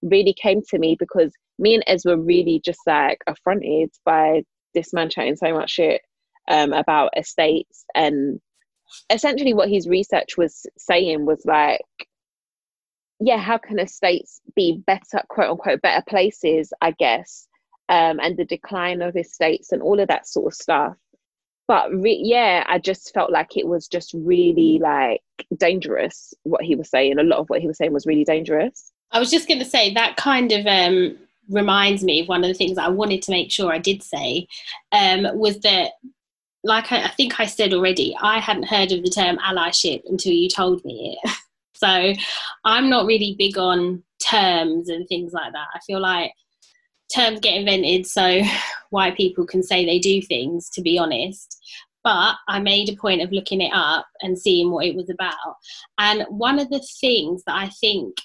really 0.03 0.35
came 0.35 0.61
to 0.69 0.79
me 0.79 0.97
because 0.99 1.33
me 1.59 1.75
and 1.75 1.85
Ez 1.87 2.05
were 2.05 2.21
really 2.21 2.61
just 2.65 2.81
like 2.87 3.19
affronted 3.27 3.91
by 4.05 4.43
this 4.75 4.93
man 4.93 5.09
chatting 5.09 5.37
so 5.37 5.53
much 5.55 5.71
shit 5.71 6.03
um, 6.49 6.73
about 6.73 7.11
estates 7.17 7.85
and 7.95 8.41
essentially 9.11 9.55
what 9.55 9.71
his 9.71 9.89
research 9.89 10.37
was 10.37 10.67
saying 10.77 11.25
was 11.25 11.43
like 11.47 11.81
yeah 13.21 13.39
how 13.39 13.57
can 13.57 13.79
estates 13.79 14.41
be 14.57 14.83
better 14.87 15.21
quote 15.29 15.51
unquote 15.51 15.83
better 15.83 16.05
places 16.09 16.73
i 16.81 16.91
guess 16.93 17.47
um, 17.89 18.19
and 18.21 18.37
the 18.37 18.45
decline 18.45 19.03
of 19.03 19.17
estates 19.17 19.73
and 19.73 19.83
all 19.83 20.01
of 20.01 20.09
that 20.09 20.27
sort 20.27 20.53
of 20.53 20.55
stuff. 20.55 20.97
But 21.67 21.91
re- 21.95 22.21
yeah 22.23 22.65
i 22.67 22.79
just 22.79 23.15
felt 23.15 23.31
like 23.31 23.57
it 23.57 23.67
was 23.67 23.89
just 23.89 24.13
really 24.13 24.79
like 24.83 25.23
dangerous 25.57 26.35
what 26.43 26.63
he 26.63 26.77
was 26.77 26.91
saying. 26.91 27.19
A 27.19 27.23
lot 27.23 27.39
of 27.39 27.49
what 27.49 27.61
he 27.61 27.67
was 27.67 27.79
saying 27.79 27.93
was 27.93 28.07
really 28.07 28.25
dangerous. 28.25 28.93
I 29.13 29.19
was 29.19 29.31
just 29.31 29.49
going 29.49 29.61
to 29.61 29.65
say 29.65 29.93
that 29.95 30.17
kind 30.17 30.53
of 30.53 30.67
um 30.67 31.17
reminds 31.49 32.03
me 32.03 32.21
of 32.21 32.29
one 32.29 32.43
of 32.43 32.49
the 32.49 32.55
things 32.55 32.79
i 32.79 32.89
wanted 32.89 33.21
to 33.21 33.31
make 33.31 33.53
sure 33.53 33.71
i 33.71 33.77
did 33.77 34.03
say 34.03 34.47
um 34.93 35.27
was 35.39 35.61
that 35.61 35.91
like 36.63 36.91
I, 36.91 37.05
I 37.05 37.09
think 37.09 37.39
i 37.39 37.45
said 37.45 37.75
already 37.75 38.17
i 38.23 38.39
hadn't 38.39 38.63
heard 38.69 38.93
of 38.93 39.03
the 39.03 39.11
term 39.11 39.37
allyship 39.37 40.05
until 40.09 40.33
you 40.33 40.49
told 40.49 40.83
me 40.87 41.19
it 41.23 41.31
so 41.85 42.13
i'm 42.65 42.89
not 42.89 43.07
really 43.07 43.37
big 43.39 43.59
on 43.59 44.03
terms 44.25 44.89
and 44.89 45.07
things 45.09 45.33
like 45.33 45.53
that 45.53 45.67
i 45.75 45.79
feel 45.87 46.01
like 46.01 46.33
terms 47.15 47.41
get 47.41 47.55
invented 47.55 48.07
so 48.07 48.41
white 48.95 49.17
people 49.17 49.45
can 49.45 49.63
say 49.63 49.85
they 49.85 49.99
do 49.99 50.23
things, 50.23 50.71
to 50.71 50.81
be 50.81 50.97
honest. 50.99 51.59
But 52.03 52.37
I 52.49 52.61
made 52.61 52.89
a 52.89 52.97
point 52.97 53.23
of 53.23 53.33
looking 53.33 53.61
it 53.61 53.73
up 53.75 54.07
and 54.21 54.39
seeing 54.39 54.71
what 54.71 54.87
it 54.87 54.95
was 54.95 55.11
about. 55.11 55.57
And 55.99 56.25
one 56.29 56.59
of 56.59 56.71
the 56.71 56.87
things 57.01 57.43
that 57.47 57.57
I 57.57 57.69
think 57.81 58.17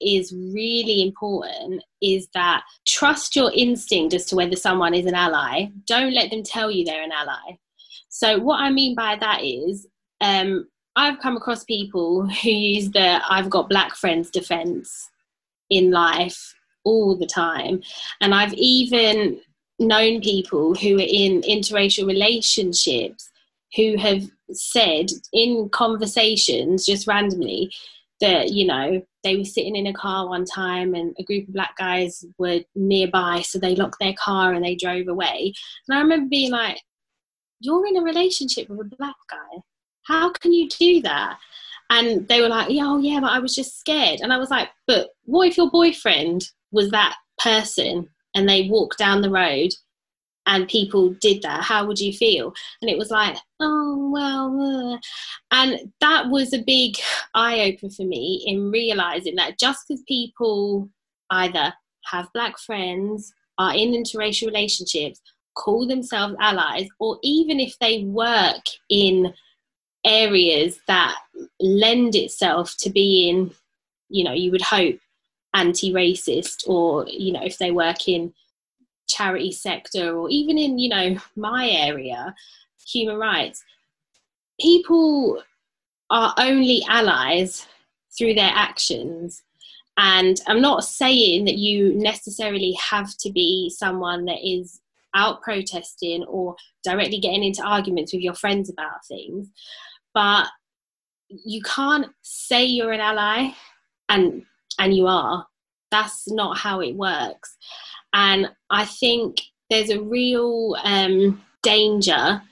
is 0.00 0.32
really 0.32 1.02
important 1.02 1.82
is 2.00 2.28
that 2.34 2.62
trust 2.86 3.36
your 3.36 3.52
instinct 3.54 4.14
as 4.14 4.26
to 4.26 4.36
whether 4.36 4.56
someone 4.56 4.94
is 4.94 5.06
an 5.06 5.14
ally. 5.14 5.66
Don't 5.86 6.14
let 6.14 6.30
them 6.30 6.42
tell 6.42 6.70
you 6.70 6.84
they're 6.84 7.02
an 7.02 7.12
ally. 7.12 7.56
So, 8.08 8.38
what 8.38 8.60
I 8.60 8.70
mean 8.70 8.94
by 8.94 9.16
that 9.16 9.42
is, 9.42 9.86
um, 10.20 10.66
I've 10.96 11.20
come 11.20 11.36
across 11.36 11.64
people 11.64 12.26
who 12.26 12.50
use 12.50 12.90
the 12.90 13.20
I've 13.28 13.50
got 13.50 13.68
black 13.68 13.94
friends 13.94 14.30
defense 14.30 15.10
in 15.70 15.90
life 15.90 16.54
all 16.84 17.16
the 17.16 17.26
time. 17.26 17.82
And 18.20 18.34
I've 18.34 18.54
even 18.54 19.40
known 19.78 20.20
people 20.20 20.74
who 20.74 20.96
are 20.96 21.06
in 21.08 21.42
interracial 21.42 22.06
relationships 22.06 23.30
who 23.74 23.96
have 23.96 24.22
said 24.52 25.06
in 25.32 25.68
conversations 25.70 26.84
just 26.84 27.06
randomly 27.06 27.72
that 28.20 28.50
you 28.50 28.66
know 28.66 29.02
they 29.24 29.36
were 29.36 29.44
sitting 29.44 29.74
in 29.74 29.86
a 29.86 29.92
car 29.92 30.28
one 30.28 30.44
time 30.44 30.94
and 30.94 31.16
a 31.18 31.24
group 31.24 31.48
of 31.48 31.54
black 31.54 31.76
guys 31.76 32.24
were 32.38 32.60
nearby 32.74 33.40
so 33.40 33.58
they 33.58 33.74
locked 33.74 33.98
their 33.98 34.12
car 34.12 34.52
and 34.52 34.64
they 34.64 34.76
drove 34.76 35.08
away 35.08 35.52
and 35.88 35.96
i 35.96 36.00
remember 36.00 36.28
being 36.28 36.50
like 36.50 36.78
you're 37.60 37.86
in 37.86 37.96
a 37.96 38.02
relationship 38.02 38.68
with 38.68 38.80
a 38.80 38.96
black 38.96 39.16
guy 39.28 39.60
how 40.06 40.30
can 40.32 40.52
you 40.52 40.68
do 40.68 41.00
that? 41.02 41.38
And 41.90 42.26
they 42.28 42.40
were 42.40 42.48
like 42.48 42.68
oh 42.70 42.98
yeah 42.98 43.20
but 43.20 43.30
i 43.30 43.38
was 43.38 43.54
just 43.54 43.78
scared. 43.78 44.20
And 44.20 44.32
i 44.32 44.38
was 44.38 44.50
like 44.50 44.68
but 44.86 45.10
what 45.24 45.48
if 45.48 45.56
your 45.56 45.70
boyfriend 45.70 46.48
was 46.70 46.90
that 46.90 47.16
person 47.38 48.08
and 48.34 48.48
they 48.48 48.68
walked 48.68 48.98
down 48.98 49.20
the 49.20 49.30
road 49.30 49.70
and 50.46 50.68
people 50.68 51.14
did 51.20 51.42
that? 51.42 51.62
How 51.62 51.86
would 51.86 52.00
you 52.00 52.12
feel? 52.12 52.52
And 52.80 52.90
it 52.90 52.98
was 52.98 53.10
like 53.10 53.36
oh 53.60 54.10
well 54.10 54.94
uh. 54.94 54.98
and 55.50 55.92
that 56.00 56.28
was 56.28 56.52
a 56.52 56.62
big 56.62 56.96
eye 57.34 57.60
opener 57.60 57.90
for 57.90 58.04
me 58.04 58.42
in 58.46 58.70
realizing 58.70 59.36
that 59.36 59.58
just 59.58 59.86
because 59.86 60.02
people 60.08 60.88
either 61.30 61.72
have 62.06 62.32
black 62.32 62.58
friends 62.58 63.32
are 63.58 63.74
in 63.74 63.92
interracial 63.92 64.46
relationships 64.46 65.20
call 65.54 65.86
themselves 65.86 66.34
allies 66.40 66.88
or 66.98 67.18
even 67.22 67.60
if 67.60 67.78
they 67.78 68.04
work 68.04 68.62
in 68.88 69.32
areas 70.04 70.80
that 70.88 71.16
lend 71.60 72.14
itself 72.14 72.76
to 72.76 72.90
being 72.90 73.52
you 74.08 74.24
know 74.24 74.32
you 74.32 74.50
would 74.50 74.62
hope 74.62 74.98
anti-racist 75.54 76.66
or 76.68 77.06
you 77.08 77.32
know 77.32 77.42
if 77.42 77.58
they 77.58 77.70
work 77.70 78.08
in 78.08 78.32
charity 79.08 79.52
sector 79.52 80.16
or 80.16 80.28
even 80.30 80.58
in 80.58 80.78
you 80.78 80.88
know 80.88 81.16
my 81.36 81.68
area 81.68 82.34
human 82.86 83.16
rights 83.16 83.62
people 84.60 85.42
are 86.10 86.34
only 86.38 86.82
allies 86.88 87.66
through 88.16 88.34
their 88.34 88.50
actions. 88.52 89.42
And 89.98 90.40
i'm 90.46 90.60
not 90.60 90.84
saying 90.84 91.44
that 91.44 91.58
you 91.58 91.94
necessarily 91.94 92.72
have 92.72 93.16
to 93.18 93.30
be 93.30 93.70
someone 93.70 94.24
that 94.24 94.38
is 94.42 94.80
out 95.14 95.42
protesting 95.42 96.24
or 96.24 96.56
directly 96.82 97.18
getting 97.18 97.44
into 97.44 97.62
arguments 97.62 98.12
with 98.12 98.22
your 98.22 98.34
friends 98.34 98.70
about 98.70 99.04
things 99.06 99.48
but 100.14 100.46
you 101.28 101.62
can't 101.62 102.06
say 102.22 102.64
you're 102.64 102.92
an 102.92 103.00
ally 103.00 103.50
and 104.08 104.44
and 104.78 104.94
you 104.96 105.06
are. 105.06 105.46
That's 105.90 106.30
not 106.30 106.58
how 106.58 106.80
it 106.80 106.94
works. 106.94 107.56
And 108.12 108.50
I 108.70 108.84
think 108.84 109.40
there's 109.70 109.90
a 109.90 110.00
real 110.00 110.76
um, 110.82 111.42
danger 111.62 112.42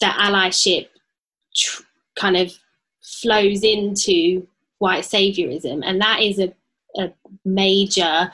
that 0.00 0.18
allyship 0.18 0.88
tr- 1.54 1.82
kind 2.16 2.36
of 2.36 2.52
flows 3.02 3.62
into 3.62 4.46
white 4.78 5.04
saviorism, 5.04 5.82
and 5.84 6.00
that 6.00 6.20
is 6.20 6.38
a, 6.38 6.52
a 6.98 7.12
major 7.44 8.32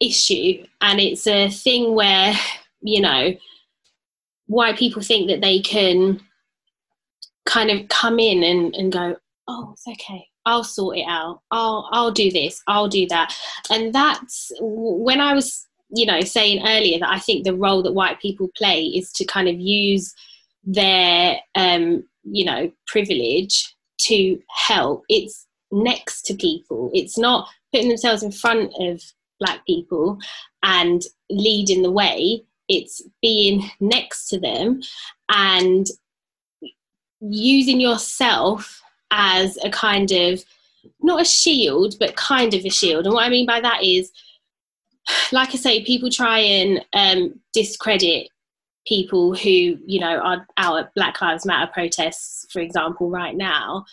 issue. 0.00 0.64
And 0.80 1.00
it's 1.00 1.26
a 1.26 1.50
thing 1.50 1.94
where, 1.94 2.34
you 2.80 3.00
know, 3.00 3.34
white 4.46 4.78
people 4.78 5.02
think 5.02 5.28
that 5.28 5.40
they 5.40 5.60
can 5.60 6.20
kind 7.46 7.70
of 7.70 7.88
come 7.88 8.18
in 8.18 8.42
and, 8.42 8.74
and 8.74 8.92
go, 8.92 9.16
oh, 9.48 9.70
it's 9.72 9.86
okay. 9.88 10.26
I'll 10.46 10.64
sort 10.64 10.98
it 10.98 11.04
out. 11.06 11.42
I'll 11.50 11.88
I'll 11.92 12.10
do 12.10 12.30
this. 12.30 12.62
I'll 12.66 12.88
do 12.88 13.06
that. 13.08 13.36
And 13.70 13.94
that's 13.94 14.50
when 14.60 15.20
I 15.20 15.34
was, 15.34 15.66
you 15.90 16.06
know, 16.06 16.20
saying 16.20 16.66
earlier 16.66 16.98
that 16.98 17.10
I 17.10 17.18
think 17.18 17.44
the 17.44 17.54
role 17.54 17.82
that 17.82 17.92
white 17.92 18.20
people 18.20 18.48
play 18.56 18.84
is 18.84 19.12
to 19.12 19.24
kind 19.24 19.48
of 19.48 19.60
use 19.60 20.14
their, 20.64 21.36
um, 21.54 22.04
you 22.24 22.44
know, 22.44 22.72
privilege 22.86 23.74
to 24.02 24.40
help. 24.66 25.04
It's 25.08 25.46
next 25.70 26.22
to 26.22 26.34
people. 26.34 26.90
It's 26.94 27.18
not 27.18 27.48
putting 27.72 27.88
themselves 27.88 28.22
in 28.22 28.32
front 28.32 28.72
of 28.80 29.02
black 29.38 29.64
people 29.66 30.18
and 30.62 31.02
leading 31.28 31.82
the 31.82 31.90
way. 31.90 32.44
It's 32.68 33.02
being 33.20 33.68
next 33.80 34.28
to 34.28 34.40
them 34.40 34.80
and 35.28 35.86
using 37.20 37.80
yourself 37.80 38.82
as 39.10 39.58
a 39.64 39.70
kind 39.70 40.10
of 40.12 40.44
not 41.02 41.20
a 41.20 41.24
shield 41.24 41.94
but 41.98 42.16
kind 42.16 42.54
of 42.54 42.64
a 42.64 42.70
shield 42.70 43.04
and 43.04 43.14
what 43.14 43.24
i 43.24 43.28
mean 43.28 43.46
by 43.46 43.60
that 43.60 43.82
is 43.82 44.10
like 45.32 45.50
I 45.50 45.56
say, 45.56 45.84
people 45.84 46.10
try 46.10 46.38
and 46.38 46.84
um, 46.92 47.40
discredit 47.52 48.28
people 48.86 49.34
who 49.34 49.50
you 49.86 50.00
know 50.00 50.18
are 50.18 50.46
out 50.56 50.78
at 50.78 50.94
Black 50.94 51.20
Lives 51.20 51.46
Matter 51.46 51.70
protests, 51.72 52.46
for 52.52 52.60
example, 52.60 53.10
right 53.10 53.36
now, 53.36 53.84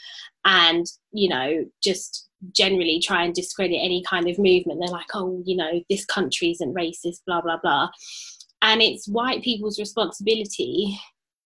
and 0.46 0.86
you 1.12 1.30
know 1.30 1.66
just 1.82 2.30
generally 2.56 3.00
try 3.00 3.24
and 3.24 3.34
discredit 3.34 3.80
any 3.82 4.04
kind 4.04 4.28
of 4.28 4.38
movement. 4.38 4.80
They're 4.80 4.90
like, 4.90 5.08
oh, 5.14 5.42
you 5.46 5.56
know, 5.56 5.82
this 5.90 6.06
country 6.06 6.52
isn't 6.52 6.76
racist, 6.76 7.22
blah 7.26 7.42
blah 7.42 7.58
blah, 7.58 7.90
and 8.62 8.82
it's 8.82 9.08
white 9.08 9.44
people's 9.44 9.80
responsibility 9.80 10.98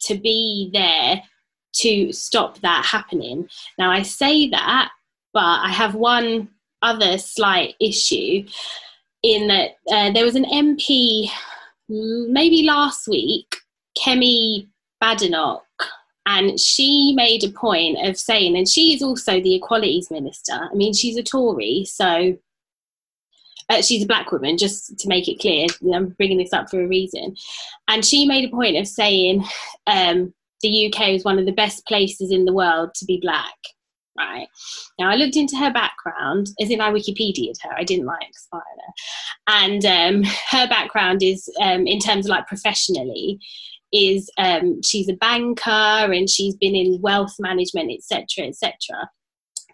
to 0.02 0.16
be 0.16 0.70
there 0.74 1.22
to 1.74 2.12
stop 2.12 2.60
that 2.60 2.86
happening. 2.86 3.48
Now 3.78 3.92
I 3.92 4.02
say 4.02 4.50
that, 4.50 4.92
but 5.34 5.40
I 5.40 5.70
have 5.70 5.96
one 5.96 6.50
other 6.82 7.18
slight 7.18 7.76
issue 7.80 8.46
in 9.24 9.48
that 9.48 9.72
uh, 9.92 10.12
there 10.12 10.26
was 10.26 10.36
an 10.36 10.46
MP 10.46 11.30
maybe 11.88 12.64
last 12.64 13.08
week, 13.08 13.58
Kemi 13.98 14.68
Badenoch, 15.02 15.62
and 16.26 16.60
she 16.60 17.14
made 17.16 17.44
a 17.44 17.52
point 17.52 17.98
of 18.08 18.18
saying, 18.18 18.56
and 18.56 18.68
she 18.68 18.94
is 18.94 19.02
also 19.02 19.42
the 19.42 19.56
Equalities 19.56 20.12
Minister. 20.12 20.70
I 20.72 20.74
mean, 20.74 20.94
she's 20.94 21.18
a 21.18 21.24
Tory, 21.24 21.86
so 21.86 22.38
uh, 23.70 23.82
she's 23.82 24.04
a 24.04 24.08
black 24.08 24.32
woman, 24.32 24.58
just 24.58 25.00
to 25.00 25.08
make 25.08 25.28
it 25.28 25.40
clear. 25.40 25.68
I'm 25.94 26.10
bringing 26.10 26.38
this 26.38 26.54
up 26.54 26.70
for 26.70 26.82
a 26.82 26.88
reason. 26.88 27.36
And 27.88 28.06
she 28.06 28.26
made 28.26 28.46
a 28.46 28.52
point 28.52 28.78
of 28.78 28.88
saying 28.88 29.46
um, 29.88 30.34
the 30.62 30.88
UK 30.88 31.10
is 31.10 31.24
one 31.24 31.40
of 31.40 31.46
the 31.46 31.52
best 31.52 31.86
places 31.86 32.32
in 32.32 32.46
the 32.46 32.54
world 32.54 32.94
to 32.96 33.06
be 33.06 33.20
black 33.22 33.56
right? 34.18 34.48
Now, 35.00 35.10
I 35.10 35.16
looked 35.16 35.36
into 35.36 35.56
her 35.58 35.72
background, 35.72 36.50
as 36.60 36.70
in 36.70 36.82
I 36.82 36.92
Wikipedia'd 36.92 37.56
her, 37.64 37.72
I 37.76 37.84
didn't 37.84 38.06
like 38.06 38.34
spy 38.34 38.58
her. 38.58 38.94
And 39.48 39.86
um, 39.86 40.24
her 40.50 40.68
background 40.68 41.24
is, 41.24 41.50
um, 41.62 41.88
in 41.88 42.00
terms 42.00 42.26
of 42.26 42.32
like 42.32 42.48
professionally, 42.48 43.40
is 43.94 44.30
um, 44.38 44.82
she's 44.84 45.10
a 45.10 45.14
banker 45.14 45.70
and 45.70 46.30
she's 46.30 46.56
been 46.56 46.76
in 46.76 47.02
wealth 47.02 47.36
management, 47.40 47.92
etc., 47.92 48.48
etc. 48.48 49.10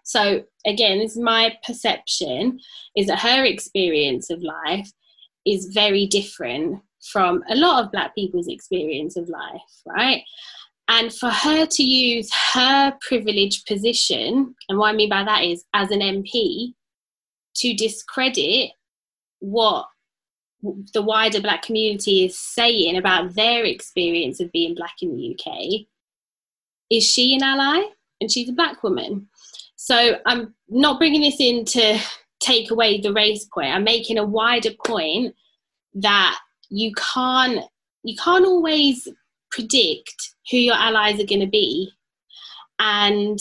So 0.02 0.42
again, 0.66 0.98
this 0.98 1.12
is 1.12 1.22
my 1.22 1.56
perception 1.64 2.58
is 2.96 3.06
that 3.06 3.20
her 3.20 3.44
experience 3.44 4.30
of 4.30 4.42
life 4.42 4.90
is 5.46 5.66
very 5.66 6.06
different 6.06 6.80
from 7.12 7.44
a 7.48 7.54
lot 7.54 7.84
of 7.84 7.92
black 7.92 8.14
people's 8.14 8.48
experience 8.48 9.16
of 9.16 9.28
life, 9.28 9.60
right? 9.86 10.22
And 10.88 11.12
for 11.12 11.28
her 11.28 11.66
to 11.66 11.82
use 11.82 12.32
her 12.54 12.94
privileged 13.06 13.66
position, 13.66 14.54
and 14.68 14.78
what 14.78 14.88
I 14.88 14.96
mean 14.96 15.10
by 15.10 15.22
that 15.22 15.44
is 15.44 15.64
as 15.74 15.90
an 15.90 16.00
MP, 16.00 16.72
to 17.56 17.74
discredit 17.74 18.70
what 19.40 19.86
the 20.94 21.02
wider 21.02 21.40
black 21.40 21.62
community 21.62 22.24
is 22.24 22.38
saying 22.38 22.96
about 22.96 23.34
their 23.34 23.64
experience 23.64 24.40
of 24.40 24.50
being 24.50 24.74
black 24.74 24.94
in 25.02 25.14
the 25.14 25.36
UK, 25.38 25.86
is 26.90 27.04
she 27.04 27.34
an 27.34 27.42
ally? 27.42 27.82
And 28.20 28.30
she's 28.30 28.48
a 28.48 28.52
black 28.52 28.82
woman. 28.82 29.28
So 29.76 30.16
I'm 30.26 30.54
not 30.68 30.98
bringing 30.98 31.20
this 31.20 31.38
in 31.38 31.64
to 31.66 32.00
take 32.40 32.70
away 32.70 33.00
the 33.00 33.12
race 33.12 33.44
point. 33.44 33.74
I'm 33.74 33.84
making 33.84 34.18
a 34.18 34.24
wider 34.24 34.70
point 34.84 35.34
that 35.94 36.38
you 36.70 36.92
can't 36.94 37.64
you 38.02 38.16
can't 38.16 38.44
always 38.44 39.08
predict 39.50 40.34
who 40.50 40.56
your 40.56 40.74
allies 40.74 41.20
are 41.20 41.26
going 41.26 41.40
to 41.40 41.46
be. 41.46 41.90
And 42.78 43.38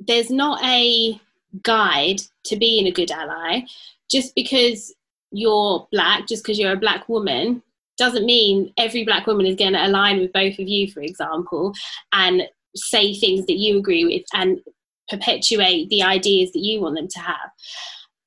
there's 0.00 0.30
not 0.30 0.62
a 0.64 1.20
guide 1.62 2.20
to 2.44 2.56
being 2.56 2.86
a 2.86 2.92
good 2.92 3.10
ally. 3.10 3.62
Just 4.10 4.34
because 4.34 4.94
you're 5.30 5.86
black, 5.92 6.26
just 6.26 6.42
because 6.42 6.58
you're 6.58 6.72
a 6.72 6.76
black 6.76 7.08
woman, 7.08 7.62
doesn't 7.98 8.24
mean 8.24 8.72
every 8.78 9.04
black 9.04 9.26
woman 9.26 9.46
is 9.46 9.56
going 9.56 9.72
to 9.72 9.84
align 9.84 10.20
with 10.20 10.32
both 10.32 10.58
of 10.58 10.68
you, 10.68 10.90
for 10.90 11.00
example, 11.00 11.74
and 12.12 12.42
say 12.74 13.14
things 13.14 13.44
that 13.46 13.58
you 13.58 13.78
agree 13.78 14.04
with 14.04 14.22
and 14.34 14.60
perpetuate 15.08 15.88
the 15.88 16.02
ideas 16.02 16.52
that 16.52 16.60
you 16.60 16.80
want 16.80 16.94
them 16.94 17.08
to 17.08 17.18
have. 17.18 17.50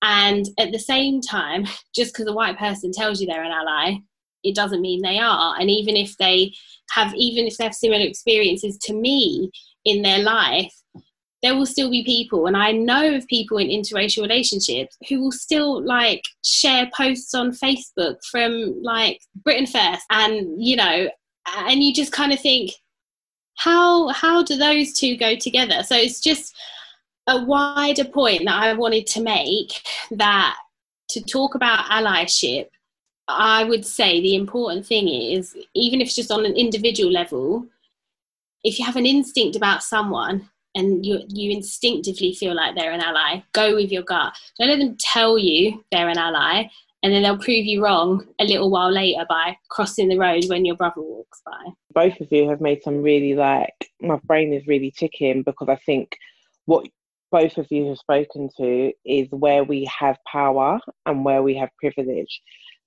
And 0.02 0.48
at 0.60 0.72
the 0.72 0.80
same 0.80 1.22
time, 1.22 1.66
just 1.96 2.14
because 2.14 2.28
a 2.28 2.34
white 2.34 2.60
person 2.60 2.92
tells 2.92 3.22
you 3.22 3.28
they're 3.28 3.44
an 3.44 3.52
ally, 3.52 3.98
it 4.44 4.56
doesn't 4.56 4.82
mean 4.82 5.02
they 5.02 5.20
are. 5.20 5.56
And 5.60 5.70
even 5.70 5.96
if 5.96 6.18
they 6.18 6.54
have 6.92 7.14
even 7.16 7.48
if 7.48 7.58
they 7.58 7.64
have 7.64 7.76
similar 7.76 8.06
experiences 8.06 8.78
to 8.80 8.94
me 8.94 9.52
in 9.86 10.02
their 10.02 10.20
life 10.20 10.74
there 11.42 11.56
will 11.56 11.66
still 11.66 11.90
be 11.90 12.04
people. 12.04 12.46
And 12.46 12.56
i 12.56 12.72
know 12.72 13.16
of 13.16 13.28
people 13.28 13.58
in 13.58 13.68
interracial 13.68 14.22
relationships 14.22 14.96
who 15.10 15.22
will 15.22 15.32
still 15.32 15.84
like 15.84 16.24
share 16.46 16.90
posts 16.96 17.34
on 17.34 17.52
facebook 17.52 18.18
from 18.30 18.82
like 18.84 19.20
britain 19.44 19.66
first. 19.66 20.04
And 20.10 20.64
you 20.64 20.76
know 20.76 21.10
and 21.58 21.84
you 21.84 21.94
just 21.94 22.12
kind 22.12 22.32
of 22.32 22.40
think 22.40 22.72
how 23.58 24.10
how 24.10 24.44
do 24.44 24.56
those 24.58 24.94
two 24.94 25.18
go 25.18 25.36
together? 25.36 25.84
So 25.84 25.96
it's 25.96 26.20
just 26.20 26.56
a 27.28 27.44
wider 27.46 28.04
point 28.04 28.44
that 28.46 28.64
i 28.64 28.74
wanted 28.74 29.06
to 29.06 29.22
make 29.22 29.82
that 30.12 30.56
to 31.10 31.22
talk 31.22 31.56
about 31.56 31.86
allyship 31.86 32.68
I 33.38 33.64
would 33.64 33.86
say 33.86 34.22
the 34.22 34.36
important 34.36 34.86
thing 34.86 35.08
is, 35.08 35.56
even 35.74 36.02
if 36.02 36.08
it's 36.08 36.16
just 36.16 36.32
on 36.32 36.46
an 36.46 36.56
individual 36.56 37.12
level, 37.12 37.68
if 38.64 38.80
you 38.80 38.86
have 38.86 38.96
an 38.96 39.06
instinct 39.06 39.56
about 39.56 39.84
someone 39.84 40.50
and 40.76 41.06
you 41.06 41.20
you 41.28 41.52
instinctively 41.52 42.34
feel 42.34 42.56
like 42.56 42.76
they're 42.76 42.92
an 42.92 43.02
ally, 43.02 43.44
go 43.54 43.76
with 43.76 43.92
your 43.92 44.04
gut. 44.04 44.34
Don't 44.58 44.70
let 44.70 44.80
them 44.80 44.96
tell 45.00 45.38
you 45.38 45.84
they're 45.92 46.10
an 46.10 46.18
ally, 46.18 46.70
and 47.04 47.14
then 47.14 47.24
they'll 47.24 47.38
prove 47.38 47.66
you 47.66 47.84
wrong 47.84 48.26
a 48.40 48.46
little 48.46 48.70
while 48.70 48.92
later 48.92 49.26
by 49.28 49.58
crossing 49.70 50.08
the 50.08 50.18
road 50.18 50.46
when 50.48 50.66
your 50.66 50.76
brother 50.76 51.02
walks 51.02 51.42
by. 51.46 51.72
Both 51.94 52.20
of 52.22 52.28
you 52.32 52.50
have 52.50 52.62
made 52.62 52.84
some 52.84 53.02
really 53.02 53.36
like 53.36 53.90
my 54.02 54.18
brain 54.24 54.54
is 54.54 54.68
really 54.68 54.92
ticking 54.92 55.44
because 55.44 55.70
I 55.70 55.78
think 55.86 56.16
what 56.66 56.88
both 57.32 57.58
of 57.58 57.68
you 57.70 57.88
have 57.88 57.98
spoken 57.98 58.50
to 58.58 58.92
is 59.06 59.28
where 59.32 59.64
we 59.64 59.90
have 60.00 60.18
power 60.32 60.80
and 61.06 61.24
where 61.24 61.42
we 61.42 61.56
have 61.56 61.70
privilege. 61.80 62.42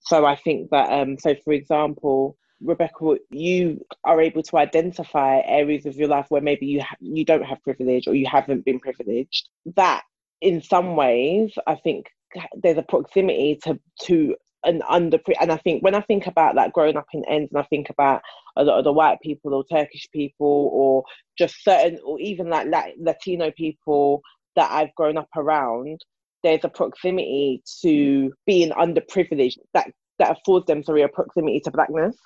So 0.04 0.24
I 0.24 0.36
think 0.36 0.70
that, 0.70 0.92
um, 0.92 1.18
so 1.18 1.34
for 1.44 1.52
example, 1.52 2.36
Rebecca, 2.60 3.16
you 3.30 3.84
are 4.04 4.20
able 4.20 4.42
to 4.42 4.58
identify 4.58 5.40
areas 5.44 5.86
of 5.86 5.96
your 5.96 6.08
life 6.08 6.26
where 6.28 6.40
maybe 6.40 6.66
you 6.66 6.80
ha- 6.82 6.96
you 7.00 7.24
don't 7.24 7.44
have 7.44 7.62
privilege 7.62 8.06
or 8.06 8.14
you 8.14 8.26
haven't 8.26 8.64
been 8.64 8.80
privileged. 8.80 9.48
That, 9.76 10.02
in 10.40 10.62
some 10.62 10.96
ways, 10.96 11.52
I 11.66 11.74
think 11.76 12.06
there's 12.54 12.78
a 12.78 12.82
proximity 12.82 13.58
to 13.64 13.78
to 14.02 14.36
an 14.64 14.82
under 14.88 15.18
and 15.40 15.52
I 15.52 15.56
think 15.58 15.82
when 15.82 15.94
I 15.94 16.00
think 16.00 16.26
about 16.26 16.54
that 16.54 16.72
growing 16.72 16.96
up 16.96 17.06
in 17.12 17.22
ends 17.28 17.52
and 17.52 17.60
I 17.60 17.66
think 17.66 17.90
about 17.90 18.22
a 18.56 18.64
lot 18.64 18.78
of 18.78 18.84
the 18.84 18.92
white 18.92 19.20
people 19.22 19.54
or 19.54 19.64
Turkish 19.64 20.08
people 20.10 20.70
or 20.72 21.04
just 21.36 21.62
certain 21.62 21.98
or 22.04 22.18
even 22.18 22.48
like 22.48 22.66
Latino 22.98 23.50
people 23.50 24.22
that 24.56 24.70
I've 24.70 24.94
grown 24.94 25.18
up 25.18 25.28
around, 25.36 26.00
there's 26.44 26.62
a 26.62 26.68
proximity 26.68 27.62
to 27.82 28.32
being 28.46 28.70
underprivileged 28.70 29.58
that 29.72 29.88
that 30.20 30.30
affords 30.30 30.66
them 30.66 30.84
sorry 30.84 31.02
a 31.02 31.08
proximity 31.08 31.58
to 31.60 31.72
blackness. 31.72 32.16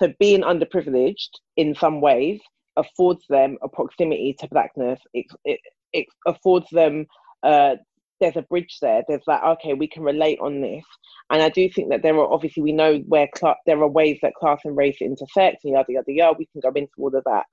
So 0.00 0.12
being 0.18 0.40
underprivileged 0.40 1.28
in 1.56 1.74
some 1.74 2.00
ways 2.00 2.40
affords 2.76 3.24
them 3.28 3.58
a 3.62 3.68
proximity 3.68 4.34
to 4.40 4.48
blackness. 4.48 4.98
It, 5.12 5.26
it, 5.44 5.60
it 5.92 6.06
affords 6.26 6.66
them 6.70 7.06
uh, 7.42 7.74
there's 8.20 8.36
a 8.36 8.42
bridge 8.42 8.78
there. 8.80 9.02
There's 9.06 9.22
like 9.26 9.42
okay 9.42 9.74
we 9.74 9.88
can 9.88 10.04
relate 10.04 10.38
on 10.40 10.62
this. 10.62 10.84
And 11.30 11.42
i 11.42 11.48
do 11.48 11.68
think 11.68 11.90
that 11.90 12.02
there 12.02 12.14
are 12.14 12.32
obviously 12.32 12.62
we 12.62 12.72
know 12.72 12.98
where 13.08 13.28
cl- 13.36 13.56
there 13.66 13.80
are 13.82 13.88
ways 13.88 14.18
that 14.22 14.34
class 14.34 14.60
and 14.64 14.76
race 14.76 14.98
intersect 15.00 15.64
and 15.64 15.74
yada 15.74 15.92
yada 15.92 16.12
yada. 16.12 16.36
We 16.38 16.46
can 16.46 16.60
go 16.60 16.72
into 16.74 16.92
all 16.98 17.14
of 17.14 17.24
that. 17.24 17.44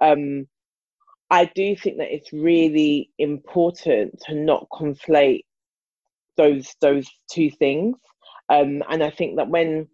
Um, 0.00 0.46
i 1.30 1.46
do 1.54 1.74
think 1.74 1.96
that 1.98 2.14
it's 2.14 2.32
really 2.32 3.10
important 3.18 4.14
to 4.20 4.34
not 4.34 4.66
conflate 4.70 5.44
those 6.36 6.74
those 6.80 7.08
two 7.30 7.50
things. 7.50 7.96
Um, 8.48 8.82
and 8.88 9.02
I 9.02 9.10
think 9.10 9.36
that 9.36 9.48
when 9.48 9.88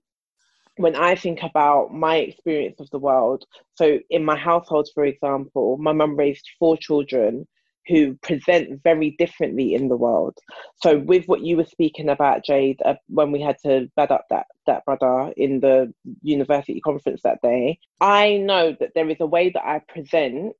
when 0.76 0.96
I 0.96 1.14
think 1.14 1.42
about 1.42 1.92
my 1.92 2.16
experience 2.16 2.80
of 2.80 2.90
the 2.90 2.98
world, 2.98 3.44
so 3.74 3.98
in 4.08 4.24
my 4.24 4.36
household, 4.36 4.88
for 4.94 5.04
example, 5.04 5.76
my 5.78 5.92
mum 5.92 6.16
raised 6.16 6.48
four 6.58 6.76
children 6.76 7.46
who 7.86 8.14
present 8.22 8.82
very 8.82 9.10
differently 9.18 9.74
in 9.74 9.88
the 9.88 9.96
world. 9.96 10.38
So, 10.82 10.98
with 10.98 11.26
what 11.26 11.42
you 11.42 11.56
were 11.56 11.64
speaking 11.64 12.08
about, 12.08 12.44
Jade, 12.44 12.80
uh, 12.84 12.94
when 13.08 13.32
we 13.32 13.40
had 13.40 13.56
to 13.64 13.88
bad 13.96 14.10
up 14.10 14.26
that 14.30 14.46
that 14.66 14.84
brother 14.84 15.32
in 15.36 15.60
the 15.60 15.92
university 16.22 16.80
conference 16.80 17.20
that 17.24 17.42
day, 17.42 17.78
I 18.00 18.36
know 18.36 18.76
that 18.78 18.92
there 18.94 19.08
is 19.10 19.20
a 19.20 19.26
way 19.26 19.50
that 19.50 19.64
I 19.64 19.80
present 19.88 20.54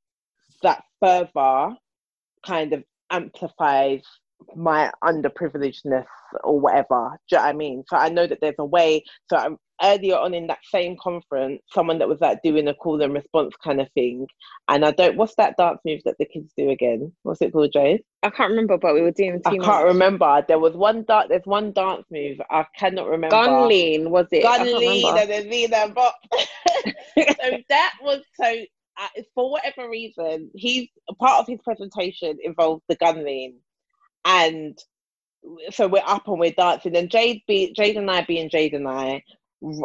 that 0.62 0.82
further 1.01 1.77
kind 2.44 2.73
of 2.73 2.85
amplifies 3.11 4.02
my 4.54 4.90
underprivilegedness 5.04 6.06
or 6.44 6.58
whatever. 6.58 7.18
Do 7.28 7.36
you 7.36 7.38
know 7.38 7.44
what 7.44 7.48
I 7.48 7.52
mean? 7.52 7.84
So 7.88 7.96
I 7.96 8.08
know 8.08 8.26
that 8.26 8.38
there's 8.40 8.54
a 8.58 8.64
way. 8.64 9.04
So 9.28 9.36
I'm, 9.36 9.58
earlier 9.82 10.16
on 10.16 10.34
in 10.34 10.46
that 10.46 10.58
same 10.64 10.96
conference, 10.96 11.62
someone 11.72 11.98
that 11.98 12.08
was 12.08 12.20
like 12.20 12.42
doing 12.42 12.68
a 12.68 12.74
call 12.74 13.00
and 13.02 13.14
response 13.14 13.54
kind 13.62 13.80
of 13.80 13.90
thing, 13.92 14.26
and 14.68 14.84
I 14.84 14.90
don't. 14.92 15.16
What's 15.16 15.34
that 15.36 15.56
dance 15.56 15.80
move 15.84 16.00
that 16.04 16.16
the 16.18 16.26
kids 16.26 16.52
do 16.56 16.70
again? 16.70 17.12
What's 17.22 17.40
it 17.42 17.52
called, 17.52 17.72
Jade? 17.72 18.02
I 18.22 18.30
can't 18.30 18.50
remember, 18.50 18.76
but 18.78 18.94
we 18.94 19.02
were 19.02 19.10
doing. 19.10 19.40
I 19.44 19.56
can't 19.56 19.86
remember. 19.86 20.44
There 20.46 20.58
was 20.58 20.74
one 20.74 21.04
dance. 21.04 21.26
There's 21.28 21.46
one 21.46 21.72
dance 21.72 22.04
move. 22.10 22.40
I 22.50 22.66
cannot 22.76 23.08
remember. 23.08 23.36
Gun 23.36 23.68
lean 23.68 24.10
was 24.10 24.26
it? 24.30 24.42
Gun 24.42 24.64
lean 24.78 25.16
and 25.16 25.30
then 25.30 25.50
lean 25.50 25.72
and 25.72 25.94
bop. 25.94 26.16
so 26.32 27.58
that 27.68 27.94
was 28.02 28.20
so. 28.40 28.54
Uh, 28.98 29.22
for 29.34 29.50
whatever 29.50 29.88
reason, 29.88 30.50
he's 30.54 30.88
part 31.18 31.40
of 31.40 31.46
his 31.46 31.58
presentation 31.64 32.36
involved 32.42 32.82
the 32.88 32.96
gun 32.96 33.24
lean, 33.24 33.54
and 34.24 34.78
so 35.70 35.88
we're 35.88 36.02
up 36.06 36.28
and 36.28 36.38
we're 36.38 36.52
dancing, 36.52 36.97
and 36.97 37.10
Jade, 37.10 37.42
be, 37.47 37.72
Jade 37.72 37.97
and 37.97 38.10
I 38.10 38.22
being 38.22 38.51
Jade 38.51 38.74
and 38.74 38.86
I, 38.86 39.22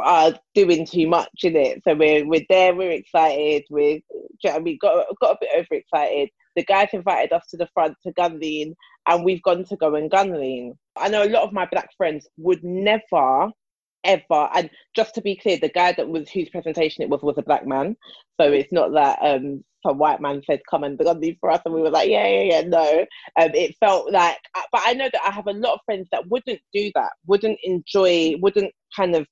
are 0.01 0.33
doing 0.53 0.85
too 0.85 1.07
much 1.07 1.43
in 1.43 1.55
it. 1.55 1.81
So 1.83 1.95
we're 1.95 2.25
we're 2.25 2.45
there, 2.49 2.75
we're 2.75 2.91
excited, 2.91 3.63
I 3.71 4.59
mean 4.59 4.77
got 4.81 5.05
got 5.21 5.35
a 5.35 5.37
bit 5.41 5.49
overexcited. 5.57 6.29
The 6.55 6.63
guys 6.63 6.89
invited 6.93 7.33
us 7.33 7.47
to 7.49 7.57
the 7.57 7.67
front 7.73 7.95
to 8.03 8.13
gun 8.13 8.39
lean 8.39 8.75
and 9.07 9.25
we've 9.25 9.41
gone 9.43 9.65
to 9.65 9.75
go 9.75 9.95
and 9.95 10.09
gun 10.09 10.39
lean. 10.39 10.73
I 10.95 11.09
know 11.09 11.23
a 11.23 11.29
lot 11.29 11.43
of 11.43 11.51
my 11.51 11.65
black 11.65 11.89
friends 11.97 12.27
would 12.37 12.63
never 12.63 13.51
ever 14.05 14.49
and 14.53 14.69
just 14.95 15.15
to 15.15 15.21
be 15.21 15.35
clear, 15.35 15.57
the 15.57 15.69
guy 15.69 15.91
that 15.93 16.07
was 16.07 16.29
whose 16.29 16.49
presentation 16.49 17.03
it 17.03 17.09
was 17.09 17.21
was 17.21 17.37
a 17.37 17.43
black 17.43 17.65
man. 17.65 17.95
So 18.39 18.51
it's 18.51 18.71
not 18.71 18.93
that 18.93 19.19
um 19.21 19.63
some 19.85 19.97
white 19.97 20.21
man 20.21 20.41
said 20.45 20.61
come 20.69 20.83
and 20.83 20.97
gun 20.97 21.19
lean 21.19 21.37
for 21.39 21.51
us 21.51 21.61
and 21.65 21.73
we 21.73 21.81
were 21.81 21.89
like, 21.89 22.09
Yeah, 22.09 22.27
yeah, 22.27 22.43
yeah, 22.43 22.61
no. 22.61 23.05
Um 23.41 23.51
it 23.53 23.75
felt 23.79 24.11
like 24.11 24.37
but 24.71 24.81
I 24.85 24.93
know 24.93 25.09
that 25.11 25.21
I 25.25 25.31
have 25.31 25.47
a 25.47 25.53
lot 25.53 25.73
of 25.73 25.79
friends 25.85 26.07
that 26.11 26.27
wouldn't 26.29 26.61
do 26.73 26.91
that, 26.95 27.11
wouldn't 27.25 27.59
enjoy, 27.63 28.35
wouldn't 28.39 28.71
kind 28.95 29.15
of 29.15 29.27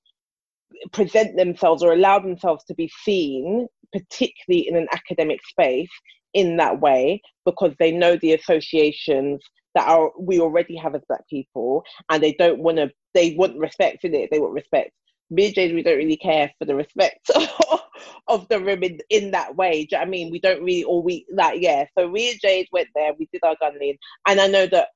present 0.91 1.37
themselves 1.37 1.83
or 1.83 1.93
allow 1.93 2.19
themselves 2.19 2.63
to 2.65 2.73
be 2.73 2.91
seen, 3.03 3.67
particularly 3.93 4.67
in 4.67 4.75
an 4.75 4.87
academic 4.91 5.39
space, 5.45 5.89
in 6.33 6.57
that 6.57 6.79
way 6.81 7.21
because 7.45 7.73
they 7.79 7.91
know 7.91 8.17
the 8.17 8.33
associations 8.33 9.41
that 9.75 9.87
are 9.87 10.11
we 10.19 10.39
already 10.39 10.75
have 10.75 10.95
as 10.95 11.01
black 11.07 11.27
people 11.29 11.83
and 12.09 12.21
they 12.21 12.33
don't 12.33 12.59
want 12.59 12.77
to 12.77 12.91
they 13.13 13.35
want 13.35 13.57
respect 13.57 14.03
in 14.03 14.13
it 14.13 14.29
they 14.31 14.39
want 14.39 14.53
respect 14.53 14.91
me 15.33 15.47
and 15.47 15.55
Jade, 15.55 15.73
we 15.73 15.83
don't 15.83 15.97
really 15.97 16.17
care 16.17 16.51
for 16.59 16.65
the 16.65 16.75
respect 16.75 17.29
of 18.27 18.47
the 18.49 18.59
room 18.59 18.83
in, 18.83 18.99
in 19.09 19.31
that 19.31 19.55
way. 19.55 19.85
Do 19.85 19.95
you 19.95 19.97
know 19.97 20.03
I 20.03 20.09
mean? 20.09 20.31
We 20.31 20.39
don't 20.39 20.61
really, 20.63 20.83
or 20.83 21.01
we, 21.01 21.25
like, 21.33 21.61
yeah. 21.61 21.85
So 21.97 22.07
we 22.07 22.31
and 22.31 22.39
Jade 22.41 22.67
went 22.71 22.89
there, 22.95 23.13
we 23.17 23.27
did 23.31 23.43
our 23.43 23.55
gun 23.59 23.77
lean, 23.79 23.97
and 24.27 24.39
I 24.39 24.47
know 24.47 24.67
that 24.67 24.89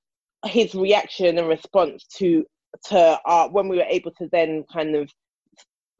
his 0.46 0.76
reaction 0.76 1.38
and 1.38 1.48
response 1.48 2.06
to 2.18 2.46
to 2.86 3.20
our 3.26 3.50
when 3.50 3.68
we 3.68 3.78
were 3.78 3.86
able 3.90 4.12
to 4.12 4.30
then 4.32 4.64
kind 4.72 4.96
of 4.96 5.10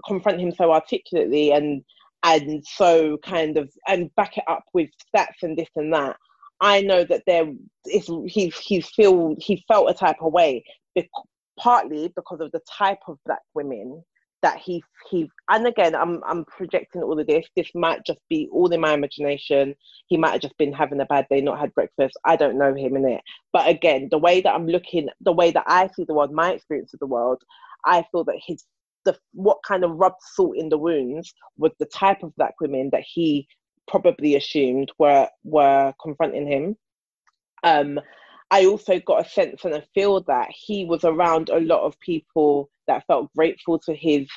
confront 0.06 0.40
him 0.40 0.52
so 0.52 0.72
articulately 0.72 1.52
and 1.52 1.84
and 2.24 2.64
so 2.66 3.18
kind 3.26 3.58
of 3.58 3.72
and 3.88 4.14
back 4.16 4.38
it 4.38 4.44
up 4.48 4.64
with 4.74 4.90
stats 5.16 5.42
and 5.42 5.58
this 5.58 5.70
and 5.76 5.92
that 5.92 6.16
i 6.62 6.82
know 6.82 7.04
that 7.04 7.24
there 7.28 7.52
is 7.86 8.10
he 8.28 8.52
he 8.64 8.82
feel 8.82 9.36
he 9.40 9.64
felt 9.68 9.90
a 9.90 9.94
type 9.94 10.18
of 10.22 10.34
way 10.34 10.64
partly 11.58 12.12
because 12.16 12.40
of 12.40 12.52
the 12.52 12.62
type 12.70 13.00
of 13.08 13.18
black 13.26 13.42
women 13.54 14.04
that 14.44 14.58
he 14.58 14.84
he 15.10 15.30
and 15.50 15.66
again 15.66 15.96
I'm 15.96 16.22
I'm 16.24 16.46
projecting 16.46 17.02
all 17.02 17.20
of 17.20 17.28
this. 17.28 17.46
This 17.56 17.70
might 17.74 18.06
just 18.06 18.20
be 18.30 18.48
all 18.52 18.72
in 18.72 18.82
my 18.82 18.94
imagination. 18.94 19.74
He 20.08 20.18
might 20.18 20.34
have 20.34 20.42
just 20.42 20.58
been 20.58 20.74
having 20.74 21.02
a 21.02 21.06
bad 21.06 21.26
day, 21.30 21.42
not 21.42 21.60
had 21.60 21.74
breakfast. 21.74 22.18
I 22.24 22.36
don't 22.36 22.58
know 22.58 22.74
him 22.74 22.96
in 22.96 23.08
it. 23.08 23.22
But 23.52 23.68
again, 23.68 24.10
the 24.12 24.20
way 24.20 24.42
that 24.42 24.54
I'm 24.54 24.68
looking, 24.68 25.10
the 25.22 25.32
way 25.32 25.52
that 25.52 25.64
I 25.68 25.90
see 25.96 26.04
the 26.04 26.14
world, 26.14 26.32
my 26.32 26.52
experience 26.52 26.94
of 26.94 27.00
the 27.00 27.08
world, 27.08 27.42
I 27.86 28.06
feel 28.12 28.24
that 28.26 28.40
his 28.46 28.64
the 29.06 29.18
what 29.34 29.58
kind 29.68 29.84
of 29.84 29.92
rubbed 29.92 30.22
salt 30.36 30.56
in 30.56 30.70
the 30.70 30.78
wounds 30.78 31.34
was 31.58 31.72
the 31.80 31.86
type 31.88 32.22
of 32.24 32.36
black 32.36 32.54
women 32.62 32.90
that 32.92 33.04
he 33.06 33.48
probably 33.88 34.36
assumed 34.36 34.92
were 35.00 35.28
were 35.44 35.94
confronting 36.02 36.48
him. 36.48 36.76
Um, 37.64 38.00
I 38.50 38.66
also 38.66 39.00
got 39.00 39.26
a 39.26 39.30
sense 39.30 39.66
and 39.66 39.74
a 39.74 39.84
feel 39.94 40.22
that 40.24 40.50
he 40.52 40.86
was 40.86 41.04
around 41.04 41.50
a 41.50 41.60
lot 41.60 41.84
of 41.84 42.00
people 42.00 42.70
that 42.88 43.06
felt 43.08 43.34
grateful 43.36 43.78
to 43.80 43.94
his 43.94 44.28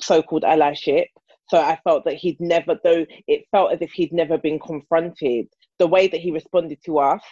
so-called 0.00 0.44
allyship. 0.44 1.06
So 1.48 1.58
I 1.58 1.78
felt 1.84 2.04
that 2.04 2.14
he'd 2.14 2.40
never, 2.40 2.78
though 2.84 3.04
it 3.26 3.44
felt 3.50 3.72
as 3.72 3.80
if 3.80 3.90
he'd 3.92 4.12
never 4.12 4.38
been 4.38 4.58
confronted. 4.60 5.48
The 5.78 5.88
way 5.88 6.06
that 6.06 6.20
he 6.20 6.30
responded 6.30 6.78
to 6.84 6.98
us 6.98 7.22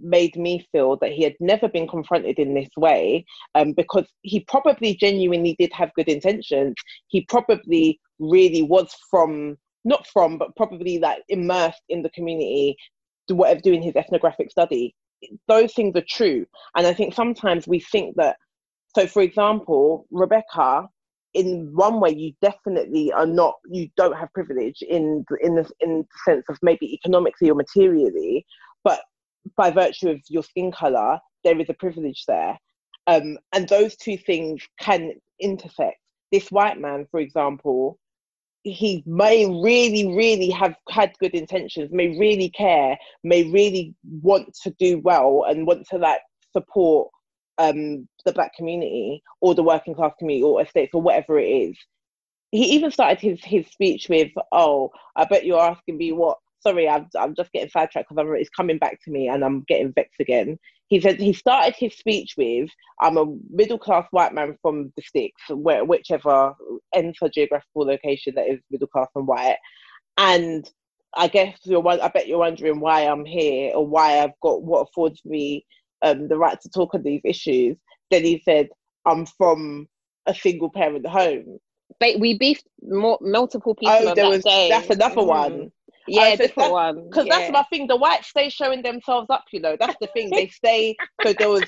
made 0.00 0.36
me 0.36 0.66
feel 0.72 0.96
that 0.96 1.12
he 1.12 1.22
had 1.22 1.36
never 1.38 1.68
been 1.68 1.86
confronted 1.86 2.38
in 2.38 2.54
this 2.54 2.68
way 2.76 3.24
um, 3.54 3.72
because 3.72 4.06
he 4.22 4.40
probably 4.40 4.96
genuinely 4.96 5.54
did 5.58 5.72
have 5.72 5.94
good 5.94 6.08
intentions. 6.08 6.74
He 7.08 7.24
probably 7.26 8.00
really 8.18 8.62
was 8.62 8.94
from, 9.10 9.56
not 9.84 10.06
from, 10.06 10.38
but 10.38 10.54
probably 10.56 10.98
like 10.98 11.22
immersed 11.28 11.82
in 11.88 12.02
the 12.02 12.10
community, 12.10 12.76
whatever, 13.28 13.60
doing 13.60 13.82
his 13.82 13.96
ethnographic 13.96 14.50
study. 14.50 14.94
Those 15.48 15.72
things 15.72 15.96
are 15.96 16.04
true. 16.08 16.46
And 16.76 16.86
I 16.86 16.94
think 16.94 17.14
sometimes 17.14 17.66
we 17.66 17.80
think 17.80 18.16
that, 18.16 18.36
so 18.96 19.06
for 19.06 19.22
example, 19.22 20.06
Rebecca, 20.10 20.88
in 21.34 21.70
one 21.74 22.00
way 22.00 22.10
you 22.10 22.32
definitely 22.42 23.10
are 23.12 23.26
not 23.26 23.54
you 23.70 23.88
don't 23.96 24.14
have 24.18 24.30
privilege 24.34 24.82
in 24.82 25.24
in 25.40 25.54
the 25.54 25.70
in 25.80 26.00
the 26.00 26.04
sense 26.26 26.44
of 26.50 26.58
maybe 26.60 26.92
economically 26.92 27.48
or 27.48 27.54
materially 27.54 28.44
but 28.84 29.00
by 29.56 29.70
virtue 29.70 30.08
of 30.08 30.20
your 30.28 30.42
skin 30.42 30.72
color, 30.72 31.18
there 31.44 31.58
is 31.60 31.68
a 31.68 31.74
privilege 31.74 32.24
there. 32.26 32.58
Um, 33.06 33.38
and 33.52 33.68
those 33.68 33.96
two 33.96 34.16
things 34.16 34.62
can 34.78 35.12
intersect. 35.40 35.98
This 36.30 36.50
white 36.50 36.78
man, 36.78 37.06
for 37.10 37.20
example, 37.20 37.98
he 38.64 39.02
may 39.06 39.46
really, 39.46 40.14
really 40.14 40.50
have 40.50 40.74
had 40.88 41.12
good 41.18 41.34
intentions, 41.34 41.90
may 41.92 42.18
really 42.18 42.50
care, 42.50 42.96
may 43.24 43.50
really 43.50 43.94
want 44.20 44.54
to 44.62 44.70
do 44.78 44.98
well 45.00 45.44
and 45.48 45.66
want 45.66 45.86
to 45.88 45.98
like 45.98 46.20
support 46.52 47.10
um, 47.58 48.08
the 48.24 48.32
black 48.32 48.54
community 48.54 49.22
or 49.40 49.54
the 49.54 49.62
working 49.62 49.94
class 49.94 50.12
community 50.18 50.44
or 50.44 50.62
estates 50.62 50.94
or 50.94 51.02
whatever 51.02 51.38
it 51.38 51.48
is. 51.48 51.76
He 52.50 52.64
even 52.74 52.90
started 52.90 53.18
his, 53.20 53.42
his 53.42 53.66
speech 53.66 54.08
with, 54.08 54.30
Oh, 54.52 54.90
I 55.16 55.24
bet 55.24 55.46
you're 55.46 55.60
asking 55.60 55.96
me 55.96 56.12
what 56.12 56.38
sorry, 56.62 56.88
I'm, 56.88 57.08
I'm 57.18 57.34
just 57.34 57.52
getting 57.52 57.68
sidetracked 57.68 58.08
because 58.08 58.24
it's 58.38 58.50
coming 58.50 58.78
back 58.78 59.02
to 59.04 59.10
me 59.10 59.28
and 59.28 59.44
I'm 59.44 59.62
getting 59.62 59.92
vexed 59.92 60.20
again. 60.20 60.58
He 60.92 61.00
said 61.00 61.18
he 61.18 61.32
started 61.32 61.74
his 61.74 61.94
speech 61.94 62.34
with, 62.36 62.68
I'm 63.00 63.16
a 63.16 63.24
middle 63.48 63.78
class 63.78 64.06
white 64.10 64.34
man 64.34 64.58
from 64.60 64.92
the 64.94 65.02
sticks, 65.02 65.40
where, 65.48 65.86
whichever 65.86 66.52
enter 66.94 67.30
geographical 67.32 67.86
location 67.86 68.34
that 68.36 68.46
is 68.46 68.60
middle 68.70 68.88
class 68.88 69.08
and 69.14 69.26
white. 69.26 69.56
And 70.18 70.70
I 71.14 71.28
guess 71.28 71.56
you're, 71.64 71.88
I 71.88 72.08
bet 72.08 72.28
you're 72.28 72.40
wondering 72.40 72.78
why 72.78 73.06
I'm 73.06 73.24
here 73.24 73.72
or 73.74 73.86
why 73.86 74.18
I've 74.18 74.38
got 74.42 74.64
what 74.64 74.86
affords 74.86 75.22
me 75.24 75.64
um, 76.02 76.28
the 76.28 76.36
right 76.36 76.60
to 76.60 76.68
talk 76.68 76.94
on 76.94 77.02
these 77.02 77.22
issues. 77.24 77.78
Then 78.10 78.24
he 78.24 78.42
said, 78.44 78.68
I'm 79.06 79.24
from 79.24 79.88
a 80.26 80.34
single 80.34 80.70
parent 80.70 81.06
home. 81.06 81.58
But 82.00 82.20
we 82.20 82.36
beefed 82.36 82.68
more, 82.82 83.16
multiple 83.22 83.74
people. 83.74 83.96
Oh, 83.98 84.04
there 84.14 84.26
that 84.26 84.28
was 84.28 84.44
day. 84.44 84.68
that's 84.68 84.90
another 84.90 85.22
mm. 85.22 85.26
one. 85.26 85.72
Yeah, 86.12 86.36
different 86.36 86.72
one. 86.72 87.08
Because 87.08 87.26
yeah. 87.26 87.38
that's 87.38 87.52
my 87.52 87.62
thing. 87.64 87.86
The 87.86 87.96
whites 87.96 88.28
stay 88.28 88.48
showing 88.48 88.82
themselves 88.82 89.28
up. 89.30 89.44
You 89.52 89.60
know, 89.60 89.76
that's 89.78 89.96
the 90.00 90.08
thing. 90.08 90.30
they 90.30 90.48
stay. 90.62 90.96
So 91.24 91.32
there 91.32 91.48
was. 91.48 91.64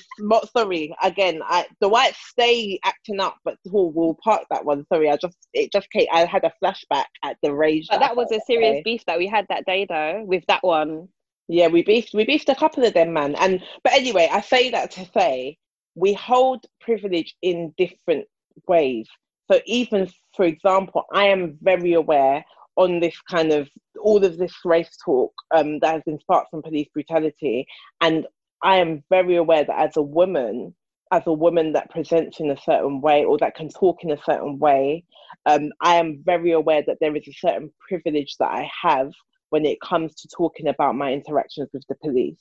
Sorry, 0.55 0.95
again. 1.01 1.41
I 1.43 1.65
the 1.81 1.89
whites 1.89 2.17
stay 2.27 2.79
acting 2.83 3.19
up, 3.19 3.37
but 3.43 3.57
we'll, 3.65 3.91
we'll 3.91 4.17
park 4.23 4.43
that 4.51 4.65
one. 4.65 4.85
Sorry, 4.91 5.09
I 5.09 5.17
just 5.17 5.37
it 5.53 5.71
just 5.71 5.89
came. 5.91 6.07
I 6.13 6.25
had 6.25 6.43
a 6.43 6.53
flashback 6.63 7.05
at 7.23 7.37
the 7.41 7.53
rage. 7.53 7.87
But 7.89 7.99
that, 7.99 8.09
that 8.09 8.15
was 8.15 8.31
a 8.31 8.39
serious 8.45 8.81
beef 8.83 9.03
that 9.07 9.17
we 9.17 9.27
had 9.27 9.45
that 9.49 9.65
day, 9.65 9.85
though, 9.87 10.23
with 10.25 10.43
that 10.47 10.63
one. 10.63 11.07
Yeah, 11.47 11.67
we 11.67 11.83
beefed. 11.83 12.13
We 12.13 12.25
beefed 12.25 12.49
a 12.49 12.55
couple 12.55 12.83
of 12.85 12.93
them, 12.93 13.13
man. 13.13 13.35
And 13.35 13.61
but 13.83 13.93
anyway, 13.93 14.29
I 14.31 14.41
say 14.41 14.69
that 14.71 14.91
to 14.91 15.05
say 15.13 15.57
we 15.95 16.13
hold 16.13 16.65
privilege 16.81 17.35
in 17.41 17.73
different 17.77 18.25
ways. 18.67 19.07
So 19.51 19.59
even 19.65 20.09
for 20.35 20.45
example, 20.45 21.03
I 21.13 21.25
am 21.25 21.57
very 21.61 21.93
aware 21.93 22.43
on 22.75 22.99
this 22.99 23.19
kind 23.29 23.51
of 23.51 23.69
all 24.01 24.23
of 24.23 24.37
this 24.37 24.53
race 24.65 24.97
talk 25.03 25.33
um, 25.55 25.79
that 25.79 25.93
has 25.93 26.03
been 26.05 26.19
sparked 26.19 26.51
from 26.51 26.61
police 26.61 26.87
brutality. 26.93 27.65
And 28.01 28.27
I 28.63 28.77
am 28.77 29.03
very 29.09 29.35
aware 29.37 29.63
that 29.63 29.79
as 29.79 29.97
a 29.97 30.01
woman, 30.01 30.75
as 31.11 31.23
a 31.25 31.33
woman 31.33 31.73
that 31.73 31.89
presents 31.89 32.39
in 32.39 32.51
a 32.51 32.57
certain 32.57 33.01
way 33.01 33.23
or 33.23 33.37
that 33.37 33.55
can 33.55 33.69
talk 33.69 34.03
in 34.03 34.11
a 34.11 34.21
certain 34.23 34.59
way, 34.59 35.03
um, 35.45 35.71
I 35.81 35.95
am 35.95 36.21
very 36.25 36.51
aware 36.51 36.83
that 36.85 36.97
there 36.99 37.15
is 37.15 37.27
a 37.27 37.33
certain 37.33 37.71
privilege 37.87 38.35
that 38.39 38.51
I 38.51 38.69
have 38.81 39.11
when 39.49 39.65
it 39.65 39.79
comes 39.81 40.15
to 40.15 40.27
talking 40.27 40.67
about 40.67 40.95
my 40.95 41.13
interactions 41.13 41.69
with 41.73 41.83
the 41.87 41.95
police. 41.95 42.39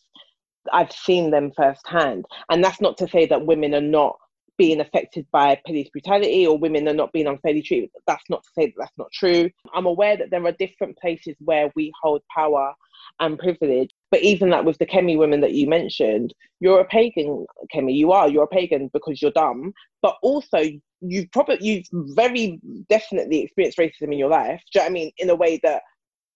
I've 0.73 0.93
seen 0.93 1.31
them 1.31 1.53
firsthand. 1.57 2.25
And 2.51 2.65
that's 2.65 2.81
not 2.81 2.97
to 2.99 3.09
say 3.09 3.27
that 3.27 3.47
women 3.47 3.75
are 3.75 3.81
not 3.81 4.17
being 4.57 4.81
affected 4.81 5.27
by 5.33 5.61
police 5.67 5.89
brutality 5.91 6.47
or 6.47 6.59
women 6.59 6.89
are 6.89 6.95
not 6.95 7.13
being 7.13 7.27
unfairly 7.27 7.63
treated. 7.63 7.91
That's 8.07 8.29
not 8.31 8.43
to 8.45 8.51
say 8.57 8.67
that 8.67 8.75
that's 8.79 8.99
not 8.99 9.11
true. 9.13 9.51
I'm 9.75 9.87
aware 9.87 10.17
that 10.17 10.31
there 10.31 10.45
are 10.47 10.53
different 10.53 10.97
places 10.99 11.37
where 11.41 11.71
we 11.75 11.93
hold 12.03 12.23
power 12.35 12.73
and 13.21 13.39
privilege, 13.39 13.91
But 14.11 14.23
even 14.23 14.51
that 14.51 14.65
with 14.65 14.79
the 14.79 14.87
Kemi 14.87 15.19
women 15.19 15.41
that 15.41 15.53
you 15.53 15.69
mentioned, 15.69 16.33
you're 16.61 16.81
a 16.81 16.85
pagan, 16.85 17.47
Kemi. 17.75 17.95
You 17.95 18.13
are. 18.13 18.29
You're 18.29 18.45
a 18.45 18.49
pagan 18.49 18.91
because 18.93 19.21
you're 19.21 19.31
dumb. 19.33 19.73
But 20.03 20.17
also, 20.23 20.63
you've 21.01 21.31
probably 21.33 21.59
you've 21.61 21.87
very 21.93 22.61
definitely 22.89 23.43
experienced 23.43 23.79
racism 23.79 24.13
in 24.13 24.19
your 24.19 24.31
life. 24.31 24.63
Do 24.73 24.79
you 24.79 24.81
know 24.81 24.85
what 24.85 24.91
I 24.91 24.93
mean? 24.93 25.13
In 25.19 25.31
a 25.31 25.35
way 25.35 25.61
that 25.63 25.83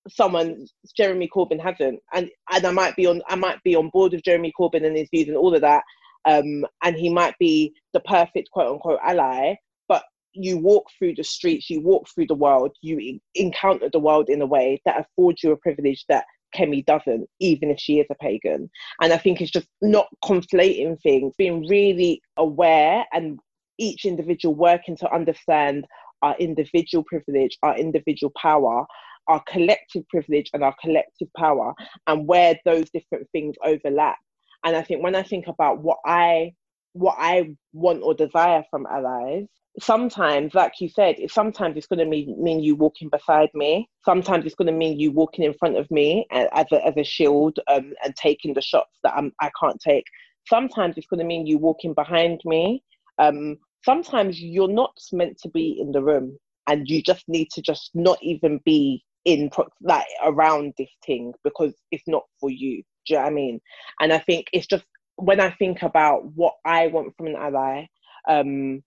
someone 0.08 0.66
Jeremy 0.96 1.28
Corbyn 1.34 1.60
hasn't. 1.60 2.00
And 2.12 2.30
and 2.52 2.64
I 2.64 2.70
might 2.70 2.96
be 2.96 3.06
on 3.06 3.22
I 3.28 3.34
might 3.34 3.62
be 3.62 3.74
on 3.74 3.90
board 3.90 4.12
with 4.12 4.24
Jeremy 4.24 4.52
Corbyn 4.58 4.86
and 4.86 4.96
his 4.96 5.08
views 5.10 5.28
and 5.28 5.36
all 5.36 5.54
of 5.54 5.60
that. 5.62 5.82
Um, 6.28 6.66
and 6.82 6.94
he 6.96 7.08
might 7.08 7.34
be 7.38 7.72
the 7.94 8.00
perfect 8.00 8.50
quote 8.50 8.72
unquote 8.72 9.00
ally. 9.02 9.54
But 9.88 10.04
you 10.34 10.58
walk 10.58 10.86
through 10.98 11.14
the 11.14 11.24
streets, 11.24 11.70
you 11.70 11.80
walk 11.80 12.06
through 12.08 12.26
the 12.26 12.34
world, 12.34 12.76
you 12.82 13.18
encounter 13.34 13.88
the 13.90 13.98
world 13.98 14.28
in 14.28 14.42
a 14.42 14.46
way 14.46 14.80
that 14.84 15.00
affords 15.00 15.42
you 15.42 15.52
a 15.52 15.56
privilege 15.56 16.04
that 16.08 16.24
Kemi 16.54 16.84
doesn't, 16.84 17.28
even 17.40 17.70
if 17.70 17.78
she 17.78 17.98
is 18.00 18.06
a 18.10 18.14
pagan. 18.16 18.70
And 19.00 19.12
I 19.12 19.18
think 19.18 19.40
it's 19.40 19.50
just 19.50 19.68
not 19.82 20.08
conflating 20.24 21.00
things, 21.02 21.34
being 21.36 21.66
really 21.66 22.20
aware 22.36 23.04
and 23.12 23.38
each 23.78 24.04
individual 24.04 24.54
working 24.54 24.96
to 24.96 25.12
understand 25.12 25.86
our 26.22 26.36
individual 26.38 27.04
privilege, 27.04 27.56
our 27.62 27.76
individual 27.76 28.32
power, 28.40 28.84
our 29.28 29.42
collective 29.46 30.08
privilege 30.08 30.50
and 30.52 30.64
our 30.64 30.74
collective 30.80 31.28
power, 31.36 31.74
and 32.06 32.26
where 32.26 32.58
those 32.64 32.90
different 32.90 33.28
things 33.30 33.54
overlap. 33.64 34.16
And 34.64 34.76
I 34.76 34.82
think 34.82 35.02
when 35.02 35.14
I 35.14 35.22
think 35.22 35.46
about 35.46 35.82
what 35.82 35.98
I 36.04 36.52
what 36.92 37.16
I 37.18 37.54
want 37.72 38.02
or 38.02 38.14
desire 38.14 38.64
from 38.70 38.86
allies, 38.86 39.46
sometimes, 39.80 40.54
like 40.54 40.72
you 40.80 40.88
said, 40.88 41.16
sometimes 41.28 41.76
it's 41.76 41.86
going 41.86 41.98
to 41.98 42.06
mean, 42.06 42.42
mean 42.42 42.60
you 42.60 42.74
walking 42.74 43.08
beside 43.08 43.50
me. 43.54 43.88
Sometimes 44.04 44.44
it's 44.44 44.54
going 44.54 44.66
to 44.66 44.72
mean 44.72 44.98
you 44.98 45.12
walking 45.12 45.44
in 45.44 45.54
front 45.54 45.76
of 45.76 45.90
me 45.90 46.26
as 46.32 46.66
a, 46.72 46.84
as 46.84 46.94
a 46.96 47.04
shield 47.04 47.58
um, 47.68 47.92
and 48.04 48.16
taking 48.16 48.54
the 48.54 48.62
shots 48.62 48.98
that 49.04 49.14
I'm, 49.16 49.32
I 49.40 49.50
can't 49.60 49.80
take. 49.80 50.04
Sometimes 50.48 50.94
it's 50.96 51.06
going 51.06 51.20
to 51.20 51.26
mean 51.26 51.46
you 51.46 51.58
walking 51.58 51.94
behind 51.94 52.40
me. 52.44 52.82
Um, 53.18 53.58
sometimes 53.84 54.40
you're 54.40 54.68
not 54.68 54.94
meant 55.12 55.38
to 55.42 55.48
be 55.48 55.78
in 55.80 55.92
the 55.92 56.02
room 56.02 56.36
and 56.66 56.88
you 56.88 57.02
just 57.02 57.28
need 57.28 57.48
to 57.52 57.62
just 57.62 57.90
not 57.94 58.18
even 58.22 58.60
be 58.64 59.04
in 59.24 59.50
like 59.82 60.06
around 60.24 60.72
this 60.78 60.90
thing 61.04 61.32
because 61.44 61.74
it's 61.90 62.06
not 62.06 62.24
for 62.40 62.50
you. 62.50 62.82
Do 63.08 63.14
you 63.14 63.18
know 63.18 63.24
what 63.24 63.30
I 63.30 63.34
mean? 63.34 63.60
And 64.00 64.12
I 64.12 64.18
think 64.18 64.46
it's 64.52 64.66
just 64.66 64.84
when 65.16 65.40
I 65.40 65.50
think 65.50 65.82
about 65.82 66.24
what 66.34 66.54
I 66.64 66.86
want 66.88 67.16
from 67.16 67.26
an 67.26 67.36
ally, 67.36 67.86
um, 68.28 68.82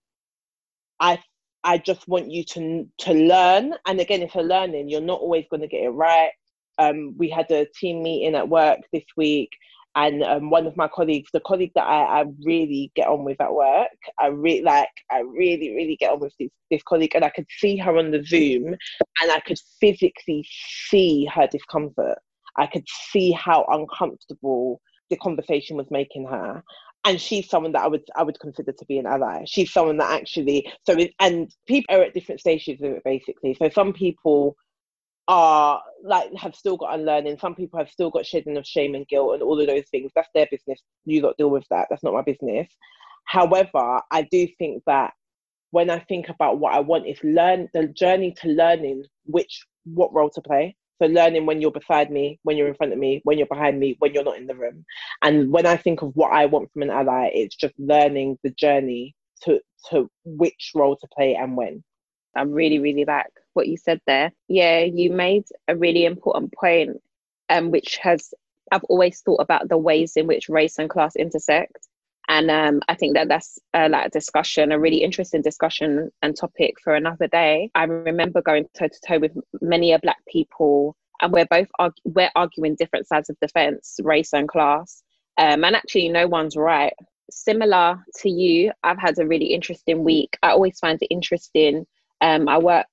I 1.00 1.20
I 1.64 1.78
just 1.78 2.08
want 2.08 2.30
you 2.30 2.44
to 2.44 2.88
to 2.98 3.12
learn. 3.12 3.74
And 3.86 4.00
again, 4.00 4.22
if 4.22 4.34
you're 4.34 4.44
learning, 4.44 4.88
you're 4.88 5.00
not 5.00 5.20
always 5.20 5.44
going 5.50 5.60
to 5.62 5.68
get 5.68 5.84
it 5.84 5.90
right. 5.90 6.30
Um, 6.78 7.14
we 7.18 7.28
had 7.28 7.50
a 7.50 7.66
team 7.78 8.02
meeting 8.02 8.34
at 8.34 8.48
work 8.48 8.80
this 8.92 9.04
week, 9.16 9.50
and 9.94 10.22
um, 10.22 10.50
one 10.50 10.66
of 10.66 10.76
my 10.76 10.88
colleagues, 10.88 11.30
the 11.32 11.40
colleague 11.40 11.72
that 11.74 11.84
I, 11.84 12.20
I 12.20 12.24
really 12.44 12.90
get 12.96 13.08
on 13.08 13.24
with 13.24 13.40
at 13.40 13.52
work, 13.52 13.90
I 14.18 14.28
really 14.28 14.62
like, 14.62 14.88
I 15.10 15.20
really, 15.20 15.74
really 15.74 15.96
get 15.96 16.12
on 16.12 16.20
with 16.20 16.32
this, 16.40 16.48
this 16.70 16.82
colleague, 16.82 17.14
and 17.14 17.24
I 17.24 17.30
could 17.30 17.46
see 17.58 17.76
her 17.76 17.98
on 17.98 18.10
the 18.10 18.24
Zoom, 18.24 18.68
and 18.68 19.30
I 19.30 19.40
could 19.40 19.58
physically 19.80 20.46
see 20.88 21.26
her 21.26 21.46
discomfort. 21.46 22.18
I 22.56 22.66
could 22.66 22.86
see 22.88 23.32
how 23.32 23.64
uncomfortable 23.68 24.80
the 25.10 25.16
conversation 25.16 25.76
was 25.76 25.90
making 25.90 26.26
her, 26.26 26.62
and 27.04 27.20
she's 27.20 27.48
someone 27.48 27.72
that 27.72 27.82
I 27.82 27.88
would 27.88 28.04
I 28.16 28.22
would 28.22 28.40
consider 28.40 28.72
to 28.72 28.84
be 28.86 28.98
an 28.98 29.06
ally. 29.06 29.44
She's 29.46 29.72
someone 29.72 29.98
that 29.98 30.12
actually 30.12 30.70
so 30.86 30.96
and 31.20 31.50
people 31.66 31.96
are 31.96 32.02
at 32.02 32.14
different 32.14 32.40
stages 32.40 32.80
of 32.80 32.92
it 32.92 33.04
basically. 33.04 33.54
So 33.54 33.68
some 33.68 33.92
people 33.92 34.56
are 35.28 35.82
like 36.04 36.32
have 36.34 36.54
still 36.54 36.76
got 36.76 36.94
unlearning. 36.94 37.38
Some 37.38 37.54
people 37.54 37.78
have 37.78 37.90
still 37.90 38.10
got 38.10 38.26
shedding 38.26 38.56
of 38.56 38.66
shame 38.66 38.94
and 38.94 39.06
guilt 39.08 39.34
and 39.34 39.42
all 39.42 39.60
of 39.60 39.66
those 39.66 39.88
things. 39.90 40.12
That's 40.14 40.28
their 40.34 40.48
business. 40.50 40.80
You 41.04 41.22
lot 41.22 41.36
deal 41.36 41.50
with 41.50 41.66
that. 41.70 41.86
That's 41.90 42.02
not 42.02 42.14
my 42.14 42.22
business. 42.22 42.68
However, 43.24 44.00
I 44.10 44.22
do 44.30 44.48
think 44.58 44.82
that 44.86 45.12
when 45.70 45.90
I 45.90 46.00
think 46.00 46.28
about 46.28 46.58
what 46.58 46.74
I 46.74 46.80
want 46.80 47.06
is 47.06 47.18
learn 47.22 47.68
the 47.72 47.88
journey 47.88 48.34
to 48.42 48.48
learning 48.48 49.04
which 49.24 49.64
what 49.84 50.12
role 50.12 50.30
to 50.30 50.40
play. 50.40 50.76
So 51.02 51.08
learning 51.08 51.46
when 51.46 51.60
you're 51.60 51.72
beside 51.72 52.12
me, 52.12 52.38
when 52.44 52.56
you're 52.56 52.68
in 52.68 52.74
front 52.74 52.92
of 52.92 52.98
me, 52.98 53.22
when 53.24 53.36
you're 53.36 53.48
behind 53.48 53.80
me, 53.80 53.96
when 53.98 54.14
you're 54.14 54.22
not 54.22 54.36
in 54.36 54.46
the 54.46 54.54
room. 54.54 54.84
And 55.22 55.50
when 55.50 55.66
I 55.66 55.76
think 55.76 56.00
of 56.02 56.14
what 56.14 56.32
I 56.32 56.46
want 56.46 56.72
from 56.72 56.82
an 56.82 56.90
ally, 56.90 57.28
it's 57.34 57.56
just 57.56 57.74
learning 57.76 58.38
the 58.44 58.50
journey 58.50 59.16
to 59.42 59.60
to 59.90 60.08
which 60.24 60.70
role 60.76 60.94
to 60.94 61.08
play 61.12 61.34
and 61.34 61.56
when. 61.56 61.82
I'm 62.36 62.52
really, 62.52 62.78
really 62.78 63.04
like 63.04 63.32
what 63.54 63.66
you 63.66 63.76
said 63.76 64.00
there. 64.06 64.30
Yeah, 64.46 64.82
you 64.82 65.10
made 65.10 65.42
a 65.66 65.74
really 65.74 66.04
important 66.04 66.54
point, 66.54 66.90
um, 67.48 67.72
which 67.72 67.96
has 67.96 68.32
I've 68.70 68.84
always 68.84 69.22
thought 69.22 69.40
about 69.40 69.68
the 69.68 69.78
ways 69.78 70.12
in 70.16 70.28
which 70.28 70.48
race 70.48 70.78
and 70.78 70.88
class 70.88 71.16
intersect, 71.16 71.88
and 72.28 72.50
um, 72.50 72.80
I 72.88 72.94
think 72.94 73.14
that 73.14 73.28
that's 73.28 73.58
uh, 73.74 73.88
like 73.90 74.06
a 74.06 74.10
discussion, 74.10 74.72
a 74.72 74.78
really 74.78 75.02
interesting 75.02 75.42
discussion 75.42 76.10
and 76.22 76.36
topic 76.36 76.74
for 76.82 76.94
another 76.94 77.26
day. 77.26 77.70
I 77.74 77.84
remember 77.84 78.42
going 78.42 78.66
toe 78.78 78.88
to 78.88 79.00
toe 79.06 79.18
with 79.18 79.36
many 79.60 79.92
a 79.92 79.98
black 79.98 80.24
people, 80.28 80.96
and 81.20 81.32
we're 81.32 81.46
both 81.46 81.68
we're 82.04 82.30
arguing 82.36 82.76
different 82.76 83.06
sides 83.06 83.28
of 83.28 83.36
the 83.40 83.48
fence, 83.48 83.98
race 84.02 84.32
and 84.32 84.48
class, 84.48 85.02
um, 85.38 85.64
and 85.64 85.76
actually 85.76 86.08
no 86.08 86.26
one's 86.26 86.56
right. 86.56 86.94
Similar 87.30 88.04
to 88.18 88.30
you, 88.30 88.72
I've 88.82 88.98
had 88.98 89.18
a 89.18 89.26
really 89.26 89.46
interesting 89.46 90.04
week. 90.04 90.36
I 90.42 90.50
always 90.50 90.78
find 90.78 90.98
it 91.00 91.06
interesting 91.10 91.86
um, 92.22 92.48
I 92.48 92.58
work 92.58 92.86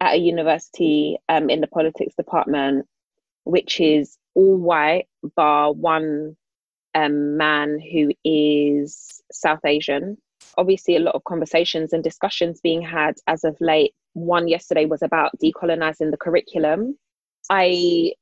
at 0.00 0.14
a 0.14 0.18
university 0.18 1.16
um, 1.28 1.48
in 1.48 1.60
the 1.60 1.68
politics 1.68 2.14
department, 2.16 2.86
which 3.44 3.80
is 3.80 4.18
all 4.34 4.56
white, 4.56 5.06
bar 5.36 5.72
one 5.72 6.36
um, 6.96 7.36
man 7.36 7.78
who 7.78 8.10
is 8.24 9.22
South 9.30 9.64
Asian. 9.64 10.16
Obviously, 10.56 10.96
a 10.96 11.00
lot 11.00 11.14
of 11.14 11.24
conversations 11.24 11.92
and 11.92 12.02
discussions 12.02 12.60
being 12.62 12.80
had 12.80 13.14
as 13.26 13.44
of 13.44 13.56
late. 13.60 13.94
One 14.14 14.48
yesterday 14.48 14.86
was 14.86 15.02
about 15.02 15.32
decolonizing 15.42 16.10
the 16.10 16.16
curriculum. 16.16 16.96
I 17.50 18.12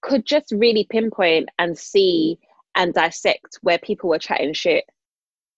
could 0.00 0.24
just 0.24 0.52
really 0.52 0.86
pinpoint 0.90 1.50
and 1.58 1.76
see 1.78 2.38
and 2.74 2.94
dissect 2.94 3.58
where 3.60 3.78
people 3.78 4.08
were 4.08 4.18
chatting 4.18 4.54
shit 4.54 4.84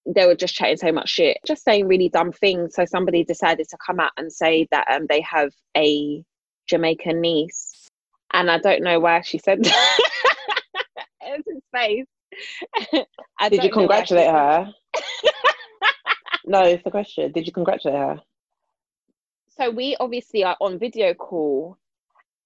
they 0.07 0.27
were 0.27 0.35
just 0.35 0.55
chatting 0.55 0.77
so 0.77 0.93
much 0.93 1.09
shit, 1.09 1.39
just 1.47 1.65
saying 1.65 1.87
really 1.87 2.09
dumb 2.09 2.33
things. 2.33 2.75
So 2.75 2.85
somebody 2.85 3.25
decided 3.25 3.69
to 3.69 3.77
come 3.85 4.01
out 4.01 4.13
and 4.17 4.33
say 4.33 4.67
that 4.71 4.87
um, 4.91 5.07
they 5.09 5.21
have 5.21 5.53
a 5.77 6.25
Jamaican 6.67 7.21
niece, 7.21 7.89
and 8.33 8.51
I 8.51 8.59
don't 8.59 8.83
know 8.83 8.99
why 9.01 9.21
she 9.21 9.39
said 9.39 9.63
that. 9.65 9.99
it's 11.23 11.49
his 11.49 11.63
face. 11.75 12.07
Did 13.51 13.65
you 13.65 13.71
congratulate 13.71 14.31
her? 14.31 14.73
no, 16.47 16.63
it's 16.63 16.85
the 16.85 16.91
question. 16.91 17.33
Did 17.33 17.47
you 17.47 17.53
congratulate 17.53 17.97
her? 17.97 18.21
So 19.49 19.71
we 19.71 19.97
obviously 20.01 20.45
are 20.45 20.57
on 20.61 20.79
video 20.79 21.13
call 21.15 21.77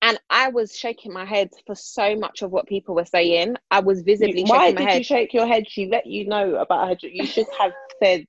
and 0.04 0.20
I 0.28 0.48
was 0.48 0.76
shaking 0.76 1.12
my 1.12 1.24
head 1.24 1.50
for 1.66 1.74
so 1.74 2.14
much 2.14 2.42
of 2.42 2.50
what 2.50 2.66
people 2.66 2.94
were 2.94 3.06
saying. 3.06 3.56
I 3.70 3.80
was 3.80 4.02
visibly 4.02 4.44
Why 4.44 4.66
shaking 4.66 4.74
my 4.74 4.80
did 4.82 4.88
head. 4.90 4.98
you 4.98 5.04
shake 5.04 5.32
your 5.32 5.46
head? 5.46 5.64
She 5.66 5.86
let 5.86 6.06
you 6.06 6.26
know 6.26 6.56
about 6.56 6.88
her. 6.88 7.08
You 7.08 7.24
should 7.24 7.46
have 7.58 7.72
said 8.02 8.26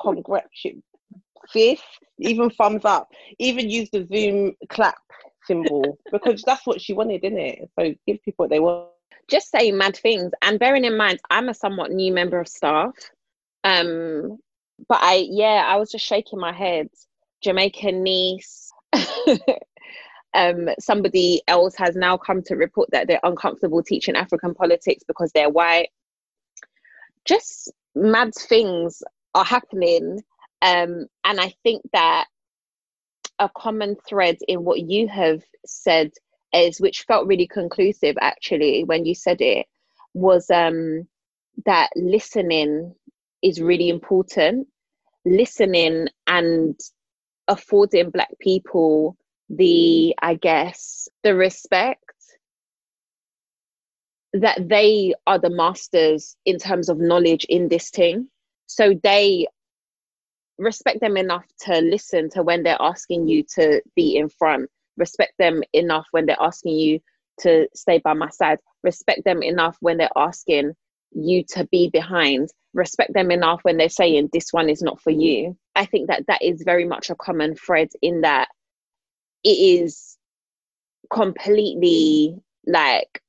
congratulations, 0.00 0.84
sis. 1.48 1.80
Even 2.20 2.48
thumbs 2.50 2.84
up. 2.84 3.08
Even 3.40 3.68
use 3.68 3.90
the 3.90 4.06
Zoom 4.06 4.54
clap 4.68 4.98
symbol 5.44 5.98
because 6.12 6.42
that's 6.42 6.64
what 6.64 6.80
she 6.80 6.92
wanted, 6.92 7.22
didn't 7.22 7.40
it? 7.40 7.70
So 7.78 7.92
give 8.06 8.22
people 8.22 8.44
what 8.44 8.50
they 8.50 8.60
want. 8.60 8.90
Just 9.28 9.50
saying 9.50 9.76
mad 9.76 9.96
things, 9.96 10.32
and 10.42 10.58
bearing 10.58 10.84
in 10.84 10.96
mind, 10.96 11.20
I'm 11.30 11.48
a 11.48 11.54
somewhat 11.54 11.90
new 11.90 12.12
member 12.12 12.38
of 12.38 12.48
staff. 12.48 12.94
Um, 13.64 14.38
but 14.88 14.98
I, 15.00 15.26
yeah, 15.28 15.64
I 15.66 15.76
was 15.76 15.90
just 15.90 16.04
shaking 16.04 16.38
my 16.38 16.52
head. 16.52 16.88
Jamaican 17.42 18.02
niece. 18.02 18.70
um, 20.34 20.68
somebody 20.78 21.42
else 21.48 21.74
has 21.76 21.96
now 21.96 22.16
come 22.16 22.42
to 22.42 22.54
report 22.54 22.90
that 22.92 23.08
they're 23.08 23.20
uncomfortable 23.22 23.82
teaching 23.82 24.16
African 24.16 24.54
politics 24.54 25.02
because 25.06 25.32
they're 25.32 25.50
white. 25.50 25.88
Just 27.24 27.72
mad 27.94 28.34
things 28.34 29.02
are 29.34 29.44
happening. 29.44 30.22
Um, 30.62 31.06
and 31.24 31.40
I 31.40 31.54
think 31.62 31.82
that 31.92 32.26
a 33.38 33.50
common 33.56 33.96
thread 34.08 34.36
in 34.48 34.64
what 34.64 34.80
you 34.80 35.08
have 35.08 35.42
said 35.66 36.10
is, 36.52 36.80
which 36.80 37.04
felt 37.06 37.26
really 37.26 37.46
conclusive 37.46 38.16
actually 38.20 38.84
when 38.84 39.04
you 39.04 39.14
said 39.14 39.40
it, 39.40 39.66
was 40.14 40.50
um, 40.50 41.06
that 41.64 41.90
listening 41.96 42.94
is 43.42 43.60
really 43.60 43.88
important. 43.88 44.68
Listening 45.24 46.08
and 46.26 46.78
affording 47.48 48.10
Black 48.10 48.30
people 48.40 49.16
the 49.48 50.14
i 50.22 50.34
guess 50.34 51.08
the 51.22 51.34
respect 51.34 52.02
that 54.32 54.68
they 54.68 55.14
are 55.26 55.38
the 55.38 55.50
masters 55.50 56.36
in 56.44 56.58
terms 56.58 56.88
of 56.88 56.98
knowledge 56.98 57.46
in 57.48 57.68
this 57.68 57.90
thing 57.90 58.28
so 58.66 58.92
they 59.02 59.46
respect 60.58 61.00
them 61.00 61.16
enough 61.16 61.44
to 61.60 61.80
listen 61.80 62.28
to 62.28 62.42
when 62.42 62.62
they're 62.62 62.80
asking 62.80 63.28
you 63.28 63.44
to 63.44 63.80
be 63.94 64.16
in 64.16 64.28
front 64.28 64.68
respect 64.96 65.32
them 65.38 65.62
enough 65.72 66.06
when 66.10 66.26
they're 66.26 66.36
asking 66.40 66.76
you 66.76 67.00
to 67.40 67.68
stay 67.74 67.98
by 67.98 68.14
my 68.14 68.30
side. 68.30 68.58
Respect 68.82 69.24
them 69.24 69.42
enough 69.42 69.76
when 69.80 69.98
they're 69.98 70.08
asking 70.16 70.72
you 71.12 71.44
to 71.50 71.66
be 71.66 71.90
behind. 71.90 72.48
Respect 72.74 73.14
them 73.14 73.30
enough 73.30 73.60
when 73.62 73.76
they're 73.76 73.88
saying 73.88 74.30
this 74.32 74.52
one 74.52 74.68
is 74.68 74.82
not 74.82 75.00
for 75.00 75.10
you. 75.10 75.56
I 75.74 75.86
think 75.86 76.08
that 76.08 76.26
that 76.28 76.42
is 76.42 76.62
very 76.64 76.84
much 76.84 77.10
a 77.10 77.14
common 77.14 77.54
thread 77.54 77.88
in 78.02 78.22
that 78.22 78.48
it 79.44 79.48
is 79.50 80.16
completely 81.12 82.36
like 82.66 83.22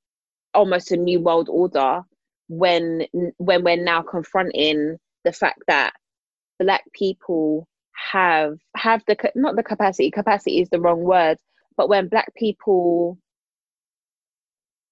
almost 0.53 0.91
a 0.91 0.97
new 0.97 1.19
world 1.19 1.47
order 1.49 2.01
when 2.49 3.05
when 3.37 3.63
we're 3.63 3.75
now 3.75 4.01
confronting 4.01 4.97
the 5.23 5.31
fact 5.31 5.61
that 5.67 5.93
black 6.59 6.83
people 6.93 7.67
have 8.11 8.57
have 8.75 9.03
the 9.07 9.15
not 9.35 9.55
the 9.55 9.63
capacity 9.63 10.09
capacity 10.09 10.59
is 10.61 10.69
the 10.69 10.79
wrong 10.79 11.01
word 11.01 11.37
but 11.77 11.89
when 11.89 12.07
black 12.07 12.33
people 12.35 13.17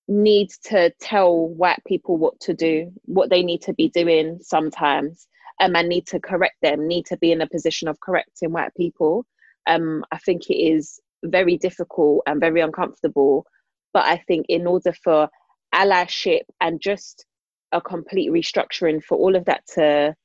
need 0.07 0.49
to 0.63 0.91
tell 1.01 1.47
white 1.47 1.81
people 1.87 2.15
what 2.17 2.39
to 2.39 2.53
do 2.53 2.91
what 3.05 3.29
they 3.29 3.41
need 3.41 3.61
to 3.61 3.73
be 3.73 3.89
doing 3.89 4.37
sometimes 4.41 5.27
um, 5.61 5.75
and 5.75 5.89
need 5.89 6.05
to 6.05 6.19
correct 6.19 6.55
them 6.61 6.87
need 6.87 7.05
to 7.05 7.17
be 7.17 7.31
in 7.31 7.41
a 7.41 7.49
position 7.49 7.87
of 7.87 7.99
correcting 7.99 8.51
white 8.51 8.73
people 8.77 9.25
um, 9.67 10.05
i 10.11 10.17
think 10.19 10.49
it 10.49 10.55
is 10.55 10.99
very 11.23 11.57
difficult 11.57 12.21
and 12.27 12.39
very 12.39 12.61
uncomfortable. 12.61 13.45
But 13.93 14.05
i 14.05 14.17
think 14.27 14.45
in 14.49 14.67
order 14.67 14.93
for 15.03 15.29
allyship 15.73 16.43
and 16.61 16.79
just 16.81 17.25
a 17.71 17.81
complete 17.81 18.31
restructuring 18.31 19.03
for 19.03 19.17
all 19.17 19.35
of 19.35 19.45
that 19.45 19.63
to 19.75 20.15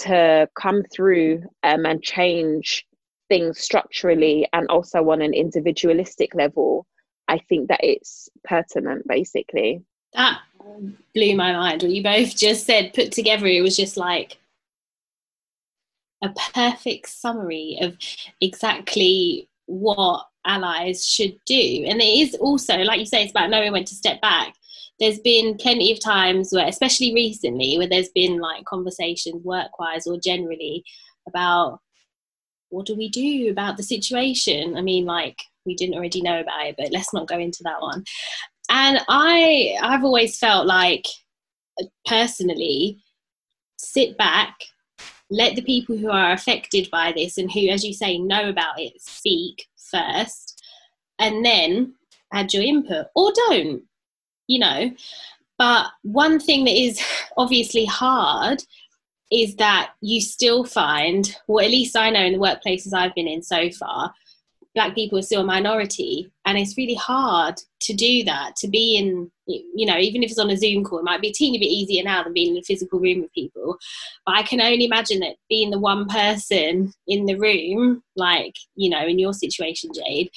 to 0.00 0.48
come 0.58 0.82
through 0.92 1.42
um, 1.62 1.86
and 1.86 2.02
change 2.02 2.84
things 3.28 3.58
structurally 3.58 4.46
and 4.52 4.68
also 4.68 5.10
on 5.10 5.22
an 5.22 5.34
individualistic 5.34 6.34
level 6.34 6.86
i 7.28 7.38
think 7.48 7.68
that 7.68 7.80
it's 7.82 8.28
pertinent 8.44 9.06
basically. 9.08 9.82
That 10.14 10.38
blew 11.14 11.34
my 11.36 11.52
mind. 11.52 11.82
What 11.82 11.90
you 11.90 12.02
both 12.02 12.36
just 12.36 12.66
said 12.66 12.94
put 12.94 13.12
together 13.12 13.46
it 13.46 13.62
was 13.62 13.76
just 13.76 13.96
like 13.96 14.38
a 16.22 16.32
perfect 16.54 17.08
summary 17.08 17.78
of 17.80 17.96
exactly 18.40 19.48
what 19.66 20.26
allies 20.46 21.06
should 21.06 21.36
do. 21.46 21.84
And 21.88 22.00
it 22.00 22.04
is 22.04 22.34
also 22.36 22.78
like 22.78 23.00
you 23.00 23.06
say 23.06 23.22
it's 23.22 23.32
about 23.32 23.50
knowing 23.50 23.72
when 23.72 23.84
to 23.84 23.94
step 23.94 24.20
back. 24.20 24.54
There's 25.00 25.18
been 25.18 25.56
plenty 25.56 25.90
of 25.90 26.00
times 26.00 26.52
where, 26.52 26.68
especially 26.68 27.12
recently, 27.12 27.76
where 27.78 27.88
there's 27.88 28.10
been 28.10 28.38
like 28.38 28.64
conversations 28.64 29.42
work 29.44 29.76
wise 29.80 30.06
or 30.06 30.18
generally 30.20 30.84
about 31.26 31.80
what 32.74 32.86
do 32.86 32.96
we 32.96 33.08
do 33.08 33.50
about 33.50 33.76
the 33.76 33.82
situation? 33.82 34.76
I 34.76 34.82
mean, 34.82 35.04
like 35.04 35.42
we 35.64 35.74
didn't 35.74 35.94
already 35.94 36.20
know 36.20 36.40
about 36.40 36.66
it, 36.66 36.74
but 36.76 36.92
let's 36.92 37.14
not 37.14 37.28
go 37.28 37.38
into 37.38 37.62
that 37.62 37.80
one. 37.80 38.04
And 38.70 39.00
I, 39.08 39.76
I've 39.82 40.04
always 40.04 40.38
felt 40.38 40.66
like, 40.66 41.06
personally, 42.06 43.02
sit 43.78 44.16
back, 44.16 44.54
let 45.30 45.54
the 45.54 45.62
people 45.62 45.96
who 45.96 46.10
are 46.10 46.32
affected 46.32 46.88
by 46.90 47.12
this 47.12 47.38
and 47.38 47.50
who, 47.50 47.68
as 47.68 47.84
you 47.84 47.92
say, 47.92 48.18
know 48.18 48.48
about 48.48 48.80
it, 48.80 49.00
speak 49.00 49.66
first, 49.90 50.62
and 51.18 51.44
then 51.44 51.94
add 52.32 52.52
your 52.52 52.62
input 52.62 53.06
or 53.14 53.32
don't 53.48 53.82
you 54.46 54.58
know. 54.58 54.90
But 55.58 55.86
one 56.02 56.40
thing 56.40 56.64
that 56.64 56.76
is 56.76 57.00
obviously 57.36 57.84
hard 57.84 58.62
is 59.34 59.56
that 59.56 59.90
you 60.00 60.20
still 60.20 60.64
find, 60.64 61.36
well, 61.48 61.64
at 61.64 61.70
least 61.70 61.96
I 61.96 62.08
know 62.08 62.20
in 62.20 62.34
the 62.34 62.38
workplaces 62.38 62.94
I've 62.94 63.14
been 63.16 63.26
in 63.26 63.42
so 63.42 63.68
far, 63.70 64.14
black 64.76 64.94
people 64.94 65.18
are 65.18 65.22
still 65.22 65.40
a 65.40 65.44
minority. 65.44 66.30
And 66.44 66.56
it's 66.56 66.76
really 66.76 66.94
hard 66.94 67.56
to 67.80 67.94
do 67.94 68.22
that, 68.24 68.54
to 68.56 68.68
be 68.68 68.96
in, 68.96 69.30
you 69.46 69.86
know, 69.86 69.98
even 69.98 70.22
if 70.22 70.30
it's 70.30 70.38
on 70.38 70.50
a 70.50 70.56
Zoom 70.56 70.84
call, 70.84 71.00
it 71.00 71.04
might 71.04 71.20
be 71.20 71.30
a 71.30 71.32
teeny 71.32 71.58
bit 71.58 71.66
easier 71.66 72.04
now 72.04 72.22
than 72.22 72.32
being 72.32 72.52
in 72.52 72.60
a 72.60 72.62
physical 72.62 73.00
room 73.00 73.22
with 73.22 73.32
people. 73.32 73.76
But 74.24 74.36
I 74.36 74.42
can 74.44 74.60
only 74.60 74.84
imagine 74.84 75.18
that 75.20 75.36
being 75.48 75.70
the 75.70 75.80
one 75.80 76.06
person 76.06 76.92
in 77.08 77.26
the 77.26 77.36
room, 77.36 78.04
like, 78.14 78.56
you 78.76 78.88
know, 78.88 79.04
in 79.04 79.18
your 79.18 79.32
situation, 79.32 79.90
Jade, 79.92 80.30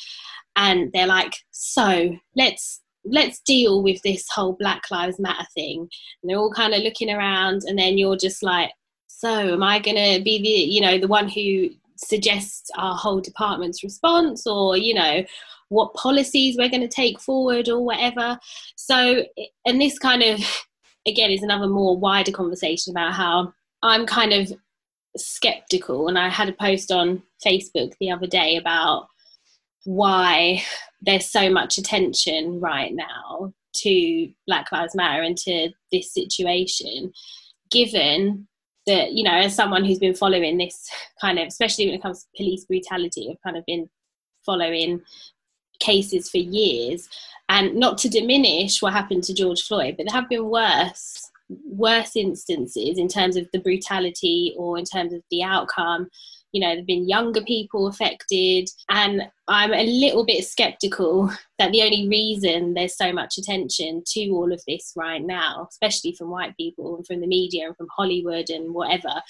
and 0.56 0.91
they're 0.91 1.06
like, 1.06 1.34
so 1.52 2.18
let's 2.36 2.82
let's 3.10 3.40
deal 3.41 3.82
with 3.84 4.02
this 4.02 4.28
whole 4.30 4.53
Black 4.60 4.84
Lives 4.91 5.19
Matter 5.19 5.48
thing. 5.53 5.88
And 6.22 6.30
they're 6.30 6.38
all 6.38 6.52
kind 6.52 6.74
of 6.74 6.82
looking 6.82 7.10
around, 7.10 7.61
and 7.65 7.78
then 7.78 7.98
you're 7.98 8.18
just 8.18 8.44
like, 8.44 8.72
so 9.18 9.53
am 9.53 9.64
I 9.64 9.80
going 9.80 9.95
to 9.95 10.23
be 10.23 10.39
the, 10.39 10.48
you 10.48 10.80
know, 10.80 10.99
the 10.99 11.07
one 11.07 11.27
who 11.27 11.69
suggests 11.95 12.69
our 12.77 12.95
whole 12.95 13.19
department's 13.19 13.84
response 13.84 14.45
or, 14.45 14.77
you 14.77 14.94
know, 14.94 15.26
what 15.69 15.95
policies 15.95 16.56
we're 16.56 16.69
going 16.69 16.88
to 16.88 16.88
take 16.88 17.19
forward 17.19 17.68
or 17.68 17.84
whatever. 17.84 18.38
So, 18.76 19.26
and 19.65 19.81
this 19.81 19.98
kind 19.98 20.22
of, 20.22 20.39
again, 21.07 21.31
is 21.31 21.41
another 21.41 21.65
more 21.65 21.98
wider 21.98 22.31
conversation 22.31 22.91
about 22.91 23.14
how 23.14 23.52
I'm 23.81 24.06
kind 24.06 24.34
of 24.34 24.53
skeptical. 25.18 26.10
And 26.10 26.19
I 26.19 26.30
had 26.30 26.49
a 26.49 26.53
post 26.53 26.91
on 26.91 27.23
Facebook 27.44 27.94
the 27.99 28.11
other 28.11 28.27
day 28.27 28.56
about 28.56 29.07
why 29.85 30.61
there's 31.02 31.31
so 31.31 31.49
much 31.49 31.80
attention 31.80 32.60
right 32.60 32.94
now 32.94 33.52
to 33.77 34.31
Black 34.45 34.72
Lives 34.72 34.94
Matter 34.94 35.23
and 35.23 35.35
to 35.38 35.72
this 35.91 36.14
situation, 36.14 37.11
given 37.72 38.48
that, 38.88 39.14
you 39.14 39.23
know, 39.23 39.34
as 39.34 39.55
someone 39.55 39.85
who's 39.85 39.99
been 39.99 40.15
following 40.15 40.57
this 40.57 40.89
kind 41.22 41.38
of, 41.38 41.47
especially 41.47 41.85
when 41.85 41.95
it 41.95 42.01
comes 42.01 42.23
to 42.23 42.30
police 42.35 42.65
brutality, 42.65 43.30
I've 43.30 43.41
kind 43.41 43.57
of 43.57 43.65
been 43.65 43.89
following 44.45 45.01
cases 45.80 46.30
for 46.30 46.38
years. 46.38 47.07
And 47.49 47.76
not 47.76 47.97
to 47.99 48.09
diminish 48.09 48.81
what 48.81 48.93
happened 48.93 49.23
to 49.26 49.34
George 49.34 49.61
Floyd, 49.61 49.95
but 49.97 50.07
there 50.07 50.19
have 50.19 50.30
been 50.30 50.49
worse 50.49 51.30
worse 51.65 52.15
instances 52.15 52.97
in 52.97 53.07
terms 53.07 53.38
of 53.38 53.47
the 53.53 53.59
brutality 53.59 54.53
or 54.57 54.77
in 54.77 54.84
terms 54.84 55.14
of 55.14 55.22
the 55.31 55.43
outcome 55.43 56.09
you 56.52 56.61
know, 56.61 56.74
there've 56.74 56.86
been 56.86 57.07
younger 57.07 57.41
people 57.41 57.88
affected. 57.88 58.69
And 58.90 59.24
I'm 59.48 59.74
a 59.74 59.86
little 59.86 60.26
bit 60.26 60.45
skeptical 60.45 61.32
that 61.60 61.72
the 61.72 61.82
only 61.82 62.07
reason 62.07 62.74
there's 62.74 62.98
so 62.98 63.11
much 63.11 63.38
attention 63.38 64.03
to 64.14 64.30
all 64.30 64.52
of 64.52 64.61
this 64.68 64.94
right 64.95 65.22
now, 65.22 65.68
especially 65.69 66.14
from 66.14 66.30
white 66.30 66.56
people 66.57 66.95
and 66.95 67.06
from 67.06 67.22
the 67.22 67.28
media 67.28 67.68
and 67.68 67.76
from 67.76 67.88
Hollywood 67.95 68.49
and 68.49 68.74
whatever, 68.74 69.22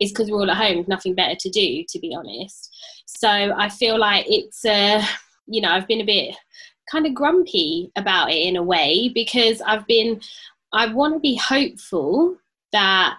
is 0.00 0.10
because 0.10 0.30
we're 0.30 0.38
all 0.38 0.50
at 0.50 0.56
home 0.56 0.78
with 0.78 0.88
nothing 0.88 1.14
better 1.14 1.36
to 1.38 1.50
do, 1.50 1.84
to 1.88 1.98
be 1.98 2.14
honest. 2.14 2.74
So 3.06 3.28
I 3.28 3.68
feel 3.68 3.98
like 3.98 4.26
it's, 4.28 4.64
uh, 4.64 5.04
you 5.46 5.60
know, 5.60 5.70
I've 5.70 5.88
been 5.88 6.00
a 6.00 6.06
bit 6.06 6.36
kind 6.90 7.06
of 7.06 7.14
grumpy 7.14 7.90
about 7.96 8.30
it 8.30 8.46
in 8.46 8.56
a 8.56 8.62
way 8.62 9.10
because 9.14 9.60
I've 9.62 9.86
been, 9.86 10.20
I 10.72 10.92
want 10.92 11.14
to 11.14 11.20
be 11.20 11.36
hopeful 11.36 12.36
that 12.72 13.18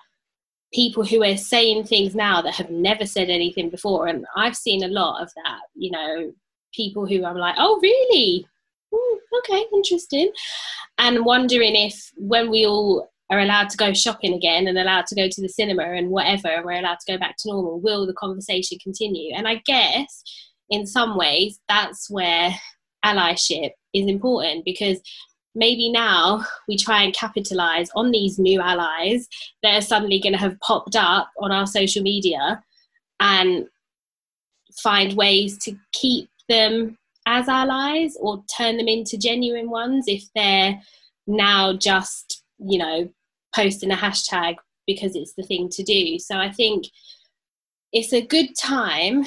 people 0.74 1.06
who 1.06 1.24
are 1.24 1.38
saying 1.38 1.84
things 1.84 2.16
now 2.16 2.42
that 2.42 2.56
have 2.56 2.70
never 2.70 3.06
said 3.06 3.30
anything 3.30 3.70
before. 3.70 4.08
And 4.08 4.26
I've 4.36 4.56
seen 4.56 4.84
a 4.84 4.88
lot 4.88 5.22
of 5.22 5.32
that, 5.36 5.60
you 5.76 5.92
know, 5.92 6.32
people 6.74 7.06
who 7.06 7.26
I'm 7.26 7.38
like, 7.38 7.56
oh, 7.58 7.80
really? 7.82 8.46
Ooh, 8.94 9.20
okay, 9.40 9.66
interesting. 9.74 10.32
And 10.98 11.26
wondering 11.26 11.76
if 11.76 12.12
when 12.16 12.50
we 12.50 12.66
all 12.66 13.10
are 13.30 13.40
allowed 13.40 13.70
to 13.70 13.78
go 13.78 13.94
shopping 13.94 14.34
again 14.34 14.68
and 14.68 14.78
allowed 14.78 15.06
to 15.08 15.16
go 15.16 15.28
to 15.30 15.42
the 15.42 15.50
cinema 15.50 15.84
and 15.84 16.10
whatever, 16.10 16.50
and 16.50 16.66
we're 16.66 16.80
allowed 16.80 17.00
to 17.06 17.14
go 17.14 17.18
back 17.18 17.36
to 17.40 17.50
normal, 17.50 17.80
will 17.80 18.06
the 18.06 18.14
conversation 18.14 18.78
continue? 18.84 19.34
And 19.34 19.48
I 19.48 19.62
guess 19.66 20.24
in 20.70 20.86
some 20.86 21.18
ways 21.18 21.60
that's 21.68 22.10
where 22.10 22.54
allyship 23.04 23.72
is 23.94 24.08
important 24.08 24.64
because 24.64 25.02
maybe 25.56 25.92
now 25.92 26.46
we 26.68 26.78
try 26.78 27.04
and 27.04 27.14
capitalize 27.14 27.90
on 27.96 28.12
these 28.12 28.40
new 28.40 28.62
allies 28.62 29.28
that 29.64 29.76
are 29.76 29.82
suddenly 29.82 30.20
going 30.20 30.34
to 30.34 30.40
have 30.40 30.60
popped 30.62 30.96
up 30.96 31.30
on 31.40 31.52
our 31.52 31.68
social 31.68 32.02
media 32.02 32.64
and 33.20 33.66
find 34.82 35.14
ways 35.14 35.58
to 35.58 35.76
keep 35.94 36.30
them 36.48 36.98
as 37.28 37.48
allies 37.48 38.18
or 38.20 38.44
turn 38.58 38.78
them 38.78 38.88
into 38.88 39.18
genuine 39.18 39.70
ones 39.70 40.06
if 40.08 40.24
they're 40.36 40.82
now 41.28 41.74
just 41.74 42.44
you 42.58 42.78
know 42.78 43.10
posting 43.56 43.92
a 43.92 43.96
hashtag 43.96 44.56
because 44.88 45.16
it's 45.16 45.34
the 45.34 45.44
thing 45.44 45.70
to 45.70 45.84
do. 45.84 46.18
So 46.18 46.38
i 46.38 46.52
think 46.52 46.86
it's 47.94 48.14
a 48.14 48.26
good 48.26 48.50
time 48.58 49.26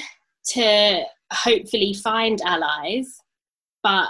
to 0.49 1.03
hopefully 1.31 1.93
find 1.93 2.41
allies 2.41 3.17
but 3.83 4.09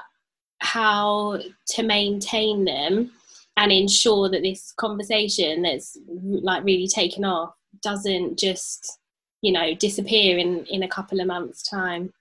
how 0.60 1.40
to 1.68 1.84
maintain 1.84 2.66
them 2.66 3.12
and 3.58 3.72
ensure 3.72 4.30
that 4.30 4.42
this 4.42 4.74
conversation 4.78 5.62
that's 5.62 5.98
like 6.08 6.64
really 6.64 6.88
taken 6.88 7.24
off 7.24 7.54
doesn't 7.82 8.38
just 8.38 9.00
you 9.42 9.52
know 9.52 9.74
disappear 9.76 10.38
in 10.38 10.66
in 10.66 10.84
a 10.84 10.88
couple 10.88 11.20
of 11.20 11.28
months 11.28 11.64
time. 11.64 12.12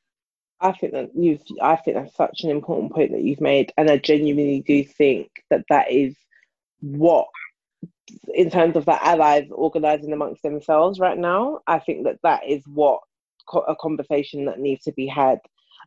I 0.61 0.73
think 0.73 0.93
that 0.93 1.11
you've 1.15 1.43
i 1.61 1.77
think 1.77 1.97
that's 1.97 2.17
such 2.17 2.43
an 2.43 2.51
important 2.51 2.93
point 2.93 3.13
that 3.13 3.23
you've 3.23 3.41
made 3.41 3.73
and 3.77 3.91
i 3.91 3.99
genuinely 3.99 4.61
do 4.61 4.83
think 4.85 5.29
that 5.51 5.65
that 5.69 5.91
is 5.91 6.15
what 6.81 7.27
in 8.33 8.51
terms 8.51 8.77
of 8.77 8.85
the 8.85 9.05
allies 9.05 9.49
organizing 9.51 10.13
amongst 10.13 10.43
themselves 10.43 10.99
right 10.99 11.19
now 11.19 11.61
i 11.67 11.79
think 11.79 12.05
that 12.05 12.19
that 12.23 12.49
is 12.49 12.63
what 12.67 13.01
a 13.69 13.77
conversation 13.77 14.45
that 14.47 14.61
needs 14.61 14.85
to 14.85 14.93
be 14.93 15.07
had 15.07 15.39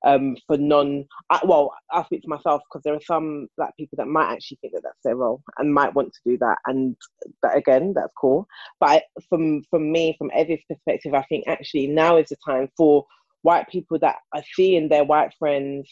um, 0.06 0.36
for 0.48 0.58
non. 0.58 1.06
Well, 1.44 1.74
I 1.92 2.04
speak 2.04 2.24
for 2.24 2.30
myself 2.30 2.62
because 2.70 2.84
there 2.84 2.94
are 2.94 3.02
some 3.02 3.48
black 3.58 3.76
people 3.78 3.98
that 3.98 4.08
might 4.08 4.32
actually 4.32 4.58
think 4.62 4.74
that 4.74 4.82
that's 4.84 5.04
their 5.04 5.16
role 5.16 5.42
and 5.58 5.74
might 5.74 5.94
want 5.94 6.14
to 6.14 6.20
do 6.26 6.38
that, 6.40 6.58
and 6.66 6.96
that 7.44 7.58
again, 7.58 7.94
that's 7.96 8.14
cool. 8.20 8.48
But 8.80 8.90
I, 8.90 9.02
from 9.30 9.64
from 9.70 9.92
me, 9.92 10.16
from 10.18 10.32
Eddie's 10.34 10.64
perspective, 10.70 11.14
I 11.14 11.24
think 11.24 11.46
actually 11.48 11.88
now 11.88 12.18
is 12.18 12.30
the 12.30 12.38
time 12.46 12.70
for 12.78 13.06
white 13.42 13.68
people 13.70 14.00
that 14.00 14.18
are 14.34 14.44
seeing 14.56 14.90
their 14.90 15.04
white 15.04 15.34
friends 15.40 15.90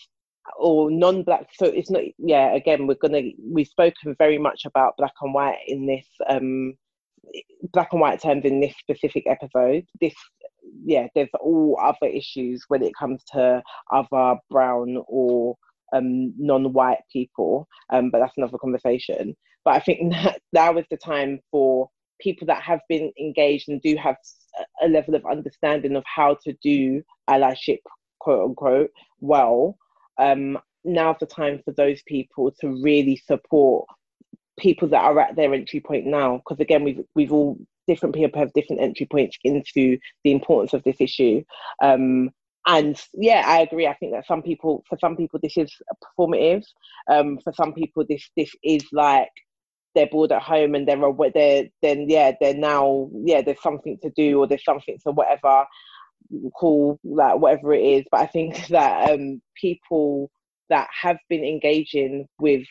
or 0.58 0.92
non-black 0.92 1.48
so 1.58 1.66
it's 1.66 1.90
not 1.90 2.04
yeah 2.18 2.54
again 2.54 2.86
we're 2.86 2.96
gonna 2.96 3.22
we've 3.50 3.68
spoken 3.68 4.16
very 4.20 4.38
much 4.38 4.66
about 4.66 4.96
black 4.98 5.14
and 5.22 5.34
white 5.34 5.58
in 5.68 5.86
this 5.88 6.06
um 6.28 6.74
black 7.74 7.90
and 7.92 8.02
white 8.02 8.22
terms 8.22 8.46
in 8.46 8.60
this 8.60 8.76
specific 8.78 9.24
episode 9.28 9.86
this 10.00 10.14
yeah, 10.84 11.08
there's 11.16 11.30
all 11.40 11.80
other 11.82 12.12
issues 12.12 12.66
when 12.68 12.84
it 12.84 12.96
comes 12.96 13.24
to 13.34 13.62
other 13.92 14.40
brown 14.50 15.02
or 15.08 15.56
um, 15.94 16.34
non-white 16.38 17.00
people, 17.12 17.68
um, 17.92 18.10
but 18.10 18.20
that's 18.20 18.38
another 18.38 18.58
conversation. 18.58 19.36
But 19.64 19.76
I 19.76 19.80
think 19.80 20.12
that 20.14 20.42
now 20.54 20.78
is 20.78 20.86
the 20.90 20.98
time 20.98 21.40
for 21.52 21.90
people 22.20 22.48
that 22.48 22.64
have 22.64 22.80
been 22.88 23.12
engaged 23.20 23.68
and 23.68 23.82
do 23.82 23.96
have 23.98 24.16
a 24.82 24.88
level 24.88 25.16
of 25.16 25.26
understanding 25.26 25.96
of 25.96 26.04
how 26.06 26.38
to 26.44 26.54
do 26.64 27.04
allyship, 27.30 27.80
quote 28.20 28.50
unquote, 28.50 28.92
well. 29.20 29.78
Um, 30.18 30.58
now's 30.86 31.18
the 31.20 31.26
time 31.26 31.62
for 31.66 31.72
those 31.72 32.02
people 32.04 32.52
to 32.62 32.82
really 32.82 33.18
support 33.28 33.86
people 34.58 34.88
that 34.88 35.02
are 35.02 35.20
at 35.20 35.36
their 35.36 35.54
entry 35.54 35.82
point 35.82 36.06
now 36.06 36.38
because 36.38 36.60
again 36.62 36.84
we've 36.84 37.02
we've 37.16 37.34
all 37.34 37.58
different 37.88 38.16
people 38.16 38.40
have 38.40 38.54
different 38.54 38.82
entry 38.82 39.08
points 39.10 39.38
into 39.44 39.98
the 40.24 40.32
importance 40.32 40.74
of 40.74 40.84
this 40.84 40.98
issue. 41.00 41.44
Um, 41.82 42.32
and 42.68 43.00
yeah, 43.14 43.44
I 43.46 43.62
agree. 43.62 43.88
I 43.88 43.94
think 43.96 44.14
that 44.14 44.26
some 44.26 44.42
people, 44.42 44.84
for 44.90 44.98
some 45.00 45.16
people, 45.16 45.40
this 45.42 45.56
is 45.58 45.72
performative. 46.04 46.64
Um, 47.10 47.38
for 47.44 47.54
some 47.54 47.74
people, 47.74 48.06
this 48.10 48.30
this 48.36 48.52
is 48.64 48.84
like 48.92 49.30
they're 49.94 50.08
bored 50.08 50.32
at 50.32 50.42
home 50.42 50.76
and 50.76 50.88
they're 50.88 51.02
they're 51.34 51.66
then 51.82 52.10
yeah 52.10 52.34
they're 52.42 52.54
now 52.54 53.10
yeah 53.14 53.42
there's 53.42 53.62
something 53.62 53.98
to 54.04 54.10
do 54.10 54.40
or 54.40 54.48
there's 54.48 54.64
something 54.64 54.98
to 55.04 55.12
whatever 55.12 55.66
call 56.54 57.00
like 57.04 57.38
whatever 57.38 57.74
it 57.74 57.84
is. 57.84 58.04
But 58.12 58.22
I 58.22 58.28
think 58.28 58.68
that 58.70 59.12
um, 59.12 59.42
people 59.60 60.32
that 60.70 60.88
have 61.02 61.18
been 61.30 61.44
engaging 61.44 62.28
with 62.40 62.68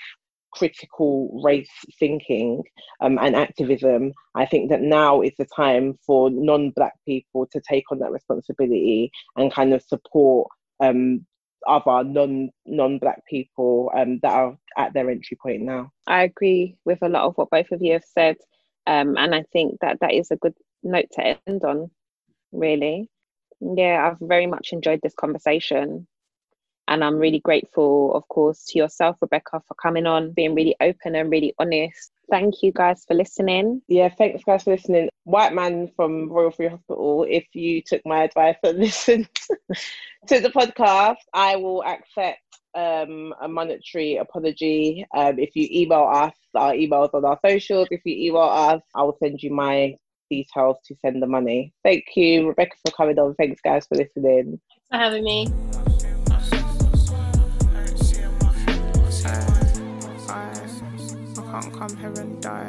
critical 0.55 1.40
race 1.44 1.70
thinking 1.98 2.62
um, 3.01 3.18
and 3.20 3.36
activism, 3.36 4.12
I 4.35 4.47
think 4.47 4.70
that 4.70 4.81
now 4.81 5.20
is 5.20 5.32
the 5.39 5.47
time 5.56 5.98
for 6.06 6.31
non 6.31 6.70
black 6.70 6.94
people 7.06 7.47
to 7.52 7.60
take 7.60 7.90
on 7.90 7.98
that 7.98 8.12
responsibility 8.12 9.10
and 9.36 9.52
kind 9.52 9.74
of 9.74 9.82
support 9.82 10.48
um, 10.81 11.26
other 11.66 12.05
non 12.05 12.51
non 12.66 12.98
black 12.98 13.24
people 13.26 13.90
um, 13.97 14.18
that 14.22 14.32
are 14.32 14.56
at 14.76 14.93
their 14.93 15.10
entry 15.10 15.36
point 15.40 15.62
now. 15.62 15.90
I 16.06 16.22
agree 16.22 16.76
with 16.85 16.98
a 17.02 17.09
lot 17.09 17.24
of 17.24 17.35
what 17.36 17.51
both 17.51 17.70
of 17.72 17.82
you 17.82 17.94
have 17.94 18.05
said. 18.05 18.36
Um, 18.86 19.16
and 19.16 19.35
I 19.35 19.44
think 19.52 19.81
that 19.81 20.01
that 20.01 20.12
is 20.12 20.31
a 20.31 20.36
good 20.36 20.55
note 20.82 21.06
to 21.12 21.39
end 21.47 21.64
on, 21.64 21.90
really. 22.52 23.09
Yeah, 23.60 24.10
I've 24.10 24.28
very 24.28 24.47
much 24.47 24.70
enjoyed 24.72 25.01
this 25.02 25.14
conversation. 25.14 26.06
And 26.89 27.02
I'm 27.02 27.16
really 27.16 27.40
grateful, 27.40 28.15
of 28.15 28.27
course, 28.28 28.65
to 28.66 28.78
yourself, 28.78 29.16
Rebecca, 29.20 29.62
for 29.66 29.74
coming 29.74 30.06
on, 30.06 30.32
being 30.32 30.55
really 30.55 30.77
open 30.81 31.15
and 31.15 31.31
really 31.31 31.55
honest. 31.59 32.12
Thank 32.31 32.62
you 32.62 32.73
guys 32.73 33.05
for 33.06 33.15
listening. 33.15 33.82
Yeah, 33.89 34.09
thanks 34.09 34.44
guys 34.44 34.65
for 34.65 34.73
listening. 34.73 35.09
White 35.24 35.55
man 35.55 35.90
from 35.97 36.31
Royal 36.31 36.51
Free 36.51 36.69
Hospital, 36.69 37.27
if 37.28 37.47
you 37.55 37.82
took 37.82 38.02
my 38.05 38.24
advice 38.24 38.56
and 38.62 38.78
listened 38.81 39.28
to 40.28 40.40
the 40.40 40.51
podcast, 40.51 41.16
I 41.32 41.56
will 41.56 41.82
accept 41.85 42.40
um, 42.74 43.35
a 43.40 43.48
monetary 43.48 44.16
apology. 44.16 45.06
Um, 45.15 45.39
if 45.39 45.55
you 45.55 45.69
email 45.70 46.11
us, 46.12 46.35
our 46.55 46.73
emails 46.73 47.11
on 47.15 47.24
our 47.24 47.39
socials. 47.44 47.89
If 47.90 48.02
you 48.05 48.28
email 48.28 48.43
us, 48.43 48.82
I 48.94 49.02
will 49.02 49.16
send 49.20 49.43
you 49.43 49.51
my 49.51 49.97
details 50.31 50.78
to 50.86 50.97
send 51.02 51.23
the 51.23 51.27
money. 51.27 51.73
Thank 51.82 52.05
you, 52.16 52.48
Rebecca, 52.48 52.77
for 52.85 52.93
coming 52.93 53.19
on. 53.19 53.35
Thanks, 53.35 53.61
guys, 53.61 53.86
for 53.86 53.97
listening. 53.97 54.61
Thanks 54.69 54.89
for 54.90 54.98
having 54.98 55.24
me. 55.24 55.47
Can't 61.60 61.72
come 61.72 61.97
here 61.98 62.12
and 62.20 62.43
die. 62.43 62.66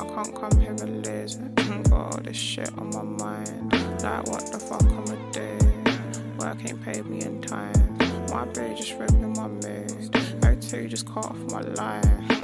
I 0.00 0.04
can't 0.04 0.34
come 0.34 0.60
here 0.60 0.72
and 0.72 1.06
lose 1.06 1.36
Got 1.36 1.92
all 1.92 2.20
this 2.20 2.36
shit 2.36 2.76
on 2.76 2.90
my 2.90 3.02
mind. 3.02 3.72
Like, 4.02 4.26
what 4.26 4.50
the 4.50 4.58
fuck 4.58 4.82
am 4.82 5.04
I 5.08 5.16
do? 5.30 6.38
Work 6.38 6.68
ain't 6.68 6.82
paid 6.82 7.06
me 7.06 7.20
in 7.20 7.40
time. 7.42 7.96
My 8.30 8.44
bitch 8.46 8.78
just 8.78 8.98
ripping 8.98 9.32
my 9.34 9.46
mood. 9.46 10.44
I 10.44 10.56
too 10.56 10.88
just 10.88 11.06
cut 11.06 11.26
off 11.26 11.38
my 11.52 11.60
line. 11.60 12.41